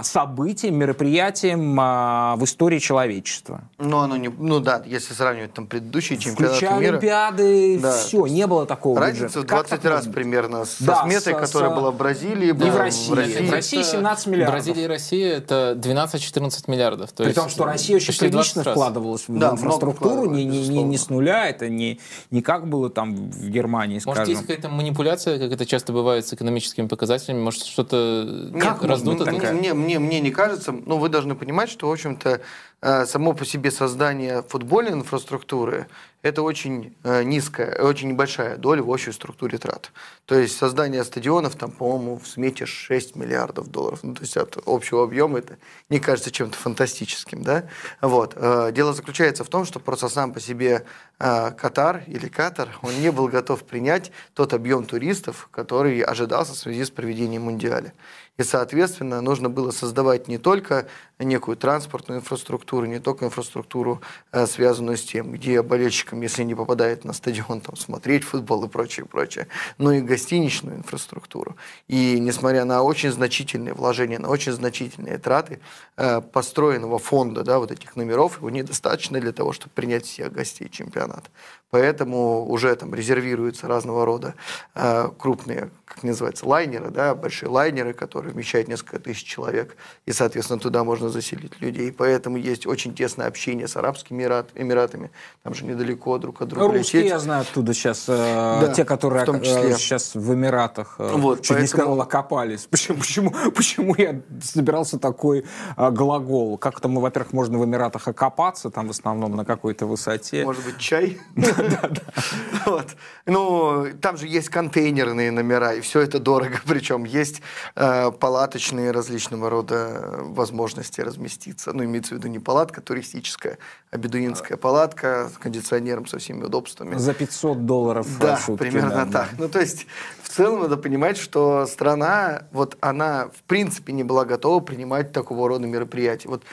событием, 0.02 0.76
мероприятием 0.76 1.78
а, 1.80 2.36
в 2.36 2.44
истории 2.44 2.78
человечества. 2.78 3.62
Ну, 3.78 3.98
оно 3.98 4.16
не, 4.16 4.28
ну 4.28 4.60
да, 4.60 4.82
если 4.84 5.14
сравнивать 5.14 5.54
там 5.54 5.66
предыдущие 5.66 6.18
чемпионаты 6.18 6.56
Включая 6.56 6.78
мира. 6.78 6.92
Олимпиады, 6.92 7.78
да. 7.78 7.92
все, 7.92 8.26
не 8.26 8.46
было 8.46 8.66
такого. 8.66 9.00
Разница 9.00 9.40
в 9.40 9.44
20 9.44 9.84
раз 9.86 10.06
примерно 10.06 10.66
с, 10.66 10.76
да, 10.80 10.96
со 10.96 11.02
сметой, 11.04 11.34
с, 11.34 11.36
которая 11.38 11.70
с, 11.70 11.74
была 11.74 11.90
в 11.90 11.96
Бразилии. 11.96 12.52
Да, 12.52 12.66
и 12.66 12.70
в 12.70 12.76
России. 12.76 13.10
В 13.10 13.14
России, 13.14 13.46
в 13.46 13.52
России 13.52 13.82
17 13.82 14.26
миллиардов. 14.26 14.54
Бразилия 14.54 14.84
и 14.84 14.88
Россия 14.88 15.36
это 15.36 15.74
12-14 15.78 16.64
миллиардов. 16.66 17.12
То 17.12 17.24
При 17.24 17.32
том, 17.32 17.48
что 17.48 17.64
Россия 17.64 17.96
очень 17.96 18.16
прилично 18.18 18.62
вкладывалась 18.62 19.26
в 19.26 19.38
да, 19.38 19.52
инфраструктуру, 19.52 20.30
не, 20.30 20.44
не, 20.44 20.68
не, 20.68 20.82
не 20.82 20.98
с 20.98 21.08
нуля, 21.08 21.48
это 21.48 21.70
не, 21.70 21.98
не 22.30 22.42
как 22.42 22.68
было 22.68 22.90
там 22.90 23.30
в 23.30 23.48
Германии, 23.48 24.00
скажем. 24.00 24.20
Может, 24.20 24.28
есть 24.28 24.40
какая-то 24.42 24.68
манипуляция, 24.68 25.38
как 25.38 25.50
это 25.50 25.64
часто 25.64 25.94
бывает 25.94 26.26
с 26.26 26.32
экономическими 26.34 26.86
показателями, 26.88 27.40
может, 27.40 27.64
что-то 27.64 28.50
раздуто? 28.82 29.30
Мне, 29.30 29.77
мне, 29.78 29.98
мне 29.98 30.20
не 30.20 30.30
кажется, 30.30 30.58
кажется, 30.58 30.72
ну, 30.86 30.98
вы 30.98 31.08
должны 31.08 31.34
понимать, 31.34 31.70
что, 31.70 31.88
в 31.88 31.92
общем-то, 31.92 32.40
э, 32.80 33.06
само 33.06 33.32
по 33.32 33.44
себе 33.44 33.70
создание 33.70 34.42
футбольной 34.42 34.92
инфраструктуры 34.92 35.86
это 36.28 36.42
очень 36.42 36.96
э, 37.02 37.22
низкая, 37.22 37.82
очень 37.82 38.08
небольшая 38.08 38.56
доля 38.56 38.82
в 38.82 38.90
общей 38.90 39.12
структуре 39.12 39.58
трат. 39.58 39.90
То 40.26 40.34
есть 40.34 40.56
создание 40.56 41.04
стадионов, 41.04 41.56
там, 41.56 41.70
по-моему, 41.70 42.18
в 42.18 42.28
смете 42.28 42.66
6 42.66 43.16
миллиардов 43.16 43.70
долларов. 43.70 44.00
Ну, 44.02 44.14
то 44.14 44.22
есть 44.22 44.36
от 44.36 44.58
общего 44.66 45.04
объема 45.04 45.38
это 45.38 45.58
не 45.88 46.00
кажется 46.00 46.30
чем-то 46.30 46.56
фантастическим. 46.56 47.42
Да? 47.42 47.64
Вот. 48.00 48.34
Э, 48.36 48.70
дело 48.72 48.92
заключается 48.92 49.44
в 49.44 49.48
том, 49.48 49.64
что 49.64 49.80
просто 49.80 50.08
сам 50.08 50.32
по 50.32 50.40
себе 50.40 50.84
э, 51.18 51.50
Катар 51.52 52.02
или 52.06 52.28
Катар, 52.28 52.68
он 52.82 52.94
не 53.00 53.10
был 53.10 53.28
готов 53.28 53.64
принять 53.64 54.12
тот 54.34 54.52
объем 54.52 54.84
туристов, 54.84 55.48
который 55.50 56.00
ожидался 56.00 56.52
в 56.52 56.58
связи 56.58 56.84
с 56.84 56.90
проведением 56.90 57.42
Мундиаля. 57.42 57.92
И, 58.38 58.44
соответственно, 58.44 59.20
нужно 59.20 59.50
было 59.50 59.72
создавать 59.72 60.28
не 60.28 60.38
только 60.38 60.86
некую 61.24 61.56
транспортную 61.56 62.20
инфраструктуру, 62.20 62.86
не 62.86 63.00
только 63.00 63.26
инфраструктуру, 63.26 64.00
э, 64.32 64.46
связанную 64.46 64.96
с 64.96 65.02
тем, 65.02 65.32
где 65.32 65.62
болельщикам, 65.62 66.20
если 66.22 66.44
не 66.44 66.54
попадает 66.54 67.04
на 67.04 67.12
стадион, 67.12 67.60
там, 67.60 67.76
смотреть 67.76 68.24
футбол 68.24 68.64
и 68.64 68.68
прочее, 68.68 69.06
прочее, 69.06 69.48
но 69.78 69.92
и 69.92 70.00
гостиничную 70.00 70.78
инфраструктуру. 70.78 71.56
И 71.88 72.18
несмотря 72.20 72.64
на 72.64 72.82
очень 72.82 73.10
значительные 73.10 73.74
вложения, 73.74 74.18
на 74.18 74.28
очень 74.28 74.52
значительные 74.52 75.18
траты 75.18 75.60
э, 75.96 76.20
построенного 76.20 76.98
фонда, 76.98 77.42
да, 77.42 77.58
вот 77.58 77.72
этих 77.72 77.96
номеров, 77.96 78.38
его 78.38 78.50
недостаточно 78.50 79.20
для 79.20 79.32
того, 79.32 79.52
чтобы 79.52 79.72
принять 79.74 80.06
всех 80.06 80.32
гостей 80.32 80.68
чемпионата. 80.68 81.30
Поэтому 81.70 82.46
уже 82.48 82.74
там 82.76 82.94
резервируются 82.94 83.66
разного 83.68 84.06
рода 84.06 84.34
э, 84.74 85.08
крупные, 85.18 85.68
как 85.84 86.02
называется, 86.02 86.46
лайнеры, 86.46 86.90
да, 86.90 87.14
большие 87.14 87.50
лайнеры, 87.50 87.92
которые 87.92 88.32
вмещают 88.32 88.68
несколько 88.68 88.98
тысяч 88.98 89.24
человек, 89.24 89.76
и, 90.06 90.12
соответственно, 90.12 90.58
туда 90.60 90.82
можно 90.84 91.10
заселить 91.10 91.60
людей. 91.60 91.92
Поэтому 91.92 92.38
есть 92.38 92.66
очень 92.66 92.94
тесное 92.94 93.26
общение 93.26 93.68
с 93.68 93.76
Арабскими 93.76 94.18
Эмират, 94.22 94.48
Эмиратами, 94.54 95.10
там 95.42 95.52
же 95.54 95.64
недалеко 95.66 96.16
друг 96.18 96.40
от 96.40 96.48
друга 96.48 96.66
Русские, 96.72 97.02
лететь. 97.02 97.12
я 97.12 97.18
знаю 97.18 97.42
оттуда 97.42 97.74
сейчас, 97.74 98.04
э, 98.08 98.16
Да, 98.16 98.72
те, 98.74 98.84
которые 98.86 99.22
в 99.22 99.26
том 99.26 99.40
числе. 99.42 99.70
э, 99.70 99.76
сейчас 99.76 100.14
в 100.14 100.32
Эмиратах, 100.34 100.94
э, 100.98 101.12
Вот, 101.16 101.42
чуть 101.42 101.50
не 101.50 101.56
поэтому- 101.62 101.68
сказал, 101.68 102.00
окопались. 102.00 102.66
Почему, 102.70 102.98
почему, 102.98 103.32
почему 103.54 103.94
я 103.98 104.20
собирался 104.42 104.98
такой 104.98 105.44
э, 105.76 105.90
глагол? 105.90 106.56
Как 106.58 106.80
там, 106.80 106.94
во-первых, 106.96 107.32
можно 107.34 107.58
в 107.58 107.64
Эмиратах 107.64 108.08
окопаться, 108.08 108.70
там 108.70 108.86
в 108.86 108.90
основном 108.90 109.36
на 109.36 109.44
какой-то 109.44 109.86
высоте. 109.86 110.44
Может 110.44 110.64
быть, 110.64 110.78
чай? 110.78 111.18
Вот. 112.66 112.96
Ну, 113.26 113.86
там 114.00 114.16
же 114.16 114.26
есть 114.26 114.48
контейнерные 114.50 115.30
номера, 115.30 115.74
и 115.74 115.80
все 115.80 116.00
это 116.00 116.18
дорого. 116.18 116.58
Причем 116.66 117.04
есть 117.04 117.40
э, 117.76 118.10
палаточные 118.10 118.90
различного 118.90 119.48
рода 119.48 120.16
возможности 120.20 121.00
разместиться. 121.00 121.72
Ну, 121.72 121.84
имеется 121.84 122.14
в 122.14 122.18
виду 122.18 122.28
не 122.28 122.38
палатка 122.38 122.80
туристическая, 122.80 123.58
а 123.90 123.96
бедуинская 123.96 124.58
палатка 124.58 125.30
с 125.34 125.38
кондиционером, 125.38 126.06
со 126.06 126.18
всеми 126.18 126.44
удобствами. 126.44 126.96
За 126.96 127.14
500 127.14 127.64
долларов 127.64 128.06
Да, 128.20 128.36
сутки, 128.36 128.64
примерно 128.64 129.06
да, 129.06 129.20
так. 129.20 129.28
Ну, 129.38 129.48
то 129.48 129.60
есть, 129.60 129.86
в 130.22 130.28
целом, 130.28 130.60
надо 130.60 130.76
понимать, 130.76 131.16
что 131.16 131.66
страна, 131.66 132.42
вот 132.52 132.76
она, 132.80 133.28
в 133.28 133.42
принципе, 133.44 133.92
не 133.92 134.04
была 134.04 134.24
готова 134.24 134.60
принимать 134.60 135.12
такого 135.12 135.48
рода 135.48 135.66
мероприятия. 135.66 136.28
Вот 136.28 136.44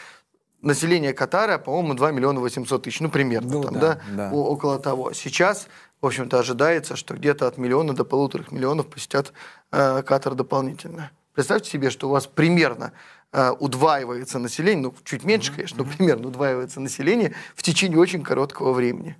население 0.65 1.13
Катара, 1.13 1.57
по-моему, 1.57 1.93
2 1.93 2.11
миллиона 2.11 2.39
800 2.39 2.83
тысяч, 2.83 2.99
ну, 2.99 3.09
примерно, 3.09 3.51
Ну, 3.53 3.63
там, 3.63 3.73
да, 3.73 3.99
да, 4.09 4.29
да. 4.29 4.31
Около 4.31 4.79
того. 4.79 5.13
Сейчас, 5.13 5.67
в 6.01 6.05
общем-то, 6.05 6.39
ожидается, 6.39 6.95
что 6.95 7.13
где-то 7.13 7.47
от 7.47 7.57
миллиона 7.57 7.93
до 7.93 8.03
полутора 8.03 8.43
миллионов 8.51 8.87
посетят 8.87 9.31
э, 9.71 10.01
Катар 10.01 10.33
дополнительно. 10.33 11.11
Представьте 11.33 11.69
себе, 11.69 11.89
что 11.89 12.07
у 12.07 12.11
вас 12.11 12.27
примерно 12.27 12.93
э, 13.31 13.51
удваивается 13.59 14.39
население, 14.39 14.83
ну, 14.83 14.95
чуть 15.03 15.23
меньше, 15.23 15.53
конечно, 15.53 15.83
но 15.83 15.89
примерно 15.89 16.27
удваивается 16.27 16.79
население 16.79 17.33
в 17.55 17.63
течение 17.63 17.99
очень 17.99 18.23
короткого 18.23 18.73
времени. 18.73 19.17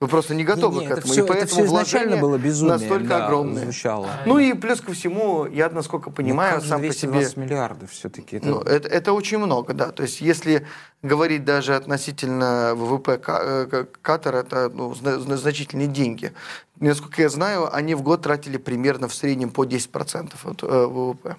Вы 0.00 0.06
просто 0.06 0.32
не 0.36 0.44
готовы 0.44 0.82
Не, 0.82 0.86
к 0.86 0.90
это 0.92 1.00
этому. 1.00 1.12
всё- 1.12 1.22
и 1.22 1.24
это 1.24 1.32
поэтому 1.34 1.60
всё 1.60 1.64
изначально 1.66 2.16
было 2.18 2.38
безумием, 2.38 2.78
настолько 2.78 3.08
да, 3.08 3.26
огромные. 3.26 3.64
звучало. 3.64 4.08
Ну 4.26 4.38
и 4.38 4.52
плюс 4.52 4.80
ко 4.80 4.92
всему, 4.92 5.44
я, 5.46 5.68
насколько 5.70 6.10
понимаю, 6.12 6.52
ну, 6.52 6.56
как 6.58 6.62
же 6.64 6.68
сам 6.68 6.80
по 6.82 6.92
себе... 6.92 7.10
220 7.14 7.36
миллиардов 7.36 7.90
все-таки. 7.90 8.38
Ну, 8.40 8.60
это, 8.60 8.86
это 8.88 9.12
очень 9.12 9.38
много, 9.38 9.74
да. 9.74 9.90
То 9.90 10.04
есть, 10.04 10.20
если 10.20 10.64
говорить 11.02 11.44
даже 11.44 11.74
относительно 11.74 12.74
ВВП 12.76 13.14
э, 13.26 13.66
Ка- 13.66 13.88
Катара, 14.00 14.36
это 14.38 14.68
ну, 14.72 14.94
зна- 14.94 15.18
зна- 15.18 15.36
значительные 15.36 15.88
деньги. 15.88 16.32
Насколько 16.78 17.22
я 17.22 17.28
знаю, 17.28 17.74
они 17.74 17.96
в 17.96 18.02
год 18.02 18.22
тратили 18.22 18.56
примерно 18.56 19.08
в 19.08 19.14
среднем 19.16 19.50
по 19.50 19.64
10% 19.64 20.36
от 20.44 20.62
э, 20.62 20.86
ВВП. 20.86 21.34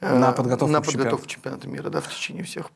Э, 0.00 0.18
На 0.18 0.32
подготовку 0.32 0.72
на 0.72 0.80
к 0.80 0.86
подготовку 0.86 1.26
к 1.26 1.28
чемпионату 1.28 1.68
мира, 1.68 1.90
да, 1.90 2.00
в 2.00 2.08
течение 2.08 2.42
всех 2.42 2.70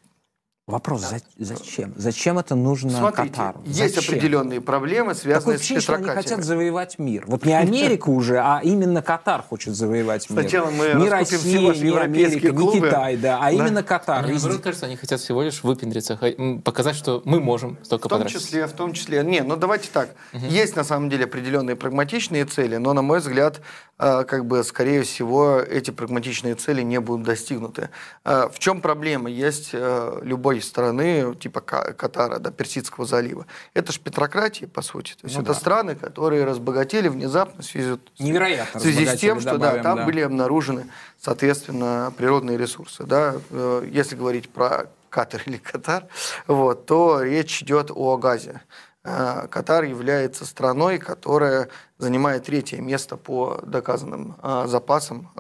Вопрос, 0.67 1.01
за- 1.01 1.21
зачем? 1.37 1.93
Зачем 1.97 2.39
это 2.39 2.55
нужно 2.55 2.91
Смотрите, 2.91 3.31
Катару? 3.31 3.63
есть 3.67 3.95
Зачем? 3.97 4.15
определенные 4.15 4.61
проблемы, 4.61 5.15
Такое 5.15 5.21
связанные 5.23 5.57
с 5.59 5.61
ощущение, 5.63 5.81
что 5.81 5.95
они 5.97 6.05
хотят 6.05 6.45
завоевать 6.45 6.99
мир. 7.01 7.25
Вот 7.27 7.45
не 7.45 7.55
Америка 7.55 8.09
уже, 8.11 8.39
а 8.39 8.61
именно 8.63 9.03
Катар 9.03 9.43
хочет 9.43 9.75
завоевать 9.75 10.31
мир. 10.31 10.41
Сначала 10.41 10.71
мы 10.71 10.93
не 10.95 11.09
Россия, 11.09 11.61
ваши 11.67 11.81
не 11.81 11.87
европейские 11.89 12.27
Америка, 12.27 12.49
не 12.53 12.57
клубы. 12.57 12.87
Китай, 12.87 13.17
да, 13.17 13.39
а 13.39 13.45
Да. 13.47 13.51
именно 13.51 13.83
Катар. 13.83 14.23
Мне 14.23 14.35
наоборот 14.35 14.61
кажется, 14.63 14.87
они 14.87 14.95
хотят 14.97 15.19
всего 15.19 15.43
лишь 15.43 15.65
выпендриться, 15.65 16.17
показать, 16.65 16.95
что 16.95 17.21
мы 17.25 17.41
можем 17.41 17.77
столько 17.83 18.07
В 18.07 18.09
том 18.11 18.19
потратить. 18.21 18.41
числе, 18.41 18.67
в 18.69 18.73
том 18.73 18.93
числе. 18.93 19.25
Не, 19.25 19.41
ну 19.41 19.57
давайте 19.57 19.89
так. 19.93 20.11
Есть 20.33 20.77
на 20.77 20.85
самом 20.85 21.11
деле 21.11 21.25
определенные 21.25 21.75
прагматичные 21.75 22.45
цели, 22.45 22.77
но, 22.77 22.93
на 22.93 23.03
мой 23.03 23.19
взгляд, 23.19 23.61
э, 23.99 24.23
как 24.25 24.47
бы, 24.47 24.63
скорее 24.63 25.03
всего, 25.03 25.59
эти 25.59 25.91
прагматичные 25.91 26.55
цели 26.55 26.83
не 26.83 27.01
будут 27.01 27.27
достигнуты. 27.27 27.89
Э, 28.25 28.49
В 28.53 28.59
чем 28.61 28.81
проблема? 28.81 29.29
Есть 29.31 29.71
э, 29.73 30.21
страны, 30.63 31.35
типа 31.37 31.61
Ка- 31.61 31.93
Катара, 31.93 32.39
да, 32.39 32.51
Персидского 32.51 33.07
залива. 33.07 33.47
Это 33.75 33.93
же 33.93 34.01
петрократия, 34.01 34.67
по 34.69 34.83
сути. 34.83 35.13
То 35.13 35.25
есть 35.27 35.37
Ну 35.37 35.43
это 35.43 35.53
да. 35.53 35.59
страны, 35.59 35.95
которые 35.95 36.45
разбогатели 36.45 37.09
внезапно 37.09 37.63
в 37.63 37.67
связи, 37.67 37.99
Невероятно 38.19 38.79
в 38.79 38.83
связи 38.83 39.07
с 39.07 39.19
тем, 39.19 39.41
что 39.41 39.53
да, 39.53 39.59
добавим, 39.59 39.83
там 39.83 39.97
да. 39.99 40.05
были 40.05 40.21
обнаружены, 40.21 40.87
соответственно, 41.19 42.13
природные 42.17 42.59
ресурсы. 42.59 43.05
Да? 43.05 43.37
Э, 43.51 43.87
Если 43.91 44.17
говорить 44.17 44.51
про 44.51 44.87
Катар 45.09 45.43
или 45.47 45.57
Катар, 45.57 46.07
вот, 46.47 46.87
то 46.87 47.23
речь 47.23 47.63
идет 47.63 47.91
о 47.95 48.17
газе. 48.17 48.61
Э, 49.03 49.47
Катар 49.51 49.85
является 49.85 50.45
страной, 50.45 50.99
которая 50.99 51.69
занимает 51.99 52.45
третье 52.45 52.81
место 52.81 53.17
по 53.17 53.61
доказанным 53.65 54.37
э, 54.43 54.65
запасам 54.67 55.31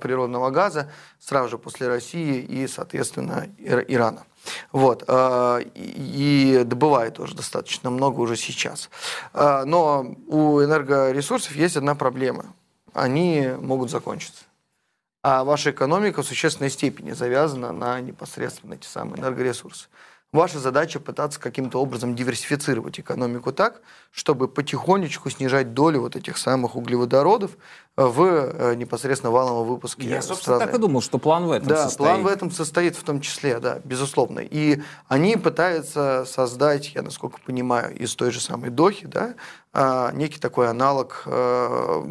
природного 0.00 0.50
газа, 0.50 0.90
сразу 1.18 1.48
же 1.50 1.58
после 1.58 1.88
России 1.88 2.40
и, 2.40 2.66
соответственно, 2.68 3.48
Ир- 3.58 3.84
Ирана. 3.88 4.22
Вот, 4.72 5.04
э, 5.06 5.60
и 5.74 6.62
добывает 6.64 7.14
тоже 7.14 7.34
достаточно 7.34 7.90
много 7.90 8.20
уже 8.20 8.36
сейчас. 8.36 8.90
Э, 9.32 9.64
Но 9.64 10.14
у 10.26 10.62
энергоресурсов 10.62 11.54
есть 11.56 11.76
одна 11.76 11.94
проблема. 11.94 12.54
Они 12.92 13.48
могут 13.60 13.90
закончиться. 13.90 14.44
А 15.22 15.44
ваша 15.44 15.70
экономика 15.70 16.22
в 16.22 16.26
существенной 16.26 16.70
степени 16.70 17.12
завязана 17.12 17.72
на 17.72 18.00
непосредственно 18.00 18.74
эти 18.74 18.86
самые 18.86 19.20
энергоресурсы. 19.20 19.88
Ваша 20.32 20.60
задача 20.60 21.00
пытаться 21.00 21.40
каким-то 21.40 21.82
образом 21.82 22.14
диверсифицировать 22.14 23.00
экономику 23.00 23.52
так, 23.52 23.82
чтобы 24.12 24.46
потихонечку 24.46 25.28
снижать 25.28 25.74
долю 25.74 26.02
вот 26.02 26.14
этих 26.14 26.38
самых 26.38 26.76
углеводородов 26.76 27.50
в 28.08 28.22
э, 28.22 28.74
непосредственно 28.76 29.30
валовом 29.30 29.66
выпуске 29.68 30.08
Я, 30.08 30.22
собственно, 30.22 30.56
страны. 30.56 30.72
так 30.72 30.74
и 30.74 30.82
думал, 30.82 31.02
что 31.02 31.18
план 31.18 31.46
в 31.46 31.52
этом 31.52 31.68
Да, 31.68 31.84
состоит. 31.84 31.98
план 31.98 32.22
в 32.22 32.26
этом 32.26 32.50
состоит 32.50 32.96
в 32.96 33.02
том 33.02 33.20
числе, 33.20 33.58
да, 33.58 33.78
безусловно. 33.84 34.40
И 34.40 34.80
они 35.08 35.36
пытаются 35.36 36.24
создать, 36.26 36.94
я 36.94 37.02
насколько 37.02 37.38
понимаю, 37.44 37.94
из 37.96 38.14
той 38.14 38.30
же 38.30 38.40
самой 38.40 38.70
Дохи, 38.70 39.06
да, 39.06 39.34
а, 39.72 40.10
некий 40.12 40.40
такой 40.40 40.68
аналог 40.68 41.22
э, 41.26 42.02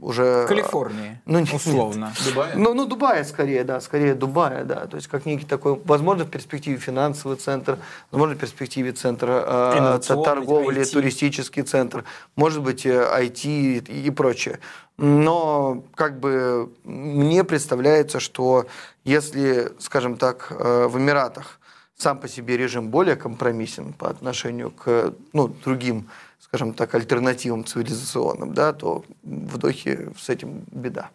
уже... 0.00 0.44
В 0.44 0.48
Калифорнии, 0.48 1.18
Ну, 1.24 1.38
нет, 1.38 1.50
условно. 1.54 2.12
Дубая? 2.26 2.52
Ну, 2.56 2.74
ну, 2.74 2.84
Дубая 2.84 3.24
скорее, 3.24 3.64
да, 3.64 3.80
скорее 3.80 4.14
Дубая, 4.14 4.64
да. 4.64 4.86
То 4.86 4.96
есть 4.96 5.08
как 5.08 5.24
некий 5.24 5.46
такой, 5.46 5.80
возможно, 5.86 6.24
в 6.24 6.30
перспективе 6.30 6.76
финансовый 6.76 7.38
центр, 7.38 7.78
возможно, 8.10 8.34
в 8.34 8.38
перспективе 8.38 8.92
центра 8.92 9.44
э, 9.46 9.78
Инновационный, 9.78 10.24
торговли, 10.24 10.82
IT. 10.82 10.92
туристический 10.92 11.62
центр, 11.62 12.04
может 12.36 12.62
быть, 12.62 12.84
э, 12.84 12.90
IT 13.22 13.88
и 13.88 14.10
прочее. 14.10 14.60
Но 15.00 15.82
как 15.94 16.20
бы 16.20 16.70
мне 16.84 17.42
представляется, 17.42 18.20
что 18.20 18.66
если, 19.02 19.72
скажем 19.78 20.18
так, 20.18 20.48
э, 20.50 20.88
в 20.88 20.98
Эмиратах 20.98 21.58
сам 21.96 22.18
по 22.18 22.28
себе 22.28 22.58
режим 22.58 22.90
более 22.90 23.16
компромиссен 23.16 23.94
по 23.94 24.10
отношению 24.10 24.70
к 24.70 25.14
ну, 25.32 25.48
другим, 25.48 26.10
скажем 26.38 26.74
так, 26.74 26.94
альтернативам 26.94 27.64
цивилизационным, 27.64 28.52
да, 28.52 28.74
то 28.74 29.04
в 29.22 29.56
Дохе 29.56 30.12
с 30.18 30.28
этим 30.28 30.64
беда. 30.70 31.08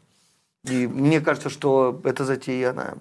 И 0.64 0.88
мне 0.88 1.22
кажется, 1.22 1.49
что 1.49 2.02
эта 2.03 2.26
затея, 2.26 2.72
она 2.72 2.95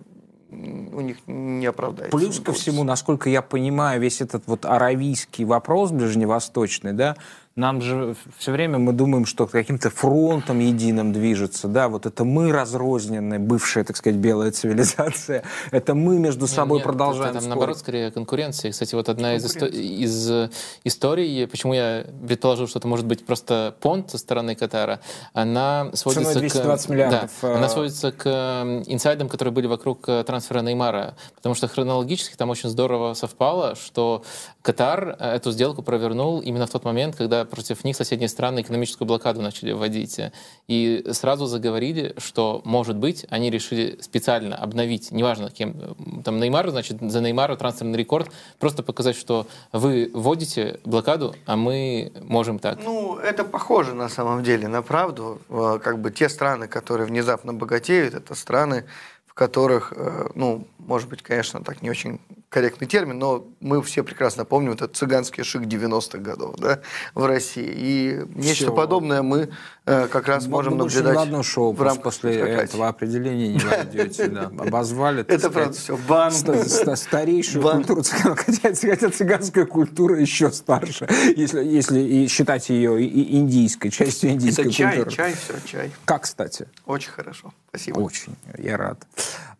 у 0.50 1.00
них 1.00 1.16
не 1.26 1.66
оправдается. 1.66 2.16
Плюс 2.16 2.40
ко 2.40 2.52
всему, 2.52 2.84
насколько 2.84 3.28
я 3.28 3.42
понимаю, 3.42 4.00
весь 4.00 4.20
этот 4.20 4.46
вот 4.46 4.64
аравийский 4.64 5.44
вопрос 5.44 5.90
ближневосточный, 5.90 6.92
да, 6.92 7.16
нам 7.56 7.80
же 7.80 8.16
все 8.36 8.50
время 8.50 8.78
мы 8.78 8.92
думаем, 8.92 9.26
что 9.26 9.46
каким-то 9.46 9.88
фронтом 9.88 10.58
единым 10.58 11.12
движется, 11.12 11.68
да, 11.68 11.88
вот 11.88 12.04
это 12.04 12.24
мы 12.24 12.50
разрозненные, 12.50 13.38
бывшая, 13.38 13.84
так 13.84 13.96
сказать, 13.96 14.18
белая 14.18 14.50
цивилизация, 14.50 15.44
это 15.70 15.94
мы 15.94 16.18
между 16.18 16.48
собой 16.48 16.78
Нет, 16.78 16.84
продолжаем 16.84 17.30
это, 17.30 17.34
там, 17.34 17.42
спорить. 17.42 17.48
наоборот, 17.50 17.78
скорее 17.78 18.10
конкуренция. 18.10 18.72
Кстати, 18.72 18.96
вот 18.96 19.08
одна 19.08 19.36
из, 19.36 19.44
исто- 19.44 19.70
из 19.70 20.30
э, 20.30 20.50
историй, 20.82 21.46
почему 21.46 21.74
я 21.74 22.06
предположил, 22.26 22.66
что 22.66 22.80
это 22.80 22.88
может 22.88 23.06
быть 23.06 23.24
просто 23.24 23.76
понт 23.80 24.10
со 24.10 24.18
стороны 24.18 24.56
Катара, 24.56 24.98
она 25.32 25.90
сводится 25.94 26.32
Ценой 26.32 26.48
220 26.48 26.86
к... 26.86 26.90
миллиардов, 26.90 27.30
Да, 27.40 27.48
э, 27.48 27.54
она 27.56 27.68
сводится 27.68 28.10
к 28.10 28.22
э, 28.24 28.82
инсайдам, 28.86 29.28
которые 29.28 29.52
были 29.52 29.68
вокруг 29.68 30.08
э, 30.08 30.24
трансфера 30.24 30.60
Неймара. 30.60 31.14
Потому 31.36 31.54
что 31.54 31.68
хронологически 31.68 32.34
там 32.34 32.50
очень 32.50 32.68
здорово 32.68 33.14
совпало, 33.14 33.76
что 33.76 34.24
Катар 34.62 35.16
э, 35.20 35.36
эту 35.36 35.52
сделку 35.52 35.82
провернул 35.82 36.40
именно 36.40 36.66
в 36.66 36.70
тот 36.70 36.84
момент, 36.84 37.14
когда 37.14 37.43
против 37.50 37.84
них 37.84 37.96
соседние 37.96 38.28
страны 38.28 38.60
экономическую 38.60 39.06
блокаду 39.06 39.42
начали 39.42 39.72
вводить. 39.72 40.20
И 40.68 41.04
сразу 41.12 41.46
заговорили, 41.46 42.14
что, 42.18 42.62
может 42.64 42.96
быть, 42.96 43.26
они 43.30 43.50
решили 43.50 43.98
специально 44.00 44.56
обновить, 44.56 45.10
неважно 45.10 45.50
кем, 45.50 46.22
там 46.24 46.40
Неймар, 46.40 46.70
значит, 46.70 46.98
за 47.00 47.20
Неймара 47.20 47.56
трансферный 47.56 47.98
рекорд, 47.98 48.30
просто 48.58 48.82
показать, 48.82 49.16
что 49.16 49.46
вы 49.72 50.10
вводите 50.12 50.80
блокаду, 50.84 51.34
а 51.46 51.56
мы 51.56 52.12
можем 52.22 52.58
так. 52.58 52.78
Ну, 52.82 53.16
это 53.16 53.44
похоже 53.44 53.94
на 53.94 54.08
самом 54.08 54.42
деле 54.42 54.68
на 54.68 54.82
правду. 54.82 55.40
Э, 55.48 55.78
Как 55.82 55.98
бы 56.00 56.10
те 56.10 56.28
страны, 56.28 56.68
которые 56.68 57.06
внезапно 57.06 57.52
богатеют, 57.52 58.14
это 58.14 58.34
страны, 58.34 58.84
в 59.26 59.34
которых, 59.34 59.92
э, 59.96 60.28
ну, 60.34 60.66
может 60.78 61.08
быть, 61.08 61.22
конечно, 61.22 61.62
так 61.62 61.82
не 61.82 61.90
очень 61.90 62.20
корректный 62.54 62.86
термин, 62.86 63.18
но 63.18 63.48
мы 63.58 63.82
все 63.82 64.04
прекрасно 64.04 64.44
помним 64.44 64.72
этот 64.72 64.94
цыганский 64.94 65.42
шик 65.42 65.62
90-х 65.62 66.18
годов 66.18 66.54
да, 66.56 66.78
в 67.12 67.26
России. 67.26 67.66
И 67.66 68.20
нечто 68.36 68.66
Всё. 68.66 68.72
подобное 68.72 69.22
мы 69.22 69.48
э, 69.86 70.06
как 70.06 70.28
раз 70.28 70.46
можем 70.46 70.78
больше 70.78 70.98
наблюдать 70.98 71.26
одно 71.26 71.42
шоу 71.42 71.72
в 71.72 71.82
рамках 71.82 72.04
после 72.04 72.34
спецпрокате. 72.34 72.62
этого 72.62 72.86
определения 72.86 73.48
не 73.54 73.58
войдете. 73.58 74.28
Да. 74.28 74.52
Обозвали, 74.58 75.22
Это 75.22 75.38
сказать, 75.40 75.52
правда 75.52 75.76
все. 75.76 75.96
Бан. 75.96 76.30
ста- 76.30 76.64
ста- 76.64 76.94
старейшую 76.94 77.64
Бан. 77.64 77.76
культуру 77.78 78.02
цыган, 78.02 78.36
хотя, 78.36 78.72
хотя 78.72 79.10
цыганская 79.10 79.66
культура 79.66 80.16
еще 80.20 80.52
старше, 80.52 81.08
если, 81.36 81.64
если 81.64 81.98
и 81.98 82.28
считать 82.28 82.68
ее 82.70 83.02
и 83.04 83.36
индийской, 83.36 83.90
частью 83.90 84.30
индийской 84.30 84.66
Это 84.66 84.72
чай, 84.74 84.94
культуры. 84.98 85.10
чай, 85.16 85.34
все, 85.34 85.54
чай. 85.68 85.90
Как, 86.04 86.22
кстати? 86.22 86.68
Очень 86.86 87.10
хорошо. 87.10 87.52
Спасибо. 87.70 87.98
Очень, 87.98 88.36
я 88.58 88.76
рад. 88.76 89.04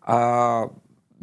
А, 0.03 0.69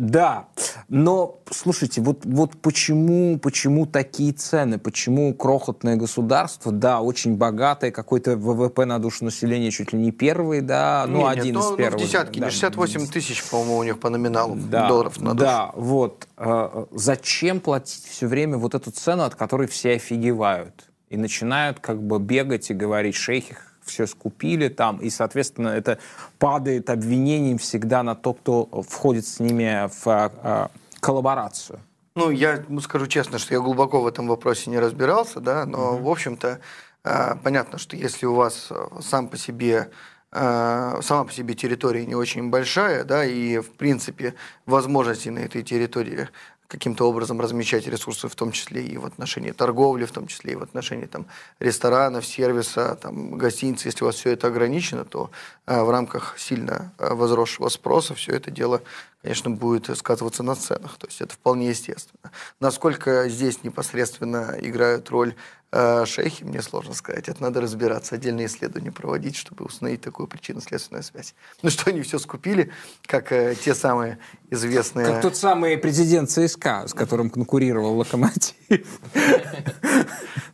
да, 0.01 0.47
но 0.89 1.41
слушайте, 1.51 2.01
вот, 2.01 2.25
вот 2.25 2.57
почему, 2.59 3.37
почему 3.37 3.85
такие 3.85 4.33
цены, 4.33 4.79
почему 4.79 5.31
крохотное 5.35 5.95
государство, 5.95 6.71
да, 6.71 7.01
очень 7.01 7.37
богатое, 7.37 7.91
какой-то 7.91 8.35
ВВП 8.35 8.85
на 8.85 8.97
душу 8.97 9.25
населения 9.25 9.69
чуть 9.69 9.93
ли 9.93 9.99
не 9.99 10.11
первый, 10.11 10.61
да, 10.61 11.05
ну, 11.07 11.17
Не, 11.17 11.23
нет, 11.25 11.37
один 11.37 11.53
ну, 11.53 11.59
из 11.59 11.69
ну, 11.69 11.77
первых. 11.77 12.01
в 12.01 12.03
десятки, 12.03 12.39
да. 12.39 12.45
не 12.47 12.51
68 12.51 13.07
тысяч, 13.09 13.47
по-моему, 13.47 13.77
у 13.77 13.83
них 13.83 13.99
по 13.99 14.09
номиналу 14.09 14.55
Да, 14.55 14.87
долларов 14.87 15.21
на 15.21 15.33
душу. 15.35 15.45
Да, 15.45 15.71
вот. 15.75 16.27
э, 16.35 16.85
Зачем 16.93 17.59
платить 17.59 18.03
все 18.03 18.25
время 18.25 18.57
вот 18.57 18.73
эту 18.73 18.89
цену, 18.89 19.21
от 19.21 19.35
которой 19.35 19.67
все 19.67 19.91
офигевают? 19.93 20.89
И 21.09 21.17
начинают 21.17 21.79
как 21.79 22.01
бы 22.01 22.17
бегать 22.17 22.71
и 22.71 22.73
говорить, 22.73 23.13
шейхи 23.13 23.55
все 23.83 24.07
скупили 24.07 24.67
там, 24.67 24.97
и, 24.97 25.09
соответственно, 25.09 25.69
это 25.69 25.97
падает 26.39 26.89
обвинением 26.89 27.57
всегда 27.57 28.03
на 28.03 28.15
то, 28.15 28.33
кто 28.33 28.65
входит 28.87 29.25
с 29.25 29.39
ними 29.39 29.89
в 30.03 30.31
э, 30.43 30.67
коллаборацию. 30.99 31.79
Ну, 32.15 32.29
я 32.29 32.63
скажу 32.81 33.07
честно, 33.07 33.39
что 33.39 33.53
я 33.53 33.61
глубоко 33.61 34.01
в 34.01 34.07
этом 34.07 34.27
вопросе 34.27 34.69
не 34.69 34.79
разбирался, 34.79 35.39
да, 35.39 35.65
но, 35.65 35.97
в 35.97 36.09
общем-то, 36.09 36.59
э, 37.03 37.35
понятно, 37.43 37.77
что 37.77 37.95
если 37.95 38.25
у 38.25 38.35
вас 38.35 38.67
э, 38.69 38.75
сам 39.01 39.27
по 39.27 39.37
себе 39.37 39.89
сама 40.33 41.25
по 41.25 41.33
себе 41.33 41.55
территория 41.55 42.05
не 42.05 42.15
очень 42.15 42.49
большая, 42.49 43.03
да, 43.03 43.25
и, 43.25 43.57
в 43.57 43.71
принципе, 43.71 44.33
возможности 44.65 45.27
на 45.27 45.39
этой 45.39 45.61
территории 45.61 46.29
каким-то 46.71 47.09
образом 47.09 47.41
размещать 47.41 47.85
ресурсы, 47.85 48.29
в 48.29 48.35
том 48.35 48.53
числе 48.53 48.81
и 48.81 48.97
в 48.97 49.05
отношении 49.05 49.51
торговли, 49.51 50.05
в 50.05 50.11
том 50.13 50.27
числе 50.27 50.53
и 50.53 50.55
в 50.55 50.63
отношении 50.63 51.05
там, 51.05 51.25
ресторанов, 51.59 52.25
сервиса, 52.25 52.95
там, 52.95 53.37
гостиниц. 53.37 53.85
Если 53.85 54.03
у 54.05 54.07
вас 54.07 54.15
все 54.15 54.31
это 54.31 54.47
ограничено, 54.47 55.03
то 55.03 55.29
э, 55.67 55.83
в 55.83 55.89
рамках 55.89 56.35
сильно 56.37 56.93
э, 56.97 57.13
возросшего 57.13 57.67
спроса 57.67 58.15
все 58.15 58.31
это 58.31 58.51
дело, 58.51 58.81
конечно, 59.21 59.49
будет 59.49 59.95
сказываться 59.97 60.43
на 60.43 60.55
ценах. 60.55 60.97
То 60.97 61.07
есть 61.07 61.19
это 61.19 61.33
вполне 61.33 61.69
естественно. 61.69 62.31
Насколько 62.61 63.27
здесь 63.27 63.63
непосредственно 63.63 64.55
играют 64.57 65.09
роль 65.09 65.35
шейхи, 65.73 66.43
мне 66.43 66.61
сложно 66.61 66.93
сказать. 66.93 67.29
Это 67.29 67.41
надо 67.41 67.61
разбираться, 67.61 68.15
отдельные 68.15 68.47
исследования 68.47 68.91
проводить, 68.91 69.35
чтобы 69.35 69.65
установить 69.65 70.01
такую 70.01 70.27
причинно-следственную 70.27 71.03
связь. 71.03 71.33
Ну 71.61 71.69
что, 71.69 71.89
они 71.89 72.01
все 72.01 72.19
скупили, 72.19 72.71
как 73.05 73.31
э, 73.31 73.55
те 73.55 73.73
самые 73.73 74.19
известные... 74.49 75.05
Как 75.05 75.21
тот 75.21 75.37
самый 75.37 75.77
президент 75.77 76.29
ЦСКА, 76.29 76.87
с 76.87 76.93
которым 76.93 77.29
конкурировал 77.29 77.97
Локомотив. 77.97 78.55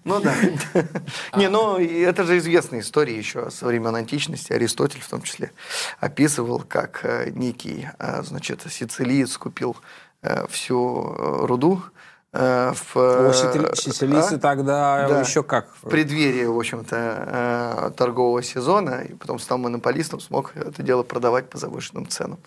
Ну 0.03 0.22
да. 0.22 0.34
Не, 1.35 1.49
ну 1.49 1.77
это 1.77 2.23
же 2.23 2.38
известная 2.38 2.80
история 2.80 3.18
еще 3.18 3.49
со 3.49 3.65
времен 3.65 3.95
античности. 3.95 4.53
Аристотель 4.53 5.02
в 5.02 5.10
том 5.10 5.22
числе 5.22 5.52
описывал, 5.99 6.60
как 6.60 7.02
э, 7.03 7.31
некий, 7.31 7.89
э, 7.99 8.23
значит, 8.23 8.61
сицилиец 8.69 9.38
купил 9.38 9.76
э, 10.22 10.48
всю 10.48 11.14
э, 11.18 11.45
руду 11.45 11.84
э, 11.84 11.97
в... 12.38 12.95
О, 12.95 13.30
э, 13.30 13.34
сицили- 13.34 13.76
Сицилийцы 13.76 14.34
а? 14.34 14.39
тогда 14.39 15.07
Да. 15.07 15.19
еще 15.22 15.43
как... 15.43 15.69
в 15.81 15.89
преддверии, 15.89 16.45
в 16.45 16.57
общем-то, 16.57 16.95
э, 17.88 17.91
торгового 17.97 18.43
сезона, 18.43 19.01
и 19.01 19.14
потом 19.14 19.39
стал 19.39 19.57
монополистом, 19.57 20.19
смог 20.19 20.55
это 20.55 20.84
дело 20.84 21.03
продавать 21.03 21.49
по 21.49 21.57
завышенным 21.57 22.07
ценам. 22.07 22.39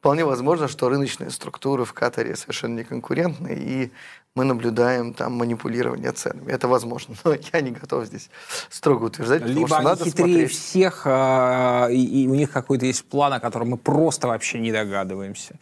Вполне 0.00 0.24
возможно, 0.24 0.68
что 0.68 0.88
рыночные 0.88 1.30
структуры 1.30 1.84
в 1.84 1.92
Катаре 1.92 2.36
совершенно 2.36 2.76
не 2.76 2.84
конкурентны, 2.84 3.54
и 3.54 3.92
мы 4.36 4.44
наблюдаем 4.44 5.14
там 5.14 5.34
манипулирование 5.34 6.10
ценами. 6.10 6.50
Это 6.50 6.66
возможно, 6.66 7.14
но 7.24 7.34
я 7.52 7.60
не 7.60 7.70
готов 7.70 8.06
здесь 8.06 8.30
строго 8.68 9.04
утверждать, 9.04 9.42
потому 9.42 9.58
Либо 9.58 9.68
что 9.68 9.76
они 9.76 9.84
надо 9.84 10.04
хитрее 10.04 10.26
смотреть. 10.26 10.50
всех, 10.50 11.02
а, 11.04 11.86
и, 11.88 12.24
и 12.24 12.26
у 12.26 12.34
них 12.34 12.50
какой-то 12.50 12.84
есть 12.84 13.04
план, 13.04 13.32
о 13.32 13.38
котором 13.38 13.70
мы 13.70 13.76
просто 13.76 14.26
вообще 14.26 14.58
не 14.58 14.72
догадываемся. 14.72 15.54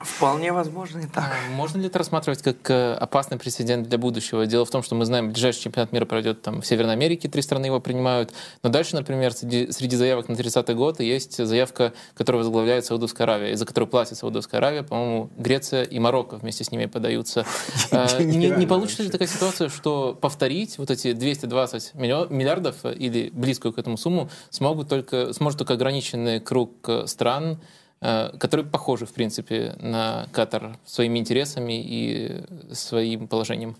Вполне 0.00 0.52
возможно 0.52 0.98
и 0.98 1.06
так. 1.06 1.26
А 1.26 1.50
Можно 1.52 1.78
ли 1.78 1.86
это 1.86 1.98
рассматривать 1.98 2.42
как 2.42 2.68
э, 2.70 2.94
опасный 2.94 3.38
прецедент 3.38 3.88
для 3.88 3.98
будущего? 3.98 4.46
Дело 4.46 4.64
в 4.64 4.70
том, 4.70 4.82
что 4.82 4.96
мы 4.96 5.04
знаем, 5.04 5.30
ближайший 5.30 5.62
чемпионат 5.62 5.92
мира 5.92 6.04
пройдет 6.04 6.42
там 6.42 6.60
в 6.60 6.66
Северной 6.66 6.94
Америке, 6.94 7.28
три 7.28 7.40
страны 7.40 7.66
его 7.66 7.78
принимают. 7.78 8.34
Но 8.64 8.70
дальше, 8.70 8.96
например, 8.96 9.32
среди, 9.32 9.70
среди 9.70 9.94
заявок 9.94 10.28
на 10.28 10.32
30-й 10.32 10.74
год 10.74 10.98
есть 10.98 11.44
заявка, 11.44 11.92
которая 12.16 12.42
возглавляет 12.42 12.84
Саудовская 12.84 13.26
Аравия, 13.26 13.52
и 13.52 13.54
за 13.54 13.64
которую 13.64 13.88
платит 13.88 14.18
Саудовская 14.18 14.58
Аравия. 14.58 14.82
По-моему, 14.82 15.30
Греция 15.36 15.84
и 15.84 16.00
Марокко 16.00 16.34
вместе 16.34 16.64
с 16.64 16.72
ними 16.72 16.86
подаются. 16.86 17.46
Э, 18.16 18.22
Не 18.24 18.50
не 18.50 18.66
получится 18.66 19.02
ли 19.02 19.10
такая 19.10 19.28
ситуация, 19.28 19.68
что 19.68 20.16
повторить 20.20 20.78
вот 20.78 20.90
эти 20.90 21.12
220 21.12 21.94
миллио- 21.94 22.32
миллиардов 22.32 22.84
или 22.84 23.30
близкую 23.32 23.72
к 23.72 23.78
этому 23.78 23.96
сумму 23.96 24.28
смогут 24.50 24.88
только, 24.88 25.32
сможет 25.32 25.58
только 25.58 25.74
ограниченный 25.74 26.40
круг 26.40 26.88
э, 26.88 27.06
стран, 27.06 27.60
э, 28.00 28.30
которые 28.38 28.66
похожи, 28.66 29.06
в 29.06 29.12
принципе, 29.12 29.76
на 29.80 30.26
Катар 30.32 30.76
своими 30.84 31.18
интересами 31.18 31.82
и 31.82 32.44
своим 32.72 33.28
положением. 33.28 33.76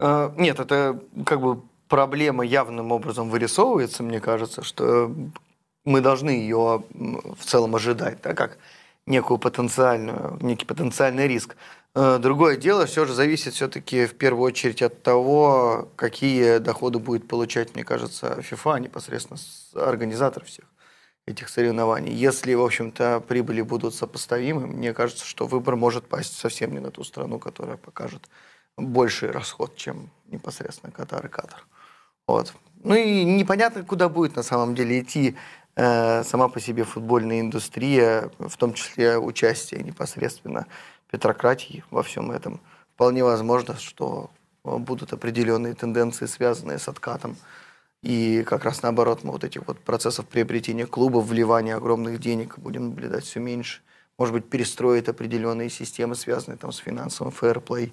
Э, 0.00 0.30
Нет, 0.36 0.60
это 0.60 1.00
как 1.24 1.40
бы 1.40 1.62
проблема 1.88 2.44
явным 2.44 2.92
образом 2.92 3.30
вырисовывается, 3.30 4.02
мне 4.02 4.20
кажется, 4.20 4.62
что 4.62 5.14
мы 5.84 6.00
должны 6.00 6.30
ее 6.30 6.82
в 6.92 7.44
целом 7.44 7.74
ожидать, 7.76 8.18
да, 8.22 8.34
как 8.34 8.58
некую 9.06 9.38
потенциальную, 9.38 10.38
некий 10.40 10.64
потенциальный 10.64 11.28
риск. 11.28 11.56
Э, 11.94 12.18
Другое 12.18 12.56
дело 12.56 12.86
все 12.86 13.04
же 13.04 13.14
зависит 13.14 13.54
все-таки 13.54 14.06
в 14.06 14.14
первую 14.14 14.44
очередь 14.46 14.82
от 14.82 15.02
того, 15.02 15.88
какие 15.96 16.58
доходы 16.58 16.98
будет 16.98 17.28
получать, 17.28 17.74
мне 17.74 17.84
кажется, 17.84 18.40
ФИФА 18.42 18.76
непосредственно 18.78 19.38
организатор 19.74 20.44
всех 20.44 20.64
этих 21.26 21.48
соревнований. 21.48 22.12
Если, 22.12 22.52
в 22.54 22.62
общем-то, 22.62 23.20
прибыли 23.20 23.62
будут 23.62 23.94
сопоставимы, 23.94 24.66
мне 24.66 24.92
кажется, 24.92 25.24
что 25.24 25.46
выбор 25.46 25.76
может 25.76 26.06
пасть 26.06 26.36
совсем 26.36 26.72
не 26.72 26.80
на 26.80 26.90
ту 26.90 27.02
страну, 27.02 27.38
которая 27.38 27.78
покажет 27.78 28.28
больший 28.76 29.30
расход, 29.30 29.76
чем 29.76 30.10
непосредственно 30.26 30.92
Катар 30.92 31.24
и 31.24 31.28
Катар. 31.28 31.64
Вот. 32.26 32.52
Ну 32.82 32.94
и 32.94 33.24
непонятно, 33.24 33.84
куда 33.84 34.08
будет 34.08 34.36
на 34.36 34.42
самом 34.42 34.74
деле 34.74 35.00
идти 35.00 35.36
э, 35.76 36.22
сама 36.24 36.48
по 36.48 36.60
себе 36.60 36.84
футбольная 36.84 37.40
индустрия, 37.40 38.30
в 38.38 38.56
том 38.58 38.74
числе 38.74 39.16
участие 39.16 39.82
непосредственно 39.82 40.66
Петрократии 41.14 41.84
во 41.92 42.02
всем 42.02 42.32
этом. 42.32 42.60
Вполне 42.96 43.22
возможно, 43.22 43.76
что 43.78 44.30
э, 44.64 44.76
будут 44.78 45.12
определенные 45.12 45.74
тенденции, 45.74 46.26
связанные 46.26 46.80
с 46.80 46.88
откатом. 46.88 47.36
И 48.02 48.42
как 48.42 48.64
раз 48.64 48.82
наоборот, 48.82 49.22
мы 49.22 49.30
вот 49.30 49.44
этих 49.44 49.64
вот 49.68 49.78
процессов 49.78 50.26
приобретения 50.26 50.86
клубов, 50.86 51.26
вливания 51.26 51.76
огромных 51.76 52.18
денег 52.18 52.58
будем 52.58 52.88
наблюдать 52.88 53.22
все 53.22 53.38
меньше. 53.38 53.80
Может 54.18 54.34
быть, 54.34 54.50
перестроить 54.50 55.08
определенные 55.08 55.70
системы, 55.70 56.16
связанные 56.16 56.58
там 56.58 56.72
с 56.72 56.78
финансовым 56.78 57.32
фэрплей, 57.32 57.92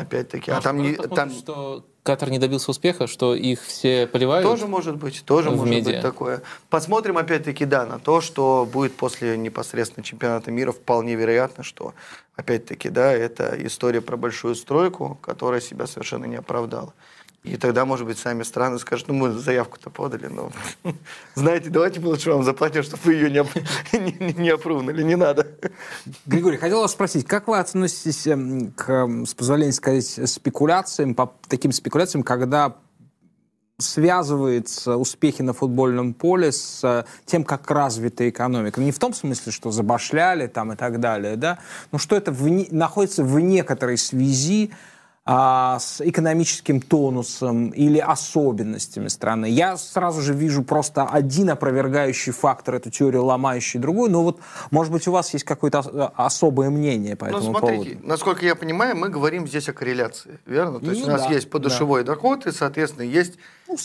Опять-таки. 0.00 0.50
А 0.50 0.54
Может, 0.54 0.64
там, 0.64 0.82
не, 0.82 0.94
там 0.94 1.30
что 1.30 1.84
Катар 2.02 2.30
не 2.30 2.38
добился 2.38 2.70
успеха, 2.70 3.06
что 3.06 3.34
их 3.34 3.62
все 3.62 4.06
поливают. 4.06 4.46
тоже 4.46 4.66
может 4.66 4.96
быть, 4.96 5.22
тоже 5.26 5.50
может 5.50 5.66
медиа. 5.66 5.92
быть 5.92 6.00
такое. 6.00 6.42
Посмотрим 6.70 7.18
опять-таки, 7.18 7.66
да, 7.66 7.84
на 7.84 7.98
то, 7.98 8.20
что 8.20 8.66
будет 8.70 8.96
после 8.96 9.36
непосредственно 9.36 10.02
чемпионата 10.02 10.50
мира. 10.50 10.72
Вполне 10.72 11.16
вероятно, 11.16 11.62
что 11.62 11.92
опять-таки, 12.34 12.88
да, 12.88 13.12
это 13.12 13.54
история 13.58 14.00
про 14.00 14.16
большую 14.16 14.54
стройку, 14.54 15.18
которая 15.20 15.60
себя 15.60 15.86
совершенно 15.86 16.24
не 16.24 16.36
оправдала. 16.36 16.94
И 17.44 17.56
тогда, 17.56 17.84
может 17.84 18.06
быть, 18.06 18.18
сами 18.18 18.42
страны 18.42 18.78
скажут, 18.78 19.08
ну, 19.08 19.14
мы 19.14 19.30
заявку-то 19.30 19.90
подали, 19.90 20.26
но, 20.26 20.50
знаете, 21.34 21.70
давайте 21.70 22.00
мы 22.00 22.08
лучше 22.08 22.32
вам 22.32 22.42
заплатим, 22.42 22.82
чтобы 22.82 23.02
вы 23.04 23.14
ее 23.14 23.30
не, 23.92 24.00
не, 24.00 24.32
не, 24.32 24.50
опрувнули, 24.50 25.02
не 25.02 25.16
надо. 25.16 25.46
Григорий, 26.26 26.56
хотел 26.56 26.80
вас 26.80 26.92
спросить, 26.92 27.26
как 27.26 27.48
вы 27.48 27.58
относитесь 27.58 28.26
эм, 28.26 28.72
к, 28.72 28.90
эм, 28.90 29.24
с 29.24 29.34
позволения 29.34 29.72
сказать, 29.72 30.28
спекуляциям, 30.28 31.14
по 31.14 31.32
таким 31.48 31.72
спекуляциям, 31.72 32.24
когда 32.24 32.76
связывается 33.78 34.96
успехи 34.96 35.42
на 35.42 35.52
футбольном 35.52 36.12
поле 36.12 36.50
с 36.50 36.82
э, 36.82 37.04
тем, 37.24 37.44
как 37.44 37.70
развита 37.70 38.28
экономика. 38.28 38.80
Не 38.80 38.90
в 38.90 38.98
том 38.98 39.14
смысле, 39.14 39.52
что 39.52 39.70
забашляли 39.70 40.48
там 40.48 40.72
и 40.72 40.76
так 40.76 40.98
далее, 40.98 41.36
да, 41.36 41.60
но 41.92 41.98
что 41.98 42.16
это 42.16 42.32
вне- 42.32 42.66
находится 42.72 43.22
в 43.22 43.38
некоторой 43.38 43.96
связи 43.96 44.72
а, 45.30 45.78
с 45.78 46.00
экономическим 46.00 46.80
тонусом 46.80 47.68
или 47.68 47.98
особенностями 47.98 49.08
страны. 49.08 49.44
Я 49.50 49.76
сразу 49.76 50.22
же 50.22 50.32
вижу 50.32 50.62
просто 50.62 51.04
один 51.04 51.50
опровергающий 51.50 52.32
фактор, 52.32 52.76
эту 52.76 52.88
теорию 52.90 53.24
ломающий 53.24 53.78
другую, 53.78 54.10
но 54.10 54.22
вот, 54.22 54.40
может 54.70 54.90
быть, 54.90 55.06
у 55.06 55.12
вас 55.12 55.30
есть 55.34 55.44
какое-то 55.44 55.80
ос- 55.80 56.12
особое 56.16 56.70
мнение 56.70 57.14
по 57.14 57.26
Ну, 57.26 57.36
этому 57.36 57.50
смотрите, 57.58 57.90
поводу. 57.90 58.08
насколько 58.08 58.46
я 58.46 58.54
понимаю, 58.54 58.96
мы 58.96 59.10
говорим 59.10 59.46
здесь 59.46 59.68
о 59.68 59.74
корреляции, 59.74 60.38
верно? 60.46 60.80
То 60.80 60.86
есть 60.92 61.02
Ну 61.02 61.08
у 61.08 61.10
нас 61.10 61.26
да, 61.26 61.30
есть 61.34 61.50
подушевой 61.50 62.04
доход, 62.04 62.46
и, 62.46 62.50
соответственно, 62.50 63.04
есть, 63.04 63.34
Ну, 63.68 63.76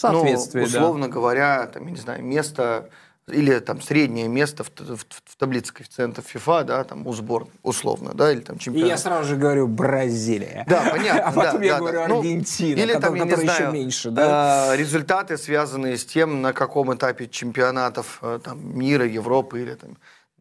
да. 0.53 0.63
условно 0.63 1.09
говоря, 1.09 1.65
там, 1.65 1.85
я 1.87 1.91
не 1.91 1.99
знаю, 1.99 2.23
место 2.23 2.87
или 3.27 3.59
там 3.59 3.81
среднее 3.81 4.27
место 4.27 4.63
в, 4.63 4.71
в- 4.77 5.05
в 5.25 5.35
таблице 5.37 5.71
коэффициентов 5.73 6.25
FIFA, 6.33 6.63
да, 6.65 6.83
там 6.83 7.07
у 7.07 7.13
сборной, 7.13 7.51
условно, 7.63 8.11
да, 8.13 8.31
или 8.31 8.41
там 8.41 8.57
И 8.57 8.59
чемпионат. 8.59 8.89
я 8.89 8.97
сразу 8.97 9.29
же 9.29 9.35
говорю 9.37 9.67
Бразилия. 9.67 10.65
Да, 10.67 10.89
понятно. 10.91 11.21
А 11.27 11.31
потом 11.31 11.59
да, 11.61 11.65
я 11.65 11.73
да, 11.73 11.79
говорю 11.79 11.99
да. 11.99 12.07
Ну, 12.09 12.17
Аргентина, 12.19 12.79
или 12.79 12.93
там, 12.93 13.01
которая, 13.01 13.19
я 13.19 13.25
не 13.25 13.35
знаю, 13.43 13.61
еще 13.63 13.71
меньше, 13.71 14.11
да? 14.11 14.73
э, 14.73 14.77
результаты, 14.77 15.37
связанные 15.37 15.97
с 15.97 16.05
тем, 16.05 16.41
на 16.41 16.51
каком 16.53 16.93
этапе 16.93 17.27
чемпионатов 17.27 18.19
э, 18.21 18.39
там, 18.43 18.77
мира, 18.77 19.05
Европы 19.05 19.61
или 19.61 19.75
там, 19.75 19.91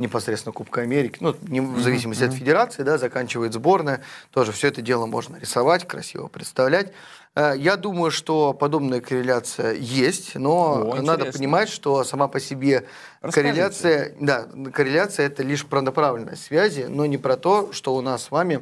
непосредственно 0.03 0.53
Кубка 0.53 0.83
Америки, 0.83 1.17
ну, 1.21 1.35
не 1.43 1.61
в 1.61 1.81
зависимости 1.81 2.25
от 2.25 2.35
федерации, 2.35 2.83
да, 2.83 2.99
заканчивает 2.99 3.55
сборная, 3.55 4.03
тоже 4.31 4.53
все 4.53 4.69
это 4.69 4.83
дело 4.83 5.07
можно 5.07 5.37
рисовать, 5.39 5.87
красиво 5.89 6.29
представлять. 6.29 6.93
Э, 7.35 7.55
Я 7.57 7.77
думаю, 7.77 8.11
что 8.11 8.53
подобная 8.53 9.01
корреляция 9.01 9.73
есть, 9.75 10.35
но 10.35 10.93
О, 10.93 10.95
надо 10.97 11.23
интересно. 11.23 11.39
понимать, 11.39 11.69
что 11.71 12.05
сама 12.05 12.29
по 12.29 12.39
себе 12.41 12.85
Расскажите. 13.23 13.33
корреляция, 13.53 14.13
да, 14.21 14.47
корреляция 14.73 15.27
это 15.27 15.43
лишь 15.43 15.65
про 15.65 15.81
направленность 15.81 16.45
связи, 16.45 16.87
но 16.89 17.07
не 17.07 17.17
про 17.19 17.37
то, 17.37 17.73
что 17.73 17.95
у 17.95 18.01
нас 18.03 18.25
с 18.25 18.31
вами 18.31 18.61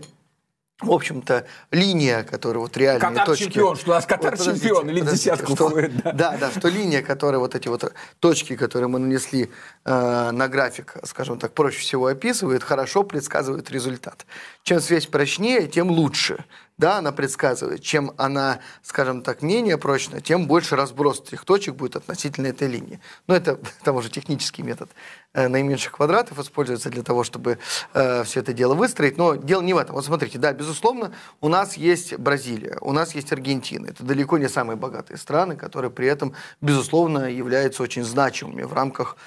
в 0.81 0.91
общем-то, 0.91 1.47
линия, 1.71 2.23
которая 2.23 2.61
вот 2.63 2.77
реальные 2.77 3.01
Катар 3.01 3.27
точки... 3.27 3.45
чемпион, 3.45 3.77
что 3.77 3.91
у 3.91 3.95
нас 3.95 4.07
Катар 4.07 4.37
Вот 4.37 4.45
чемпион, 4.45 4.89
или 4.89 5.01
десятку 5.01 5.55
что- 5.55 5.69
входит, 5.69 5.97
да. 6.03 6.13
Да, 6.13 6.37
да, 6.39 6.51
что 6.51 6.69
линия, 6.69 7.03
которая 7.03 7.39
вот 7.39 7.55
эти 7.55 7.69
вот 7.69 7.93
точки, 8.19 8.57
которые 8.57 8.89
мы 8.89 8.99
нанесли 8.99 9.51
э, 9.85 10.31
на 10.31 10.49
график, 10.49 10.97
скажем 11.05 11.39
так, 11.39 11.53
проще 11.53 11.81
всего 11.81 12.07
описывает, 12.07 12.63
хорошо 12.63 13.03
предсказывает 13.03 13.71
результат. 13.71 14.27
Чем 14.63 14.81
связь 14.81 15.07
прочнее, 15.07 15.67
тем 15.69 15.91
лучше. 15.91 16.45
Да, 16.81 16.97
она 16.97 17.13
предсказывает. 17.13 17.83
Чем 17.83 18.13
она, 18.17 18.61
скажем 18.83 19.21
так, 19.21 19.43
менее 19.43 19.77
прочная, 19.77 20.23
тем 20.23 20.47
больше 20.47 20.77
разброс 20.77 21.21
этих 21.21 21.45
точек 21.45 21.75
будет 21.75 21.95
относительно 21.95 22.47
этой 22.47 22.69
линии. 22.69 23.01
Но 23.27 23.37
это 23.37 23.61
там 23.85 23.97
уже 23.97 24.09
технический 24.09 24.63
метод 24.63 24.89
э, 25.35 25.49
наименьших 25.49 25.93
квадратов 25.93 26.39
используется 26.39 26.89
для 26.89 27.03
того, 27.03 27.23
чтобы 27.23 27.59
все 27.93 28.41
это 28.41 28.55
дело 28.55 28.73
выстроить. 28.75 29.19
Но 29.19 29.35
дело 29.35 29.61
не 29.61 29.75
в 29.75 29.77
этом. 29.77 29.95
Вот 29.95 30.07
смотрите, 30.07 30.39
да, 30.39 30.55
безусловно, 30.55 31.13
у 31.43 31.49
нас 31.49 31.77
есть 31.77 32.17
Бразилия, 32.17 32.79
у 32.81 32.93
нас 32.93 33.15
есть 33.15 33.31
Аргентина. 33.31 33.89
Это 33.89 34.03
далеко 34.03 34.39
не 34.39 34.49
самые 34.49 34.79
богатые 34.79 35.19
страны, 35.19 35.57
которые 35.57 35.91
при 35.91 36.07
этом, 36.07 36.35
безусловно, 36.63 37.31
являются 37.31 37.83
очень 37.83 38.05
значимыми 38.05 38.63
в 38.63 38.73
рамках 38.73 39.19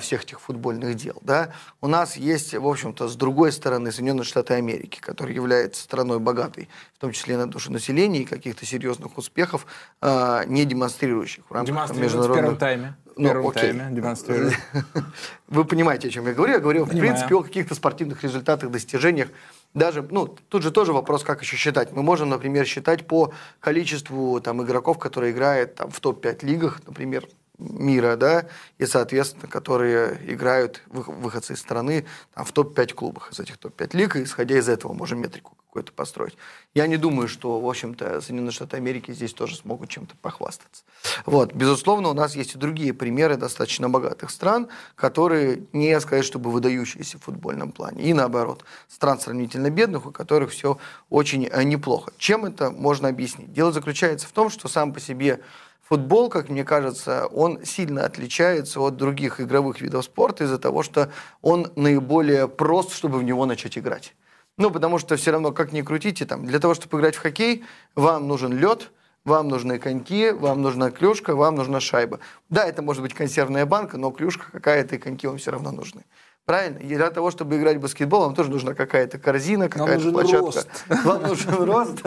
всех 0.00 0.22
этих 0.22 0.40
футбольных 0.40 0.94
дел. 0.94 1.16
Да? 1.22 1.50
У 1.80 1.88
нас 1.88 2.16
есть, 2.16 2.54
в 2.54 2.66
общем-то, 2.66 3.08
с 3.08 3.16
другой 3.16 3.50
стороны 3.50 3.90
Соединенные 3.90 4.24
Штаты 4.24 4.54
Америки, 4.54 5.00
который 5.00 5.34
является 5.34 5.82
страной 5.82 6.20
богатой, 6.20 6.68
в 6.94 7.00
том 7.00 7.10
числе 7.12 7.36
на 7.36 7.48
душу 7.50 7.72
населения, 7.72 8.20
и 8.20 8.24
каких-то 8.24 8.64
серьезных 8.64 9.18
успехов 9.18 9.66
а, 10.00 10.44
не 10.44 10.64
демонстрирующих 10.64 11.44
в 11.48 11.52
рамках 11.52 11.74
Демонстрирует 11.74 12.10
в 12.12 12.14
первом 12.14 12.28
международных... 12.28 12.58
тайме. 12.60 12.96
В 13.16 13.18
Ну, 13.18 13.28
первом 13.28 13.46
окей. 13.48 13.62
тайме 13.62 13.96
демонстрирует. 13.96 14.54
Вы 15.48 15.64
понимаете, 15.64 16.08
о 16.08 16.10
чем 16.10 16.26
я 16.26 16.34
говорю. 16.34 16.52
Я 16.52 16.60
говорю, 16.60 16.84
в 16.84 16.88
Понимаю. 16.90 17.12
принципе, 17.12 17.34
о 17.34 17.42
каких-то 17.42 17.74
спортивных 17.74 18.22
результатах, 18.22 18.70
достижениях. 18.70 19.28
Даже, 19.74 20.02
ну, 20.10 20.26
тут 20.26 20.62
же 20.62 20.70
тоже 20.70 20.92
вопрос, 20.92 21.24
как 21.24 21.42
еще 21.42 21.56
считать. 21.56 21.92
Мы 21.92 22.02
можем, 22.02 22.28
например, 22.28 22.66
считать 22.66 23.06
по 23.06 23.32
количеству 23.58 24.38
там, 24.40 24.62
игроков, 24.62 24.98
которые 24.98 25.32
играют 25.32 25.74
там, 25.76 25.90
в 25.90 25.98
топ-5 25.98 26.44
лигах, 26.44 26.82
например, 26.86 27.26
мира, 27.58 28.16
да, 28.16 28.46
и, 28.78 28.86
соответственно, 28.86 29.48
которые 29.48 30.20
играют 30.26 30.82
вы- 30.88 31.02
выходцы 31.02 31.54
из 31.54 31.60
страны 31.60 32.06
там, 32.34 32.44
в 32.44 32.52
топ-5 32.52 32.94
клубах 32.94 33.32
из 33.32 33.40
этих 33.40 33.56
топ-5 33.58 33.96
лиг, 33.96 34.16
и 34.16 34.22
исходя 34.24 34.58
из 34.58 34.68
этого 34.68 34.92
можем 34.92 35.20
метрику 35.20 35.56
какую-то 35.76 35.92
построить. 35.92 36.36
Я 36.74 36.86
не 36.86 36.96
думаю, 36.96 37.28
что, 37.28 37.60
в 37.60 37.68
общем-то, 37.68 38.22
Соединенные 38.22 38.50
Штаты 38.50 38.78
Америки 38.78 39.12
здесь 39.12 39.34
тоже 39.34 39.56
смогут 39.56 39.90
чем-то 39.90 40.14
похвастаться. 40.22 40.84
Вот. 41.26 41.52
Безусловно, 41.52 42.08
у 42.08 42.14
нас 42.14 42.34
есть 42.34 42.54
и 42.54 42.58
другие 42.58 42.94
примеры 42.94 43.36
достаточно 43.36 43.90
богатых 43.90 44.30
стран, 44.30 44.68
которые 44.94 45.64
не 45.74 46.00
сказать, 46.00 46.24
чтобы 46.24 46.50
выдающиеся 46.50 47.18
в 47.18 47.24
футбольном 47.24 47.72
плане. 47.72 48.04
И 48.04 48.14
наоборот, 48.14 48.64
стран 48.88 49.20
сравнительно 49.20 49.68
бедных, 49.68 50.06
у 50.06 50.12
которых 50.12 50.52
все 50.52 50.78
очень 51.10 51.46
э, 51.46 51.62
неплохо. 51.62 52.10
Чем 52.16 52.46
это 52.46 52.70
можно 52.70 53.08
объяснить? 53.08 53.52
Дело 53.52 53.70
заключается 53.70 54.26
в 54.26 54.32
том, 54.32 54.48
что 54.48 54.68
сам 54.68 54.94
по 54.94 55.00
себе 55.00 55.40
Футбол, 55.88 56.28
как 56.28 56.48
мне 56.48 56.64
кажется, 56.64 57.26
он 57.26 57.64
сильно 57.64 58.04
отличается 58.04 58.80
от 58.80 58.96
других 58.96 59.40
игровых 59.40 59.80
видов 59.80 60.04
спорта 60.04 60.42
из-за 60.42 60.58
того, 60.58 60.82
что 60.82 61.12
он 61.42 61.70
наиболее 61.76 62.48
прост, 62.48 62.92
чтобы 62.92 63.18
в 63.18 63.22
него 63.22 63.46
начать 63.46 63.78
играть. 63.78 64.16
Ну, 64.58 64.72
потому 64.72 64.98
что 64.98 65.14
все 65.16 65.30
равно, 65.30 65.52
как 65.52 65.72
ни 65.72 65.82
крутите, 65.82 66.26
там, 66.26 66.44
для 66.44 66.58
того, 66.58 66.74
чтобы 66.74 66.98
играть 66.98 67.14
в 67.14 67.20
хоккей, 67.20 67.64
вам 67.94 68.26
нужен 68.26 68.52
лед, 68.58 68.90
вам 69.24 69.46
нужны 69.46 69.78
коньки, 69.78 70.32
вам 70.32 70.60
нужна 70.60 70.90
клюшка, 70.90 71.36
вам 71.36 71.54
нужна 71.54 71.78
шайба. 71.78 72.18
Да, 72.48 72.64
это 72.64 72.82
может 72.82 73.02
быть 73.02 73.14
консервная 73.14 73.64
банка, 73.64 73.96
но 73.96 74.10
клюшка 74.10 74.50
какая-то 74.50 74.96
и 74.96 74.98
коньки 74.98 75.28
вам 75.28 75.38
все 75.38 75.52
равно 75.52 75.70
нужны. 75.70 76.04
Правильно? 76.46 76.78
И 76.78 76.94
для 76.94 77.10
того, 77.10 77.32
чтобы 77.32 77.56
играть 77.56 77.78
в 77.78 77.80
баскетбол, 77.80 78.20
вам 78.20 78.34
тоже 78.36 78.50
нужна 78.50 78.72
какая-то 78.74 79.18
корзина, 79.18 79.68
какая-то 79.68 79.94
нужен 79.94 80.12
площадка. 80.12 80.44
рост. 80.44 80.68
Вам 81.04 81.22
нужен 81.22 81.54
рост 81.64 82.02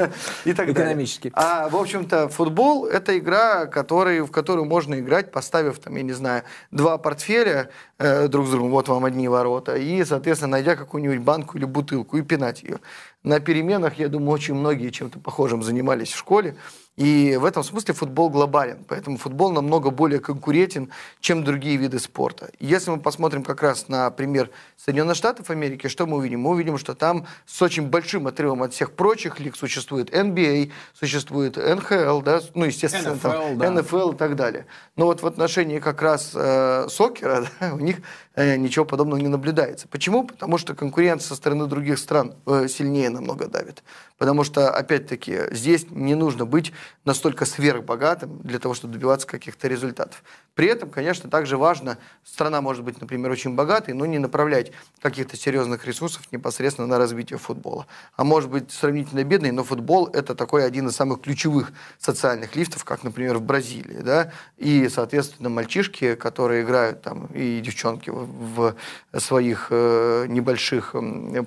и 0.45 0.53
так 0.53 0.73
далее. 0.73 1.07
А, 1.33 1.67
в 1.67 1.75
общем-то, 1.75 2.29
футбол– 2.29 2.85
это 2.87 3.17
игра, 3.17 3.65
который, 3.65 4.21
в 4.21 4.31
которую 4.31 4.63
можно 4.63 4.97
играть, 4.97 5.33
поставив, 5.33 5.79
там, 5.79 5.93
я 5.97 6.03
не 6.03 6.13
знаю, 6.13 6.43
два 6.71 6.97
портфеля 6.97 7.69
э, 7.97 8.29
друг 8.29 8.47
с 8.47 8.51
другом, 8.51 8.71
вот 8.71 8.87
вам 8.87 9.03
одни 9.03 9.27
ворота, 9.27 9.75
и, 9.75 10.05
соответственно, 10.05 10.51
найдя 10.51 10.77
какую-нибудь 10.77 11.19
банку 11.19 11.57
или 11.57 11.65
бутылку 11.65 12.15
и 12.15 12.21
пинать 12.21 12.63
ее. 12.63 12.79
На 13.23 13.41
переменах, 13.41 13.95
я 13.95 14.07
думаю, 14.07 14.31
очень 14.31 14.53
многие 14.53 14.89
чем-то 14.89 15.19
похожим 15.19 15.63
занимались 15.63 16.13
в 16.13 16.17
школе. 16.17 16.55
И 16.99 17.37
в 17.37 17.45
этом 17.45 17.63
смысле 17.63 17.93
футбол 17.93 18.29
глобален. 18.29 18.83
Поэтому 18.85 19.17
футбол 19.17 19.51
намного 19.51 19.89
более 19.89 20.19
конкурентен, 20.19 20.89
чем 21.21 21.45
другие 21.45 21.77
виды 21.77 21.97
спорта. 21.97 22.51
И 22.59 22.65
Если 22.65 22.91
мы 22.91 22.99
посмотрим 22.99 23.41
как 23.45 23.63
раз 23.63 23.87
на 23.87 24.11
пример 24.11 24.49
Соединенных 24.75 25.15
Штатов 25.15 25.49
Америки, 25.49 25.87
что 25.87 26.05
мы 26.05 26.17
увидим? 26.17 26.41
Мы 26.41 26.49
увидим, 26.49 26.77
что 26.77 26.95
там 26.95 27.25
с 27.45 27.61
очень 27.61 27.87
большим 27.87 28.27
отрывом 28.27 28.63
от 28.63 28.73
всех 28.73 28.91
прочих 28.91 29.39
лиг 29.39 29.55
существует 29.55 30.13
NBA, 30.13 30.71
существует 30.93 31.55
НХЛ, 31.55 32.19
да, 32.19 32.41
ну, 32.53 32.65
естественно, 32.65 33.17
там, 33.17 33.31
NFL, 33.31 33.55
да. 33.55 33.65
NFL 33.67 34.13
и 34.15 34.17
так 34.17 34.35
далее. 34.35 34.65
Но 34.97 35.05
вот 35.05 35.21
в 35.21 35.25
отношении 35.25 35.79
как 35.79 36.01
раз 36.01 36.31
э, 36.35 36.87
сокера 36.89 37.47
да, 37.61 37.75
у 37.75 37.79
них 37.79 37.99
э, 38.35 38.57
ничего 38.57 38.83
подобного 38.83 39.21
не 39.21 39.29
наблюдается. 39.29 39.87
Почему? 39.87 40.25
Потому 40.25 40.57
что 40.57 40.75
конкуренция 40.75 41.29
со 41.29 41.35
стороны 41.35 41.65
других 41.67 41.97
стран 41.97 42.35
э, 42.45 42.67
сильнее 42.67 43.09
намного 43.09 43.47
давит. 43.47 43.83
Потому 44.19 44.43
что, 44.43 44.69
опять-таки, 44.69 45.45
здесь 45.51 45.87
не 45.89 46.13
нужно 46.13 46.45
быть 46.45 46.73
настолько 47.05 47.45
сверхбогатым 47.45 48.41
для 48.43 48.59
того, 48.59 48.73
чтобы 48.73 48.93
добиваться 48.93 49.25
каких-то 49.25 49.69
результатов. 49.69 50.23
При 50.55 50.67
этом, 50.67 50.89
конечно, 50.89 51.29
также 51.29 51.55
важно, 51.55 51.97
страна 52.25 52.59
может 52.59 52.83
быть, 52.83 52.99
например, 52.99 53.31
очень 53.31 53.55
богатой, 53.55 53.93
но 53.93 54.05
не 54.05 54.19
направлять 54.19 54.73
каких-то 55.01 55.37
серьезных 55.37 55.85
ресурсов 55.85 56.29
непосредственно 56.33 56.85
на 56.85 56.97
развитие 56.97 57.39
футбола. 57.39 57.87
А 58.17 58.25
может 58.25 58.49
быть 58.49 58.69
сравнительно 58.73 59.23
бедной, 59.23 59.51
но 59.51 59.63
футбол 59.63 60.07
это 60.07 60.35
такой 60.35 60.65
один 60.65 60.89
из 60.89 60.97
самых 60.97 61.21
ключевых 61.21 61.71
социальных 61.97 62.57
лифтов, 62.57 62.83
как, 62.83 63.05
например, 63.05 63.37
в 63.37 63.41
Бразилии. 63.41 64.01
Да? 64.01 64.33
И, 64.57 64.89
соответственно, 64.89 65.47
мальчишки, 65.47 66.15
которые 66.15 66.63
играют 66.63 67.01
там, 67.03 67.27
и 67.27 67.61
девчонки 67.61 68.09
в, 68.09 68.75
своих 69.17 69.67
э, 69.69 70.25
небольших 70.27 70.93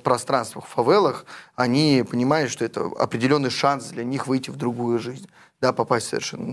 пространствах, 0.02 0.66
фавелах, 0.66 1.26
они 1.54 2.02
понимают, 2.08 2.50
что 2.50 2.61
это 2.64 2.90
определенный 2.98 3.50
шанс 3.50 3.86
для 3.86 4.04
них 4.04 4.26
выйти 4.26 4.50
в 4.50 4.56
другую 4.56 4.98
жизнь, 4.98 5.28
да, 5.60 5.72
попасть 5.72 6.08
совершенно 6.08 6.52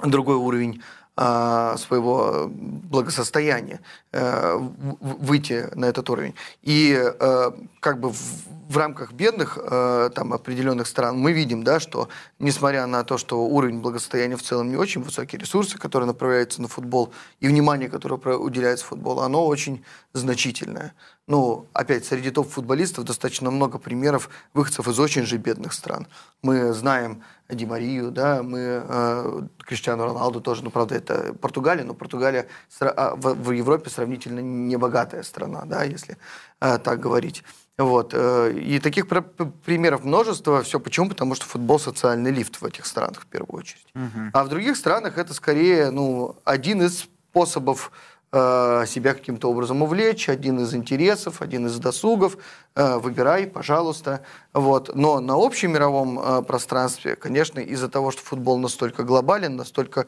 на 0.00 0.10
другой 0.10 0.36
уровень 0.36 0.82
а, 1.14 1.76
своего 1.76 2.48
благосостояния, 2.48 3.80
э, 4.12 4.56
выйти 4.58 5.68
на 5.74 5.84
этот 5.84 6.08
уровень. 6.08 6.34
И 6.62 6.98
э, 6.98 7.50
как 7.80 8.00
бы 8.00 8.10
в, 8.10 8.76
рамках 8.78 9.12
бедных 9.12 9.58
э, 9.60 10.08
там 10.14 10.32
определенных 10.32 10.86
стран 10.86 11.18
мы 11.18 11.32
видим, 11.32 11.64
да, 11.64 11.80
что 11.80 12.08
несмотря 12.38 12.86
на 12.86 13.04
то, 13.04 13.18
что 13.18 13.44
уровень 13.44 13.80
благосостояния 13.80 14.36
в 14.36 14.42
целом 14.42 14.70
не 14.70 14.76
очень 14.76 15.02
высокие 15.02 15.38
ресурсы, 15.38 15.76
которые 15.76 16.06
направляются 16.06 16.62
на 16.62 16.68
футбол, 16.68 17.12
и 17.40 17.46
внимание, 17.48 17.90
которое 17.90 18.38
уделяется 18.38 18.86
футболу, 18.86 19.20
оно 19.20 19.46
очень 19.46 19.84
значительное. 20.14 20.94
Ну, 21.28 21.66
опять, 21.72 22.04
среди 22.04 22.30
топ-футболистов 22.30 23.04
достаточно 23.04 23.50
много 23.50 23.78
примеров 23.78 24.28
выходцев 24.54 24.88
из 24.88 24.98
очень 24.98 25.22
же 25.22 25.36
бедных 25.36 25.72
стран. 25.72 26.08
Мы 26.42 26.72
знаем 26.72 27.22
Ди 27.48 27.64
Марию, 27.64 28.10
да, 28.10 28.42
мы 28.42 28.84
э, 28.88 29.42
Криштиану 29.58 30.04
Роналду 30.04 30.40
тоже, 30.40 30.64
ну, 30.64 30.70
правда, 30.70 30.96
это 30.96 31.32
Португалия, 31.34 31.84
но 31.84 31.94
Португалия 31.94 32.48
а, 32.80 33.14
в, 33.14 33.34
в 33.34 33.50
Европе 33.52 33.88
сравнительно 33.88 34.40
небогатая 34.40 35.22
страна, 35.22 35.62
да, 35.64 35.84
если 35.84 36.16
э, 36.60 36.78
так 36.78 36.98
говорить. 36.98 37.44
Вот. 37.78 38.12
Э, 38.14 38.52
и 38.52 38.78
таких 38.80 39.06
примеров 39.06 40.04
множество. 40.04 40.62
Все 40.62 40.80
почему? 40.80 41.08
Потому 41.08 41.34
что 41.34 41.46
футбол 41.46 41.78
социальный 41.78 42.30
лифт 42.30 42.60
в 42.60 42.64
этих 42.64 42.84
странах 42.84 43.22
в 43.22 43.26
первую 43.26 43.60
очередь. 43.60 43.86
Угу. 43.94 44.30
А 44.32 44.44
в 44.44 44.48
других 44.48 44.76
странах 44.76 45.18
это 45.18 45.34
скорее 45.34 45.90
ну, 45.90 46.36
один 46.44 46.82
из 46.82 47.06
способов 47.32 47.92
себя 48.32 49.12
каким-то 49.12 49.50
образом 49.50 49.82
увлечь, 49.82 50.30
один 50.30 50.60
из 50.60 50.74
интересов, 50.74 51.42
один 51.42 51.66
из 51.66 51.78
досугов, 51.78 52.36
э, 52.36 52.38
выбирай, 52.74 53.46
пожалуйста. 53.46 54.22
Вот. 54.52 54.94
Но 54.94 55.20
на 55.20 55.34
общем 55.34 55.72
мировом 55.72 56.18
э, 56.18 56.42
пространстве, 56.42 57.16
конечно, 57.16 57.60
из-за 57.60 57.88
того, 57.88 58.10
что 58.10 58.22
футбол 58.22 58.58
настолько 58.58 59.02
глобален, 59.02 59.56
настолько 59.56 60.06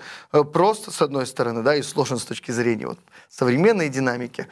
прост, 0.53 0.93
с 0.93 1.03
одной 1.03 1.27
стороны, 1.27 1.63
да, 1.63 1.77
и 1.77 1.83
сложен 1.83 2.19
с 2.19 2.25
точки 2.25 2.51
зрения 2.51 2.87
вот, 2.87 2.99
современной 3.29 3.89
динамики, 3.89 4.47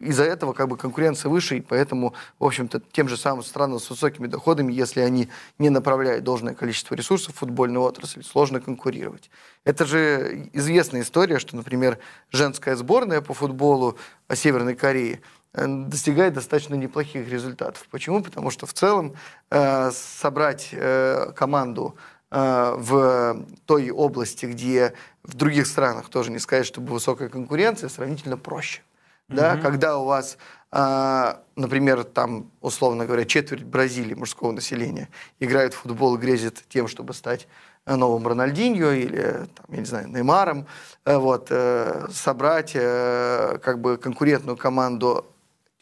из-за 0.00 0.24
этого 0.24 0.52
как 0.52 0.66
бы 0.66 0.76
конкуренция 0.76 1.28
выше, 1.28 1.58
и 1.58 1.60
поэтому, 1.60 2.14
в 2.40 2.44
общем-то, 2.44 2.82
тем 2.90 3.08
же 3.08 3.16
самым 3.16 3.44
странам 3.44 3.78
с 3.78 3.88
высокими 3.88 4.26
доходами, 4.26 4.72
если 4.72 5.00
они 5.00 5.28
не 5.58 5.70
направляют 5.70 6.24
должное 6.24 6.54
количество 6.54 6.96
ресурсов 6.96 7.36
в 7.36 7.38
футбольную 7.38 7.84
отрасль, 7.84 8.24
сложно 8.24 8.60
конкурировать. 8.60 9.30
Это 9.64 9.84
же 9.86 10.48
известная 10.52 11.02
история, 11.02 11.38
что, 11.38 11.54
например, 11.54 11.98
женская 12.32 12.74
сборная 12.74 13.20
по 13.20 13.32
футболу 13.32 13.96
Северной 14.32 14.74
Кореи 14.74 15.20
э, 15.20 15.20
достигает 15.52 16.34
достаточно 16.34 16.74
неплохих 16.74 17.28
результатов. 17.28 17.86
Почему? 17.90 18.22
Потому 18.22 18.50
что 18.50 18.66
в 18.66 18.72
целом 18.72 19.14
э, 19.50 19.90
собрать 19.92 20.68
э, 20.72 21.32
команду 21.34 21.96
э, 22.30 22.74
в 22.78 23.44
той 23.66 23.90
области, 23.90 24.46
где 24.46 24.94
в 25.24 25.34
других 25.34 25.66
странах 25.66 26.08
тоже 26.08 26.30
не 26.30 26.38
сказать, 26.38 26.66
чтобы 26.66 26.92
высокая 26.92 27.28
конкуренция, 27.28 27.88
сравнительно 27.88 28.36
проще. 28.36 28.80
Mm-hmm. 29.28 29.34
Да? 29.34 29.56
Когда 29.56 29.98
у 29.98 30.04
вас, 30.04 30.38
э, 30.70 31.34
например, 31.56 32.04
там, 32.04 32.52
условно 32.60 33.04
говоря, 33.06 33.24
четверть 33.24 33.64
Бразилии 33.64 34.14
мужского 34.14 34.52
населения 34.52 35.08
играет 35.40 35.74
в 35.74 35.78
футбол 35.78 36.14
и 36.14 36.18
грезит 36.18 36.62
тем, 36.68 36.86
чтобы 36.86 37.12
стать 37.12 37.48
новым 37.86 38.26
Рональдиньо 38.26 38.92
или, 38.92 39.48
там, 39.54 39.66
я 39.68 39.78
не 39.78 39.84
знаю, 39.84 40.08
Неймаром, 40.08 40.66
э, 41.04 41.16
вот, 41.16 41.48
э, 41.50 42.06
собрать 42.12 42.72
э, 42.74 43.58
как 43.62 43.80
бы 43.80 43.96
конкурентную 43.96 44.56
команду 44.56 45.26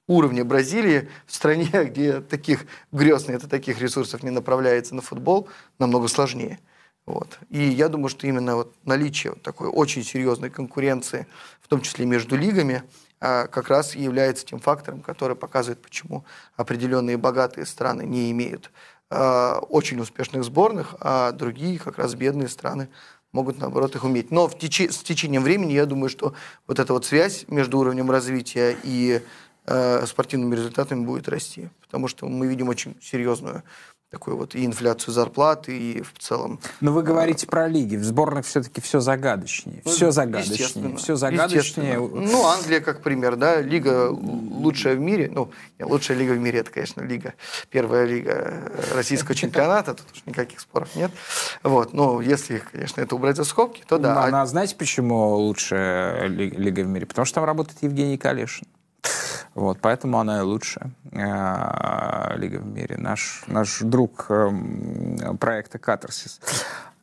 уровня 0.08 0.44
Бразилии 0.44 1.08
в 1.26 1.34
стране, 1.34 1.70
где 1.84 2.20
таких 2.20 2.66
грез 2.90 3.28
это 3.28 3.48
таких 3.48 3.80
ресурсов 3.80 4.24
не 4.24 4.30
направляется 4.30 4.96
на 4.96 5.02
футбол, 5.02 5.48
намного 5.78 6.08
сложнее. 6.08 6.58
Вот. 7.06 7.38
И 7.48 7.62
я 7.62 7.88
думаю, 7.88 8.08
что 8.08 8.26
именно 8.26 8.56
вот 8.56 8.74
наличие 8.84 9.32
вот 9.32 9.42
такой 9.42 9.68
очень 9.68 10.02
серьезной 10.02 10.50
конкуренции, 10.50 11.26
в 11.62 11.68
том 11.68 11.80
числе 11.80 12.04
между 12.04 12.36
лигами, 12.36 12.82
как 13.18 13.68
раз 13.68 13.94
является 13.94 14.44
тем 14.44 14.58
фактором, 14.58 15.00
который 15.00 15.34
показывает, 15.34 15.80
почему 15.80 16.24
определенные 16.56 17.16
богатые 17.16 17.64
страны 17.64 18.02
не 18.02 18.30
имеют 18.30 18.70
Э, 19.10 19.60
очень 19.70 19.98
успешных 20.00 20.44
сборных, 20.44 20.94
а 21.00 21.32
другие, 21.32 21.78
как 21.78 21.96
раз 21.96 22.14
бедные 22.14 22.48
страны, 22.48 22.90
могут, 23.32 23.58
наоборот, 23.58 23.94
их 23.94 24.04
уметь. 24.04 24.30
Но 24.30 24.48
в 24.48 24.58
теч... 24.58 24.90
с 24.90 24.98
течением 24.98 25.42
времени 25.42 25.72
я 25.72 25.86
думаю, 25.86 26.10
что 26.10 26.34
вот 26.66 26.78
эта 26.78 26.92
вот 26.92 27.06
связь 27.06 27.46
между 27.48 27.78
уровнем 27.78 28.10
развития 28.10 28.76
и 28.82 29.22
спортивными 30.06 30.54
результатами 30.54 31.04
будет 31.04 31.28
расти. 31.28 31.68
Потому 31.80 32.08
что 32.08 32.26
мы 32.26 32.46
видим 32.46 32.68
очень 32.68 32.96
серьезную 33.02 33.62
такую 34.10 34.38
вот 34.38 34.54
и 34.54 34.64
инфляцию 34.64 35.12
зарплат, 35.12 35.68
и 35.68 36.02
в 36.02 36.18
целом... 36.18 36.60
Но 36.80 36.92
вы 36.92 37.02
говорите 37.02 37.46
э, 37.46 37.50
про 37.50 37.68
лиги. 37.68 37.96
В 37.96 38.04
сборных 38.04 38.46
все-таки 38.46 38.80
все 38.80 39.00
загадочнее. 39.00 39.82
Ну, 39.84 39.90
все 39.90 40.10
загадочнее. 40.10 40.96
Все 40.96 41.16
загадочнее. 41.16 41.98
Ну, 41.98 42.46
Англия 42.46 42.80
как 42.80 43.02
пример, 43.02 43.36
да, 43.36 43.60
лига 43.60 44.10
лучшая 44.10 44.96
в 44.96 45.00
мире. 45.00 45.30
Ну, 45.30 45.50
лучшая 45.78 46.16
лига 46.16 46.32
в 46.32 46.38
мире, 46.38 46.60
это, 46.60 46.70
конечно, 46.70 47.02
лига, 47.02 47.34
первая 47.70 48.06
лига 48.06 48.72
российского 48.94 49.34
чемпионата, 49.34 49.92
тут 49.92 50.06
уж 50.14 50.22
никаких 50.24 50.60
споров 50.60 50.88
нет. 50.96 51.10
Вот, 51.62 51.92
но 51.92 52.22
если, 52.22 52.62
конечно, 52.72 53.02
это 53.02 53.14
убрать 53.14 53.36
за 53.36 53.44
скобки, 53.44 53.84
то 53.86 53.98
да. 53.98 54.24
Она, 54.24 54.46
знаете, 54.46 54.74
почему 54.74 55.34
лучшая 55.34 56.28
лига 56.28 56.80
в 56.80 56.86
мире? 56.86 57.04
Потому 57.04 57.26
что 57.26 57.36
там 57.36 57.44
работает 57.44 57.82
Евгений 57.82 58.16
Калишин. 58.16 58.66
Вот, 59.54 59.78
поэтому 59.80 60.18
она 60.18 60.38
и 60.38 60.42
лучшая 60.42 60.92
э, 61.10 62.36
лига 62.38 62.58
в 62.58 62.66
мире. 62.66 62.96
Наш, 62.96 63.44
наш 63.46 63.80
друг 63.80 64.26
э, 64.28 64.50
проекта 65.40 65.78
«Катарсис». 65.78 66.40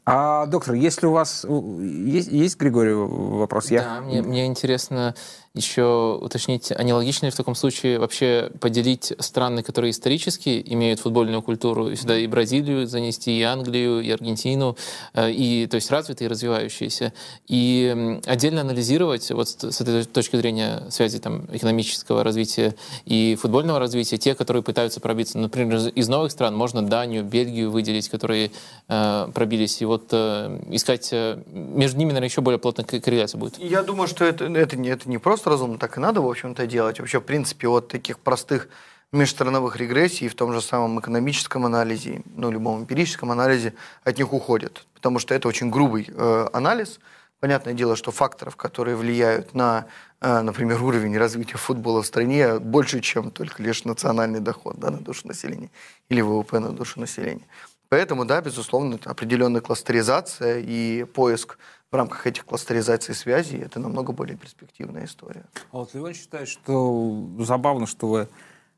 А, 0.06 0.45
доктор, 0.45 0.76
если 0.76 1.07
у 1.07 1.11
вас 1.11 1.45
есть, 1.45 2.32
есть 2.32 2.60
Григорий, 2.60 2.94
вопрос? 2.94 3.68
Да, 3.68 3.76
Я... 3.76 4.02
мне, 4.02 4.22
мне 4.22 4.45
интересно, 4.45 5.15
еще 5.56 6.19
уточнить, 6.22 6.72
а 6.72 6.84
не 6.84 6.94
логично 6.94 7.26
ли 7.26 7.32
в 7.32 7.36
таком 7.36 7.56
случае 7.56 7.98
вообще 7.98 8.52
поделить 8.60 9.14
страны, 9.19 9.64
которые 9.64 9.91
исторически 9.91 10.61
имеют 10.68 10.99
футбольную 10.99 11.41
культуру, 11.41 11.90
и 11.90 11.95
сюда 11.95 12.18
и 12.18 12.27
Бразилию 12.27 12.88
занести, 12.88 13.40
и 13.40 13.41
Англию, 13.41 14.02
и 14.02 14.10
Аргентину, 14.11 14.77
э, 15.14 15.32
и, 15.32 15.68
то 15.68 15.76
есть 15.76 15.90
развитые 15.90 16.27
и 16.27 16.30
развивающиеся, 16.30 17.14
и 17.48 18.19
отдельно 18.26 18.61
анализировать 18.61 19.32
вот 19.32 19.48
с 19.48 19.82
этой 19.82 20.03
точки 20.03 20.36
зрения 20.36 20.84
связи 20.90 21.19
там, 21.19 21.45
экономического 21.52 22.23
развития 22.23 22.76
и 23.06 23.38
футбольного 23.40 23.80
развития, 23.80 24.18
те, 24.18 24.36
которые 24.36 24.64
пытаются 24.64 24.99
пробиться, 24.99 25.38
например, 25.38 25.88
из 25.95 26.07
новых 26.10 26.32
стран, 26.32 26.56
можно 26.56 26.86
Данию, 26.86 27.23
Бельгию 27.23 27.72
выделить, 27.72 28.10
которые 28.10 28.52
э, 28.88 29.27
пробились, 29.34 29.82
и 29.82 29.86
вот 29.86 30.10
э, 30.11 30.60
искать, 30.72 31.14
между 31.48 31.98
ними, 31.98 32.10
наверное, 32.10 32.27
еще 32.27 32.41
более 32.41 32.60
плотная 32.60 32.86
корреляция 32.86 33.40
будет. 33.40 33.57
Я 33.60 33.84
думаю, 33.84 34.07
что 34.07 34.26
это, 34.26 34.45
это, 34.45 34.76
это 34.76 35.10
не 35.10 35.18
просто 35.18 35.44
просто 35.45 35.49
разумно, 35.49 35.77
так 35.77 35.97
и 35.97 35.99
надо, 35.99 36.22
в 36.22 36.27
общем-то, 36.27 36.65
делать. 36.65 36.99
Вообще, 36.99 37.19
в 37.19 37.23
принципе, 37.23 37.67
от 37.67 37.88
таких 37.88 38.17
простых 38.17 38.67
межстрановых 39.11 39.77
регрессий 39.77 40.27
в 40.27 40.35
том 40.35 40.51
же 40.53 40.61
самом 40.61 40.99
экономическом 40.99 41.65
анализе, 41.65 42.22
ну, 42.35 42.51
любом 42.51 42.81
эмпирическом 42.81 43.31
анализе 43.31 43.73
от 44.03 44.17
них 44.17 44.34
уходят. 44.34 44.85
Потому 44.95 45.19
что 45.19 45.35
это 45.35 45.47
очень 45.47 45.69
грубый 45.69 46.07
э, 46.07 46.47
анализ. 46.53 46.99
Понятное 47.39 47.73
дело, 47.73 47.95
что 47.95 48.11
факторов, 48.11 48.55
которые 48.55 48.95
влияют 48.95 49.53
на, 49.53 49.85
э, 50.22 50.41
например, 50.41 50.81
уровень 50.81 51.17
развития 51.17 51.57
футбола 51.57 52.01
в 52.01 52.05
стране, 52.05 52.59
больше, 52.59 52.99
чем 53.01 53.30
только 53.30 53.61
лишь 53.61 53.85
национальный 53.85 54.39
доход 54.39 54.80
да, 54.80 54.89
на 54.89 54.97
душу 54.97 55.27
населения 55.27 55.69
или 56.09 56.22
ВВП 56.22 56.59
на 56.59 56.72
душу 56.72 56.99
населения. 56.99 57.45
Поэтому, 57.89 58.26
да, 58.26 58.41
безусловно, 58.41 58.97
определенная 59.05 59.61
кластеризация 59.61 60.59
и 60.59 61.03
поиск 61.03 61.59
в 61.91 61.95
рамках 61.95 62.27
этих 62.27 62.45
кластеризаций 62.45 63.15
связей 63.15 63.59
это 63.59 63.79
намного 63.79 64.11
более 64.11 64.37
перспективная 64.37 65.05
история. 65.05 65.45
А 65.71 65.77
вот 65.77 65.93
Леон 65.93 66.13
считает, 66.13 66.47
что 66.47 67.27
забавно, 67.39 67.87
что 67.87 68.07
вы 68.07 68.27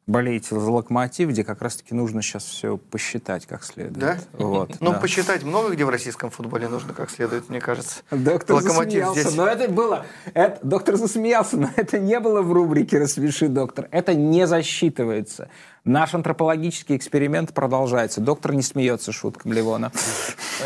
болеете 0.08 0.58
за 0.58 0.72
локомотив, 0.72 1.30
где 1.30 1.44
как 1.44 1.62
раз-таки 1.62 1.94
нужно 1.94 2.22
сейчас 2.22 2.46
все 2.46 2.78
посчитать 2.78 3.46
как 3.46 3.64
следует. 3.64 3.98
Да? 3.98 4.18
Вот, 4.34 4.78
ну, 4.80 4.94
да. 4.94 5.00
посчитать 5.00 5.44
много 5.44 5.74
где 5.74 5.84
в 5.84 5.90
российском 5.90 6.32
футболе 6.32 6.70
нужно 6.70 6.94
как 6.94 7.12
следует, 7.12 7.50
мне 7.50 7.60
кажется. 7.60 8.00
Доктор 8.10 8.56
локомотив 8.56 9.06
засмеялся, 9.06 9.22
здесь... 9.22 9.36
но 9.36 9.46
это 9.46 9.70
было... 9.70 10.06
Это, 10.34 10.66
доктор 10.66 10.96
засмеялся, 10.96 11.58
но 11.58 11.70
это 11.76 12.00
не 12.00 12.20
было 12.22 12.42
в 12.42 12.54
рубрике 12.54 12.98
«Рассмеши, 12.98 13.50
доктор». 13.50 13.90
Это 13.92 14.16
не 14.16 14.48
засчитывается. 14.48 15.50
Наш 15.84 16.14
антропологический 16.14 16.96
эксперимент 16.96 17.54
продолжается. 17.54 18.22
Доктор 18.22 18.54
не 18.54 18.62
смеется 18.62 19.12
шуткам 19.12 19.52
Ливона. 19.52 19.92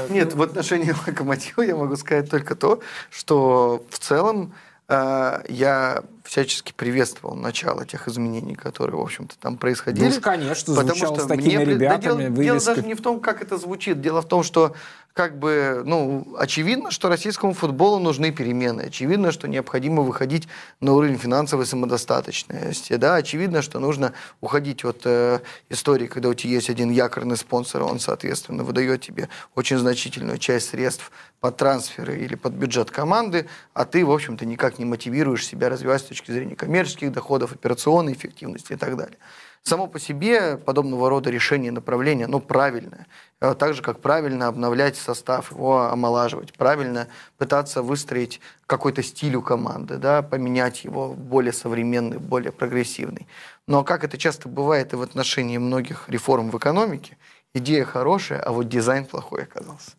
Нет, 0.09 0.35
в 0.35 0.41
отношении 0.41 0.93
локомотива 1.07 1.63
я 1.63 1.75
могу 1.75 1.95
сказать 1.95 2.29
только 2.29 2.55
то, 2.55 2.79
что 3.09 3.83
в 3.89 3.97
целом 3.97 4.53
э, 4.87 5.41
я 5.49 6.03
всячески 6.31 6.71
приветствовал 6.71 7.35
начало 7.35 7.85
тех 7.85 8.07
изменений, 8.07 8.55
которые, 8.55 8.95
в 8.95 9.01
общем-то, 9.01 9.37
там 9.37 9.57
происходили. 9.57 10.07
Ну 10.07 10.21
конечно, 10.21 10.73
потому 10.73 10.95
что 10.95 11.19
с 11.19 11.27
такими 11.27 11.57
мне... 11.57 11.65
ребятами. 11.65 12.23
Да, 12.23 12.29
дело, 12.29 12.43
дело 12.43 12.61
даже 12.61 12.83
не 12.83 12.93
в 12.93 13.01
том, 13.01 13.19
как 13.19 13.41
это 13.41 13.57
звучит. 13.57 13.99
Дело 13.99 14.21
в 14.21 14.27
том, 14.29 14.41
что 14.41 14.73
как 15.13 15.37
бы, 15.37 15.83
ну, 15.85 16.35
очевидно, 16.37 16.89
что 16.89 17.09
российскому 17.09 17.53
футболу 17.53 17.99
нужны 17.99 18.31
перемены. 18.31 18.83
Очевидно, 18.83 19.33
что 19.33 19.49
необходимо 19.49 20.03
выходить 20.03 20.47
на 20.79 20.93
уровень 20.93 21.17
финансовой 21.17 21.65
самодостаточности. 21.65 22.95
Да? 22.95 23.15
Очевидно, 23.15 23.61
что 23.61 23.79
нужно 23.79 24.13
уходить 24.39 24.85
от 24.85 25.01
э, 25.03 25.39
истории, 25.69 26.07
когда 26.07 26.29
у 26.29 26.33
тебя 26.33 26.53
есть 26.53 26.69
один 26.69 26.91
якорный 26.91 27.35
спонсор, 27.35 27.83
он, 27.83 27.99
соответственно, 27.99 28.63
выдает 28.63 29.01
тебе 29.01 29.27
очень 29.53 29.77
значительную 29.77 30.37
часть 30.37 30.69
средств 30.69 31.11
под 31.41 31.57
трансферы 31.57 32.17
или 32.17 32.35
под 32.35 32.53
бюджет 32.53 32.91
команды, 32.91 33.47
а 33.73 33.83
ты, 33.85 34.05
в 34.05 34.11
общем-то, 34.11 34.45
никак 34.45 34.77
не 34.77 34.85
мотивируешь 34.85 35.45
себя 35.45 35.69
развивать 35.69 36.01
с 36.01 36.05
точки 36.05 36.20
зрения 36.27 36.55
коммерческих 36.55 37.11
доходов, 37.11 37.53
операционной 37.53 38.13
эффективности 38.13 38.73
и 38.73 38.75
так 38.75 38.97
далее. 38.97 39.17
Само 39.63 39.85
по 39.85 39.99
себе 39.99 40.57
подобного 40.57 41.09
рода 41.09 41.29
решение 41.29 41.71
направления, 41.71 42.25
ну, 42.25 42.39
правильное. 42.39 43.05
Э, 43.39 43.53
Так 43.53 43.75
же, 43.75 43.83
как 43.83 43.99
правильно 43.99 44.47
обновлять 44.47 44.97
состав, 44.97 45.51
его 45.51 45.83
омолаживать, 45.83 46.53
правильно 46.53 47.07
пытаться 47.37 47.83
выстроить 47.83 48.41
какой-то 48.65 49.03
стиль 49.03 49.35
у 49.35 49.41
команды, 49.43 49.97
да, 49.97 50.23
поменять 50.23 50.83
его 50.83 51.09
в 51.09 51.17
более 51.17 51.53
современный, 51.53 52.17
более 52.17 52.51
прогрессивный. 52.51 53.27
Но 53.67 53.83
как 53.83 54.03
это 54.03 54.17
часто 54.17 54.49
бывает 54.49 54.93
и 54.93 54.95
в 54.95 55.01
отношении 55.03 55.59
многих 55.59 56.09
реформ 56.09 56.49
в 56.49 56.57
экономике, 56.57 57.17
идея 57.53 57.85
хорошая, 57.85 58.39
а 58.39 58.51
вот 58.51 58.67
дизайн 58.67 59.05
плохой 59.05 59.43
оказался. 59.43 59.91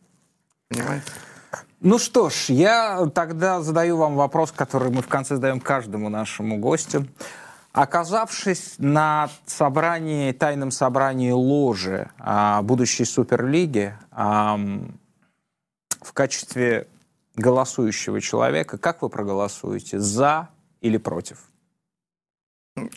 Понимаете? 0.69 1.07
Ну 1.85 1.99
что 1.99 2.31
ж, 2.31 2.51
я 2.51 3.11
тогда 3.13 3.61
задаю 3.61 3.97
вам 3.97 4.15
вопрос, 4.15 4.53
который 4.53 4.93
мы 4.93 5.03
в 5.03 5.09
конце 5.09 5.35
задаем 5.35 5.59
каждому 5.59 6.09
нашему 6.09 6.59
гостю. 6.59 7.09
Оказавшись 7.73 8.75
на 8.79 9.29
собрании, 9.47 10.31
тайном 10.31 10.71
собрании 10.71 11.33
ложи 11.33 12.09
а, 12.19 12.63
будущей 12.63 13.05
Суперлиги 13.05 13.97
ам, 14.13 14.97
в 16.01 16.13
качестве 16.13 16.87
голосующего 17.35 18.21
человека, 18.21 18.79
как 18.79 19.03
вы 19.03 19.09
проголосуете? 19.09 19.99
За 19.99 20.51
или 20.83 20.99
против? 20.99 21.39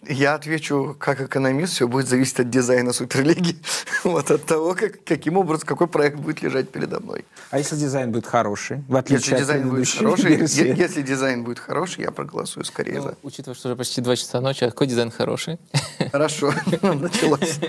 Я 0.08 0.36
отвечу, 0.36 0.96
как 0.98 1.20
экономист, 1.20 1.74
все 1.74 1.86
будет 1.90 2.08
зависеть 2.08 2.40
от 2.40 2.50
дизайна 2.50 2.94
Суперлиги, 2.94 3.58
вот 4.06 4.32
от 4.32 4.46
того, 4.46 4.74
как, 4.74 5.04
каким 5.04 5.36
образом, 5.36 5.68
какой 5.68 5.88
проект 5.88 6.18
будет 6.18 6.42
лежать 6.42 6.70
передо 6.70 7.02
мной. 7.02 7.26
А 7.52 7.58
если 7.58 7.76
дизайн 7.76 8.10
будет 8.10 8.26
хороший? 8.26 8.86
В 8.88 8.96
отличие 8.96 9.18
Если 9.20 9.34
от 9.34 9.40
дизайн 9.42 9.70
будет 9.70 9.90
хороший, 9.90 10.36
версии? 10.38 10.80
если 10.80 11.02
дизайн 11.02 11.44
будет 11.44 11.60
хороший, 11.60 12.04
я 12.06 12.12
проголосую 12.12 12.64
скорее 12.64 13.00
Ну, 13.00 13.02
за. 13.02 13.16
учитывая, 13.22 13.54
что 13.54 13.68
уже 13.68 13.76
почти 13.76 14.00
2 14.00 14.16
часа 14.16 14.40
ночи, 14.40 14.64
а 14.64 14.70
какой 14.72 14.88
дизайн 14.88 15.12
хороший? 15.12 15.60
Хорошо, 16.12 16.54
началось. 16.82 17.60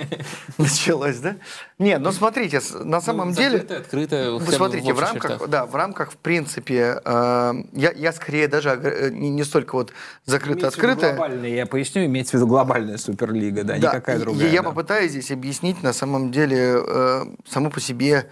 Началось, 0.58 1.16
да? 1.18 1.36
Нет, 1.80 2.00
ну 2.00 2.12
смотрите, 2.12 2.60
на 2.84 3.00
самом 3.00 3.32
деле... 3.32 3.58
Закрыто, 3.58 3.76
открыто. 3.78 4.38
Бы 4.46 4.52
смотрите, 4.52 4.92
в 4.92 4.96
общих 4.96 5.08
рамках, 5.08 5.30
чертах. 5.32 5.48
да, 5.48 5.66
в 5.66 5.74
рамках, 5.74 6.12
в 6.12 6.16
принципе, 6.18 7.00
э, 7.04 7.52
я, 7.72 7.90
я 7.90 8.12
скорее 8.12 8.46
даже 8.46 8.68
э, 8.70 9.10
не, 9.10 9.28
не 9.30 9.42
столько 9.42 9.74
вот 9.74 9.90
в 10.24 10.30
закрыто-открыто. 10.30 11.08
глобальная, 11.14 11.50
я 11.50 11.66
поясню, 11.66 11.95
имеется 12.04 12.32
в 12.32 12.34
виду 12.34 12.46
глобальная 12.46 12.98
Суперлига, 12.98 13.64
да, 13.64 13.78
Да, 13.78 13.88
никакая 13.88 14.18
другая. 14.18 14.50
я 14.50 14.62
да. 14.62 14.68
попытаюсь 14.68 15.12
здесь 15.12 15.30
объяснить 15.30 15.82
на 15.82 15.92
самом 15.92 16.30
деле 16.30 16.76
э, 16.86 17.24
само 17.48 17.70
по 17.70 17.80
себе, 17.80 18.28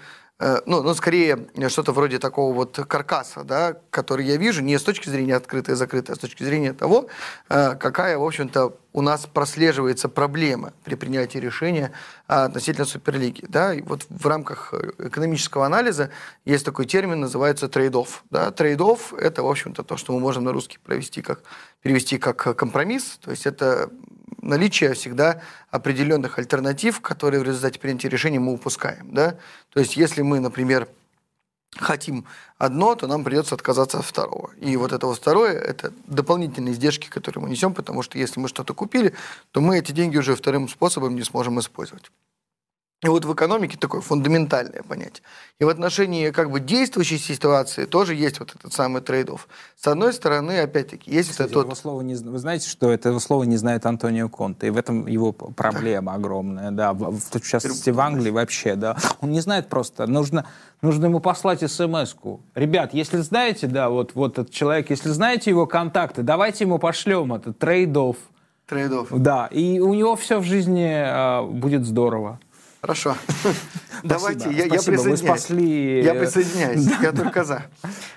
ну, 0.67 0.83
ну, 0.83 0.95
скорее 0.95 1.49
что-то 1.69 1.93
вроде 1.93 2.19
такого 2.19 2.55
вот 2.55 2.77
каркаса, 2.87 3.45
да, 3.45 3.77
который 3.91 4.27
я 4.27 4.37
вижу 4.37 4.63
не 4.63 4.79
с 4.79 4.83
точки 4.83 5.09
зрения 5.09 5.37
открытое 5.37 5.73
и 5.73 5.77
закрытое, 5.77 6.15
а 6.15 6.17
с 6.17 6.21
точки 6.21 6.43
зрения 6.43 6.73
того, 6.73 7.09
э, 7.49 7.75
какая, 7.77 8.19
в 8.19 8.25
общем-то, 8.25 8.77
у 8.93 9.03
нас 9.03 9.27
прослеживается 9.27 10.09
проблема 10.09 10.73
при 10.85 10.95
принятии 10.95 11.39
решения 11.39 11.91
а, 12.29 12.45
относительно 12.45 12.87
Суперлиги. 12.87 13.45
Да? 13.49 13.75
И 13.75 13.83
вот 13.83 14.07
в 14.09 14.27
рамках 14.27 14.73
э, 14.73 15.07
экономического 15.09 15.67
анализа 15.67 16.11
есть 16.45 16.65
такой 16.65 16.87
термин, 16.87 17.21
называется 17.21 17.67
trade-off. 17.67 18.23
Да? 18.31 18.51
Trade-off – 18.51 19.19
это, 19.19 19.43
в 19.43 19.49
общем-то, 19.49 19.83
то, 19.83 19.97
что 19.97 20.13
мы 20.13 20.21
можем 20.21 20.45
на 20.45 20.53
русский 20.53 20.79
провести 20.79 21.23
как, 21.23 21.43
перевести 21.83 22.19
как 22.19 22.47
э, 22.47 22.55
компромисс. 22.55 23.19
То 23.21 23.33
есть 23.33 23.47
это 23.47 23.91
наличие 24.45 24.95
всегда 24.95 25.41
определенных 25.71 26.39
альтернатив, 26.39 27.01
которые 27.01 27.41
в 27.41 27.45
результате 27.45 27.81
принятия 27.81 28.09
решения 28.09 28.39
мы 28.39 28.53
упускаем. 28.53 29.13
Да? 29.13 29.37
То 29.73 29.81
есть 29.81 29.97
если 29.97 30.23
мы, 30.23 30.41
например, 30.41 30.89
хотим 31.77 32.25
одно, 32.59 32.95
то 32.95 33.07
нам 33.07 33.25
придется 33.25 33.55
отказаться 33.55 33.99
от 33.99 34.05
второго. 34.05 34.51
И 34.61 34.77
вот 34.77 34.93
это 34.93 35.07
вот 35.07 35.17
второе– 35.17 35.59
это 35.61 35.93
дополнительные 36.07 36.75
издержки, 36.75 37.09
которые 37.09 37.43
мы 37.43 37.51
несем, 37.51 37.75
потому 37.75 38.03
что 38.03 38.19
если 38.19 38.39
мы 38.41 38.49
что-то 38.49 38.75
купили, 38.75 39.15
то 39.51 39.61
мы 39.61 39.79
эти 39.79 39.93
деньги 39.93 40.17
уже 40.17 40.37
вторым 40.37 40.69
способом 40.69 41.17
не 41.17 41.23
сможем 41.23 41.59
использовать. 41.59 42.11
И 43.05 43.09
вот 43.09 43.27
в 43.27 43.35
экономике 43.35 43.77
такое 43.79 44.01
фундаментальное 44.01 44.83
понятие. 44.83 45.23
И 45.59 45.65
в 45.65 45.69
отношении 45.69 46.31
как 46.31 46.51
бы 46.51 46.59
действующей 46.59 47.19
ситуации 47.19 47.85
тоже 47.85 48.15
есть 48.15 48.41
вот 48.41 48.55
этот 48.55 48.73
самый 48.73 49.03
trade-off. 49.03 49.41
С 49.77 49.87
одной 49.87 50.15
стороны, 50.15 50.59
опять-таки, 50.61 51.11
есть 51.11 51.33
Кстати, 51.33 51.53
вот 51.53 51.61
его 51.61 51.73
этот... 51.73 51.79
слова 51.79 52.01
не 52.01 52.15
Вы 52.15 52.39
знаете, 52.39 52.67
что 52.67 52.91
этого 52.91 53.19
слова 53.19 53.45
не 53.45 53.59
знает 53.59 53.85
Антонио 53.85 54.31
Конте, 54.31 54.69
и 54.69 54.71
в 54.71 54.79
этом 54.79 55.07
его 55.07 55.33
проблема 55.33 56.15
огромная, 56.15 56.71
да, 56.71 56.95
в, 56.95 57.11
в, 57.11 57.21
в 57.21 57.47
частности 57.47 57.91
в 57.91 58.01
Англии 58.01 58.31
вообще, 58.31 58.75
да. 58.75 58.97
Он 59.21 59.33
не 59.33 59.41
знает 59.41 59.69
просто, 59.69 60.07
нужно, 60.07 60.47
нужно 60.81 61.05
ему 61.05 61.21
послать 61.21 61.61
смс-ку. 61.71 62.41
Ребят, 62.55 62.95
если 62.95 63.19
знаете, 63.19 63.67
да, 63.67 63.91
вот, 63.91 64.15
вот 64.15 64.39
этот 64.39 64.51
человек, 64.51 64.89
если 64.89 65.11
знаете 65.11 65.51
его 65.51 65.67
контакты, 65.67 66.23
давайте 66.23 66.65
ему 66.65 66.79
пошлем 66.79 67.35
это, 67.35 67.51
trade-off, 67.51 68.17
Trade-off. 68.67 69.09
да, 69.11 69.47
и 69.51 69.79
у 69.79 69.93
него 69.93 70.17
все 70.17 70.39
в 70.39 70.45
жизни 70.45 70.91
а, 70.91 71.43
будет 71.43 71.85
здорово. 71.85 72.41
Хорошо. 72.85 73.17
Давайте, 74.03 74.51
я, 74.51 74.65
я 74.65 74.83
присоединяюсь. 74.83 75.21
спасли, 75.21 76.03
Я 76.03 76.13
присоединяюсь, 76.13 76.87
я 77.01 77.13
только 77.13 77.43
за. 77.43 77.65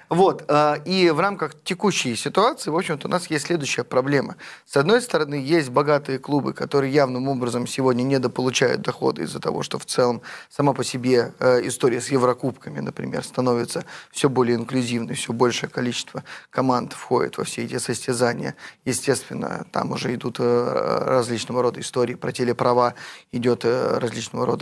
Вот, 0.09 0.43
э, 0.47 0.75
и 0.85 1.09
в 1.09 1.19
рамках 1.19 1.53
текущей 1.63 2.15
ситуации, 2.15 2.69
в 2.69 2.77
общем-то, 2.77 3.07
у 3.07 3.11
нас 3.11 3.29
есть 3.29 3.45
следующая 3.45 3.83
проблема. 3.83 4.35
С 4.65 4.77
одной 4.77 5.01
стороны, 5.01 5.35
есть 5.35 5.69
богатые 5.69 6.17
клубы, 6.17 6.53
которые 6.53 6.93
явным 6.93 7.27
образом 7.27 7.67
сегодня 7.67 8.03
недополучают 8.03 8.81
доходы 8.81 9.23
из-за 9.23 9.39
того, 9.39 9.63
что 9.63 9.79
в 9.79 9.85
целом 9.85 10.21
сама 10.49 10.73
по 10.73 10.83
себе 10.83 11.33
э, 11.39 11.67
история 11.67 11.99
с 11.99 12.09
Еврокубками, 12.09 12.79
например, 12.79 13.23
становится 13.23 13.85
все 14.11 14.29
более 14.29 14.55
инклюзивной, 14.55 15.15
все 15.15 15.33
большее 15.33 15.69
количество 15.69 16.23
команд 16.49 16.93
входит 16.93 17.37
во 17.37 17.43
все 17.43 17.65
эти 17.65 17.77
состязания. 17.77 18.55
Естественно, 18.85 19.65
там 19.71 19.91
уже 19.91 20.13
идут 20.15 20.37
э, 20.39 21.03
различного 21.05 21.61
рода 21.61 21.81
истории 21.81 22.15
про 22.15 22.31
телеправа, 22.31 22.93
идет 23.33 23.65
различного 23.65 24.45
рода 24.45 24.56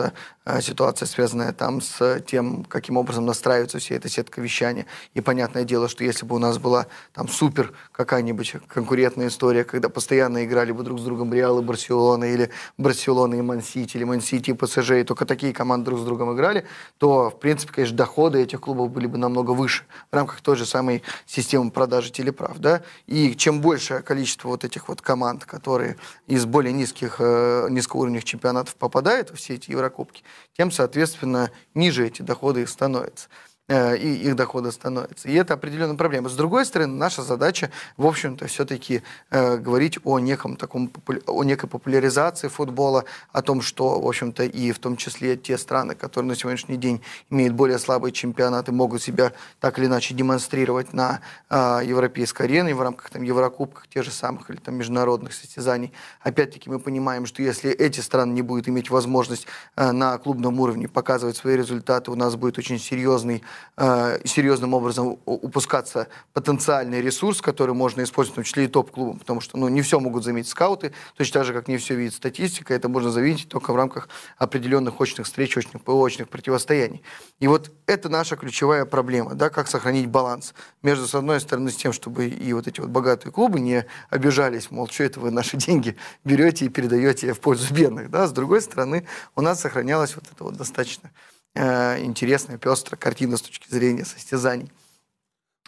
э, 0.45 0.61
ситуация, 0.61 1.05
связанная 1.05 1.53
там 1.53 1.81
с 1.81 2.19
тем, 2.22 2.63
каким 2.63 2.97
образом 2.97 3.26
настраивается 3.26 3.80
вся 3.80 3.95
эта 3.95 4.09
сетка 4.09 4.41
вещания. 4.41 4.85
И 5.13 5.22
понятное 5.22 5.63
дело, 5.63 5.88
что 5.89 6.03
если 6.03 6.26
бы 6.26 6.35
у 6.35 6.39
нас 6.39 6.57
была 6.57 6.88
там 7.13 7.27
супер 7.27 7.73
какая-нибудь 7.91 8.55
конкурентная 8.67 9.27
история, 9.27 9.63
когда 9.63 9.89
постоянно 9.89 10.45
играли 10.45 10.72
бы 10.72 10.84
друг 10.84 10.99
с 10.99 11.03
другом 11.03 11.34
Реал 11.34 11.59
и 11.59 11.63
Барселона, 11.63 12.26
или 12.26 12.49
Барселона 12.77 13.35
и 13.35 13.41
Ман-Сити, 13.41 13.97
или 13.97 14.03
Ман-Сити 14.03 14.51
и 14.51 14.53
ПСЖ, 14.53 14.91
и 14.91 15.03
только 15.03 15.26
такие 15.26 15.53
команды 15.53 15.85
друг 15.85 15.99
с 15.99 16.03
другом 16.03 16.34
играли, 16.35 16.65
то, 16.97 17.30
в 17.30 17.39
принципе, 17.39 17.73
конечно, 17.73 17.97
доходы 17.97 18.41
этих 18.41 18.61
клубов 18.61 18.91
были 18.91 19.07
бы 19.07 19.17
намного 19.17 19.51
выше 19.51 19.84
в 20.11 20.15
рамках 20.15 20.41
той 20.41 20.55
же 20.55 20.65
самой 20.65 21.03
системы 21.26 21.72
продажи 21.72 22.11
телеправ. 22.11 22.57
Да? 22.59 22.81
И 23.07 23.35
чем 23.35 23.61
большее 23.61 24.01
количество 24.01 24.49
вот 24.49 24.63
этих 24.63 24.88
вот 24.88 25.01
команд, 25.01 25.45
которые 25.45 25.97
из 26.27 26.45
более 26.45 26.73
низких, 26.73 27.17
э, 27.19 27.67
низкоуровневых 27.69 28.23
чемпионатов 28.23 28.76
попадают 28.76 29.31
все 29.35 29.55
эти 29.55 29.72
Еврокубки, 29.86 30.24
тем, 30.57 30.72
соответственно, 30.72 31.52
ниже 31.74 32.07
эти 32.07 32.22
доходы 32.22 32.66
становятся 32.66 33.30
э, 33.67 33.97
и 33.97 34.27
их 34.27 34.35
дохода 34.35 34.71
становится. 34.71 35.27
И 35.27 35.33
это 35.33 35.53
определенная 35.53 35.95
проблема. 35.95 36.29
С 36.29 36.35
другой 36.35 36.65
стороны, 36.65 36.93
наша 36.93 37.21
задача, 37.21 37.71
в 37.97 38.05
общем-то, 38.05 38.47
все-таки 38.47 39.01
э, 39.31 39.57
говорить 39.57 39.99
о 40.03 40.19
неком 40.19 40.55
таком 40.55 40.91
о 41.27 41.43
некой 41.43 41.69
популяризации 41.69 42.47
футбола, 42.47 43.05
о 43.31 43.41
том, 43.41 43.61
что, 43.61 43.99
в 43.99 44.07
общем-то, 44.07 44.43
и 44.43 44.71
в 44.71 44.79
том 44.79 44.97
числе 44.97 45.35
те 45.37 45.57
страны, 45.57 45.95
которые 45.95 46.29
на 46.29 46.35
сегодняшний 46.35 46.77
день 46.77 47.01
имеют 47.29 47.53
более 47.53 47.79
слабые 47.79 48.11
чемпионаты, 48.11 48.71
могут 48.71 49.01
себя 49.01 49.33
так 49.59 49.79
или 49.79 49.85
иначе 49.85 50.13
демонстрировать 50.13 50.93
на 50.93 51.21
э, 51.49 51.81
европейской 51.85 52.43
арене 52.43 52.75
в 52.75 52.81
рамках 52.81 53.09
там, 53.09 53.23
Еврокубках, 53.23 53.87
тех 53.87 54.03
же 54.03 54.11
самых 54.11 54.49
или 54.49 54.57
там 54.57 54.75
международных 54.75 55.33
состязаний. 55.33 55.91
Опять-таки 56.21 56.69
мы 56.69 56.79
понимаем, 56.79 57.25
что 57.25 57.41
если 57.41 57.71
эти 57.71 57.99
страны 57.99 58.33
не 58.33 58.41
будут 58.41 58.67
иметь 58.67 58.89
возможность 58.89 59.47
э, 59.75 59.91
на 59.91 60.17
клубном 60.17 60.59
уровне 60.59 60.87
показывать 60.87 61.37
свои 61.37 61.55
результаты, 61.55 62.11
у 62.11 62.15
нас 62.15 62.35
будет 62.35 62.57
очень 62.57 62.79
серьезный 62.79 63.43
э, 63.77 64.19
серьезным 64.26 64.73
образом 64.73 65.19
упускаться 65.26 66.07
потенциальный 66.34 67.02
ресурс, 67.02 67.41
который 67.41 67.73
можно 67.73 68.03
использовать, 68.03 68.34
в 68.34 68.36
том 68.36 68.44
числе 68.44 68.65
и 68.65 68.68
топ-клубом, 68.68 69.19
потому 69.19 69.41
что 69.41 69.57
ну, 69.57 69.68
не 69.68 69.82
все 69.82 69.99
могут 69.99 70.23
заметить 70.23 70.49
скауты, 70.49 70.94
точно 71.15 71.34
так 71.40 71.45
же, 71.45 71.53
как 71.53 71.68
не 71.68 71.77
все 71.77 71.95
видит 71.95 72.14
статистика, 72.14 72.73
это 72.73 72.90
можно 72.90 73.11
заметить 73.11 73.49
только 73.49 73.73
в 73.73 73.76
рамках 73.76 74.10
определенных 74.38 74.99
очных 74.99 75.27
встреч, 75.27 75.57
очных, 75.57 75.82
очных 75.86 76.30
противостояний. 76.30 77.03
И 77.40 77.48
вот 77.48 77.72
это 77.86 78.10
наша 78.10 78.36
ключевая 78.36 78.86
проблема, 78.86 79.36
да, 79.36 79.49
как 79.49 79.68
сохранить 79.68 80.07
баланс 80.07 80.53
между, 80.82 81.07
с 81.07 81.15
одной 81.15 81.40
стороны, 81.40 81.72
с 81.72 81.76
тем, 81.76 81.94
чтобы 81.94 82.27
и 82.27 82.53
вот 82.53 82.68
эти 82.68 82.80
вот 82.80 82.90
богатые 82.90 83.32
клубы 83.32 83.60
не 83.60 83.86
обижались, 84.10 84.72
мол, 84.72 84.88
что 84.88 85.03
это 85.03 85.19
вы 85.19 85.32
наши 85.32 85.57
деньги 85.57 85.95
берете 86.23 86.65
и 86.65 86.69
передаете 86.69 87.34
в 87.34 87.40
пользу 87.40 87.73
бедных, 87.73 88.10
да, 88.10 88.27
с 88.27 88.32
другой 88.32 88.61
стороны, 88.61 89.06
у 89.36 89.41
нас 89.41 89.61
сохранялась 89.61 90.15
вот 90.15 90.26
эта 90.32 90.44
вот 90.44 90.56
достаточно 90.56 91.11
интересная, 91.56 92.57
пестрая 92.57 92.99
картина 92.99 93.38
с 93.38 93.41
точки 93.41 93.69
зрения 93.69 94.06
состязаний. 94.06 94.72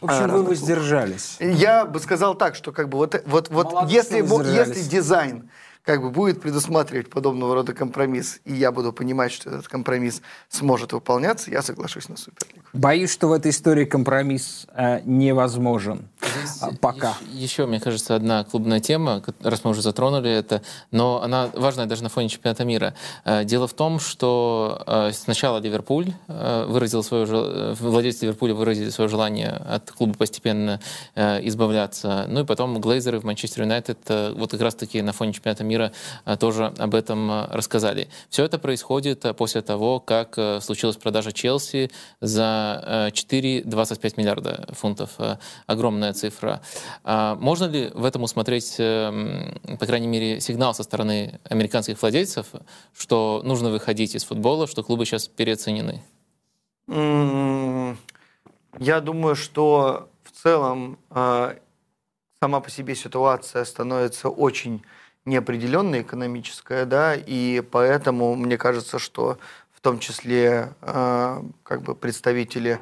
В 0.01 0.05
общем, 0.05 0.25
а, 0.25 0.27
вы 0.27 0.43
воздержались. 0.43 1.37
Я 1.39 1.85
бы 1.85 1.99
сказал 1.99 2.35
так, 2.35 2.53
что 2.55 2.71
как 2.71 2.87
бы 2.87 2.97
вот, 2.99 3.19
вот, 3.25 3.49
вот 3.49 3.89
если, 3.89 4.17
если 4.17 4.83
дизайн 4.83 5.49
как 5.87 6.01
бы 6.01 6.09
будет 6.09 6.41
предусматривать 6.41 7.09
подобного 7.09 7.55
рода 7.55 7.73
компромисс, 7.73 8.41
и 8.43 8.53
я 8.53 8.73
буду 8.73 8.91
понимать, 8.91 9.31
что 9.31 9.49
этот 9.49 9.69
компромисс 9.69 10.21
сможет 10.49 10.91
выполняться, 10.91 11.49
я 11.49 11.61
соглашусь 11.61 12.09
на 12.09 12.17
Суперлигу. 12.17 12.65
Боюсь, 12.73 13.09
что 13.09 13.29
в 13.29 13.31
этой 13.31 13.51
истории 13.51 13.85
компромисс 13.85 14.67
э, 14.73 14.99
невозможен 15.05 16.09
Здесь 16.35 16.57
а, 16.61 16.71
пока. 16.79 17.15
Еще, 17.33 17.57
еще, 17.57 17.65
мне 17.65 17.79
кажется, 17.79 18.15
одна 18.15 18.43
клубная 18.43 18.79
тема, 18.79 19.23
раз 19.41 19.63
мы 19.63 19.71
уже 19.71 19.81
затронули 19.81 20.29
это, 20.29 20.61
но 20.91 21.23
она 21.23 21.49
важная 21.55 21.87
даже 21.87 22.03
на 22.03 22.09
фоне 22.09 22.29
чемпионата 22.29 22.63
мира. 22.65 22.93
Э, 23.25 23.43
дело 23.43 23.67
в 23.67 23.73
том, 23.73 23.99
что 23.99 24.83
э, 24.85 25.11
сначала 25.13 25.57
Ливерпуль 25.57 26.13
э, 26.27 26.65
выразил 26.67 27.01
свое, 27.01 27.73
владельцы 27.73 28.25
Ливерпуля 28.25 28.53
выразили 28.53 28.91
свое 28.91 29.09
желание 29.09 29.49
от 29.49 29.91
клуба 29.91 30.13
постепенно 30.13 30.79
избавляться, 31.15 32.25
ну 32.27 32.41
и 32.41 32.45
потом 32.45 32.79
Глейзеры 32.79 33.19
в 33.19 33.23
Манчестер 33.23 33.63
Юнайтед 33.63 33.97
вот 34.35 34.51
как 34.51 34.61
раз-таки 34.61 35.01
на 35.01 35.13
фоне 35.13 35.33
чемпионата 35.33 35.63
мира 35.63 35.91
тоже 36.39 36.73
об 36.77 36.93
этом 36.93 37.47
рассказали. 37.49 38.09
Все 38.29 38.43
это 38.43 38.59
происходит 38.59 39.25
после 39.37 39.61
того, 39.61 39.99
как 39.99 40.37
случилась 40.61 40.97
продажа 40.97 41.31
Челси 41.31 41.89
за 42.21 43.09
4,25 43.13 44.13
миллиарда 44.17 44.67
фунтов. 44.73 45.11
Огромная 45.65 46.13
цифра. 46.13 46.26
А 47.03 47.35
можно 47.35 47.65
ли 47.65 47.91
в 47.93 48.05
этом 48.05 48.23
усмотреть, 48.23 48.75
по 48.77 49.85
крайней 49.85 50.07
мере, 50.07 50.41
сигнал 50.41 50.73
со 50.73 50.83
стороны 50.83 51.39
американских 51.49 52.01
владельцев, 52.01 52.47
что 52.97 53.41
нужно 53.43 53.69
выходить 53.69 54.15
из 54.15 54.23
футбола, 54.23 54.67
что 54.67 54.83
клубы 54.83 55.05
сейчас 55.05 55.27
переоценены? 55.27 56.01
Я 58.79 59.01
думаю, 59.01 59.35
что 59.35 60.09
в 60.23 60.31
целом 60.31 60.97
сама 61.09 62.59
по 62.59 62.69
себе 62.69 62.95
ситуация 62.95 63.65
становится 63.65 64.29
очень 64.29 64.83
неопределенная 65.25 66.01
экономическая, 66.01 66.85
да, 66.85 67.15
и 67.15 67.61
поэтому 67.61 68.35
мне 68.35 68.57
кажется, 68.57 68.97
что 68.97 69.37
в 69.73 69.81
том 69.81 69.99
числе 69.99 70.73
э, 70.81 71.41
как 71.63 71.81
бы 71.81 71.95
представители 71.95 72.71
э, 72.71 72.77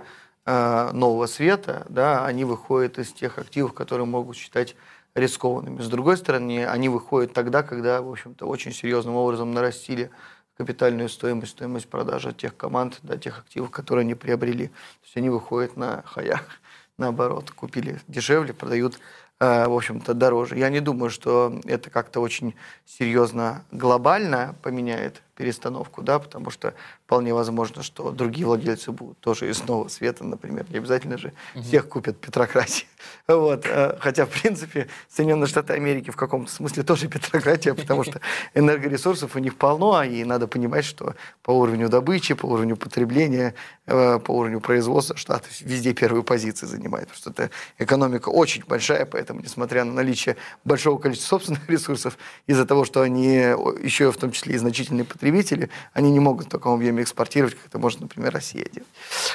нового 0.46 1.26
света, 1.26 1.86
да, 1.90 2.26
они 2.26 2.46
выходят 2.46 3.00
из 3.00 3.12
тех 3.12 3.40
активов, 3.40 3.74
которые 3.74 4.06
могут 4.06 4.38
считать 4.38 4.76
рискованными. 5.16 5.82
С 5.82 5.88
другой 5.88 6.18
стороны, 6.18 6.66
они 6.68 6.88
выходят 6.88 7.34
тогда, 7.34 7.64
когда, 7.64 8.02
в 8.02 8.12
общем-то, 8.12 8.46
очень 8.46 8.72
серьезным 8.72 9.16
образом 9.16 9.54
нарастили 9.54 10.12
капитальную 10.56 11.10
стоимость, 11.10 11.54
стоимость 11.54 11.88
продажи 11.88 12.32
тех 12.32 12.56
команд, 12.56 13.00
да, 13.02 13.18
тех 13.18 13.40
активов, 13.40 13.72
которые 13.72 14.04
они 14.04 14.14
приобрели. 14.14 14.68
То 14.68 15.04
есть 15.06 15.18
они 15.18 15.30
выходят 15.30 15.78
на 15.78 16.04
хаях, 16.04 16.44
наоборот, 16.98 17.50
купили 17.52 18.00
дешевле, 18.08 18.54
продают 18.54 19.00
Э, 19.40 19.68
в 19.68 19.74
общем-то, 19.74 20.14
дороже. 20.14 20.58
Я 20.58 20.70
не 20.70 20.80
думаю, 20.80 21.10
что 21.10 21.60
это 21.66 21.90
как-то 21.90 22.22
очень 22.22 22.56
серьезно 22.86 23.66
глобально 23.72 24.56
поменяет 24.62 25.22
перестановку, 25.36 26.02
да, 26.02 26.18
потому 26.20 26.50
что 26.50 26.74
вполне 27.06 27.34
возможно, 27.34 27.84
что 27.84 28.12
другие 28.12 28.48
владельцы 28.48 28.92
будут 28.92 29.20
тоже 29.20 29.50
из 29.50 29.62
нового 29.64 29.90
света, 29.90 30.24
например, 30.24 30.66
не 30.70 30.78
обязательно 30.78 31.18
же 31.18 31.34
угу. 31.54 31.64
всех 31.64 31.88
купят 31.88 32.18
Петрократии. 32.20 32.86
Вот. 33.28 33.66
Э, 33.68 33.98
хотя, 34.00 34.26
в 34.26 34.30
принципе, 34.30 34.88
Соединенные 35.10 35.48
Штаты 35.48 35.74
Америки 35.74 36.10
в 36.10 36.16
каком-то 36.16 36.52
смысле 36.52 36.82
тоже 36.82 37.08
Петрократия, 37.08 37.76
потому 37.76 38.04
что 38.04 38.20
энергоресурсов 38.56 39.36
у 39.36 39.40
них 39.40 39.58
полно, 39.58 40.04
и 40.04 40.24
надо 40.24 40.48
понимать, 40.48 40.86
что 40.86 41.14
по 41.44 41.52
уровню 41.52 41.88
добычи, 41.90 42.34
по 42.34 42.48
уровню 42.48 42.78
потребления, 42.78 43.54
э, 43.86 44.20
по 44.20 44.32
уровню 44.32 44.60
производства 44.60 45.18
Штаты 45.18 45.50
везде 45.62 45.94
первые 45.94 46.24
позиции 46.24 46.66
занимают, 46.66 47.10
потому 47.10 47.20
что 47.20 47.30
это 47.30 47.52
экономика 47.78 48.30
очень 48.30 48.64
большая, 48.68 49.06
поэтому, 49.06 49.42
несмотря 49.42 49.84
на 49.84 49.94
наличие 49.94 50.36
большого 50.64 50.98
количества 50.98 51.36
собственных 51.36 51.70
ресурсов, 51.70 52.18
из-за 52.48 52.66
того, 52.66 52.86
что 52.86 53.02
они 53.02 53.36
еще 53.84 54.12
в 54.12 54.18
том 54.18 54.32
числе 54.32 54.56
и 54.56 54.58
значительные 54.58 55.06
потребители, 55.06 55.25
потребители, 55.26 55.70
они 55.94 56.12
не 56.12 56.20
могут 56.20 56.46
в 56.46 56.50
таком 56.50 56.76
объеме 56.76 57.02
экспортировать, 57.02 57.56
как 57.56 57.68
это 57.68 57.80
может, 57.80 58.00
например, 58.00 58.32
Россия 58.32 58.66
делать. 58.72 58.90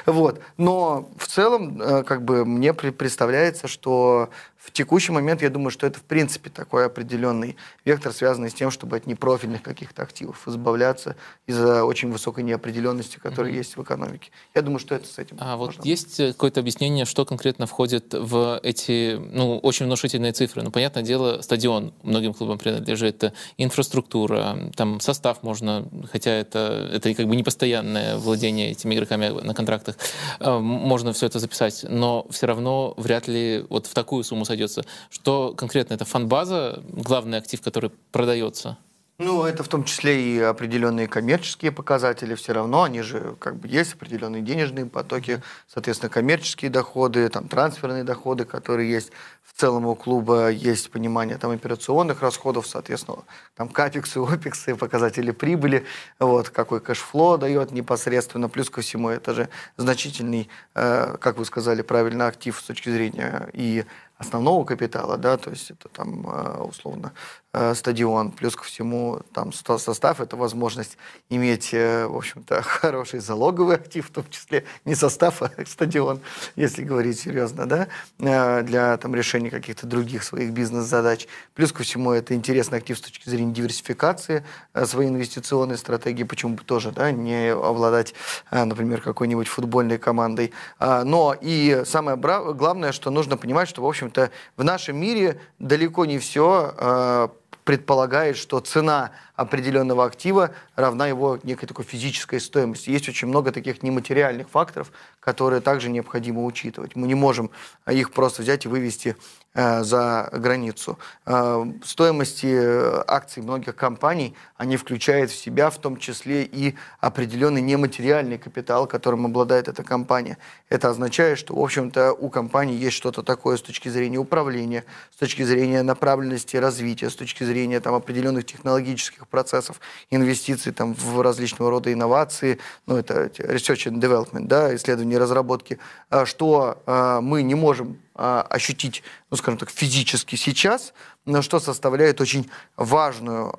Вот. 0.06 0.40
Но 0.56 1.10
в 1.18 1.26
целом, 1.26 1.80
э, 1.82 2.04
как 2.04 2.22
бы, 2.24 2.44
мне 2.44 2.72
представляется, 2.72 3.66
что 3.66 4.30
в 4.60 4.72
текущий 4.72 5.10
момент 5.10 5.40
я 5.40 5.48
думаю, 5.48 5.70
что 5.70 5.86
это 5.86 5.98
в 5.98 6.02
принципе 6.02 6.50
такой 6.50 6.84
определенный 6.84 7.56
вектор, 7.86 8.12
связанный 8.12 8.50
с 8.50 8.54
тем, 8.54 8.70
чтобы 8.70 8.96
от 8.96 9.06
непрофильных 9.06 9.62
каких-то 9.62 10.02
активов 10.02 10.46
избавляться 10.46 11.16
из-за 11.46 11.84
очень 11.84 12.12
высокой 12.12 12.44
неопределенности, 12.44 13.16
которая 13.16 13.52
mm-hmm. 13.52 13.56
есть 13.56 13.76
в 13.78 13.82
экономике. 13.82 14.30
Я 14.54 14.60
думаю, 14.60 14.78
что 14.78 14.94
это 14.94 15.06
с 15.06 15.18
этим. 15.18 15.38
А 15.40 15.56
можно. 15.56 15.78
вот 15.78 15.86
есть 15.86 16.20
э, 16.20 16.32
какое-то 16.32 16.60
объяснение, 16.60 17.06
что 17.06 17.24
конкретно 17.24 17.66
входит 17.66 18.12
в 18.12 18.60
эти, 18.62 19.16
ну, 19.16 19.58
очень 19.58 19.86
внушительные 19.86 20.32
цифры? 20.32 20.62
Ну, 20.62 20.70
понятное 20.70 21.02
дело, 21.02 21.40
стадион 21.40 21.94
многим 22.02 22.34
клубам 22.34 22.58
принадлежит, 22.58 23.32
инфраструктура, 23.56 24.70
там 24.76 25.00
состав 25.00 25.42
можно, 25.42 25.88
хотя 26.12 26.32
это, 26.32 26.90
это 26.92 27.14
как 27.14 27.26
бы 27.26 27.34
непостоянное 27.34 28.18
владение 28.18 28.72
этими 28.72 28.94
игроками 28.94 29.28
на 29.28 29.54
контрактах, 29.54 29.96
э, 30.38 30.58
можно 30.58 31.14
все 31.14 31.26
это 31.26 31.38
записать, 31.38 31.86
но 31.88 32.26
все 32.28 32.46
равно 32.46 32.92
вряд 32.98 33.26
ли 33.26 33.64
вот 33.70 33.86
в 33.86 33.94
такую 33.94 34.22
сумму 34.22 34.44
сойдется. 34.50 34.84
Что 35.10 35.54
конкретно 35.54 35.94
это 35.94 36.04
фан-база, 36.04 36.82
главный 36.88 37.38
актив, 37.38 37.60
который 37.62 37.90
продается? 38.10 38.78
Ну, 39.22 39.44
это 39.44 39.62
в 39.62 39.68
том 39.68 39.84
числе 39.84 40.18
и 40.18 40.40
определенные 40.40 41.06
коммерческие 41.06 41.72
показатели 41.72 42.34
все 42.34 42.54
равно, 42.54 42.84
они 42.84 43.02
же 43.02 43.36
как 43.38 43.56
бы 43.56 43.68
есть 43.68 43.92
определенные 43.92 44.40
денежные 44.40 44.86
потоки, 44.86 45.42
соответственно, 45.68 46.08
коммерческие 46.08 46.70
доходы, 46.70 47.28
там 47.28 47.46
трансферные 47.46 48.02
доходы, 48.02 48.46
которые 48.46 48.90
есть 48.90 49.12
в 49.44 49.60
целом 49.60 49.84
у 49.84 49.94
клуба, 49.94 50.48
есть 50.48 50.90
понимание 50.90 51.36
там 51.36 51.50
операционных 51.50 52.22
расходов, 52.22 52.66
соответственно, 52.66 53.18
там 53.54 53.68
капексы, 53.68 54.16
опексы, 54.16 54.74
показатели 54.74 55.32
прибыли, 55.32 55.84
вот, 56.18 56.48
какой 56.48 56.80
кэшфло 56.80 57.36
дает 57.36 57.72
непосредственно, 57.72 58.48
плюс 58.48 58.70
ко 58.70 58.80
всему 58.80 59.10
это 59.10 59.34
же 59.34 59.50
значительный, 59.76 60.48
э, 60.74 61.18
как 61.20 61.36
вы 61.36 61.44
сказали 61.44 61.82
правильно, 61.82 62.26
актив 62.26 62.58
с 62.58 62.62
точки 62.62 62.88
зрения 62.88 63.50
и 63.52 63.84
основного 64.20 64.64
капитала, 64.64 65.16
да, 65.16 65.36
то 65.36 65.50
есть 65.50 65.70
это 65.70 65.88
там 65.88 66.26
э, 66.26 66.62
условно 66.62 67.12
э, 67.52 67.74
стадион, 67.74 68.32
плюс 68.32 68.56
ко 68.56 68.64
всему 68.64 69.20
там 69.32 69.52
состав, 69.52 70.20
это 70.20 70.36
возможность 70.36 70.98
иметь, 71.28 71.70
э, 71.72 72.06
в 72.06 72.16
общем-то, 72.16 72.62
хороший 72.62 73.20
залоговый 73.20 73.76
актив, 73.76 74.06
в 74.06 74.10
том 74.10 74.24
числе 74.28 74.64
не 74.84 74.94
состав, 74.94 75.42
а 75.42 75.50
стадион, 75.66 76.20
если 76.56 76.82
говорить 76.82 77.20
серьезно, 77.20 77.66
да, 77.66 77.88
для 78.18 78.96
там 78.96 79.14
решения 79.14 79.50
каких-то 79.50 79.86
других 79.86 80.24
своих 80.24 80.50
бизнес-задач. 80.50 81.28
Плюс 81.54 81.72
ко 81.72 81.82
всему 81.82 82.12
это 82.12 82.34
интересный 82.34 82.78
актив 82.78 82.98
с 82.98 83.00
точки 83.00 83.28
зрения 83.28 83.52
диверсификации 83.52 84.44
своей 84.84 85.08
инвестиционной 85.08 85.78
стратегии, 85.78 86.24
почему 86.24 86.54
бы 86.54 86.64
тоже, 86.64 86.90
да, 86.90 87.12
не 87.12 87.52
обладать, 87.52 88.14
например, 88.50 89.00
какой-нибудь 89.00 89.48
футбольной 89.48 89.98
командой. 89.98 90.52
А, 90.78 91.04
но 91.04 91.36
и 91.40 91.82
самое 91.86 92.16
главное, 92.16 92.92
что 92.92 93.10
нужно 93.10 93.36
понимать, 93.36 93.68
что, 93.68 93.82
в 93.82 93.86
общем 93.86 94.00
общем-то, 94.00 94.30
в 94.56 94.64
нашем 94.64 94.96
мире 94.96 95.40
далеко 95.58 96.04
не 96.04 96.18
все 96.18 96.74
э, 96.76 97.28
предполагает, 97.70 98.36
что 98.36 98.58
цена 98.58 99.12
определенного 99.40 100.04
актива 100.04 100.50
равна 100.76 101.06
его 101.06 101.38
некой 101.44 101.66
такой 101.66 101.86
физической 101.86 102.40
стоимости. 102.40 102.90
Есть 102.90 103.08
очень 103.08 103.26
много 103.26 103.52
таких 103.52 103.82
нематериальных 103.82 104.50
факторов, 104.50 104.92
которые 105.18 105.62
также 105.62 105.88
необходимо 105.88 106.44
учитывать. 106.44 106.94
Мы 106.94 107.06
не 107.06 107.14
можем 107.14 107.50
их 107.90 108.12
просто 108.12 108.42
взять 108.42 108.66
и 108.66 108.68
вывести 108.68 109.16
э, 109.54 109.82
за 109.82 110.28
границу. 110.32 110.98
Э, 111.24 111.64
стоимости 111.82 112.48
э, 112.52 113.02
акций 113.06 113.42
многих 113.42 113.76
компаний, 113.76 114.34
они 114.58 114.76
включают 114.76 115.30
в 115.30 115.36
себя 115.36 115.70
в 115.70 115.78
том 115.78 115.96
числе 115.96 116.44
и 116.44 116.74
определенный 117.00 117.62
нематериальный 117.62 118.36
капитал, 118.36 118.86
которым 118.86 119.24
обладает 119.24 119.68
эта 119.68 119.82
компания. 119.82 120.36
Это 120.68 120.90
означает, 120.90 121.38
что, 121.38 121.54
в 121.54 121.60
общем-то, 121.60 122.12
у 122.12 122.28
компании 122.28 122.76
есть 122.76 122.96
что-то 122.96 123.22
такое 123.22 123.56
с 123.56 123.62
точки 123.62 123.88
зрения 123.88 124.18
управления, 124.18 124.84
с 125.14 125.16
точки 125.16 125.44
зрения 125.44 125.82
направленности 125.82 126.58
развития, 126.58 127.08
с 127.08 127.16
точки 127.16 127.44
зрения 127.44 127.80
там, 127.80 127.94
определенных 127.94 128.44
технологических 128.44 129.29
процессов, 129.30 129.80
инвестиций 130.10 130.72
там, 130.72 130.94
в 130.94 131.20
различного 131.22 131.70
рода 131.70 131.92
инновации, 131.92 132.58
ну, 132.86 132.96
это 132.96 133.26
research 133.38 133.90
and 133.90 134.00
development, 134.00 134.46
да, 134.46 134.74
исследования 134.74 135.14
и 135.14 135.18
разработки, 135.18 135.78
а, 136.10 136.26
что 136.26 136.82
а, 136.86 137.20
мы 137.20 137.42
не 137.42 137.54
можем 137.54 137.98
а, 138.14 138.42
ощутить, 138.42 139.02
ну, 139.30 139.36
скажем 139.36 139.58
так, 139.58 139.70
физически 139.70 140.36
сейчас, 140.36 140.92
но 141.24 141.42
что 141.42 141.60
составляет 141.60 142.20
очень 142.20 142.50
важную, 142.76 143.52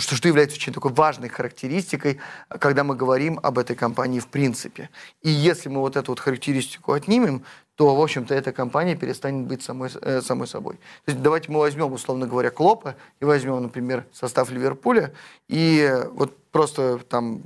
что, 0.00 0.16
что 0.16 0.28
является 0.28 0.56
очень 0.56 0.72
такой 0.72 0.90
важной 0.90 1.28
характеристикой, 1.28 2.20
когда 2.48 2.84
мы 2.84 2.96
говорим 2.96 3.38
об 3.42 3.58
этой 3.58 3.76
компании 3.76 4.18
в 4.18 4.28
принципе. 4.28 4.88
И 5.22 5.30
если 5.30 5.68
мы 5.68 5.80
вот 5.80 5.96
эту 5.96 6.12
вот 6.12 6.20
характеристику 6.20 6.92
отнимем, 6.92 7.44
то, 7.76 7.94
в 7.94 8.00
общем-то, 8.00 8.34
эта 8.34 8.52
компания 8.52 8.96
перестанет 8.96 9.46
быть 9.46 9.62
самой, 9.62 9.90
э, 10.00 10.20
самой 10.20 10.46
собой. 10.46 10.74
То 11.04 11.12
есть 11.12 11.22
давайте 11.22 11.50
мы 11.50 11.60
возьмем, 11.60 11.92
условно 11.92 12.26
говоря, 12.26 12.50
Клопа 12.50 12.96
и 13.20 13.24
возьмем, 13.24 13.62
например, 13.62 14.04
состав 14.12 14.50
Ливерпуля 14.50 15.12
и 15.48 15.90
вот 16.12 16.36
просто 16.50 16.98
там 17.08 17.42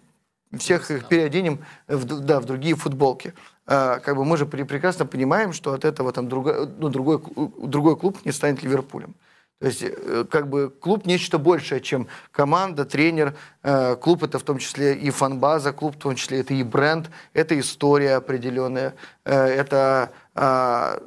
всех 0.56 0.90
их 0.90 1.08
переоденем 1.08 1.60
в, 1.86 2.04
да, 2.04 2.40
в 2.40 2.44
другие 2.44 2.74
футболки. 2.74 3.34
А, 3.66 3.98
как 3.98 4.16
бы 4.16 4.24
мы 4.24 4.36
же 4.36 4.46
прекрасно 4.46 5.06
понимаем, 5.06 5.52
что 5.52 5.72
от 5.72 5.84
этого 5.84 6.12
там 6.12 6.28
другой, 6.28 6.66
ну, 6.66 6.88
другой, 6.88 7.20
другой 7.62 7.96
клуб 7.96 8.18
не 8.24 8.32
станет 8.32 8.62
Ливерпулем. 8.62 9.14
То 9.58 9.66
есть, 9.66 9.82
э, 9.82 10.24
как 10.30 10.48
бы 10.48 10.68
клуб 10.68 11.06
нечто 11.06 11.38
большее, 11.38 11.80
чем 11.80 12.08
команда, 12.30 12.84
тренер. 12.84 13.34
Э, 13.62 13.96
клуб 13.96 14.22
это 14.22 14.38
в 14.38 14.42
том 14.42 14.58
числе 14.58 14.94
и 14.94 15.10
фанбаза, 15.10 15.72
клуб 15.72 15.96
в 15.96 15.98
том 15.98 16.14
числе 16.14 16.40
это 16.40 16.52
и 16.52 16.62
бренд, 16.62 17.10
это 17.32 17.58
история 17.58 18.16
определенная, 18.16 18.94
э, 19.24 19.34
это 19.34 20.12
а, 20.34 21.00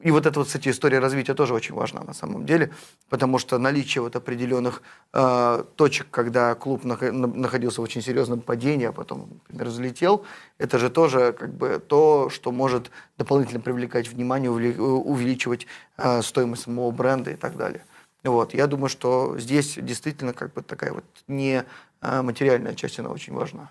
и 0.00 0.10
вот 0.10 0.24
эта 0.24 0.38
вот, 0.38 0.46
кстати, 0.46 0.70
история 0.70 1.00
развития 1.00 1.34
тоже 1.34 1.52
очень 1.52 1.74
важна 1.74 2.02
на 2.02 2.14
самом 2.14 2.46
деле, 2.46 2.72
потому 3.10 3.38
что 3.38 3.58
наличие 3.58 4.00
вот 4.00 4.16
определенных 4.16 4.80
э, 5.12 5.64
точек, 5.76 6.06
когда 6.10 6.54
клуб 6.54 6.84
находился 6.84 7.82
в 7.82 7.84
очень 7.84 8.00
серьезном 8.00 8.40
падении, 8.40 8.86
а 8.86 8.92
потом, 8.92 9.28
например, 9.48 9.68
взлетел, 9.68 10.24
это 10.56 10.78
же 10.78 10.88
тоже 10.88 11.32
как 11.32 11.52
бы 11.52 11.78
то, 11.86 12.30
что 12.30 12.52
может 12.52 12.90
дополнительно 13.18 13.60
привлекать 13.60 14.08
внимание, 14.08 14.50
увеличивать 14.50 15.66
э, 15.98 16.22
стоимость 16.22 16.62
самого 16.62 16.90
бренда 16.90 17.32
и 17.32 17.36
так 17.36 17.56
далее. 17.58 17.84
Вот. 18.24 18.54
Я 18.54 18.66
думаю, 18.66 18.88
что 18.88 19.38
здесь 19.38 19.74
действительно 19.76 20.32
как 20.32 20.54
бы 20.54 20.62
такая 20.62 20.92
вот 20.92 21.04
не 21.28 21.64
материальная 22.00 22.74
часть, 22.74 22.98
она 22.98 23.10
очень 23.10 23.34
важна. 23.34 23.70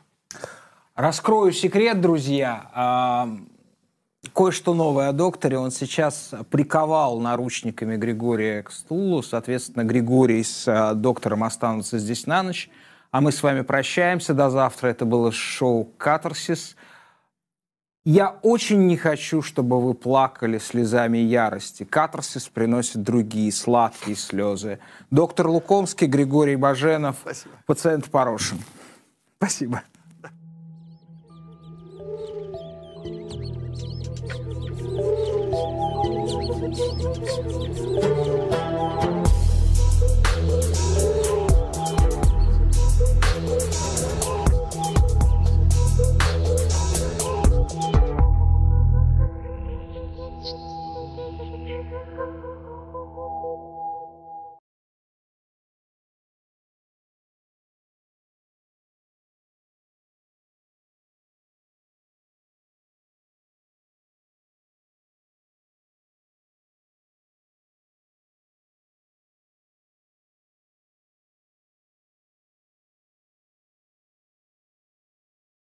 Раскрою 0.95 1.52
секрет, 1.52 1.99
друзья 2.02 3.28
кое-что 4.34 4.74
новое 4.74 5.10
о 5.10 5.14
докторе. 5.14 5.58
Он 5.58 5.72
сейчас 5.72 6.32
приковал 6.50 7.20
наручниками 7.20 7.98
Григория 7.98 8.64
к 8.64 8.72
стулу. 8.72 9.22
Соответственно, 9.22 9.84
Григорий 9.84 10.44
с 10.44 10.68
а, 10.68 10.94
доктором 10.94 11.44
останутся 11.44 12.00
здесь 12.00 12.26
на 12.26 12.44
ночь. 12.44 12.70
А 13.12 13.22
мы 13.22 13.32
с 13.32 13.42
вами 13.42 13.62
прощаемся 13.62 14.34
до 14.34 14.50
завтра. 14.50 14.90
Это 14.90 15.06
было 15.06 15.32
шоу 15.32 15.86
«Катарсис». 15.98 16.76
Я 18.06 18.38
очень 18.44 18.88
не 18.88 18.98
хочу, 18.98 19.42
чтобы 19.42 19.82
вы 19.82 19.94
плакали 19.94 20.58
слезами 20.58 21.18
ярости. 21.18 21.84
Катарсис 21.84 22.48
приносит 22.48 23.04
другие 23.04 23.52
сладкие 23.52 24.16
слезы. 24.16 24.80
Доктор 25.12 25.48
Лукомский, 25.48 26.08
Григорий 26.08 26.56
Баженов, 26.56 27.18
Спасибо. 27.22 27.56
пациент 27.66 28.10
Порошин. 28.10 28.58
Спасибо. 29.38 29.84
Thank 36.72 36.90
you. 39.04 39.19